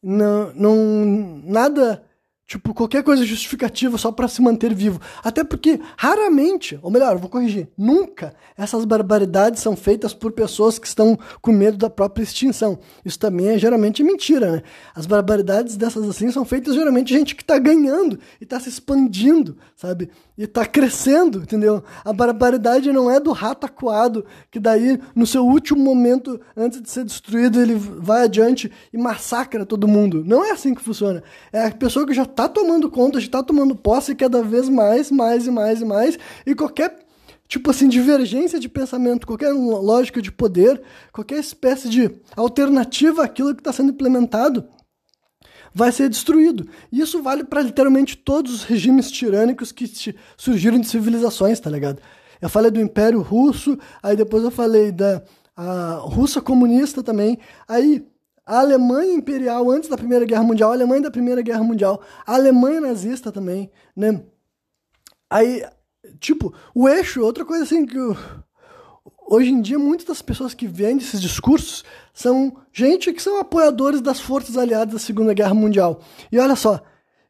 não, 0.02 0.52
não, 0.56 1.42
nada, 1.46 2.04
Tipo, 2.52 2.74
qualquer 2.74 3.02
coisa 3.02 3.26
justificativa 3.26 3.98
só 3.98 4.12
para 4.12 4.28
se 4.28 4.42
manter 4.42 4.74
vivo. 4.74 5.00
Até 5.24 5.42
porque, 5.42 5.80
raramente, 5.96 6.78
ou 6.82 6.92
melhor, 6.92 7.18
vou 7.18 7.30
corrigir, 7.30 7.70
nunca 7.78 8.36
essas 8.58 8.84
barbaridades 8.84 9.62
são 9.62 9.74
feitas 9.74 10.14
por 10.14 10.34
pessoas 10.34 10.78
que 10.78 10.86
estão 10.86 11.18
com 11.42 11.54
medo 11.54 11.78
da 11.78 11.90
própria 11.90 12.24
extinção. 12.24 12.78
Isso 13.06 13.18
também 13.18 13.52
é 13.52 13.58
geralmente 13.58 14.04
mentira, 14.04 14.52
né? 14.52 14.64
As 14.94 15.06
barbaridades 15.06 15.78
dessas 15.78 16.06
assim 16.10 16.30
são 16.30 16.44
feitas 16.44 16.76
geralmente 16.76 17.14
gente 17.14 17.38
que 17.38 17.46
tá 17.46 17.58
ganhando 17.58 18.20
e 18.42 18.46
tá 18.46 18.60
se 18.60 18.68
expandindo, 18.68 19.58
sabe? 19.74 20.10
E 20.38 20.48
tá 20.48 20.66
crescendo, 20.66 21.40
entendeu? 21.40 21.84
A 22.04 22.14
barbaridade 22.14 22.92
não 22.92 23.12
é 23.12 23.20
do 23.20 23.32
rato 23.32 23.66
acuado, 23.66 24.26
que 24.50 24.60
daí, 24.60 25.00
no 25.16 25.28
seu 25.28 25.46
último 25.46 25.80
momento, 25.82 26.40
antes 26.56 26.82
de 26.82 26.90
ser 26.90 27.04
destruído, 27.04 27.60
ele 27.62 27.76
vai 27.76 28.24
adiante 28.24 28.72
e 28.92 28.98
massacra 28.98 29.66
todo 29.66 29.88
mundo. 29.88 30.24
Não 30.26 30.44
é 30.44 30.52
assim 30.52 30.74
que 30.74 30.82
funciona. 30.82 31.22
É 31.52 31.68
a 31.68 31.72
pessoa 31.72 32.08
que 32.08 32.14
já 32.14 32.26
tá 32.26 32.48
tomando 32.48 32.90
conta, 32.90 33.20
já 33.20 33.30
tá 33.30 33.44
tomando 33.44 33.76
posse 33.76 34.16
cada 34.16 34.42
vez 34.42 34.70
mais, 34.70 35.12
mais 35.12 35.46
e 35.48 35.52
mais 35.52 35.82
e 35.82 35.86
mais, 35.86 36.18
e 36.46 36.56
qualquer 36.56 36.98
tipo 37.52 37.70
assim, 37.70 37.90
divergência 37.90 38.58
de 38.58 38.70
pensamento, 38.70 39.28
qualquer 39.28 39.52
lógica 39.52 40.22
de 40.22 40.32
poder, 40.32 40.82
qualquer 41.12 41.38
espécie 41.38 41.90
de 41.90 42.10
alternativa 42.34 43.26
àquilo 43.26 43.54
que 43.54 43.60
está 43.60 43.74
sendo 43.74 43.92
implementado, 43.92 44.64
vai 45.74 45.92
ser 45.92 46.10
destruído. 46.10 46.68
E 46.92 47.00
isso 47.00 47.22
vale 47.22 47.44
para 47.44 47.62
literalmente 47.62 48.18
todos 48.18 48.54
os 48.54 48.64
regimes 48.64 49.12
tirânicos 49.12 49.72
que 49.72 49.92
surgiram 50.38 50.80
de 50.80 50.88
civilizações, 50.88 51.60
tá 51.60 51.70
ligado? 51.70 52.02
Eu 52.42 52.50
falei 52.50 52.72
do 52.72 52.82
Império 52.82 53.22
Russo, 53.22 53.78
aí 54.02 54.16
depois 54.16 54.44
eu 54.44 54.52
falei 54.52 54.92
da 54.92 55.22
a 55.56 56.00
Rússia 56.02 56.42
comunista 56.42 57.04
também. 57.04 57.38
Aí 57.68 58.06
a 58.46 58.60
Alemanha 58.60 59.14
imperial 59.14 59.70
antes 59.70 59.90
da 59.90 59.98
Primeira 59.98 60.26
Guerra 60.26 60.44
Mundial, 60.44 60.72
a 60.72 60.74
Alemanha 60.74 61.04
da 61.04 61.12
Primeira 61.12 61.42
Guerra 61.42 61.64
Mundial, 61.64 62.02
a 62.26 62.34
Alemanha 62.34 62.82
nazista 62.82 63.32
também, 63.32 63.70
né? 63.96 64.24
Aí, 65.30 65.64
tipo, 66.20 66.54
o 66.74 66.90
eixo, 66.90 67.22
outra 67.22 67.46
coisa 67.46 67.64
assim 67.64 67.86
que 67.86 67.96
eu, 67.96 68.18
hoje 69.28 69.52
em 69.52 69.62
dia 69.62 69.80
muitas 69.80 70.08
das 70.08 70.22
pessoas 70.22 70.54
que 70.54 70.68
vendem 70.68 70.98
esses 70.98 71.22
discursos 71.22 71.86
são 72.14 72.54
gente 72.72 73.12
que 73.14 73.22
são 73.22 73.40
apoiadores 73.40 74.02
das 74.02 74.20
forças 74.20 74.58
aliadas 74.58 74.94
da 74.94 75.00
Segunda 75.00 75.34
Guerra 75.34 75.54
Mundial. 75.54 76.02
E 76.32 76.40
olha 76.40 76.56
só, 76.56 76.82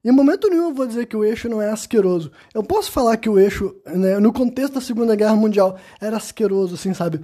em 0.03 0.11
momento 0.11 0.49
nenhum 0.49 0.69
eu 0.69 0.73
vou 0.73 0.87
dizer 0.87 1.05
que 1.05 1.15
o 1.15 1.23
eixo 1.23 1.47
não 1.47 1.61
é 1.61 1.69
asqueroso. 1.69 2.31
Eu 2.53 2.63
posso 2.63 2.91
falar 2.91 3.17
que 3.17 3.29
o 3.29 3.39
eixo, 3.39 3.75
né, 3.85 4.19
no 4.19 4.33
contexto 4.33 4.73
da 4.73 4.81
Segunda 4.81 5.15
Guerra 5.15 5.35
Mundial, 5.35 5.77
era 5.99 6.17
asqueroso, 6.17 6.75
assim, 6.75 6.93
sabe? 6.93 7.17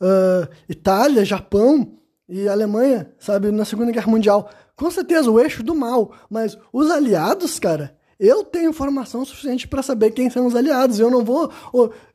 Uh, 0.00 0.48
Itália, 0.68 1.24
Japão, 1.24 1.98
e 2.28 2.46
Alemanha, 2.46 3.10
sabe, 3.18 3.50
na 3.50 3.64
Segunda 3.64 3.90
Guerra 3.90 4.10
Mundial. 4.10 4.50
Com 4.76 4.90
certeza, 4.90 5.30
o 5.30 5.40
eixo 5.40 5.62
do 5.62 5.74
mal. 5.74 6.12
Mas 6.28 6.58
os 6.72 6.90
aliados, 6.90 7.58
cara, 7.58 7.96
eu 8.18 8.44
tenho 8.44 8.70
informação 8.70 9.24
suficiente 9.24 9.68
para 9.68 9.82
saber 9.82 10.10
quem 10.10 10.28
são 10.28 10.46
os 10.46 10.56
aliados. 10.56 10.98
Eu 10.98 11.10
não 11.10 11.24
vou. 11.24 11.52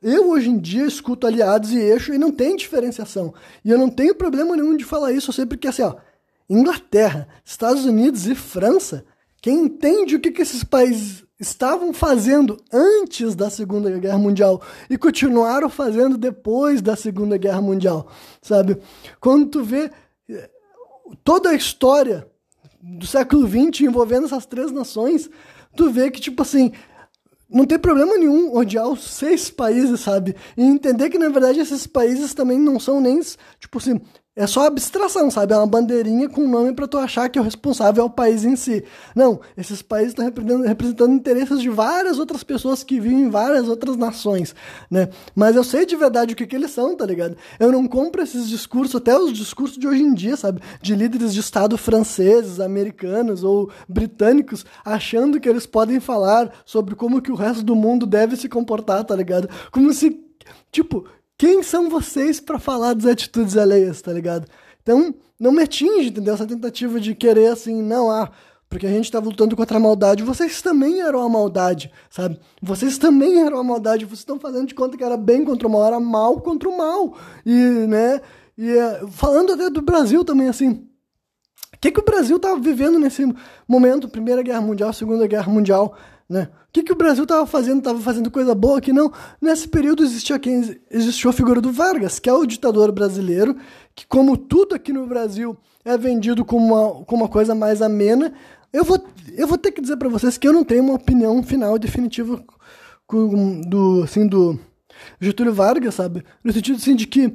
Eu 0.02 0.30
hoje 0.32 0.50
em 0.50 0.60
dia 0.60 0.86
escuto 0.86 1.26
aliados 1.26 1.72
e 1.72 1.78
eixo 1.78 2.14
e 2.14 2.18
não 2.18 2.32
tem 2.32 2.56
diferenciação. 2.56 3.34
E 3.64 3.70
eu 3.70 3.78
não 3.78 3.90
tenho 3.90 4.14
problema 4.14 4.56
nenhum 4.56 4.76
de 4.76 4.84
falar 4.84 5.14
isso, 5.14 5.30
eu 5.30 5.34
sei 5.34 5.46
porque 5.46 5.68
assim, 5.68 5.84
ó. 5.84 5.96
Inglaterra, 6.50 7.30
Estados 7.46 7.86
Unidos 7.86 8.28
e 8.28 8.36
França, 8.36 9.06
quem 9.42 9.60
entende 9.64 10.16
o 10.16 10.20
que, 10.20 10.30
que 10.30 10.42
esses 10.42 10.64
países 10.64 11.24
estavam 11.40 11.94
fazendo 11.94 12.58
antes 12.72 13.34
da 13.34 13.50
Segunda 13.50 13.90
Guerra 13.98 14.18
Mundial 14.18 14.62
e 14.90 14.98
continuaram 14.98 15.70
fazendo 15.70 16.18
depois 16.18 16.82
da 16.82 16.96
Segunda 16.96 17.38
Guerra 17.38 17.62
Mundial, 17.62 18.08
sabe? 18.42 18.78
Quando 19.20 19.50
tu 19.50 19.64
vê 19.64 19.90
toda 21.24 21.50
a 21.50 21.56
história 21.56 22.28
do 22.82 23.08
século 23.08 23.48
XX 23.48 23.82
envolvendo 23.82 24.26
essas 24.26 24.46
três 24.46 24.72
nações, 24.72 25.30
tu 25.76 25.90
vê 25.92 26.10
que, 26.12 26.20
tipo 26.20 26.42
assim, 26.42 26.72
não 27.50 27.66
tem 27.66 27.78
problema 27.78 28.18
nenhum 28.18 28.56
odiar 28.56 28.88
os 28.88 29.04
seis 29.04 29.50
países, 29.50 30.00
sabe? 30.00 30.36
E 30.58 30.64
entender 30.64 31.10
que, 31.10 31.18
na 31.18 31.30
verdade, 31.30 31.60
esses 31.60 31.86
países 31.86 32.34
também 32.34 32.60
não 32.60 32.80
são 32.80 33.00
nem, 33.00 33.20
tipo 33.60 33.78
assim, 33.78 34.02
é 34.36 34.48
só 34.48 34.66
abstração, 34.66 35.30
sabe? 35.30 35.54
É 35.54 35.58
uma 35.58 35.68
bandeirinha 35.68 36.28
com 36.28 36.48
nome 36.48 36.74
para 36.74 36.88
tu 36.88 36.98
achar 36.98 37.30
que 37.30 37.40
o 37.40 37.44
responsável 37.44 38.04
é 38.04 38.06
o 38.08 38.10
país 38.10 38.44
em 38.44 38.56
si. 38.56 38.84
Não, 39.16 39.40
esses 39.56 39.84
países 39.84 40.10
estão 40.10 40.26
representando, 40.26 40.64
representando, 40.66 41.14
interesses 41.14 41.62
de 41.62 41.70
várias 41.70 42.18
outras 42.18 42.44
pessoas 42.44 42.84
que 42.84 43.00
vivem 43.00 43.22
em 43.22 43.30
várias 43.30 43.68
outras 43.68 43.96
nações, 43.96 44.56
né? 44.90 45.10
Mas 45.36 45.56
eu 45.56 45.64
sei 45.64 45.86
de 45.86 45.96
verdade 45.96 46.34
o 46.34 46.36
que, 46.36 46.48
que 46.48 46.56
eles 46.56 46.72
são, 46.72 46.96
tá 46.96 47.06
ligado? 47.06 47.38
Eu 47.60 47.72
não 47.72 47.88
compro 47.88 48.24
esses 48.24 48.50
discursos, 48.50 48.96
até 48.96 49.16
os 49.16 49.32
discursos 49.34 49.78
de 49.78 49.88
hoje 49.88 50.02
em 50.02 50.16
dia, 50.16 50.36
sabe? 50.36 50.62
De 50.82 50.96
líderes 50.96 51.32
de 51.32 51.40
Estado 51.40 51.78
franceses, 51.78 52.60
americanos 52.60 53.44
ou 53.44 53.70
britânicos, 53.88 54.66
achando 54.84 55.40
que 55.40 55.48
eles 55.48 55.68
podem 55.68 56.00
falar 56.00 56.52
sobre 56.66 56.96
como 56.96 57.22
que 57.22 57.32
o 57.32 57.36
resto 57.36 57.62
do 57.62 57.76
mundo 57.76 58.08
deve 58.08 58.36
se 58.36 58.50
comportar, 58.50 59.04
tá 59.04 59.16
ligado? 59.16 59.48
Como 59.72 59.94
se, 59.94 60.20
tipo, 60.72 61.06
quem 61.38 61.64
são 61.64 61.90
vocês 61.90 62.40
para 62.40 62.60
falar 62.60 62.94
das 62.94 63.06
atitudes 63.06 63.58
alheias, 63.58 64.02
tá 64.02 64.12
ligado? 64.12 64.48
Então, 64.82 65.14
não 65.40 65.52
me 65.52 65.64
atinge, 65.64 66.10
entendeu? 66.10 66.34
Essa 66.34 66.46
tentativa 66.46 67.00
de 67.00 67.16
querer 67.16 67.48
assim, 67.48 67.82
não, 67.82 68.12
ah, 68.12 68.32
porque 68.74 68.88
a 68.88 68.90
gente 68.90 69.06
estava 69.06 69.28
lutando 69.28 69.56
contra 69.56 69.78
a 69.78 69.80
maldade. 69.80 70.24
Vocês 70.24 70.62
também 70.62 71.02
eram 71.02 71.22
a 71.22 71.30
maldade, 71.30 71.92
sabe? 72.10 72.40
Vocês 72.62 72.98
também 72.98 73.44
eram 73.44 73.60
a 73.60 73.64
maldade. 73.64 74.04
Vocês 74.04 74.20
estão 74.20 74.40
fazendo 74.40 74.68
de 74.68 74.74
conta 74.74 74.98
que 74.98 75.04
era 75.04 75.16
bem 75.16 75.46
contra 75.46 75.68
o 75.68 75.72
mal, 75.72 75.86
era 75.86 76.00
mal 76.00 76.42
contra 76.42 76.68
o 76.68 76.76
mal. 76.76 77.16
E, 77.46 77.52
né? 77.52 78.20
E 78.58 78.72
é, 78.72 79.02
falando 79.12 79.54
até 79.54 79.70
do 79.70 79.82
Brasil 79.82 80.26
também, 80.26 80.48
assim. 80.48 80.88
O 81.72 81.78
que, 81.80 81.92
que 81.92 82.00
o 82.00 82.06
Brasil 82.06 82.38
estava 82.38 82.60
vivendo 82.60 82.98
nesse 82.98 83.24
momento? 83.68 84.10
Primeira 84.10 84.42
Guerra 84.42 84.62
Mundial, 84.62 84.92
Segunda 84.92 85.28
Guerra 85.28 85.52
Mundial. 85.52 85.96
Né? 86.28 86.50
Que, 86.74 86.82
que 86.82 86.92
o 86.92 86.96
Brasil 86.96 87.22
estava 87.24 87.46
fazendo? 87.46 87.78
Estava 87.78 88.00
fazendo 88.00 88.32
coisa 88.32 88.56
boa 88.56 88.82
que 88.82 88.92
não. 88.92 89.14
Nesse 89.40 89.68
período 89.68 90.04
existia 90.04 90.40
quem 90.40 90.76
existiu 90.90 91.30
a 91.30 91.34
figura 91.34 91.62
do 91.62 91.72
Vargas, 91.72 92.18
que 92.18 92.28
é 92.28 92.34
o 92.34 92.48
ditador 92.48 92.92
brasileiro, 92.92 93.56
que 93.94 94.08
como 94.08 94.36
tudo 94.36 94.74
aqui 94.74 94.92
no 94.92 95.06
Brasil 95.06 95.56
é 95.86 95.96
vendido 95.96 96.44
como 96.44 96.66
uma, 96.66 97.06
como 97.06 97.24
uma 97.24 97.30
coisa 97.30 97.54
mais 97.54 97.80
amena, 97.80 98.34
eu 98.72 98.84
vou, 98.84 98.98
eu 99.38 99.48
vou 99.48 99.58
ter 99.58 99.72
que 99.72 99.82
dizer 99.82 99.98
para 99.98 100.10
vocês 100.10 100.36
que 100.36 100.48
eu 100.48 100.54
não 100.54 100.64
tenho 100.64 100.82
uma 100.82 100.96
opinião 100.96 101.44
final 101.44 101.78
definitiva 101.78 102.44
com, 103.06 103.62
do 103.62 104.02
assim 104.04 104.26
do 104.26 104.60
Getúlio 105.22 105.54
Vargas, 105.54 105.94
sabe? 105.94 106.24
No 106.44 106.52
sentido 106.52 106.78
assim 106.78 106.96
de 106.96 107.06
que 107.06 107.32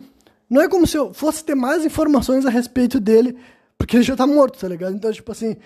não 0.51 0.61
é 0.61 0.69
como 0.69 0.85
se 0.85 0.97
eu 0.97 1.15
fosse 1.15 1.45
ter 1.45 1.55
mais 1.55 1.85
informações 1.85 2.45
a 2.45 2.51
respeito 2.51 2.99
dele, 2.99 3.37
porque 3.77 3.97
ele 3.97 4.03
já 4.03 4.17
tá 4.17 4.27
morto, 4.27 4.59
tá 4.59 4.67
ligado? 4.67 4.97
Então, 4.97 5.13
tipo 5.13 5.31
assim, 5.31 5.57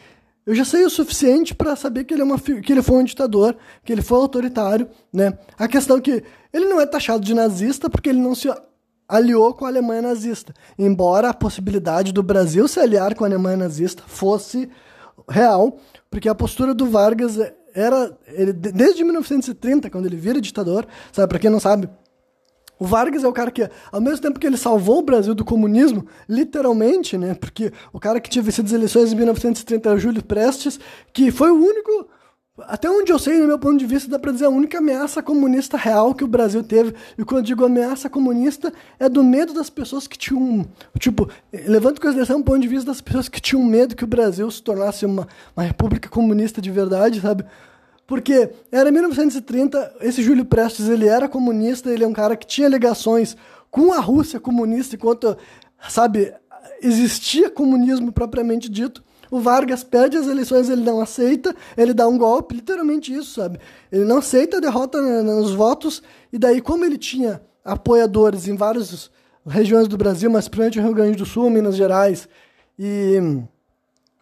eu 0.44 0.54
já 0.54 0.64
sei 0.64 0.84
o 0.84 0.90
suficiente 0.90 1.54
para 1.54 1.76
saber 1.76 2.04
que 2.04 2.14
ele, 2.14 2.22
é 2.22 2.24
uma, 2.24 2.38
que 2.38 2.72
ele 2.72 2.82
foi 2.82 2.96
um 2.96 3.04
ditador, 3.04 3.56
que 3.84 3.92
ele 3.92 4.02
foi 4.02 4.18
autoritário, 4.18 4.88
né? 5.12 5.38
A 5.56 5.68
questão 5.68 5.98
é 5.98 6.00
que 6.00 6.22
ele 6.52 6.64
não 6.66 6.80
é 6.80 6.86
taxado 6.86 7.24
de 7.24 7.32
nazista 7.32 7.88
porque 7.88 8.08
ele 8.08 8.20
não 8.20 8.34
se 8.34 8.48
aliou 9.08 9.54
com 9.54 9.66
a 9.66 9.68
Alemanha 9.68 10.02
nazista. 10.02 10.52
Embora 10.78 11.28
a 11.28 11.34
possibilidade 11.34 12.12
do 12.12 12.22
Brasil 12.22 12.66
se 12.66 12.80
aliar 12.80 13.14
com 13.14 13.24
a 13.24 13.28
Alemanha 13.28 13.56
nazista 13.56 14.02
fosse 14.06 14.68
real, 15.28 15.78
porque 16.10 16.28
a 16.28 16.34
postura 16.34 16.74
do 16.74 16.86
Vargas 16.86 17.38
era 17.74 18.16
ele, 18.26 18.52
desde 18.52 19.04
1930, 19.04 19.90
quando 19.90 20.06
ele 20.06 20.16
vira 20.16 20.40
ditador, 20.40 20.86
sabe, 21.12 21.28
para 21.28 21.38
quem 21.38 21.50
não 21.50 21.60
sabe, 21.60 21.88
o 22.78 22.84
Vargas 22.84 23.22
é 23.22 23.28
o 23.28 23.32
cara 23.32 23.50
que, 23.50 23.68
ao 23.92 24.00
mesmo 24.00 24.20
tempo 24.20 24.40
que 24.40 24.46
ele 24.46 24.56
salvou 24.56 24.98
o 24.98 25.02
Brasil 25.02 25.34
do 25.34 25.44
comunismo, 25.44 26.04
literalmente, 26.28 27.16
né? 27.16 27.34
Porque 27.34 27.72
o 27.92 28.00
cara 28.00 28.20
que 28.20 28.28
tinha 28.28 28.42
vencido 28.42 28.66
as 28.66 28.72
eleições 28.72 29.12
em 29.12 29.16
1930 29.16 29.88
era 29.88 29.98
Júlio 29.98 30.24
Prestes, 30.24 30.80
que 31.12 31.30
foi 31.30 31.52
o 31.52 31.54
único, 31.54 32.08
até 32.62 32.90
onde 32.90 33.12
eu 33.12 33.20
sei, 33.20 33.38
no 33.38 33.46
meu 33.46 33.58
ponto 33.58 33.78
de 33.78 33.86
vista, 33.86 34.10
dá 34.10 34.18
pra 34.18 34.32
dizer 34.32 34.46
a 34.46 34.50
única 34.50 34.78
ameaça 34.78 35.22
comunista 35.22 35.76
real 35.76 36.12
que 36.12 36.24
o 36.24 36.26
Brasil 36.26 36.64
teve. 36.64 36.92
E 37.16 37.24
quando 37.24 37.38
eu 37.38 37.44
digo 37.44 37.64
ameaça 37.64 38.10
comunista, 38.10 38.72
é 38.98 39.08
do 39.08 39.22
medo 39.22 39.54
das 39.54 39.70
pessoas 39.70 40.08
que 40.08 40.18
tinham. 40.18 40.66
Tipo, 40.98 41.28
levando 41.52 41.98
em 41.98 42.00
consideração 42.00 42.40
o 42.40 42.44
ponto 42.44 42.60
de 42.60 42.68
vista 42.68 42.86
das 42.86 43.00
pessoas 43.00 43.28
que 43.28 43.40
tinham 43.40 43.64
medo 43.64 43.94
que 43.94 44.04
o 44.04 44.08
Brasil 44.08 44.50
se 44.50 44.60
tornasse 44.60 45.06
uma, 45.06 45.28
uma 45.56 45.64
república 45.64 46.08
comunista 46.08 46.60
de 46.60 46.70
verdade, 46.70 47.20
sabe? 47.20 47.44
Porque 48.12 48.50
era 48.70 48.92
1930, 48.92 49.94
esse 50.02 50.22
Júlio 50.22 50.44
Prestes, 50.44 50.86
ele 50.86 51.08
era 51.08 51.26
comunista, 51.26 51.88
ele 51.88 52.04
é 52.04 52.06
um 52.06 52.12
cara 52.12 52.36
que 52.36 52.46
tinha 52.46 52.68
ligações 52.68 53.34
com 53.70 53.90
a 53.90 54.00
Rússia 54.00 54.38
comunista, 54.38 54.96
enquanto, 54.96 55.34
sabe, 55.88 56.30
existia 56.82 57.48
comunismo 57.48 58.12
propriamente 58.12 58.68
dito. 58.68 59.02
O 59.30 59.40
Vargas 59.40 59.82
perde 59.82 60.18
as 60.18 60.26
eleições, 60.26 60.68
ele 60.68 60.82
não 60.82 61.00
aceita, 61.00 61.56
ele 61.74 61.94
dá 61.94 62.06
um 62.06 62.18
golpe, 62.18 62.56
literalmente 62.56 63.14
isso, 63.14 63.40
sabe? 63.40 63.58
Ele 63.90 64.04
não 64.04 64.18
aceita 64.18 64.58
a 64.58 64.60
derrota 64.60 65.00
nos 65.22 65.52
votos, 65.52 66.02
e 66.30 66.38
daí, 66.38 66.60
como 66.60 66.84
ele 66.84 66.98
tinha 66.98 67.40
apoiadores 67.64 68.46
em 68.46 68.54
várias 68.54 69.10
regiões 69.46 69.88
do 69.88 69.96
Brasil, 69.96 70.30
mas 70.30 70.48
principalmente 70.48 70.80
no 70.80 70.84
Rio 70.84 70.94
Grande 70.94 71.16
do 71.16 71.24
Sul, 71.24 71.48
Minas 71.48 71.76
Gerais 71.76 72.28
e 72.78 73.16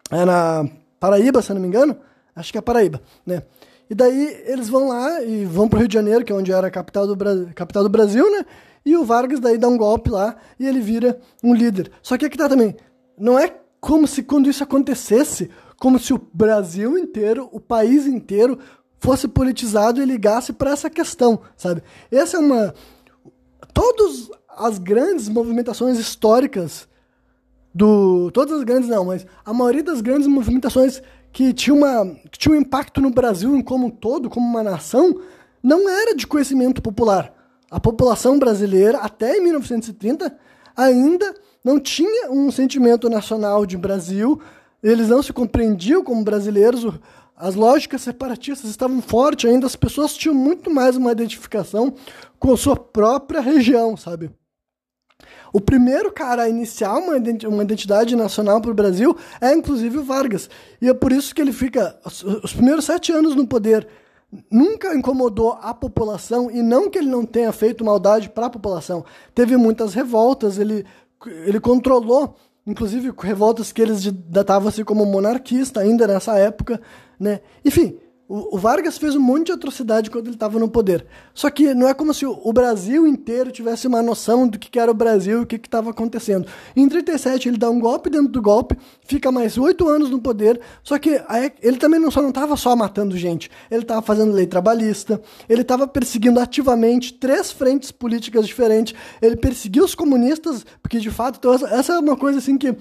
é 0.09 0.23
na 0.23 0.65
Paraíba, 0.97 1.41
se 1.41 1.53
não 1.53 1.59
me 1.59 1.67
engano, 1.67 1.97
acho 2.33 2.53
que 2.53 2.57
é 2.57 2.61
Paraíba, 2.61 3.01
né? 3.25 3.43
E 3.91 3.93
daí 3.93 4.41
eles 4.45 4.69
vão 4.69 4.87
lá 4.87 5.21
e 5.21 5.43
vão 5.43 5.67
pro 5.67 5.79
Rio 5.79 5.87
de 5.89 5.93
Janeiro, 5.93 6.23
que 6.23 6.31
é 6.31 6.35
onde 6.35 6.49
era 6.49 6.67
a 6.67 6.71
capital 6.71 7.05
do, 7.05 7.13
Bra 7.13 7.35
capital 7.53 7.83
do 7.83 7.89
Brasil, 7.89 8.31
né? 8.31 8.45
E 8.85 8.95
o 8.95 9.03
Vargas 9.03 9.41
daí 9.41 9.57
dá 9.57 9.67
um 9.67 9.75
golpe 9.75 10.09
lá 10.09 10.37
e 10.57 10.65
ele 10.65 10.79
vira 10.79 11.19
um 11.43 11.53
líder. 11.53 11.91
Só 12.01 12.17
que 12.17 12.25
aqui 12.25 12.37
tá 12.37 12.47
também, 12.47 12.73
não 13.19 13.37
é 13.37 13.53
como 13.81 14.07
se 14.07 14.23
quando 14.23 14.49
isso 14.49 14.63
acontecesse, 14.63 15.51
como 15.77 15.99
se 15.99 16.13
o 16.13 16.21
Brasil 16.33 16.97
inteiro, 16.97 17.49
o 17.51 17.59
país 17.59 18.07
inteiro, 18.07 18.57
fosse 18.97 19.27
politizado 19.27 20.01
e 20.01 20.05
ligasse 20.05 20.53
para 20.53 20.71
essa 20.71 20.89
questão, 20.89 21.41
sabe? 21.57 21.83
Essa 22.09 22.37
é 22.37 22.39
uma. 22.39 22.73
Todas 23.73 24.31
as 24.57 24.77
grandes 24.77 25.27
movimentações 25.27 25.99
históricas 25.99 26.87
do. 27.75 28.31
Todas 28.31 28.59
as 28.59 28.63
grandes 28.63 28.87
não, 28.87 29.03
mas 29.03 29.25
a 29.43 29.53
maioria 29.53 29.83
das 29.83 29.99
grandes 29.99 30.27
movimentações 30.27 31.01
que 31.31 31.53
tinha, 31.53 31.73
uma, 31.73 32.15
que 32.29 32.37
tinha 32.37 32.53
um 32.53 32.59
impacto 32.59 32.99
no 32.99 33.09
Brasil 33.09 33.63
como 33.63 33.87
um 33.87 33.89
todo, 33.89 34.29
como 34.29 34.45
uma 34.45 34.63
nação, 34.63 35.19
não 35.63 35.89
era 35.89 36.15
de 36.15 36.27
conhecimento 36.27 36.81
popular. 36.81 37.33
A 37.69 37.79
população 37.79 38.37
brasileira, 38.37 38.97
até 38.97 39.37
em 39.37 39.41
1930, 39.41 40.35
ainda 40.75 41.33
não 41.63 41.79
tinha 41.79 42.29
um 42.29 42.51
sentimento 42.51 43.09
nacional 43.09 43.65
de 43.65 43.77
Brasil, 43.77 44.41
eles 44.83 45.07
não 45.07 45.21
se 45.21 45.31
compreendiam 45.31 46.03
como 46.03 46.23
brasileiros, 46.23 46.85
as 47.37 47.55
lógicas 47.55 48.01
separatistas 48.01 48.69
estavam 48.69 49.01
fortes 49.01 49.49
ainda, 49.49 49.65
as 49.65 49.75
pessoas 49.75 50.15
tinham 50.15 50.35
muito 50.35 50.69
mais 50.69 50.95
uma 50.97 51.11
identificação 51.11 51.93
com 52.39 52.53
a 52.53 52.57
sua 52.57 52.75
própria 52.75 53.39
região, 53.39 53.95
sabe? 53.95 54.31
O 55.53 55.59
primeiro 55.59 56.11
cara 56.11 56.43
a 56.43 56.49
iniciar 56.49 56.93
uma, 56.97 57.17
identidade 57.17 58.15
nacional 58.15 58.61
para 58.61 58.71
o 58.71 58.73
Brasil 58.73 59.15
é, 59.39 59.53
inclusive, 59.53 59.97
o 59.97 60.03
Vargas. 60.03 60.49
E 60.81 60.87
é 60.87 60.93
por 60.93 61.11
isso 61.11 61.35
que 61.35 61.41
ele 61.41 61.51
fica 61.51 61.97
os 62.43 62.53
primeiros 62.53 62.85
sete 62.85 63.11
anos 63.11 63.35
no 63.35 63.45
poder. 63.45 63.87
Nunca 64.49 64.95
incomodou 64.95 65.57
a 65.61 65.73
população, 65.73 66.49
e 66.49 66.61
não 66.61 66.89
que 66.89 66.97
ele 66.97 67.09
não 67.09 67.25
tenha 67.25 67.51
feito 67.51 67.83
maldade 67.83 68.29
para 68.29 68.45
a 68.45 68.49
população. 68.49 69.03
Teve 69.35 69.57
muitas 69.57 69.93
revoltas, 69.93 70.57
ele, 70.57 70.85
ele 71.45 71.59
controlou, 71.59 72.35
inclusive 72.65 73.13
revoltas 73.19 73.73
que 73.73 73.81
eles 73.81 74.09
datavam-se 74.09 74.85
como 74.85 75.05
monarquista 75.05 75.81
ainda 75.81 76.07
nessa 76.07 76.37
época. 76.37 76.79
Né? 77.19 77.41
Enfim, 77.65 77.99
o, 78.33 78.57
Vargas 78.57 78.97
fez 78.97 79.13
um 79.13 79.19
monte 79.19 79.47
de 79.47 79.51
atrocidade 79.51 80.09
quando 80.09 80.27
ele 80.27 80.35
estava 80.35 80.57
no 80.57 80.69
poder. 80.69 81.05
Só 81.33 81.49
que 81.49 81.73
não 81.73 81.89
é 81.89 81.93
como 81.93 82.13
se 82.13 82.25
o 82.25 82.53
Brasil 82.53 83.05
inteiro 83.05 83.51
tivesse 83.51 83.87
uma 83.87 84.01
noção 84.01 84.47
do 84.47 84.57
que 84.57 84.79
era 84.79 84.89
o 84.89 84.93
Brasil 84.93 85.39
e 85.39 85.43
o 85.43 85.45
que 85.45 85.57
estava 85.57 85.89
acontecendo. 85.89 86.47
Em 86.73 86.87
37 86.87 87.49
ele 87.49 87.57
dá 87.57 87.69
um 87.69 87.77
golpe 87.77 88.09
dentro 88.09 88.29
do 88.29 88.41
golpe, 88.41 88.77
fica 89.05 89.33
mais 89.33 89.57
oito 89.57 89.85
anos 89.89 90.09
no 90.09 90.21
poder, 90.21 90.61
só 90.81 90.97
que 90.97 91.21
ele 91.61 91.75
também 91.75 91.99
não 91.99 92.09
só 92.09 92.21
não 92.21 92.29
estava 92.29 92.55
só 92.55 92.73
matando 92.73 93.17
gente, 93.17 93.51
ele 93.69 93.81
estava 93.81 94.01
fazendo 94.01 94.31
lei 94.31 94.47
trabalhista, 94.47 95.21
ele 95.49 95.61
estava 95.61 95.85
perseguindo 95.85 96.39
ativamente 96.39 97.13
três 97.13 97.51
frentes 97.51 97.91
políticas 97.91 98.47
diferentes, 98.47 98.95
ele 99.21 99.35
perseguiu 99.35 99.83
os 99.83 99.93
comunistas, 99.93 100.65
porque 100.81 100.99
de 100.99 101.11
fato, 101.11 101.37
então, 101.37 101.53
essa 101.67 101.95
é 101.95 101.99
uma 101.99 102.15
coisa 102.15 102.39
assim 102.39 102.57
que 102.57 102.77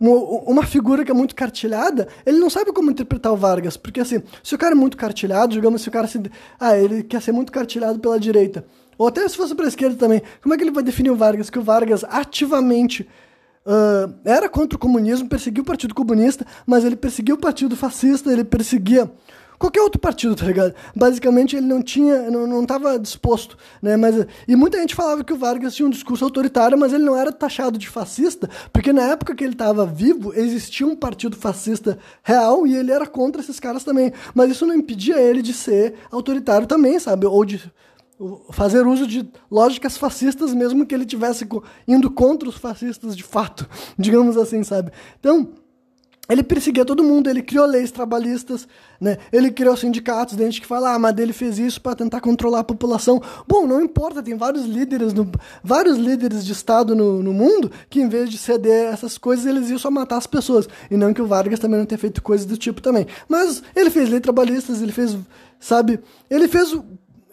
uma 0.00 0.64
figura 0.64 1.04
que 1.04 1.10
é 1.10 1.14
muito 1.14 1.34
cartilhada, 1.34 2.08
ele 2.26 2.38
não 2.38 2.50
sabe 2.50 2.72
como 2.72 2.90
interpretar 2.90 3.32
o 3.32 3.36
Vargas. 3.36 3.76
Porque 3.76 4.00
assim, 4.00 4.22
se 4.42 4.54
o 4.54 4.58
cara 4.58 4.72
é 4.72 4.74
muito 4.74 4.96
cartilhado, 4.96 5.52
digamos, 5.52 5.82
se 5.82 5.88
o 5.88 5.92
cara 5.92 6.06
se. 6.06 6.20
Ah, 6.58 6.76
ele 6.76 7.02
quer 7.02 7.22
ser 7.22 7.32
muito 7.32 7.52
cartilhado 7.52 7.98
pela 7.98 8.18
direita. 8.18 8.64
Ou 8.98 9.08
até 9.08 9.26
se 9.28 9.36
fosse 9.36 9.54
para 9.54 9.64
a 9.64 9.68
esquerda 9.68 9.96
também. 9.96 10.22
Como 10.42 10.54
é 10.54 10.56
que 10.56 10.62
ele 10.62 10.70
vai 10.70 10.82
definir 10.82 11.10
o 11.10 11.16
Vargas? 11.16 11.50
Que 11.50 11.58
o 11.58 11.62
Vargas 11.62 12.04
ativamente 12.04 13.08
uh, 13.66 14.14
era 14.24 14.48
contra 14.48 14.76
o 14.76 14.78
comunismo, 14.78 15.28
perseguiu 15.28 15.62
o 15.62 15.66
Partido 15.66 15.94
Comunista, 15.94 16.46
mas 16.66 16.84
ele 16.84 16.96
perseguiu 16.96 17.36
o 17.36 17.38
Partido 17.38 17.76
Fascista, 17.76 18.32
ele 18.32 18.44
perseguia 18.44 19.10
qualquer 19.58 19.80
outro 19.80 20.00
partido, 20.00 20.34
tá 20.34 20.46
ligado? 20.46 20.74
Basicamente 20.94 21.56
ele 21.56 21.66
não 21.66 21.82
tinha, 21.82 22.30
não, 22.30 22.46
não 22.46 22.64
disposto, 23.00 23.56
né? 23.80 23.96
Mas, 23.96 24.26
e 24.46 24.56
muita 24.56 24.78
gente 24.78 24.94
falava 24.94 25.24
que 25.24 25.32
o 25.32 25.36
Vargas 25.36 25.74
tinha 25.74 25.86
um 25.86 25.90
discurso 25.90 26.24
autoritário, 26.24 26.78
mas 26.78 26.92
ele 26.92 27.04
não 27.04 27.16
era 27.16 27.32
taxado 27.32 27.78
de 27.78 27.88
fascista, 27.88 28.48
porque 28.72 28.92
na 28.92 29.02
época 29.02 29.34
que 29.34 29.44
ele 29.44 29.52
estava 29.54 29.86
vivo, 29.86 30.32
existia 30.34 30.86
um 30.86 30.96
partido 30.96 31.36
fascista 31.36 31.98
real 32.22 32.66
e 32.66 32.76
ele 32.76 32.92
era 32.92 33.06
contra 33.06 33.40
esses 33.40 33.58
caras 33.60 33.84
também. 33.84 34.12
Mas 34.34 34.50
isso 34.50 34.66
não 34.66 34.74
impedia 34.74 35.20
ele 35.20 35.42
de 35.42 35.52
ser 35.52 35.94
autoritário 36.10 36.66
também, 36.66 36.98
sabe? 36.98 37.26
Ou 37.26 37.44
de 37.44 37.60
fazer 38.50 38.86
uso 38.86 39.06
de 39.06 39.28
lógicas 39.50 39.96
fascistas, 39.96 40.54
mesmo 40.54 40.86
que 40.86 40.94
ele 40.94 41.04
tivesse 41.04 41.46
indo 41.86 42.10
contra 42.10 42.48
os 42.48 42.56
fascistas 42.56 43.16
de 43.16 43.22
fato, 43.22 43.68
digamos 43.98 44.36
assim, 44.36 44.62
sabe? 44.62 44.92
Então, 45.18 45.48
ele 46.28 46.42
perseguia 46.42 46.84
todo 46.84 47.04
mundo, 47.04 47.28
ele 47.28 47.42
criou 47.42 47.66
leis 47.66 47.90
trabalhistas, 47.90 48.66
né? 48.98 49.18
ele 49.30 49.50
criou 49.50 49.76
sindicatos, 49.76 50.38
gente 50.38 50.60
que 50.60 50.66
fala, 50.66 50.94
ah, 50.94 50.98
mas 50.98 51.16
ele 51.18 51.34
fez 51.34 51.58
isso 51.58 51.80
para 51.80 51.94
tentar 51.94 52.20
controlar 52.22 52.60
a 52.60 52.64
população. 52.64 53.20
Bom, 53.46 53.66
não 53.66 53.82
importa, 53.82 54.22
tem 54.22 54.34
vários 54.34 54.64
líderes, 54.64 55.12
no, 55.12 55.30
vários 55.62 55.98
líderes 55.98 56.44
de 56.44 56.52
Estado 56.52 56.94
no, 56.94 57.22
no 57.22 57.32
mundo 57.34 57.70
que, 57.90 58.00
em 58.00 58.08
vez 58.08 58.30
de 58.30 58.38
ceder 58.38 58.86
essas 58.86 59.18
coisas, 59.18 59.44
eles 59.44 59.68
iam 59.68 59.78
só 59.78 59.90
matar 59.90 60.16
as 60.16 60.26
pessoas. 60.26 60.66
E 60.90 60.96
não 60.96 61.12
que 61.12 61.20
o 61.20 61.26
Vargas 61.26 61.60
também 61.60 61.78
não 61.78 61.86
tenha 61.86 61.98
feito 61.98 62.22
coisas 62.22 62.46
do 62.46 62.56
tipo 62.56 62.80
também. 62.80 63.06
Mas 63.28 63.62
ele 63.76 63.90
fez 63.90 64.08
leis 64.08 64.22
trabalhistas, 64.22 64.80
ele 64.80 64.92
fez, 64.92 65.14
sabe, 65.60 66.00
ele 66.30 66.48
fez, 66.48 66.74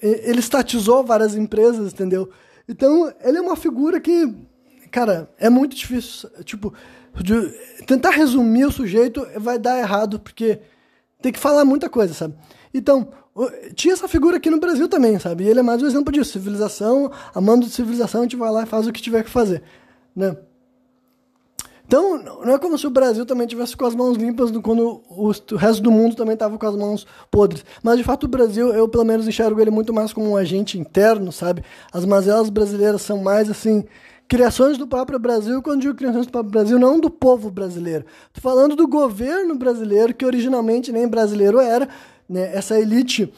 ele 0.02 0.40
estatizou 0.40 1.02
várias 1.02 1.34
empresas, 1.34 1.94
entendeu? 1.94 2.30
Então, 2.68 3.12
ele 3.24 3.38
é 3.38 3.42
uma 3.42 3.56
figura 3.56 4.02
que, 4.02 4.34
cara, 4.92 5.30
é 5.40 5.50
muito 5.50 5.78
difícil, 5.78 6.30
tipo 6.44 6.74
de 7.16 7.50
tentar 7.86 8.12
resumir 8.12 8.66
o 8.66 8.72
sujeito 8.72 9.26
vai 9.38 9.60
dar 9.60 9.80
errado, 9.80 10.20
porque 10.20 10.60
tem 11.22 11.32
que 11.32 11.40
falar 11.40 11.66
muita 11.66 11.90
coisa, 11.90 12.14
sabe? 12.14 12.36
Então, 12.74 13.10
tinha 13.76 13.94
essa 13.94 14.08
figura 14.08 14.38
aqui 14.38 14.50
no 14.50 14.60
Brasil 14.60 14.88
também, 14.88 15.18
sabe? 15.20 15.44
E 15.44 15.48
ele 15.48 15.60
é 15.60 15.64
mais 15.64 15.82
um 15.82 15.88
exemplo 15.88 16.12
disso. 16.12 16.34
Civilização, 16.34 17.12
amando 17.34 17.66
de 17.66 17.72
civilização, 17.72 18.22
a 18.22 18.24
gente 18.24 18.36
vai 18.36 18.52
lá 18.52 18.64
e 18.64 18.66
faz 18.66 18.88
o 18.88 18.92
que 18.92 19.02
tiver 19.02 19.24
que 19.24 19.30
fazer, 19.30 19.62
né? 20.16 20.36
Então, 21.92 22.18
não 22.46 22.54
é 22.54 22.58
como 22.58 22.78
se 22.78 22.88
o 22.88 22.90
Brasil 22.90 23.26
também 23.26 23.46
tivesse 23.46 23.76
com 23.76 23.86
as 23.86 23.94
mãos 23.94 24.16
limpas 24.16 24.50
quando 24.64 25.04
o, 25.10 25.32
resto 25.58 25.84
do 25.84 25.92
mundo 25.92 26.16
também 26.16 26.36
estava 26.36 26.58
com 26.58 26.66
as 26.66 26.74
mãos 26.74 27.06
podres. 27.30 27.66
Mas, 27.84 27.98
de 27.98 28.04
fato, 28.06 28.24
o 28.24 28.30
Brasil, 28.30 28.70
eu 28.70 28.88
pelo 28.88 29.04
menos 29.04 29.28
enxergo 29.28 29.60
ele 29.60 29.72
muito 29.72 29.94
mais 29.94 30.14
como 30.14 30.30
um 30.30 30.38
agente 30.38 30.80
interno, 30.80 31.34
sabe? 31.34 31.66
As 31.92 32.06
mazelas 32.06 32.50
brasileiras 32.50 33.02
são 33.02 33.18
mais, 33.18 33.50
assim, 33.50 33.84
criações 34.32 34.78
do 34.78 34.88
próprio 34.88 35.20
Brasil, 35.20 35.62
quando 35.62 35.82
digo 35.82 35.94
criações 35.94 36.26
do 36.26 36.32
próprio 36.32 36.52
Brasil, 36.54 36.80
não 36.80 36.98
do 36.98 37.10
povo 37.10 37.52
brasileiro. 37.52 38.06
Estou 38.34 38.42
falando 38.42 38.78
do 38.78 38.88
governo 38.88 39.56
brasileiro, 39.56 40.14
que 40.14 40.26
originalmente 40.26 40.90
nem 40.90 41.06
brasileiro 41.06 41.60
era, 41.60 41.90
né? 42.30 42.50
essa 42.56 42.80
elite. 42.80 43.30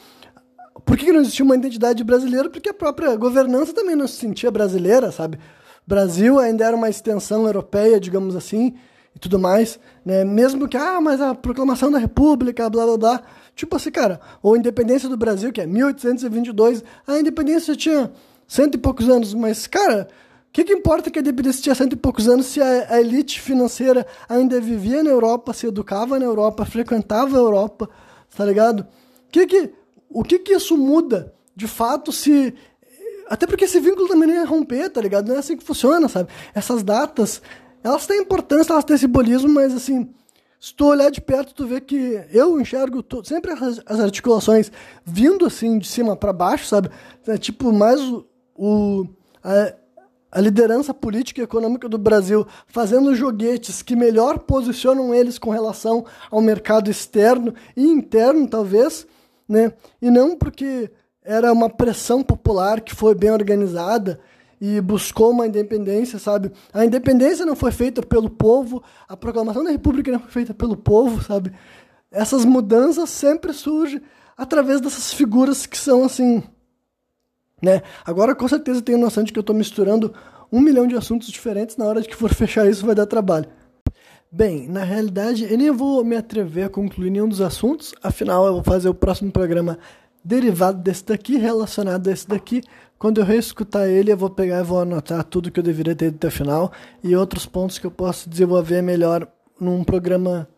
Por 0.84 0.96
que 0.96 1.12
não 1.12 1.22
existia 1.22 1.44
uma 1.44 1.56
identidade 1.56 2.04
brasileira? 2.04 2.48
Porque 2.48 2.68
a 2.68 2.74
própria 2.74 3.16
governança 3.16 3.72
também 3.72 3.96
não 3.96 4.06
se 4.06 4.14
sentia 4.18 4.52
brasileira, 4.52 5.10
sabe? 5.10 5.36
Brasil 5.84 6.38
ainda 6.38 6.64
era 6.64 6.76
uma 6.76 6.88
extensão 6.88 7.44
europeia, 7.44 7.98
digamos 7.98 8.36
assim, 8.36 8.74
e 9.16 9.18
tudo 9.18 9.36
mais, 9.36 9.80
né? 10.04 10.24
Mesmo 10.24 10.68
que, 10.68 10.76
ah, 10.76 11.00
mas 11.00 11.20
a 11.20 11.34
proclamação 11.34 11.90
da 11.90 11.98
República, 11.98 12.70
blá 12.70 12.86
blá 12.86 12.96
blá. 12.96 13.22
Tipo 13.56 13.74
assim, 13.74 13.90
cara, 13.90 14.20
ou 14.40 14.54
a 14.54 14.58
independência 14.58 15.08
do 15.08 15.16
Brasil, 15.16 15.52
que 15.52 15.60
é 15.60 15.66
1822, 15.66 16.84
a 17.04 17.18
independência 17.18 17.74
tinha 17.74 18.12
cento 18.46 18.76
e 18.76 18.78
poucos 18.78 19.08
anos, 19.08 19.34
mas, 19.34 19.66
cara, 19.66 20.06
que, 20.54 20.62
que 20.62 20.72
importa 20.72 21.10
que 21.10 21.18
a 21.18 21.20
independência 21.20 21.60
tinha 21.60 21.74
cento 21.74 21.94
e 21.94 21.96
poucos 21.96 22.28
anos 22.28 22.46
se 22.46 22.62
a, 22.62 22.94
a, 22.94 23.00
elite 23.00 23.40
financeira 23.40 24.06
ainda 24.28 24.60
vivia 24.60 25.02
na 25.02 25.10
Europa, 25.10 25.52
se 25.52 25.66
educava 25.66 26.16
na 26.16 26.24
Europa, 26.24 26.64
frequentava 26.64 27.36
a 27.36 27.40
Europa, 27.40 27.90
tá 28.36 28.44
ligado? 28.44 28.86
Que 29.32 29.48
que, 29.48 29.72
o 30.08 30.22
que 30.22 30.38
que 30.38 30.54
isso 30.54 30.78
muda, 30.78 31.34
de 31.56 31.66
fato, 31.66 32.12
se... 32.12 32.54
Até 33.28 33.48
porque 33.48 33.64
esse 33.64 33.80
vínculo 33.80 34.06
também 34.06 34.28
não 34.28 34.34
ia 34.36 34.44
romper, 34.44 34.88
tá 34.90 35.00
ligado? 35.00 35.26
Não 35.26 35.34
é 35.34 35.38
assim 35.40 35.56
que 35.56 35.64
funciona, 35.64 36.08
sabe? 36.08 36.28
Essas 36.54 36.84
datas, 36.84 37.42
elas 37.82 38.06
têm 38.06 38.20
importância, 38.20 38.72
elas 38.72 38.84
têm 38.84 38.96
simbolismo, 38.96 39.52
mas 39.52 39.74
assim... 39.74 40.08
Se 40.60 40.72
tu 40.72 40.86
olhar 40.86 41.10
de 41.10 41.20
perto, 41.20 41.52
tu 41.52 41.66
vê 41.66 41.80
que 41.80 42.24
eu 42.30 42.60
enxergo 42.60 43.04
sempre 43.24 43.50
as, 43.50 43.82
as, 43.84 44.00
articulações 44.00 44.72
vindo 45.04 45.44
assim 45.44 45.78
de 45.78 45.86
cima 45.86 46.16
para 46.16 46.32
baixo, 46.32 46.64
sabe? 46.64 46.88
É 47.26 47.36
tipo 47.36 47.70
mais 47.70 48.00
o, 48.00 48.24
o 48.56 49.06
a, 49.42 49.74
a 50.34 50.40
liderança 50.40 50.92
política 50.92 51.40
e 51.40 51.44
econômica 51.44 51.88
do 51.88 51.96
Brasil 51.96 52.44
fazendo 52.66 53.14
joguetes 53.14 53.82
que 53.82 53.94
melhor 53.94 54.40
posicionam 54.40 55.14
eles 55.14 55.38
com 55.38 55.50
relação 55.50 56.04
ao 56.28 56.40
mercado 56.40 56.90
externo 56.90 57.54
e 57.76 57.86
interno, 57.86 58.48
talvez, 58.48 59.06
né? 59.48 59.72
E 60.02 60.10
não 60.10 60.36
porque 60.36 60.90
era 61.22 61.52
uma 61.52 61.70
pressão 61.70 62.20
popular 62.20 62.80
que 62.80 62.92
foi 62.92 63.14
bem 63.14 63.30
organizada 63.30 64.18
e 64.60 64.80
buscou 64.80 65.30
uma 65.30 65.46
independência, 65.46 66.18
sabe? 66.18 66.50
A 66.72 66.84
independência 66.84 67.46
não 67.46 67.54
foi 67.54 67.70
feita 67.70 68.02
pelo 68.02 68.28
povo, 68.28 68.82
a 69.08 69.16
proclamação 69.16 69.62
da 69.62 69.70
República 69.70 70.10
não 70.10 70.18
foi 70.18 70.30
feita 70.30 70.52
pelo 70.52 70.76
povo, 70.76 71.22
sabe? 71.22 71.52
Essas 72.10 72.44
mudanças 72.44 73.08
sempre 73.08 73.52
surgem 73.52 74.02
através 74.36 74.80
dessas 74.80 75.12
figuras 75.14 75.64
que 75.64 75.78
são 75.78 76.02
assim 76.02 76.42
né? 77.62 77.82
Agora, 78.04 78.34
com 78.34 78.46
certeza, 78.46 78.82
tenho 78.82 78.98
noção 78.98 79.22
de 79.24 79.32
que 79.32 79.38
eu 79.38 79.42
estou 79.42 79.54
misturando 79.54 80.12
um 80.52 80.60
milhão 80.60 80.86
de 80.86 80.96
assuntos 80.96 81.28
diferentes. 81.28 81.76
Na 81.76 81.84
hora 81.86 82.00
de 82.00 82.08
que 82.08 82.16
for 82.16 82.32
fechar 82.34 82.68
isso, 82.68 82.86
vai 82.86 82.94
dar 82.94 83.06
trabalho. 83.06 83.46
Bem, 84.30 84.68
na 84.68 84.82
realidade, 84.82 85.46
eu 85.50 85.56
nem 85.56 85.70
vou 85.70 86.04
me 86.04 86.16
atrever 86.16 86.66
a 86.66 86.68
concluir 86.68 87.10
nenhum 87.10 87.28
dos 87.28 87.40
assuntos. 87.40 87.94
Afinal, 88.02 88.46
eu 88.46 88.54
vou 88.54 88.64
fazer 88.64 88.88
o 88.88 88.94
próximo 88.94 89.30
programa 89.30 89.78
derivado 90.24 90.82
desse 90.82 91.04
daqui, 91.04 91.36
relacionado 91.36 92.08
a 92.08 92.12
esse 92.12 92.28
daqui. 92.28 92.62
Quando 92.98 93.20
eu 93.20 93.24
reescutar 93.24 93.88
ele, 93.88 94.10
eu 94.10 94.16
vou 94.16 94.30
pegar 94.30 94.60
e 94.60 94.64
vou 94.64 94.80
anotar 94.80 95.22
tudo 95.24 95.50
que 95.50 95.60
eu 95.60 95.64
deveria 95.64 95.94
ter 95.94 96.08
até 96.08 96.28
o 96.28 96.30
final 96.30 96.72
e 97.02 97.14
outros 97.14 97.46
pontos 97.46 97.78
que 97.78 97.86
eu 97.86 97.90
posso 97.90 98.28
desenvolver 98.28 98.82
melhor 98.82 99.28
num 99.60 99.84
programa 99.84 100.48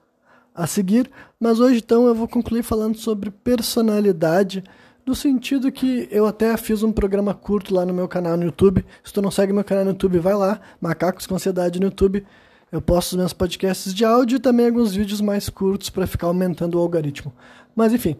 a 0.54 0.66
seguir, 0.66 1.10
mas 1.38 1.60
hoje 1.60 1.78
então 1.84 2.06
eu 2.06 2.14
vou 2.14 2.26
concluir 2.26 2.62
falando 2.62 2.96
sobre 2.96 3.30
personalidade, 3.30 4.64
no 5.06 5.14
sentido 5.14 5.70
que 5.70 6.08
eu 6.10 6.26
até 6.26 6.56
fiz 6.56 6.82
um 6.82 6.90
programa 6.90 7.32
curto 7.32 7.72
lá 7.72 7.86
no 7.86 7.94
meu 7.94 8.08
canal 8.08 8.36
no 8.36 8.42
YouTube. 8.42 8.84
Se 9.04 9.12
tu 9.12 9.22
não 9.22 9.30
segue 9.30 9.52
meu 9.52 9.62
canal 9.62 9.84
no 9.84 9.90
YouTube, 9.92 10.18
vai 10.18 10.34
lá, 10.34 10.60
Macacos 10.80 11.26
com 11.26 11.36
Ansiedade 11.36 11.78
no 11.78 11.86
YouTube. 11.86 12.26
Eu 12.72 12.82
posto 12.82 13.12
os 13.12 13.18
meus 13.18 13.32
podcasts 13.32 13.94
de 13.94 14.04
áudio 14.04 14.36
e 14.36 14.40
também 14.40 14.66
alguns 14.66 14.92
vídeos 14.92 15.20
mais 15.20 15.48
curtos 15.48 15.88
para 15.90 16.08
ficar 16.08 16.26
aumentando 16.26 16.76
o 16.76 16.80
algoritmo. 16.80 17.32
Mas 17.74 17.92
enfim, 17.92 18.16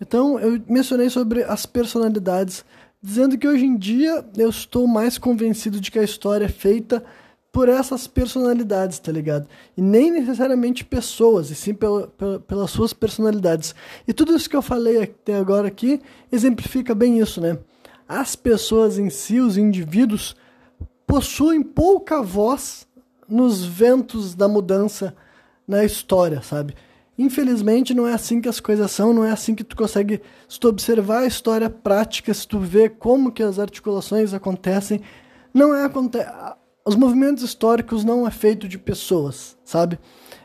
então 0.00 0.40
eu 0.40 0.58
mencionei 0.66 1.10
sobre 1.10 1.42
as 1.42 1.66
personalidades, 1.66 2.64
dizendo 3.02 3.36
que 3.36 3.46
hoje 3.46 3.66
em 3.66 3.76
dia 3.76 4.24
eu 4.38 4.48
estou 4.48 4.86
mais 4.86 5.18
convencido 5.18 5.78
de 5.78 5.90
que 5.90 5.98
a 5.98 6.02
história 6.02 6.46
é 6.46 6.48
feita 6.48 7.04
por 7.52 7.68
essas 7.68 8.06
personalidades, 8.06 8.98
tá 8.98 9.10
ligado? 9.10 9.48
E 9.76 9.82
nem 9.82 10.10
necessariamente 10.10 10.84
pessoas, 10.84 11.50
e 11.50 11.54
sim 11.54 11.74
pela, 11.74 12.06
pela, 12.06 12.40
pelas 12.40 12.70
suas 12.70 12.92
personalidades. 12.92 13.74
E 14.06 14.12
tudo 14.12 14.36
isso 14.36 14.48
que 14.48 14.56
eu 14.56 14.62
falei 14.62 15.02
até 15.02 15.34
agora 15.34 15.68
aqui 15.68 16.00
exemplifica 16.30 16.94
bem 16.94 17.18
isso, 17.18 17.40
né? 17.40 17.58
As 18.08 18.36
pessoas 18.36 18.98
em 18.98 19.10
si, 19.10 19.40
os 19.40 19.56
indivíduos, 19.56 20.36
possuem 21.06 21.62
pouca 21.62 22.22
voz 22.22 22.86
nos 23.28 23.64
ventos 23.64 24.34
da 24.34 24.48
mudança 24.48 25.14
na 25.66 25.84
história, 25.84 26.42
sabe? 26.42 26.74
Infelizmente 27.18 27.94
não 27.94 28.06
é 28.06 28.14
assim 28.14 28.40
que 28.40 28.48
as 28.48 28.60
coisas 28.60 28.90
são, 28.90 29.12
não 29.12 29.24
é 29.24 29.30
assim 29.30 29.54
que 29.54 29.62
tu 29.62 29.76
consegue, 29.76 30.22
se 30.48 30.58
tu 30.58 30.68
observar 30.68 31.20
a 31.20 31.26
história 31.26 31.68
prática, 31.68 32.32
se 32.32 32.46
tu 32.46 32.58
vê 32.58 32.88
como 32.88 33.30
que 33.30 33.42
as 33.42 33.58
articulações 33.58 34.32
acontecem, 34.32 35.00
não 35.52 35.74
é 35.74 35.84
os 36.84 36.96
movimentos 36.96 37.42
históricos 37.42 38.04
não 38.04 38.26
é 38.26 38.30
feito 38.30 38.66
de 38.66 38.78
pessoas, 38.78 39.56
sabe? 39.64 39.98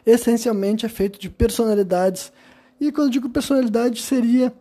Essencialmente 0.06 0.86
é 0.86 0.90
feito 0.90 1.20
de 1.20 1.30
personalidades. 1.30 2.32
E 2.80 2.92
quando 2.92 3.08
eu 3.08 3.12
digo 3.12 3.30
personalidade 3.30 4.02
seria 4.02 4.54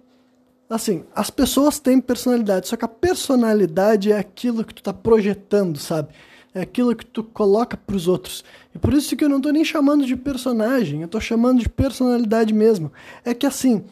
assim, 0.69 1.05
as 1.15 1.31
pessoas 1.31 1.79
têm 1.79 2.01
personalidade, 2.01 2.69
só 2.69 2.77
que 2.77 2.85
a 2.85 2.89
personalidade 2.89 4.11
é 4.11 4.19
aquilo 4.19 4.65
que 4.65 4.75
tu 4.75 4.79
está 4.79 4.93
projetando, 4.93 5.79
sabe? 5.79 6.09
É 6.55 6.63
aquilo 6.63 6.95
que 6.95 7.05
tu 7.05 7.23
coloca 7.23 7.77
para 7.77 7.97
os 7.97 8.09
outros. 8.09 8.45
E 8.75 8.79
por 8.79 8.93
isso 8.93 9.17
que 9.17 9.25
eu 9.25 9.29
não 9.29 9.39
estou 9.39 9.53
nem 9.53 9.65
chamando 9.65 10.07
de 10.07 10.17
personagem, 10.17 11.01
eu 11.01 11.07
estou 11.07 11.21
chamando 11.21 11.61
de 11.61 11.69
personalidade 11.69 12.55
mesmo. 12.55 12.93
É 13.25 13.35
que 13.35 13.47
assim, 13.47 13.85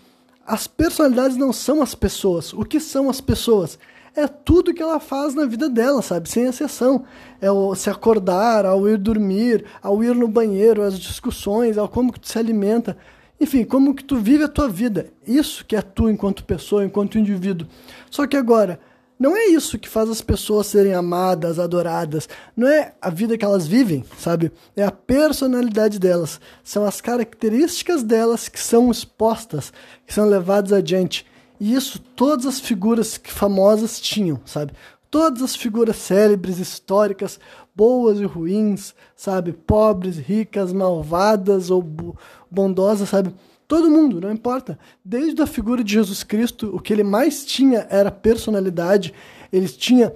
as 0.46 0.66
personalidades 0.66 1.36
não 1.36 1.52
são 1.52 1.82
as 1.82 1.94
pessoas. 1.94 2.52
O 2.52 2.64
que 2.64 2.80
são 2.80 3.10
as 3.10 3.20
pessoas? 3.20 3.78
É 4.14 4.26
tudo 4.26 4.74
que 4.74 4.82
ela 4.82 5.00
faz 5.00 5.34
na 5.34 5.46
vida 5.46 5.68
dela, 5.68 6.02
sabe? 6.02 6.28
Sem 6.28 6.44
exceção. 6.44 7.04
É 7.40 7.50
o 7.50 7.74
se 7.74 7.88
acordar, 7.88 8.66
ao 8.66 8.88
ir 8.88 8.98
dormir, 8.98 9.64
ao 9.82 10.02
ir 10.04 10.14
no 10.14 10.28
banheiro, 10.28 10.82
as 10.82 10.98
discussões, 10.98 11.78
ao 11.78 11.88
como 11.88 12.12
que 12.12 12.20
tu 12.20 12.28
se 12.28 12.38
alimenta. 12.38 12.96
Enfim, 13.40 13.64
como 13.64 13.94
que 13.94 14.04
tu 14.04 14.18
vive 14.18 14.44
a 14.44 14.48
tua 14.48 14.68
vida. 14.68 15.08
Isso 15.26 15.64
que 15.64 15.74
é 15.74 15.82
tu 15.82 16.08
enquanto 16.08 16.44
pessoa, 16.44 16.84
enquanto 16.84 17.18
indivíduo. 17.18 17.66
Só 18.10 18.26
que 18.26 18.36
agora, 18.36 18.78
não 19.18 19.36
é 19.36 19.46
isso 19.46 19.78
que 19.78 19.88
faz 19.88 20.10
as 20.10 20.20
pessoas 20.20 20.66
serem 20.66 20.94
amadas, 20.94 21.58
adoradas. 21.58 22.28
Não 22.56 22.68
é 22.68 22.92
a 23.00 23.08
vida 23.08 23.38
que 23.38 23.44
elas 23.44 23.66
vivem, 23.66 24.04
sabe? 24.18 24.52
É 24.76 24.84
a 24.84 24.90
personalidade 24.90 25.98
delas. 25.98 26.40
São 26.62 26.84
as 26.84 27.00
características 27.00 28.02
delas 28.02 28.48
que 28.48 28.60
são 28.60 28.90
expostas, 28.90 29.72
que 30.06 30.12
são 30.12 30.28
levadas 30.28 30.72
adiante. 30.72 31.24
E 31.62 31.74
isso 31.74 32.00
todas 32.16 32.44
as 32.44 32.58
figuras 32.58 33.20
famosas 33.22 34.00
tinham, 34.00 34.40
sabe? 34.44 34.72
Todas 35.08 35.42
as 35.42 35.54
figuras 35.54 35.94
célebres, 35.94 36.58
históricas, 36.58 37.38
boas 37.72 38.18
e 38.18 38.24
ruins, 38.24 38.92
sabe? 39.14 39.52
Pobres, 39.52 40.18
ricas, 40.18 40.72
malvadas 40.72 41.70
ou 41.70 41.80
bondosas, 42.50 43.10
sabe? 43.10 43.32
Todo 43.68 43.88
mundo, 43.88 44.20
não 44.20 44.32
importa. 44.32 44.76
Desde 45.04 45.40
a 45.40 45.46
figura 45.46 45.84
de 45.84 45.92
Jesus 45.92 46.24
Cristo, 46.24 46.74
o 46.74 46.80
que 46.80 46.92
ele 46.92 47.04
mais 47.04 47.46
tinha 47.46 47.86
era 47.88 48.10
personalidade. 48.10 49.14
Ele 49.52 49.68
tinha 49.68 50.12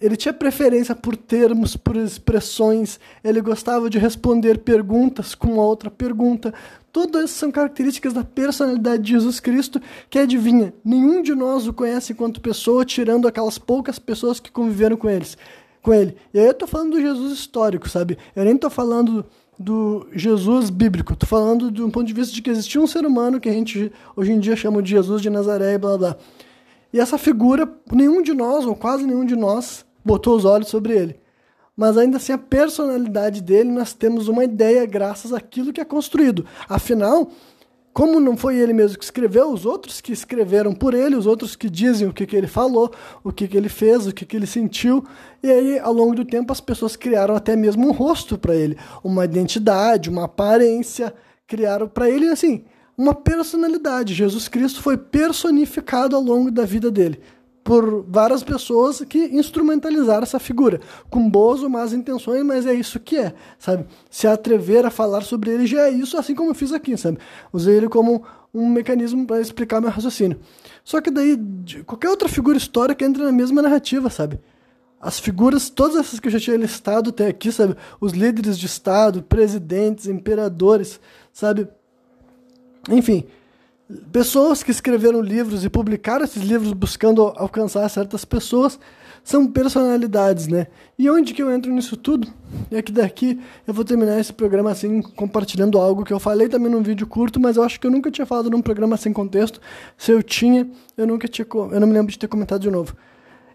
ele 0.00 0.16
tinha 0.16 0.34
preferência 0.34 0.94
por 0.94 1.16
termos, 1.16 1.76
por 1.76 1.96
expressões, 1.96 3.00
ele 3.22 3.40
gostava 3.40 3.88
de 3.88 3.98
responder 3.98 4.58
perguntas 4.58 5.34
com 5.34 5.56
outra 5.56 5.90
pergunta. 5.90 6.52
Todas 6.94 7.30
são 7.30 7.50
características 7.50 8.12
da 8.12 8.22
personalidade 8.22 9.02
de 9.02 9.10
Jesus 9.10 9.40
Cristo 9.40 9.82
que 10.08 10.16
adivinha, 10.16 10.72
nenhum 10.84 11.22
de 11.22 11.34
nós 11.34 11.66
o 11.66 11.72
conhece 11.72 12.12
enquanto 12.12 12.40
pessoa, 12.40 12.84
tirando 12.84 13.26
aquelas 13.26 13.58
poucas 13.58 13.98
pessoas 13.98 14.38
que 14.38 14.48
conviveram 14.48 14.96
com 14.96 15.10
eles, 15.10 15.36
com 15.82 15.92
ele. 15.92 16.14
E 16.32 16.38
aí 16.38 16.46
eu 16.46 16.54
tô 16.54 16.68
falando 16.68 16.92
do 16.92 17.00
Jesus 17.00 17.32
histórico, 17.32 17.88
sabe? 17.88 18.16
Eu 18.36 18.44
nem 18.44 18.56
tô 18.56 18.70
falando 18.70 19.26
do 19.58 20.06
Jesus 20.12 20.70
bíblico, 20.70 21.16
tô 21.16 21.26
falando 21.26 21.68
de 21.68 21.82
um 21.82 21.90
ponto 21.90 22.06
de 22.06 22.14
vista 22.14 22.32
de 22.32 22.40
que 22.40 22.50
existia 22.50 22.80
um 22.80 22.86
ser 22.86 23.04
humano 23.04 23.40
que 23.40 23.48
a 23.48 23.52
gente 23.52 23.90
hoje 24.14 24.30
em 24.30 24.38
dia 24.38 24.54
chama 24.54 24.80
de 24.80 24.90
Jesus 24.90 25.20
de 25.20 25.28
Nazaré 25.28 25.74
e 25.74 25.78
blá 25.78 25.98
blá. 25.98 26.16
E 26.92 27.00
essa 27.00 27.18
figura, 27.18 27.68
nenhum 27.92 28.22
de 28.22 28.32
nós, 28.32 28.64
ou 28.64 28.76
quase 28.76 29.04
nenhum 29.04 29.24
de 29.24 29.34
nós, 29.34 29.84
botou 30.04 30.36
os 30.36 30.44
olhos 30.44 30.68
sobre 30.68 30.92
ele 30.92 31.23
mas 31.76 31.96
ainda 31.98 32.16
assim 32.18 32.32
a 32.32 32.38
personalidade 32.38 33.42
dele 33.42 33.70
nós 33.70 33.92
temos 33.92 34.28
uma 34.28 34.44
ideia 34.44 34.86
graças 34.86 35.32
àquilo 35.32 35.72
que 35.72 35.80
é 35.80 35.84
construído. 35.84 36.46
Afinal, 36.68 37.30
como 37.92 38.18
não 38.18 38.36
foi 38.36 38.56
ele 38.56 38.72
mesmo 38.72 38.98
que 38.98 39.04
escreveu, 39.04 39.52
os 39.52 39.64
outros 39.64 40.00
que 40.00 40.12
escreveram 40.12 40.74
por 40.74 40.94
ele, 40.94 41.14
os 41.14 41.26
outros 41.26 41.54
que 41.54 41.70
dizem 41.70 42.08
o 42.08 42.12
que, 42.12 42.26
que 42.26 42.36
ele 42.36 42.48
falou, 42.48 42.92
o 43.22 43.32
que, 43.32 43.46
que 43.46 43.56
ele 43.56 43.68
fez, 43.68 44.06
o 44.06 44.12
que, 44.12 44.26
que 44.26 44.36
ele 44.36 44.46
sentiu, 44.46 45.04
e 45.42 45.50
aí 45.50 45.78
ao 45.78 45.92
longo 45.92 46.14
do 46.14 46.24
tempo 46.24 46.52
as 46.52 46.60
pessoas 46.60 46.96
criaram 46.96 47.36
até 47.36 47.54
mesmo 47.54 47.86
um 47.86 47.92
rosto 47.92 48.36
para 48.36 48.54
ele, 48.54 48.76
uma 49.02 49.24
identidade, 49.24 50.10
uma 50.10 50.24
aparência, 50.24 51.14
criaram 51.46 51.88
para 51.88 52.10
ele 52.10 52.28
assim 52.28 52.64
uma 52.96 53.14
personalidade. 53.14 54.14
Jesus 54.14 54.46
Cristo 54.46 54.80
foi 54.80 54.96
personificado 54.96 56.14
ao 56.14 56.22
longo 56.22 56.50
da 56.50 56.64
vida 56.64 56.90
dele 56.90 57.20
por 57.64 58.04
várias 58.06 58.44
pessoas 58.44 59.00
que 59.08 59.18
instrumentalizaram 59.34 60.22
essa 60.22 60.38
figura, 60.38 60.80
com 61.08 61.28
boas 61.28 61.62
ou 61.62 61.70
más 61.70 61.94
intenções, 61.94 62.44
mas 62.44 62.66
é 62.66 62.74
isso 62.74 63.00
que 63.00 63.16
é, 63.16 63.34
sabe? 63.58 63.86
Se 64.10 64.26
atrever 64.26 64.84
a 64.84 64.90
falar 64.90 65.22
sobre 65.22 65.50
ele 65.50 65.66
já 65.66 65.88
é 65.88 65.90
isso, 65.90 66.18
assim 66.18 66.34
como 66.34 66.50
eu 66.50 66.54
fiz 66.54 66.72
aqui, 66.72 66.94
sabe? 66.98 67.18
Usei 67.50 67.78
ele 67.78 67.88
como 67.88 68.22
um 68.52 68.68
mecanismo 68.68 69.26
para 69.26 69.40
explicar 69.40 69.80
meu 69.80 69.90
raciocínio. 69.90 70.38
Só 70.84 71.00
que 71.00 71.10
daí, 71.10 71.40
qualquer 71.86 72.10
outra 72.10 72.28
figura 72.28 72.58
histórica 72.58 73.04
entra 73.04 73.24
na 73.24 73.32
mesma 73.32 73.62
narrativa, 73.62 74.10
sabe? 74.10 74.38
As 75.00 75.18
figuras, 75.18 75.70
todas 75.70 75.96
essas 75.96 76.20
que 76.20 76.28
eu 76.28 76.32
já 76.32 76.40
tinha 76.40 76.56
listado 76.56 77.10
até 77.10 77.28
aqui, 77.28 77.50
sabe? 77.50 77.76
Os 77.98 78.12
líderes 78.12 78.58
de 78.58 78.66
Estado, 78.66 79.22
presidentes, 79.22 80.06
imperadores, 80.06 81.00
sabe? 81.32 81.66
Enfim, 82.90 83.26
pessoas 84.10 84.62
que 84.62 84.70
escreveram 84.70 85.20
livros 85.20 85.64
e 85.64 85.70
publicaram 85.70 86.24
esses 86.24 86.42
livros 86.42 86.72
buscando 86.72 87.22
alcançar 87.36 87.88
certas 87.88 88.24
pessoas 88.24 88.78
são 89.22 89.46
personalidades, 89.46 90.46
né? 90.48 90.66
E 90.98 91.08
onde 91.08 91.32
que 91.32 91.42
eu 91.42 91.50
entro 91.50 91.72
nisso 91.72 91.96
tudo? 91.96 92.28
É 92.70 92.82
que 92.82 92.92
daqui 92.92 93.40
eu 93.66 93.72
vou 93.72 93.84
terminar 93.84 94.20
esse 94.20 94.32
programa 94.32 94.70
assim, 94.70 95.00
compartilhando 95.00 95.78
algo 95.78 96.04
que 96.04 96.12
eu 96.12 96.20
falei 96.20 96.48
também 96.48 96.70
num 96.70 96.82
vídeo 96.82 97.06
curto, 97.06 97.40
mas 97.40 97.56
eu 97.56 97.62
acho 97.62 97.80
que 97.80 97.86
eu 97.86 97.90
nunca 97.90 98.10
tinha 98.10 98.26
falado 98.26 98.50
num 98.50 98.60
programa 98.60 98.98
sem 98.98 99.12
contexto. 99.12 99.60
Se 99.96 100.12
eu 100.12 100.22
tinha, 100.22 100.68
eu 100.96 101.06
nunca 101.06 101.26
tinha, 101.26 101.46
eu 101.50 101.80
não 101.80 101.86
me 101.86 101.94
lembro 101.94 102.12
de 102.12 102.18
ter 102.18 102.28
comentado 102.28 102.60
de 102.60 102.70
novo. 102.70 102.94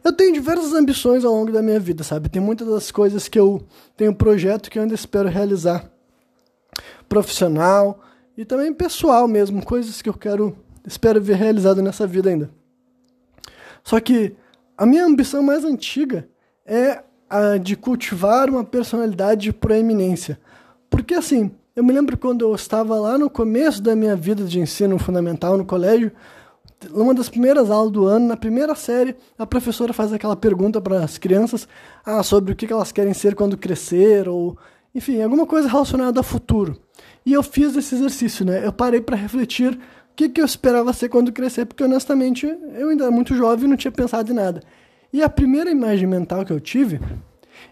Eu 0.03 0.11
tenho 0.11 0.33
diversas 0.33 0.73
ambições 0.73 1.23
ao 1.23 1.33
longo 1.33 1.51
da 1.51 1.61
minha 1.61 1.79
vida, 1.79 2.03
sabe? 2.03 2.29
Tem 2.29 2.41
muitas 2.41 2.67
das 2.67 2.89
coisas 2.89 3.27
que 3.27 3.39
eu 3.39 3.61
tenho 3.95 4.13
projeto 4.13 4.71
que 4.71 4.79
eu 4.79 4.83
ainda 4.83 4.95
espero 4.95 5.29
realizar. 5.29 5.85
Profissional, 7.07 7.99
e 8.39 8.45
também 8.45 8.71
pessoal 8.71 9.27
mesmo, 9.27 9.61
coisas 9.61 10.01
que 10.01 10.07
eu 10.07 10.13
quero, 10.13 10.55
espero 10.87 11.21
ver 11.21 11.35
realizado 11.35 11.81
nessa 11.81 12.07
vida 12.07 12.29
ainda. 12.29 12.49
Só 13.83 13.99
que 13.99 14.33
a 14.77 14.85
minha 14.85 15.03
ambição 15.03 15.43
mais 15.43 15.65
antiga 15.65 16.25
é 16.65 17.03
a 17.29 17.57
de 17.57 17.75
cultivar 17.75 18.49
uma 18.49 18.63
personalidade 18.63 19.41
de 19.41 19.51
proeminência. 19.51 20.39
Porque 20.89 21.15
assim, 21.15 21.51
eu 21.75 21.83
me 21.83 21.91
lembro 21.91 22.17
quando 22.17 22.45
eu 22.45 22.55
estava 22.55 22.97
lá 22.97 23.17
no 23.17 23.29
começo 23.29 23.81
da 23.81 23.93
minha 23.93 24.15
vida 24.15 24.45
de 24.45 24.57
ensino 24.57 24.97
fundamental 24.97 25.57
no 25.57 25.65
colégio, 25.65 26.09
numa 26.91 27.13
das 27.13 27.27
primeiras 27.27 27.69
aulas 27.69 27.91
do 27.91 28.05
ano, 28.05 28.25
na 28.25 28.37
primeira 28.37 28.73
série, 28.73 29.17
a 29.37 29.45
professora 29.45 29.91
faz 29.91 30.13
aquela 30.13 30.37
pergunta 30.37 30.79
para 30.79 31.03
as 31.03 31.17
crianças 31.17 31.67
ah, 32.05 32.23
sobre 32.23 32.53
o 32.53 32.55
que 32.55 32.71
elas 32.71 32.93
querem 32.93 33.13
ser 33.13 33.35
quando 33.35 33.57
crescer, 33.57 34.29
ou 34.29 34.57
enfim, 34.95 35.21
alguma 35.21 35.45
coisa 35.45 35.67
relacionada 35.67 36.21
ao 36.21 36.23
futuro. 36.23 36.79
E 37.25 37.33
eu 37.33 37.43
fiz 37.43 37.75
esse 37.75 37.95
exercício, 37.95 38.45
né? 38.45 38.65
Eu 38.65 38.71
parei 38.71 39.01
para 39.01 39.15
refletir 39.15 39.73
o 39.73 39.79
que, 40.15 40.29
que 40.29 40.41
eu 40.41 40.45
esperava 40.45 40.91
ser 40.93 41.09
quando 41.09 41.31
crescer, 41.31 41.65
porque 41.65 41.83
honestamente 41.83 42.45
eu 42.45 42.89
ainda 42.89 43.05
era 43.05 43.11
muito 43.11 43.35
jovem 43.35 43.65
e 43.65 43.67
não 43.69 43.77
tinha 43.77 43.91
pensado 43.91 44.31
em 44.31 44.35
nada. 44.35 44.61
E 45.11 45.23
a 45.23 45.29
primeira 45.29 45.71
imagem 45.71 46.07
mental 46.07 46.45
que 46.45 46.51
eu 46.51 46.59
tive 46.59 46.99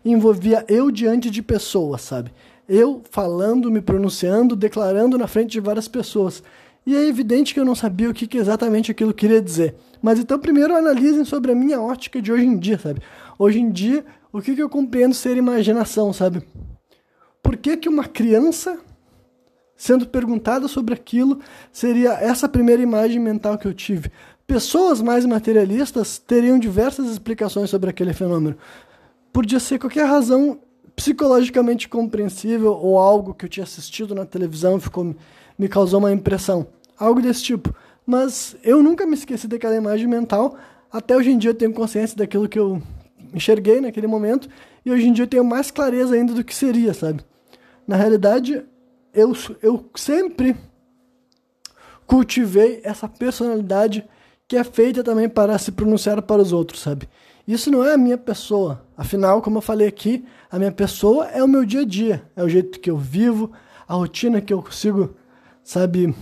envolvia 0.03 0.65
eu 0.67 0.91
diante 0.91 1.29
de 1.29 1.41
pessoas, 1.41 2.01
sabe? 2.01 2.31
Eu 2.67 3.01
falando, 3.11 3.71
me 3.71 3.81
pronunciando, 3.81 4.55
declarando 4.55 5.17
na 5.17 5.27
frente 5.27 5.51
de 5.51 5.59
várias 5.59 5.87
pessoas. 5.87 6.43
E 6.85 6.95
é 6.95 7.05
evidente 7.05 7.53
que 7.53 7.59
eu 7.59 7.65
não 7.65 7.75
sabia 7.75 8.09
o 8.09 8.13
que, 8.13 8.25
que 8.25 8.37
exatamente 8.37 8.91
aquilo 8.91 9.13
queria 9.13 9.41
dizer. 9.41 9.75
Mas 10.01 10.19
então 10.19 10.39
primeiro 10.39 10.75
analisem 10.75 11.25
sobre 11.25 11.51
a 11.51 11.55
minha 11.55 11.81
ótica 11.81 12.21
de 12.21 12.31
hoje 12.31 12.45
em 12.45 12.57
dia, 12.57 12.77
sabe? 12.79 13.01
Hoje 13.37 13.59
em 13.59 13.69
dia, 13.69 14.05
o 14.31 14.41
que, 14.41 14.55
que 14.55 14.61
eu 14.61 14.69
compreendo 14.69 15.13
ser 15.13 15.37
imaginação, 15.37 16.11
sabe? 16.13 16.41
Por 17.43 17.57
que, 17.57 17.77
que 17.77 17.89
uma 17.89 18.05
criança 18.05 18.79
sendo 19.77 20.07
perguntada 20.07 20.67
sobre 20.67 20.95
aquilo, 20.95 21.39
seria 21.71 22.13
essa 22.13 22.49
primeira 22.49 22.81
imagem 22.81 23.19
mental 23.19 23.57
que 23.57 23.67
eu 23.67 23.73
tive. 23.73 24.11
Pessoas 24.47 25.01
mais 25.01 25.25
materialistas 25.25 26.17
teriam 26.17 26.57
diversas 26.57 27.09
explicações 27.11 27.69
sobre 27.69 27.89
aquele 27.89 28.13
fenômeno. 28.13 28.57
Podia 29.31 29.59
ser 29.59 29.77
qualquer 29.77 30.05
razão 30.05 30.59
psicologicamente 30.95 31.87
compreensível 31.87 32.73
ou 32.73 32.97
algo 32.97 33.35
que 33.35 33.45
eu 33.45 33.49
tinha 33.49 33.63
assistido 33.63 34.15
na 34.15 34.25
televisão 34.25 34.79
ficou, 34.79 35.15
me 35.57 35.67
causou 35.67 35.99
uma 35.99 36.11
impressão. 36.11 36.65
Algo 36.97 37.21
desse 37.21 37.43
tipo. 37.43 37.75
Mas 38.03 38.55
eu 38.63 38.81
nunca 38.81 39.05
me 39.05 39.13
esqueci 39.13 39.47
daquela 39.47 39.75
imagem 39.75 40.07
mental. 40.07 40.57
Até 40.91 41.15
hoje 41.15 41.29
em 41.29 41.37
dia 41.37 41.51
eu 41.51 41.55
tenho 41.55 41.71
consciência 41.71 42.17
daquilo 42.17 42.49
que 42.49 42.57
eu 42.57 42.81
enxerguei 43.33 43.79
naquele 43.79 44.07
momento. 44.07 44.49
E 44.83 44.89
hoje 44.89 45.07
em 45.07 45.13
dia 45.13 45.25
eu 45.25 45.27
tenho 45.27 45.43
mais 45.43 45.69
clareza 45.69 46.15
ainda 46.15 46.33
do 46.33 46.43
que 46.43 46.55
seria, 46.55 46.93
sabe? 46.93 47.21
Na 47.85 47.95
realidade, 47.95 48.63
eu, 49.17 49.35
eu 49.63 49.89
sempre 49.95 50.55
cultivei 52.05 52.79
essa 52.83 53.09
personalidade 53.09 54.07
que 54.47 54.55
é 54.55 54.63
feita 54.63 55.03
também 55.03 55.27
para 55.27 55.57
se 55.57 55.71
pronunciar 55.71 56.21
para 56.21 56.41
os 56.41 56.53
outros, 56.53 56.81
sabe? 56.81 57.09
Isso 57.47 57.71
não 57.71 57.83
é 57.83 57.93
a 57.93 57.97
minha 57.97 58.17
pessoa. 58.17 58.85
Afinal, 58.95 59.41
como 59.41 59.57
eu 59.57 59.61
falei 59.61 59.87
aqui, 59.87 60.23
a 60.51 60.59
minha 60.59 60.71
pessoa 60.71 61.25
é 61.27 61.43
o 61.43 61.47
meu 61.47 61.65
dia 61.65 61.81
a 61.81 61.85
dia, 61.85 62.23
é 62.35 62.43
o 62.43 62.49
jeito 62.49 62.79
que 62.79 62.89
eu 62.89 62.97
vivo, 62.97 63.51
a 63.87 63.95
rotina 63.95 64.39
que 64.39 64.53
eu 64.53 64.61
consigo, 64.61 65.15
sabe? 65.63 66.13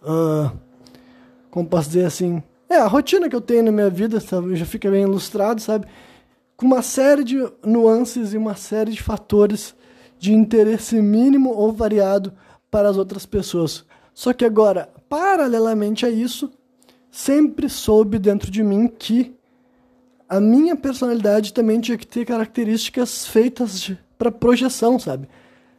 Uh, 0.00 0.56
como 1.50 1.68
posso 1.68 1.88
dizer 1.88 2.04
assim? 2.04 2.42
É, 2.68 2.76
a 2.76 2.86
rotina 2.86 3.28
que 3.28 3.34
eu 3.34 3.40
tenho 3.40 3.64
na 3.64 3.72
minha 3.72 3.90
vida, 3.90 4.20
sabe? 4.20 4.54
Já 4.54 4.64
fica 4.64 4.90
bem 4.90 5.02
ilustrado, 5.02 5.60
sabe? 5.60 5.86
Com 6.56 6.66
uma 6.66 6.82
série 6.82 7.24
de 7.24 7.36
nuances 7.64 8.32
e 8.32 8.36
uma 8.36 8.54
série 8.54 8.92
de 8.92 9.02
fatores 9.02 9.74
de 10.18 10.32
interesse 10.32 11.00
mínimo 11.00 11.50
ou 11.50 11.72
variado 11.72 12.32
para 12.70 12.88
as 12.88 12.96
outras 12.96 13.24
pessoas. 13.24 13.84
Só 14.12 14.32
que 14.32 14.44
agora, 14.44 14.90
paralelamente 15.08 16.04
a 16.04 16.10
isso, 16.10 16.50
sempre 17.10 17.68
soube 17.68 18.18
dentro 18.18 18.50
de 18.50 18.62
mim 18.62 18.88
que 18.88 19.34
a 20.28 20.40
minha 20.40 20.76
personalidade 20.76 21.52
também 21.52 21.80
tinha 21.80 21.96
que 21.96 22.06
ter 22.06 22.24
características 22.24 23.26
feitas 23.26 23.92
para 24.18 24.30
projeção, 24.30 24.98
sabe? 24.98 25.28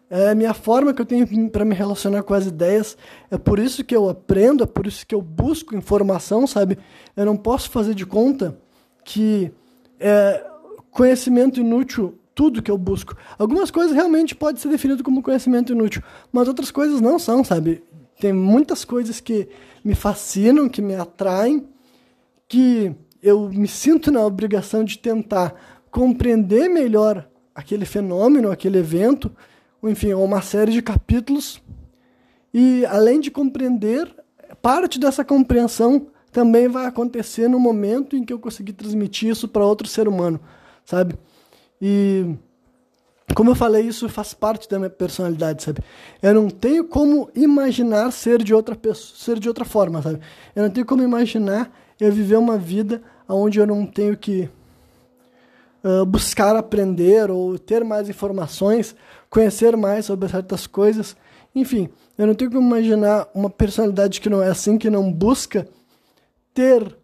É 0.10 0.32
a 0.32 0.36
minha 0.36 0.56
forma 0.56 0.92
que 0.92 1.02
eu 1.02 1.06
tenho 1.06 1.50
para 1.52 1.64
me 1.64 1.76
relacionar 1.76 2.24
com 2.24 2.34
as 2.34 2.48
ideias. 2.48 2.98
É 3.30 3.38
por 3.38 3.60
isso 3.60 3.84
que 3.84 3.96
eu 3.96 4.10
aprendo, 4.10 4.64
é 4.64 4.68
por 4.68 4.88
isso 4.88 5.06
que 5.06 5.14
eu 5.14 5.22
busco 5.22 5.76
informação, 5.76 6.48
sabe? 6.48 6.80
Eu 7.16 7.26
não 7.26 7.38
posso 7.38 7.70
fazer 7.70 7.94
de 7.94 8.08
conta 8.08 8.58
que 9.04 9.52
é 10.00 10.44
conhecimento 10.90 11.60
inútil 11.60 12.19
tudo 12.40 12.62
que 12.62 12.72
eu 12.72 12.78
busco. 12.78 13.18
Algumas 13.38 13.70
coisas 13.70 13.94
realmente 13.94 14.34
podem 14.34 14.62
ser 14.62 14.70
definidas 14.70 15.02
como 15.02 15.22
conhecimento 15.22 15.74
inútil, 15.74 16.02
mas 16.32 16.48
outras 16.48 16.72
coisas 16.72 17.02
não 17.02 17.20
são, 17.20 17.44
sabe? 17.44 17.84
Tem 18.18 18.32
muitas 18.32 18.86
coisas 18.86 19.20
que 19.20 19.50
me 19.84 19.94
fascinam, 19.94 20.70
que 20.70 20.82
me 20.82 20.96
atraem, 20.96 21.68
que 22.48 22.96
eu 23.22 23.50
me 23.50 23.68
sinto 23.68 24.10
na 24.10 24.26
obrigação 24.26 24.86
de 24.86 24.98
tentar 24.98 25.54
compreender 25.92 26.70
melhor 26.70 27.28
aquele 27.54 27.84
fenômeno, 27.84 28.50
aquele 28.50 28.78
evento, 28.78 29.30
enfim, 29.84 30.14
uma 30.14 30.42
série 30.42 30.72
de 30.72 30.82
capítulos. 30.82 31.62
E 32.54 32.86
além 32.86 33.20
de 33.20 33.30
compreender, 33.30 34.16
parte 34.62 34.98
dessa 34.98 35.26
compreensão 35.26 36.08
também 36.32 36.70
vai 36.70 36.86
acontecer 36.86 37.50
no 37.50 37.60
momento 37.60 38.16
em 38.16 38.24
que 38.24 38.32
eu 38.32 38.40
conseguir 38.40 38.72
transmitir 38.72 39.30
isso 39.30 39.46
para 39.46 39.66
outro 39.66 39.90
ser 39.90 40.08
humano, 40.08 40.40
sabe? 40.86 41.16
E 41.82 42.36
como 43.36 43.52
eu 43.52 43.56
falei, 43.56 43.84
isso 43.84 44.10
faz 44.10 44.34
parte 44.34 44.68
da 44.68 44.78
minha 44.78 44.90
personalidade, 44.90 45.64
sabe? 45.64 45.82
Eu 46.22 46.34
não 46.34 46.50
tenho 46.50 46.84
como 46.86 47.30
imaginar 47.36 48.12
ser 48.12 48.44
de 48.44 48.54
outra 48.54 48.76
pessoa, 48.76 49.18
ser 49.18 49.40
de 49.40 49.48
outra 49.48 49.64
forma, 49.64 50.02
sabe? 50.02 50.20
Eu 50.56 50.64
não 50.64 50.70
tenho 50.70 50.86
como 50.86 51.04
imaginar 51.04 51.72
eu 52.00 52.12
viver 52.12 52.38
uma 52.38 52.58
vida 52.58 53.02
onde 53.28 53.60
eu 53.60 53.68
não 53.68 53.86
tenho 53.86 54.18
que 54.18 54.50
uh, 55.84 56.06
buscar 56.06 56.56
aprender 56.56 57.30
ou 57.30 57.58
ter 57.58 57.84
mais 57.84 58.10
informações, 58.10 58.96
conhecer 59.30 59.78
mais 59.78 60.06
sobre 60.06 60.28
certas 60.28 60.66
coisas. 60.66 61.16
Enfim, 61.54 61.90
eu 62.18 62.28
não 62.28 62.34
tenho 62.34 62.52
como 62.52 62.66
imaginar 62.76 63.28
uma 63.34 63.50
personalidade 63.50 64.20
que 64.20 64.30
não 64.30 64.42
é 64.42 64.50
assim, 64.50 64.78
que 64.78 64.90
não 64.90 65.12
busca 65.12 65.68
ter 66.54 66.99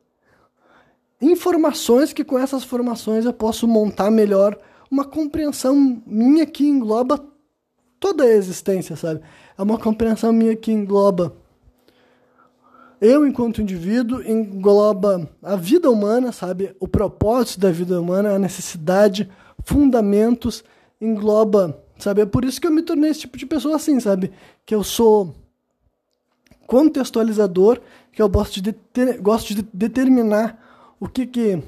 informações 1.22 2.14
que 2.14 2.24
com 2.24 2.38
essas 2.38 2.64
formações 2.64 3.26
eu 3.26 3.34
posso 3.34 3.68
montar 3.68 4.12
melhor 4.12 4.58
uma 4.90 5.06
compreensão 5.06 6.02
minha 6.06 6.46
que 6.46 6.66
engloba 6.68 7.24
toda 8.00 8.24
a 8.24 8.28
existência, 8.28 8.96
sabe? 8.96 9.22
É 9.58 9.62
uma 9.62 9.78
compreensão 9.78 10.32
minha 10.32 10.56
que 10.56 10.72
engloba 10.72 11.36
eu 13.02 13.28
enquanto 13.28 13.62
indivíduo, 13.62 14.24
engloba 14.24 15.30
a 15.44 15.56
vida 15.56 15.90
humana, 15.92 16.32
sabe? 16.32 16.76
O 16.80 16.88
propósito 16.88 17.60
da 17.60 17.72
vida 17.72 18.00
humana, 18.00 18.34
a 18.34 18.40
necessidade, 18.40 19.30
fundamentos, 19.64 20.64
engloba, 21.00 21.84
sabe? 21.98 22.22
É 22.22 22.26
por 22.26 22.46
isso 22.46 22.60
que 22.60 22.68
eu 22.68 22.72
me 22.72 22.82
tornei 22.82 23.12
esse 23.12 23.22
tipo 23.22 23.38
de 23.38 23.46
pessoa 23.46 23.76
assim, 23.76 24.00
sabe? 24.00 24.32
Que 24.66 24.74
eu 24.74 24.84
sou 24.84 25.36
contextualizador, 26.66 27.80
que 28.12 28.22
eu 28.22 28.30
gosto 28.30 28.62
de, 28.62 28.74
gosto 29.22 29.54
de 29.54 29.62
determinar 29.74 30.60
o 31.00 31.08
que 31.08 31.26
que 31.26 31.64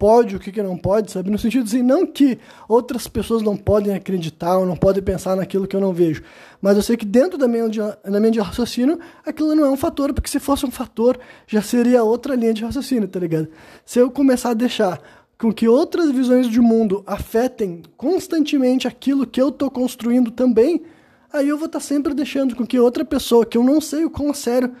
pode, 0.00 0.34
o 0.34 0.40
que, 0.40 0.50
que 0.50 0.62
não 0.62 0.78
pode, 0.78 1.12
sabe? 1.12 1.30
No 1.30 1.38
sentido 1.38 1.64
assim, 1.64 1.82
não 1.82 2.06
que 2.06 2.38
outras 2.66 3.06
pessoas 3.06 3.42
não 3.42 3.54
podem 3.54 3.94
acreditar 3.94 4.56
ou 4.56 4.64
não 4.64 4.74
podem 4.74 5.02
pensar 5.02 5.36
naquilo 5.36 5.66
que 5.66 5.76
eu 5.76 5.80
não 5.80 5.92
vejo, 5.92 6.22
mas 6.62 6.74
eu 6.78 6.82
sei 6.82 6.96
que 6.96 7.04
dentro 7.04 7.36
da 7.36 7.46
minha, 7.46 7.68
da 7.68 8.18
minha 8.18 8.30
de 8.32 8.40
raciocínio, 8.40 8.98
aquilo 9.26 9.54
não 9.54 9.66
é 9.66 9.70
um 9.70 9.76
fator, 9.76 10.14
porque 10.14 10.30
se 10.30 10.40
fosse 10.40 10.64
um 10.64 10.70
fator, 10.70 11.20
já 11.46 11.60
seria 11.60 12.02
outra 12.02 12.34
linha 12.34 12.54
de 12.54 12.64
raciocínio, 12.64 13.06
tá 13.06 13.20
ligado? 13.20 13.48
Se 13.84 13.98
eu 13.98 14.10
começar 14.10 14.50
a 14.50 14.54
deixar 14.54 14.98
com 15.38 15.52
que 15.52 15.68
outras 15.68 16.10
visões 16.10 16.48
de 16.48 16.62
mundo 16.62 17.02
afetem 17.06 17.82
constantemente 17.94 18.88
aquilo 18.88 19.26
que 19.26 19.40
eu 19.40 19.52
tô 19.52 19.70
construindo 19.70 20.30
também, 20.30 20.82
aí 21.30 21.46
eu 21.46 21.58
vou 21.58 21.66
estar 21.66 21.78
tá 21.78 21.84
sempre 21.84 22.14
deixando 22.14 22.56
com 22.56 22.66
que 22.66 22.78
outra 22.78 23.04
pessoa, 23.04 23.44
que 23.44 23.58
eu 23.58 23.62
não 23.62 23.82
sei 23.82 24.06
o 24.06 24.10
quão 24.10 24.32
sério 24.32 24.72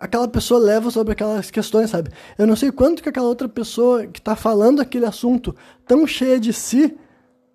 aquela 0.00 0.26
pessoa 0.26 0.58
leva 0.58 0.90
sobre 0.90 1.12
aquelas 1.12 1.50
questões, 1.50 1.90
sabe? 1.90 2.10
Eu 2.38 2.46
não 2.46 2.56
sei 2.56 2.72
quanto 2.72 3.02
que 3.02 3.08
aquela 3.10 3.28
outra 3.28 3.48
pessoa 3.48 4.06
que 4.06 4.18
está 4.18 4.34
falando 4.34 4.80
aquele 4.80 5.04
assunto 5.04 5.54
tão 5.86 6.06
cheia 6.06 6.40
de 6.40 6.54
si 6.54 6.96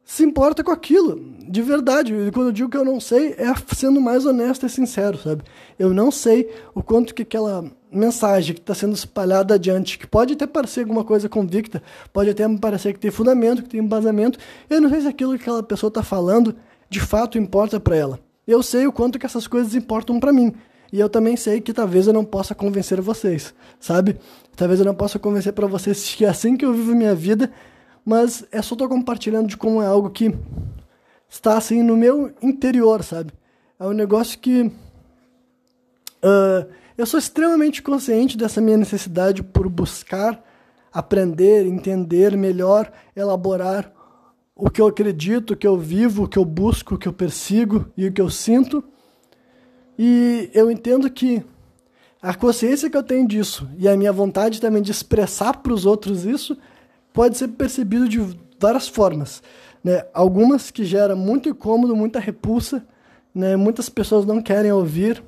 se 0.04 0.24
importa 0.24 0.64
com 0.64 0.72
aquilo, 0.72 1.20
de 1.50 1.64
verdade. 1.64 2.14
E 2.14 2.32
quando 2.32 2.50
eu 2.50 2.54
digo 2.54 2.70
que 2.70 2.78
eu 2.78 2.86
não 2.86 3.00
sei, 3.00 3.34
é 3.40 3.52
sendo 3.76 4.00
mais 4.00 4.24
honesto 4.24 4.64
e 4.64 4.70
sincero, 4.70 5.18
sabe? 5.18 5.44
Eu 5.80 5.92
não 5.92 6.12
sei 6.12 6.48
o 6.76 6.84
quanto 6.84 7.16
que 7.16 7.24
aquela 7.24 7.66
mensagem 7.92 8.54
que 8.54 8.62
está 8.62 8.76
sendo 8.76 8.94
espalhada 8.94 9.56
adiante, 9.56 9.98
que 9.98 10.06
pode 10.06 10.34
até 10.34 10.46
parecer 10.46 10.82
alguma 10.82 11.04
coisa 11.04 11.28
convicta, 11.28 11.82
pode 12.14 12.30
até 12.30 12.48
me 12.48 12.60
parecer 12.60 12.94
que 12.94 13.00
tem 13.00 13.10
fundamento, 13.10 13.64
que 13.64 13.70
tem 13.70 13.80
embasamento, 13.80 14.38
eu 14.70 14.80
não 14.80 14.90
sei 14.92 15.02
se 15.02 15.08
aquilo 15.08 15.36
que 15.36 15.42
aquela 15.42 15.64
pessoa 15.64 15.88
está 15.88 16.04
falando 16.04 16.56
de 16.88 17.00
fato 17.00 17.40
importa 17.40 17.80
para 17.80 17.96
ela. 17.96 18.20
Eu 18.46 18.62
sei 18.62 18.86
o 18.86 18.92
quanto 18.92 19.18
que 19.18 19.26
essas 19.26 19.48
coisas 19.48 19.74
importam 19.74 20.20
para 20.20 20.32
mim. 20.32 20.54
E 20.92 21.00
eu 21.00 21.10
também 21.10 21.36
sei 21.36 21.60
que 21.62 21.74
talvez 21.74 22.08
eu 22.08 22.14
não 22.14 22.24
possa 22.24 22.56
convencer 22.56 23.02
vocês, 23.02 23.54
sabe? 23.80 24.18
Talvez 24.56 24.80
eu 24.80 24.86
não 24.86 24.96
possa 24.96 25.20
convencer 25.20 25.54
para 25.54 25.68
vocês 25.68 26.14
que 26.16 26.26
é 26.26 26.30
assim 26.30 26.56
que 26.56 26.66
eu 26.66 26.74
vivo 26.74 26.96
minha 26.96 27.16
vida, 27.16 27.52
mas 28.06 28.46
é 28.52 28.62
só 28.62 28.76
tô 28.76 28.88
compartilhando 28.88 29.48
de 29.48 29.58
como 29.58 29.82
é 29.82 29.88
algo 29.88 30.10
que 30.10 30.34
está 31.28 31.58
assim 31.58 31.84
no 31.84 31.98
meu 31.98 32.34
interior, 32.42 33.04
sabe? 33.04 33.34
É 33.80 33.86
um 33.86 33.94
negócio 33.94 34.40
que 34.40 34.62
uh, 36.24 36.70
eu 36.98 37.06
sou 37.06 37.20
extremamente 37.20 37.82
consciente 37.82 38.38
dessa 38.38 38.62
minha 38.62 38.78
necessidade 38.78 39.44
por 39.44 39.68
buscar 39.68 40.42
aprender, 40.94 41.66
entender 41.66 42.38
melhor, 42.38 42.90
elaborar 43.14 43.92
o 44.56 44.70
que 44.70 44.80
eu 44.80 44.88
acredito, 44.88 45.52
o 45.52 45.58
que 45.58 45.68
eu 45.68 45.78
vivo, 45.78 46.24
o 46.24 46.28
que 46.28 46.40
eu 46.40 46.46
busco, 46.46 46.96
o 46.96 46.98
que 46.98 47.08
eu 47.08 47.12
persigo 47.12 47.92
e 47.98 48.08
o 48.08 48.14
que 48.14 48.22
eu 48.22 48.30
sinto. 48.30 48.82
E 49.98 50.50
eu 50.54 50.70
entendo 50.70 51.10
que 51.10 51.44
a 52.22 52.34
consciência 52.34 52.90
que 52.90 52.98
eu 52.98 53.04
tenho 53.04 53.28
disso 53.28 53.70
e 53.78 53.88
a 53.88 53.96
minha 53.96 54.12
vontade 54.12 54.60
também 54.60 54.82
de 54.82 54.92
expressar 54.92 55.58
para 55.58 55.74
os 55.74 55.86
outros 55.86 56.26
isso 56.26 56.58
pode 57.14 57.38
ser 57.38 57.50
percebido 57.50 58.10
de 58.10 58.20
várias 58.60 58.88
formas. 58.88 59.42
Né? 59.84 60.06
Algumas 60.14 60.72
que 60.72 60.84
geram 60.84 61.16
muito 61.16 61.48
incômodo, 61.48 61.96
muita 61.96 62.20
repulsa, 62.20 62.86
né? 63.34 63.56
muitas 63.56 63.90
pessoas 63.90 64.26
não 64.26 64.42
querem 64.42 64.72
ouvir 64.72 65.24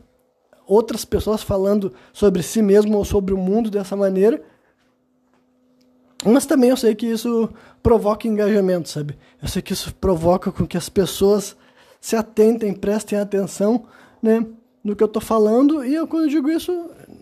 outras 0.66 1.06
pessoas 1.06 1.42
falando 1.42 1.94
sobre 2.12 2.44
si 2.44 2.62
mesmo 2.62 2.98
ou 2.98 3.06
sobre 3.06 3.34
o 3.34 3.38
mundo 3.38 3.70
dessa 3.70 3.96
maneira. 3.96 4.42
Mas 6.26 6.46
também 6.46 6.72
eu 6.72 6.78
sei 6.78 6.94
que 6.94 7.06
isso 7.06 7.50
provoca 7.82 8.28
engajamento, 8.28 8.90
sabe? 8.90 9.18
Eu 9.42 9.48
sei 9.48 9.62
que 9.62 9.72
isso 9.72 9.94
provoca 9.96 10.52
com 10.52 10.66
que 10.66 10.76
as 10.76 10.90
pessoas 10.90 11.56
se 12.02 12.16
atentem, 12.16 12.74
prestem 12.74 13.20
atenção 13.20 13.86
né, 14.22 14.46
no 14.88 14.96
que 14.96 15.04
eu 15.04 15.08
estou 15.08 15.22
falando. 15.22 15.84
E 15.84 15.94
eu, 15.94 16.08
quando 16.08 16.24
eu 16.24 16.30
digo 16.30 16.50
isso, 16.50 16.72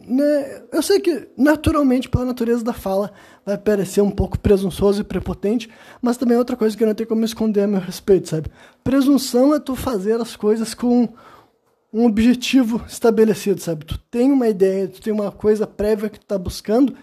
né, 0.07 0.61
eu 0.71 0.83
sei 0.83 0.99
que 0.99 1.27
naturalmente, 1.35 2.07
pela 2.07 2.23
natureza 2.23 2.63
da 2.63 2.73
fala, 2.73 3.11
vai 3.43 3.57
parecer 3.57 4.01
um 4.01 4.11
pouco 4.11 4.37
presunçoso 4.37 5.01
e 5.01 5.03
prepotente, 5.03 5.67
mas 5.99 6.15
também 6.15 6.35
é 6.35 6.37
outra 6.37 6.55
coisa 6.55 6.77
que 6.77 6.83
eu 6.83 6.87
não 6.87 6.93
tenho 6.93 7.09
como 7.09 7.25
esconder 7.25 7.61
a 7.61 7.67
meu 7.67 7.79
respeito, 7.79 8.29
sabe? 8.29 8.51
Presunção 8.83 9.53
é 9.53 9.59
tu 9.59 9.75
fazer 9.75 10.21
as 10.21 10.35
coisas 10.35 10.75
com 10.75 11.09
um 11.91 12.05
objetivo 12.05 12.83
estabelecido, 12.87 13.59
sabe? 13.59 13.83
Tu 13.83 13.97
tem 14.11 14.31
uma 14.31 14.47
ideia, 14.47 14.87
tu 14.87 15.01
tem 15.01 15.11
uma 15.11 15.31
coisa 15.31 15.65
prévia 15.65 16.09
que 16.09 16.19
tu 16.19 16.25
tá 16.25 16.37
buscando, 16.37 16.95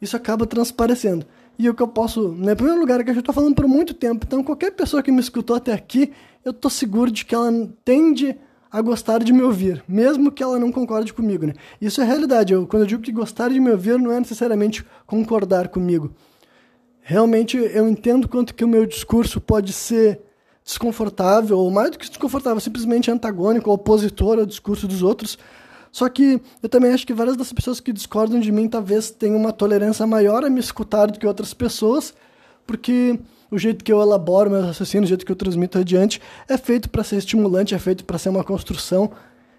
isso 0.00 0.16
acaba 0.16 0.46
transparecendo. 0.46 1.24
E 1.56 1.68
o 1.70 1.74
que 1.74 1.82
eu 1.82 1.86
posso, 1.88 2.32
né, 2.32 2.56
primeiro 2.56 2.80
lugar, 2.80 2.98
é 2.98 3.04
que 3.04 3.10
eu 3.10 3.14
já 3.14 3.22
falando 3.32 3.54
por 3.54 3.68
muito 3.68 3.94
tempo, 3.94 4.24
então 4.26 4.42
qualquer 4.42 4.72
pessoa 4.72 5.00
que 5.00 5.12
me 5.12 5.20
escutou 5.20 5.54
até 5.54 5.72
aqui, 5.72 6.12
eu 6.44 6.52
tô 6.52 6.68
seguro 6.68 7.08
de 7.08 7.24
que 7.24 7.36
ela 7.36 7.52
tende 7.84 8.36
a 8.72 8.80
gostar 8.80 9.22
de 9.22 9.34
me 9.34 9.42
ouvir, 9.42 9.84
mesmo 9.86 10.32
que 10.32 10.42
ela 10.42 10.58
não 10.58 10.72
concorde 10.72 11.12
comigo, 11.12 11.46
né? 11.46 11.52
Isso 11.78 12.00
é 12.00 12.04
realidade. 12.04 12.54
Eu, 12.54 12.66
quando 12.66 12.84
eu 12.84 12.86
digo 12.86 13.02
que 13.02 13.12
gostar 13.12 13.50
de 13.50 13.60
me 13.60 13.70
ouvir, 13.70 13.98
não 13.98 14.10
é 14.10 14.18
necessariamente 14.18 14.82
concordar 15.06 15.68
comigo. 15.68 16.10
Realmente 17.02 17.58
eu 17.58 17.86
entendo 17.86 18.26
quanto 18.26 18.54
que 18.54 18.64
o 18.64 18.68
meu 18.68 18.86
discurso 18.86 19.40
pode 19.40 19.74
ser 19.74 20.20
desconfortável, 20.64 21.58
ou 21.58 21.70
mais 21.70 21.90
do 21.90 21.98
que 21.98 22.08
desconfortável, 22.08 22.60
simplesmente 22.60 23.10
antagônico, 23.10 23.70
opositor 23.70 24.38
ao 24.38 24.46
discurso 24.46 24.88
dos 24.88 25.02
outros. 25.02 25.36
Só 25.90 26.08
que 26.08 26.40
eu 26.62 26.68
também 26.68 26.92
acho 26.92 27.06
que 27.06 27.12
várias 27.12 27.36
das 27.36 27.52
pessoas 27.52 27.78
que 27.78 27.92
discordam 27.92 28.40
de 28.40 28.50
mim 28.50 28.68
talvez 28.68 29.10
tenham 29.10 29.36
uma 29.36 29.52
tolerância 29.52 30.06
maior 30.06 30.44
a 30.44 30.48
me 30.48 30.60
escutar 30.60 31.10
do 31.10 31.18
que 31.18 31.26
outras 31.26 31.52
pessoas, 31.52 32.14
porque 32.66 33.18
o 33.52 33.58
jeito 33.58 33.84
que 33.84 33.92
eu 33.92 34.00
elaboro 34.00 34.50
meus 34.50 34.64
raciocínios, 34.64 35.08
o 35.08 35.10
jeito 35.10 35.26
que 35.26 35.30
eu 35.30 35.36
transmito 35.36 35.78
adiante, 35.78 36.22
é 36.48 36.56
feito 36.56 36.88
para 36.88 37.04
ser 37.04 37.16
estimulante, 37.16 37.74
é 37.74 37.78
feito 37.78 38.02
para 38.02 38.16
ser 38.16 38.30
uma 38.30 38.42
construção, 38.42 39.12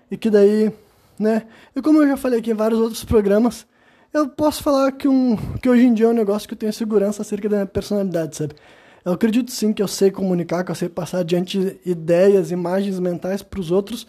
e 0.09 0.17
que 0.17 0.31
daí, 0.31 0.73
né? 1.19 1.43
E 1.75 1.81
como 1.81 2.01
eu 2.01 2.07
já 2.07 2.17
falei 2.17 2.39
aqui 2.39 2.49
em 2.49 2.55
vários 2.55 2.79
outros 2.79 3.05
programas, 3.05 3.67
eu 4.11 4.27
posso 4.27 4.63
falar 4.63 4.91
que, 4.93 5.07
um, 5.07 5.37
que 5.61 5.69
hoje 5.69 5.85
em 5.85 5.93
dia 5.93 6.07
é 6.07 6.09
um 6.09 6.13
negócio 6.13 6.47
que 6.47 6.55
eu 6.55 6.57
tenho 6.57 6.73
segurança 6.73 7.21
acerca 7.21 7.47
da 7.47 7.57
minha 7.57 7.67
personalidade, 7.67 8.35
sabe? 8.35 8.55
Eu 9.05 9.13
acredito 9.13 9.51
sim 9.51 9.71
que 9.71 9.83
eu 9.83 9.87
sei 9.87 10.09
comunicar, 10.09 10.63
que 10.63 10.71
eu 10.71 10.75
sei 10.75 10.89
passar 10.89 11.19
adiante 11.19 11.79
ideias, 11.85 12.49
imagens 12.49 12.99
mentais 12.99 13.43
para 13.43 13.59
os 13.59 13.69
outros. 13.69 14.07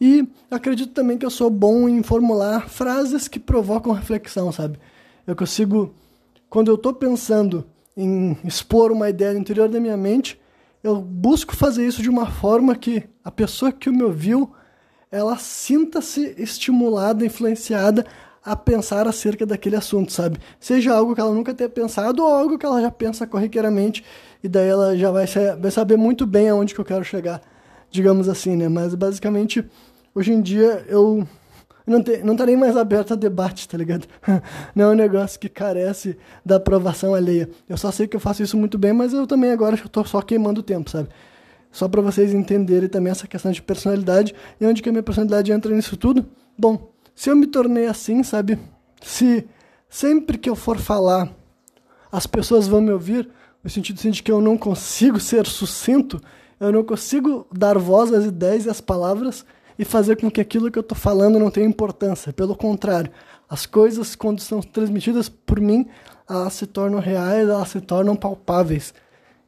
E 0.00 0.28
acredito 0.50 0.92
também 0.92 1.18
que 1.18 1.26
eu 1.26 1.30
sou 1.30 1.50
bom 1.50 1.88
em 1.88 2.02
formular 2.02 2.68
frases 2.68 3.26
que 3.26 3.40
provocam 3.40 3.92
reflexão, 3.92 4.52
sabe? 4.52 4.78
Eu 5.26 5.34
consigo, 5.34 5.92
quando 6.48 6.68
eu 6.68 6.74
estou 6.74 6.92
pensando 6.92 7.64
em 7.96 8.36
expor 8.44 8.92
uma 8.92 9.08
ideia 9.08 9.32
no 9.32 9.40
interior 9.40 9.68
da 9.68 9.80
minha 9.80 9.96
mente, 9.96 10.40
eu 10.82 11.00
busco 11.00 11.56
fazer 11.56 11.86
isso 11.86 12.02
de 12.02 12.10
uma 12.10 12.26
forma 12.26 12.76
que 12.76 13.04
a 13.24 13.30
pessoa 13.30 13.72
que 13.72 13.90
me 13.90 14.02
ouviu, 14.02 14.52
ela 15.10 15.36
sinta-se 15.38 16.34
estimulada, 16.38 17.24
influenciada 17.24 18.06
a 18.44 18.54
pensar 18.54 19.08
acerca 19.08 19.44
daquele 19.44 19.74
assunto, 19.74 20.12
sabe? 20.12 20.38
Seja 20.60 20.94
algo 20.94 21.14
que 21.14 21.20
ela 21.20 21.32
nunca 21.32 21.52
tenha 21.52 21.68
pensado 21.68 22.22
ou 22.22 22.32
algo 22.32 22.56
que 22.56 22.64
ela 22.64 22.80
já 22.80 22.90
pensa 22.90 23.26
corriqueiramente 23.26 24.04
e 24.42 24.48
daí 24.48 24.68
ela 24.68 24.96
já 24.96 25.10
vai, 25.10 25.26
saber 25.72 25.96
muito 25.96 26.24
bem 26.24 26.48
aonde 26.48 26.72
que 26.72 26.80
eu 26.80 26.84
quero 26.84 27.04
chegar, 27.04 27.42
digamos 27.90 28.28
assim, 28.28 28.54
né? 28.54 28.68
Mas 28.68 28.94
basicamente, 28.94 29.64
hoje 30.14 30.32
em 30.32 30.40
dia 30.40 30.84
eu 30.88 31.26
não, 31.86 32.02
te, 32.02 32.18
não 32.18 32.36
tá 32.36 32.44
nem 32.44 32.56
mais 32.56 32.76
aberto 32.76 33.12
a 33.12 33.16
debate, 33.16 33.68
tá 33.68 33.78
ligado? 33.78 34.06
não 34.74 34.86
é 34.86 34.88
um 34.88 34.94
negócio 34.94 35.38
que 35.38 35.48
carece 35.48 36.18
da 36.44 36.56
aprovação 36.56 37.14
alheia. 37.14 37.48
Eu 37.68 37.76
só 37.76 37.92
sei 37.92 38.08
que 38.08 38.16
eu 38.16 38.20
faço 38.20 38.42
isso 38.42 38.56
muito 38.56 38.76
bem, 38.76 38.92
mas 38.92 39.12
eu 39.12 39.26
também 39.26 39.52
agora 39.52 39.76
estou 39.76 40.04
só 40.04 40.20
queimando 40.20 40.62
tempo, 40.62 40.90
sabe? 40.90 41.08
Só 41.70 41.88
para 41.88 42.02
vocês 42.02 42.34
entenderem 42.34 42.88
também 42.88 43.10
essa 43.10 43.26
questão 43.28 43.52
de 43.52 43.62
personalidade 43.62 44.34
e 44.60 44.66
onde 44.66 44.82
que 44.82 44.88
a 44.88 44.92
minha 44.92 45.02
personalidade 45.02 45.52
entra 45.52 45.74
nisso 45.74 45.96
tudo. 45.96 46.26
Bom, 46.58 46.90
se 47.14 47.30
eu 47.30 47.36
me 47.36 47.46
tornei 47.46 47.86
assim, 47.86 48.22
sabe? 48.22 48.58
Se 49.02 49.46
sempre 49.88 50.38
que 50.38 50.50
eu 50.50 50.56
for 50.56 50.78
falar, 50.78 51.32
as 52.10 52.26
pessoas 52.26 52.66
vão 52.66 52.80
me 52.80 52.90
ouvir, 52.90 53.28
no 53.62 53.70
sentido 53.70 53.98
assim, 53.98 54.10
de 54.10 54.22
que 54.22 54.32
eu 54.32 54.40
não 54.40 54.56
consigo 54.56 55.20
ser 55.20 55.46
sucinto, 55.46 56.20
eu 56.58 56.72
não 56.72 56.82
consigo 56.82 57.46
dar 57.52 57.78
voz 57.78 58.12
às 58.12 58.24
ideias 58.24 58.64
e 58.64 58.70
às 58.70 58.80
palavras 58.80 59.44
e 59.78 59.84
fazer 59.84 60.16
com 60.16 60.30
que 60.30 60.40
aquilo 60.40 60.70
que 60.70 60.78
eu 60.78 60.82
estou 60.82 60.96
falando 60.96 61.38
não 61.38 61.50
tenha 61.50 61.66
importância. 61.66 62.32
Pelo 62.32 62.56
contrário, 62.56 63.10
as 63.48 63.66
coisas, 63.66 64.16
quando 64.16 64.40
são 64.40 64.60
transmitidas 64.60 65.28
por 65.28 65.60
mim, 65.60 65.86
elas 66.28 66.54
se 66.54 66.66
tornam 66.66 66.98
reais, 66.98 67.48
elas 67.48 67.68
se 67.68 67.80
tornam 67.80 68.16
palpáveis. 68.16 68.92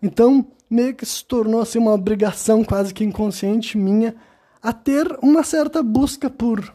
Então, 0.02 0.46
meio 0.70 0.94
que 0.94 1.04
se 1.04 1.24
tornou 1.24 1.60
assim 1.60 1.78
uma 1.78 1.94
obrigação 1.94 2.62
quase 2.62 2.92
que 2.92 3.04
inconsciente 3.04 3.76
minha 3.76 4.14
a 4.62 4.72
ter 4.72 5.18
uma 5.22 5.42
certa 5.42 5.82
busca 5.82 6.28
por 6.28 6.74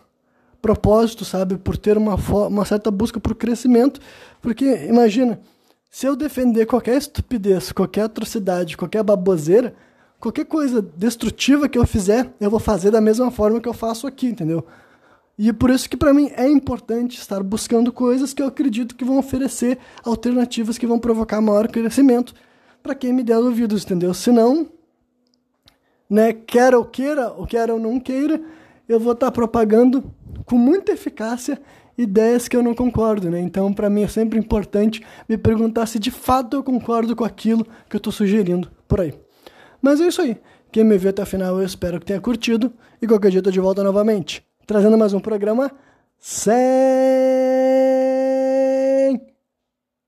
propósito, 0.61 1.25
sabe? 1.25 1.57
Por 1.57 1.77
ter 1.77 1.97
uma, 1.97 2.15
uma 2.47 2.65
certa 2.65 2.89
busca 2.89 3.19
por 3.19 3.35
crescimento. 3.35 3.99
Porque, 4.41 4.85
imagina, 4.87 5.39
se 5.89 6.05
eu 6.05 6.15
defender 6.15 6.65
qualquer 6.65 6.97
estupidez, 6.97 7.71
qualquer 7.71 8.03
atrocidade, 8.03 8.77
qualquer 8.77 9.03
baboseira, 9.03 9.75
qualquer 10.23 10.45
coisa 10.45 10.81
destrutiva 10.81 11.67
que 11.67 11.77
eu 11.77 11.85
fizer, 11.85 12.33
eu 12.39 12.49
vou 12.49 12.59
fazer 12.59 12.91
da 12.91 13.01
mesma 13.01 13.29
forma 13.29 13.59
que 13.59 13.67
eu 13.67 13.73
faço 13.73 14.07
aqui, 14.07 14.27
entendeu? 14.27 14.65
E 15.37 15.49
é 15.49 15.53
por 15.53 15.69
isso 15.69 15.89
que 15.89 15.97
para 15.97 16.13
mim 16.13 16.31
é 16.37 16.47
importante 16.47 17.19
estar 17.19 17.43
buscando 17.43 17.91
coisas 17.91 18.33
que 18.33 18.41
eu 18.41 18.47
acredito 18.47 18.95
que 18.95 19.03
vão 19.03 19.17
oferecer 19.17 19.77
alternativas 20.01 20.77
que 20.77 20.87
vão 20.87 20.97
provocar 20.97 21.41
maior 21.41 21.67
crescimento 21.67 22.33
para 22.81 22.95
quem 22.95 23.11
me 23.11 23.21
der 23.21 23.37
ouvidos, 23.37 23.83
entendeu? 23.83 24.13
Senão, 24.13 24.65
né, 26.09 26.31
quer 26.31 26.73
ou 26.73 26.85
queira, 26.85 27.33
ou 27.33 27.45
quer 27.45 27.69
ou 27.69 27.77
não 27.77 27.99
queira, 27.99 28.41
eu 28.87 29.01
vou 29.01 29.11
estar 29.11 29.29
propagando 29.29 30.09
com 30.45 30.57
muita 30.57 30.93
eficácia 30.93 31.61
ideias 31.97 32.47
que 32.47 32.55
eu 32.55 32.63
não 32.63 32.73
concordo, 32.73 33.29
né? 33.29 33.41
Então, 33.41 33.73
para 33.73 33.89
mim 33.89 34.03
é 34.03 34.07
sempre 34.07 34.39
importante 34.39 35.01
me 35.27 35.37
perguntar 35.37 35.85
se 35.85 35.99
de 35.99 36.11
fato 36.11 36.55
eu 36.55 36.63
concordo 36.63 37.13
com 37.13 37.25
aquilo 37.25 37.65
que 37.89 37.97
eu 37.97 37.99
estou 37.99 38.13
sugerindo 38.13 38.71
por 38.87 39.01
aí. 39.01 39.13
Mas 39.83 39.99
é 39.99 40.07
isso 40.07 40.21
aí. 40.21 40.37
Quem 40.71 40.85
me 40.85 40.97
viu 40.97 41.09
até 41.09 41.21
o 41.21 41.25
final, 41.25 41.59
eu 41.59 41.65
espero 41.65 41.99
que 41.99 42.05
tenha 42.05 42.21
curtido. 42.21 42.73
E 43.01 43.07
qualquer 43.07 43.29
dia 43.29 43.39
eu 43.39 43.43
tô 43.43 43.51
de 43.51 43.59
volta 43.59 43.83
novamente, 43.83 44.41
trazendo 44.65 44.97
mais 44.97 45.13
um 45.13 45.19
programa 45.19 45.69
sem 46.17 46.47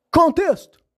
contexto. 0.10 0.80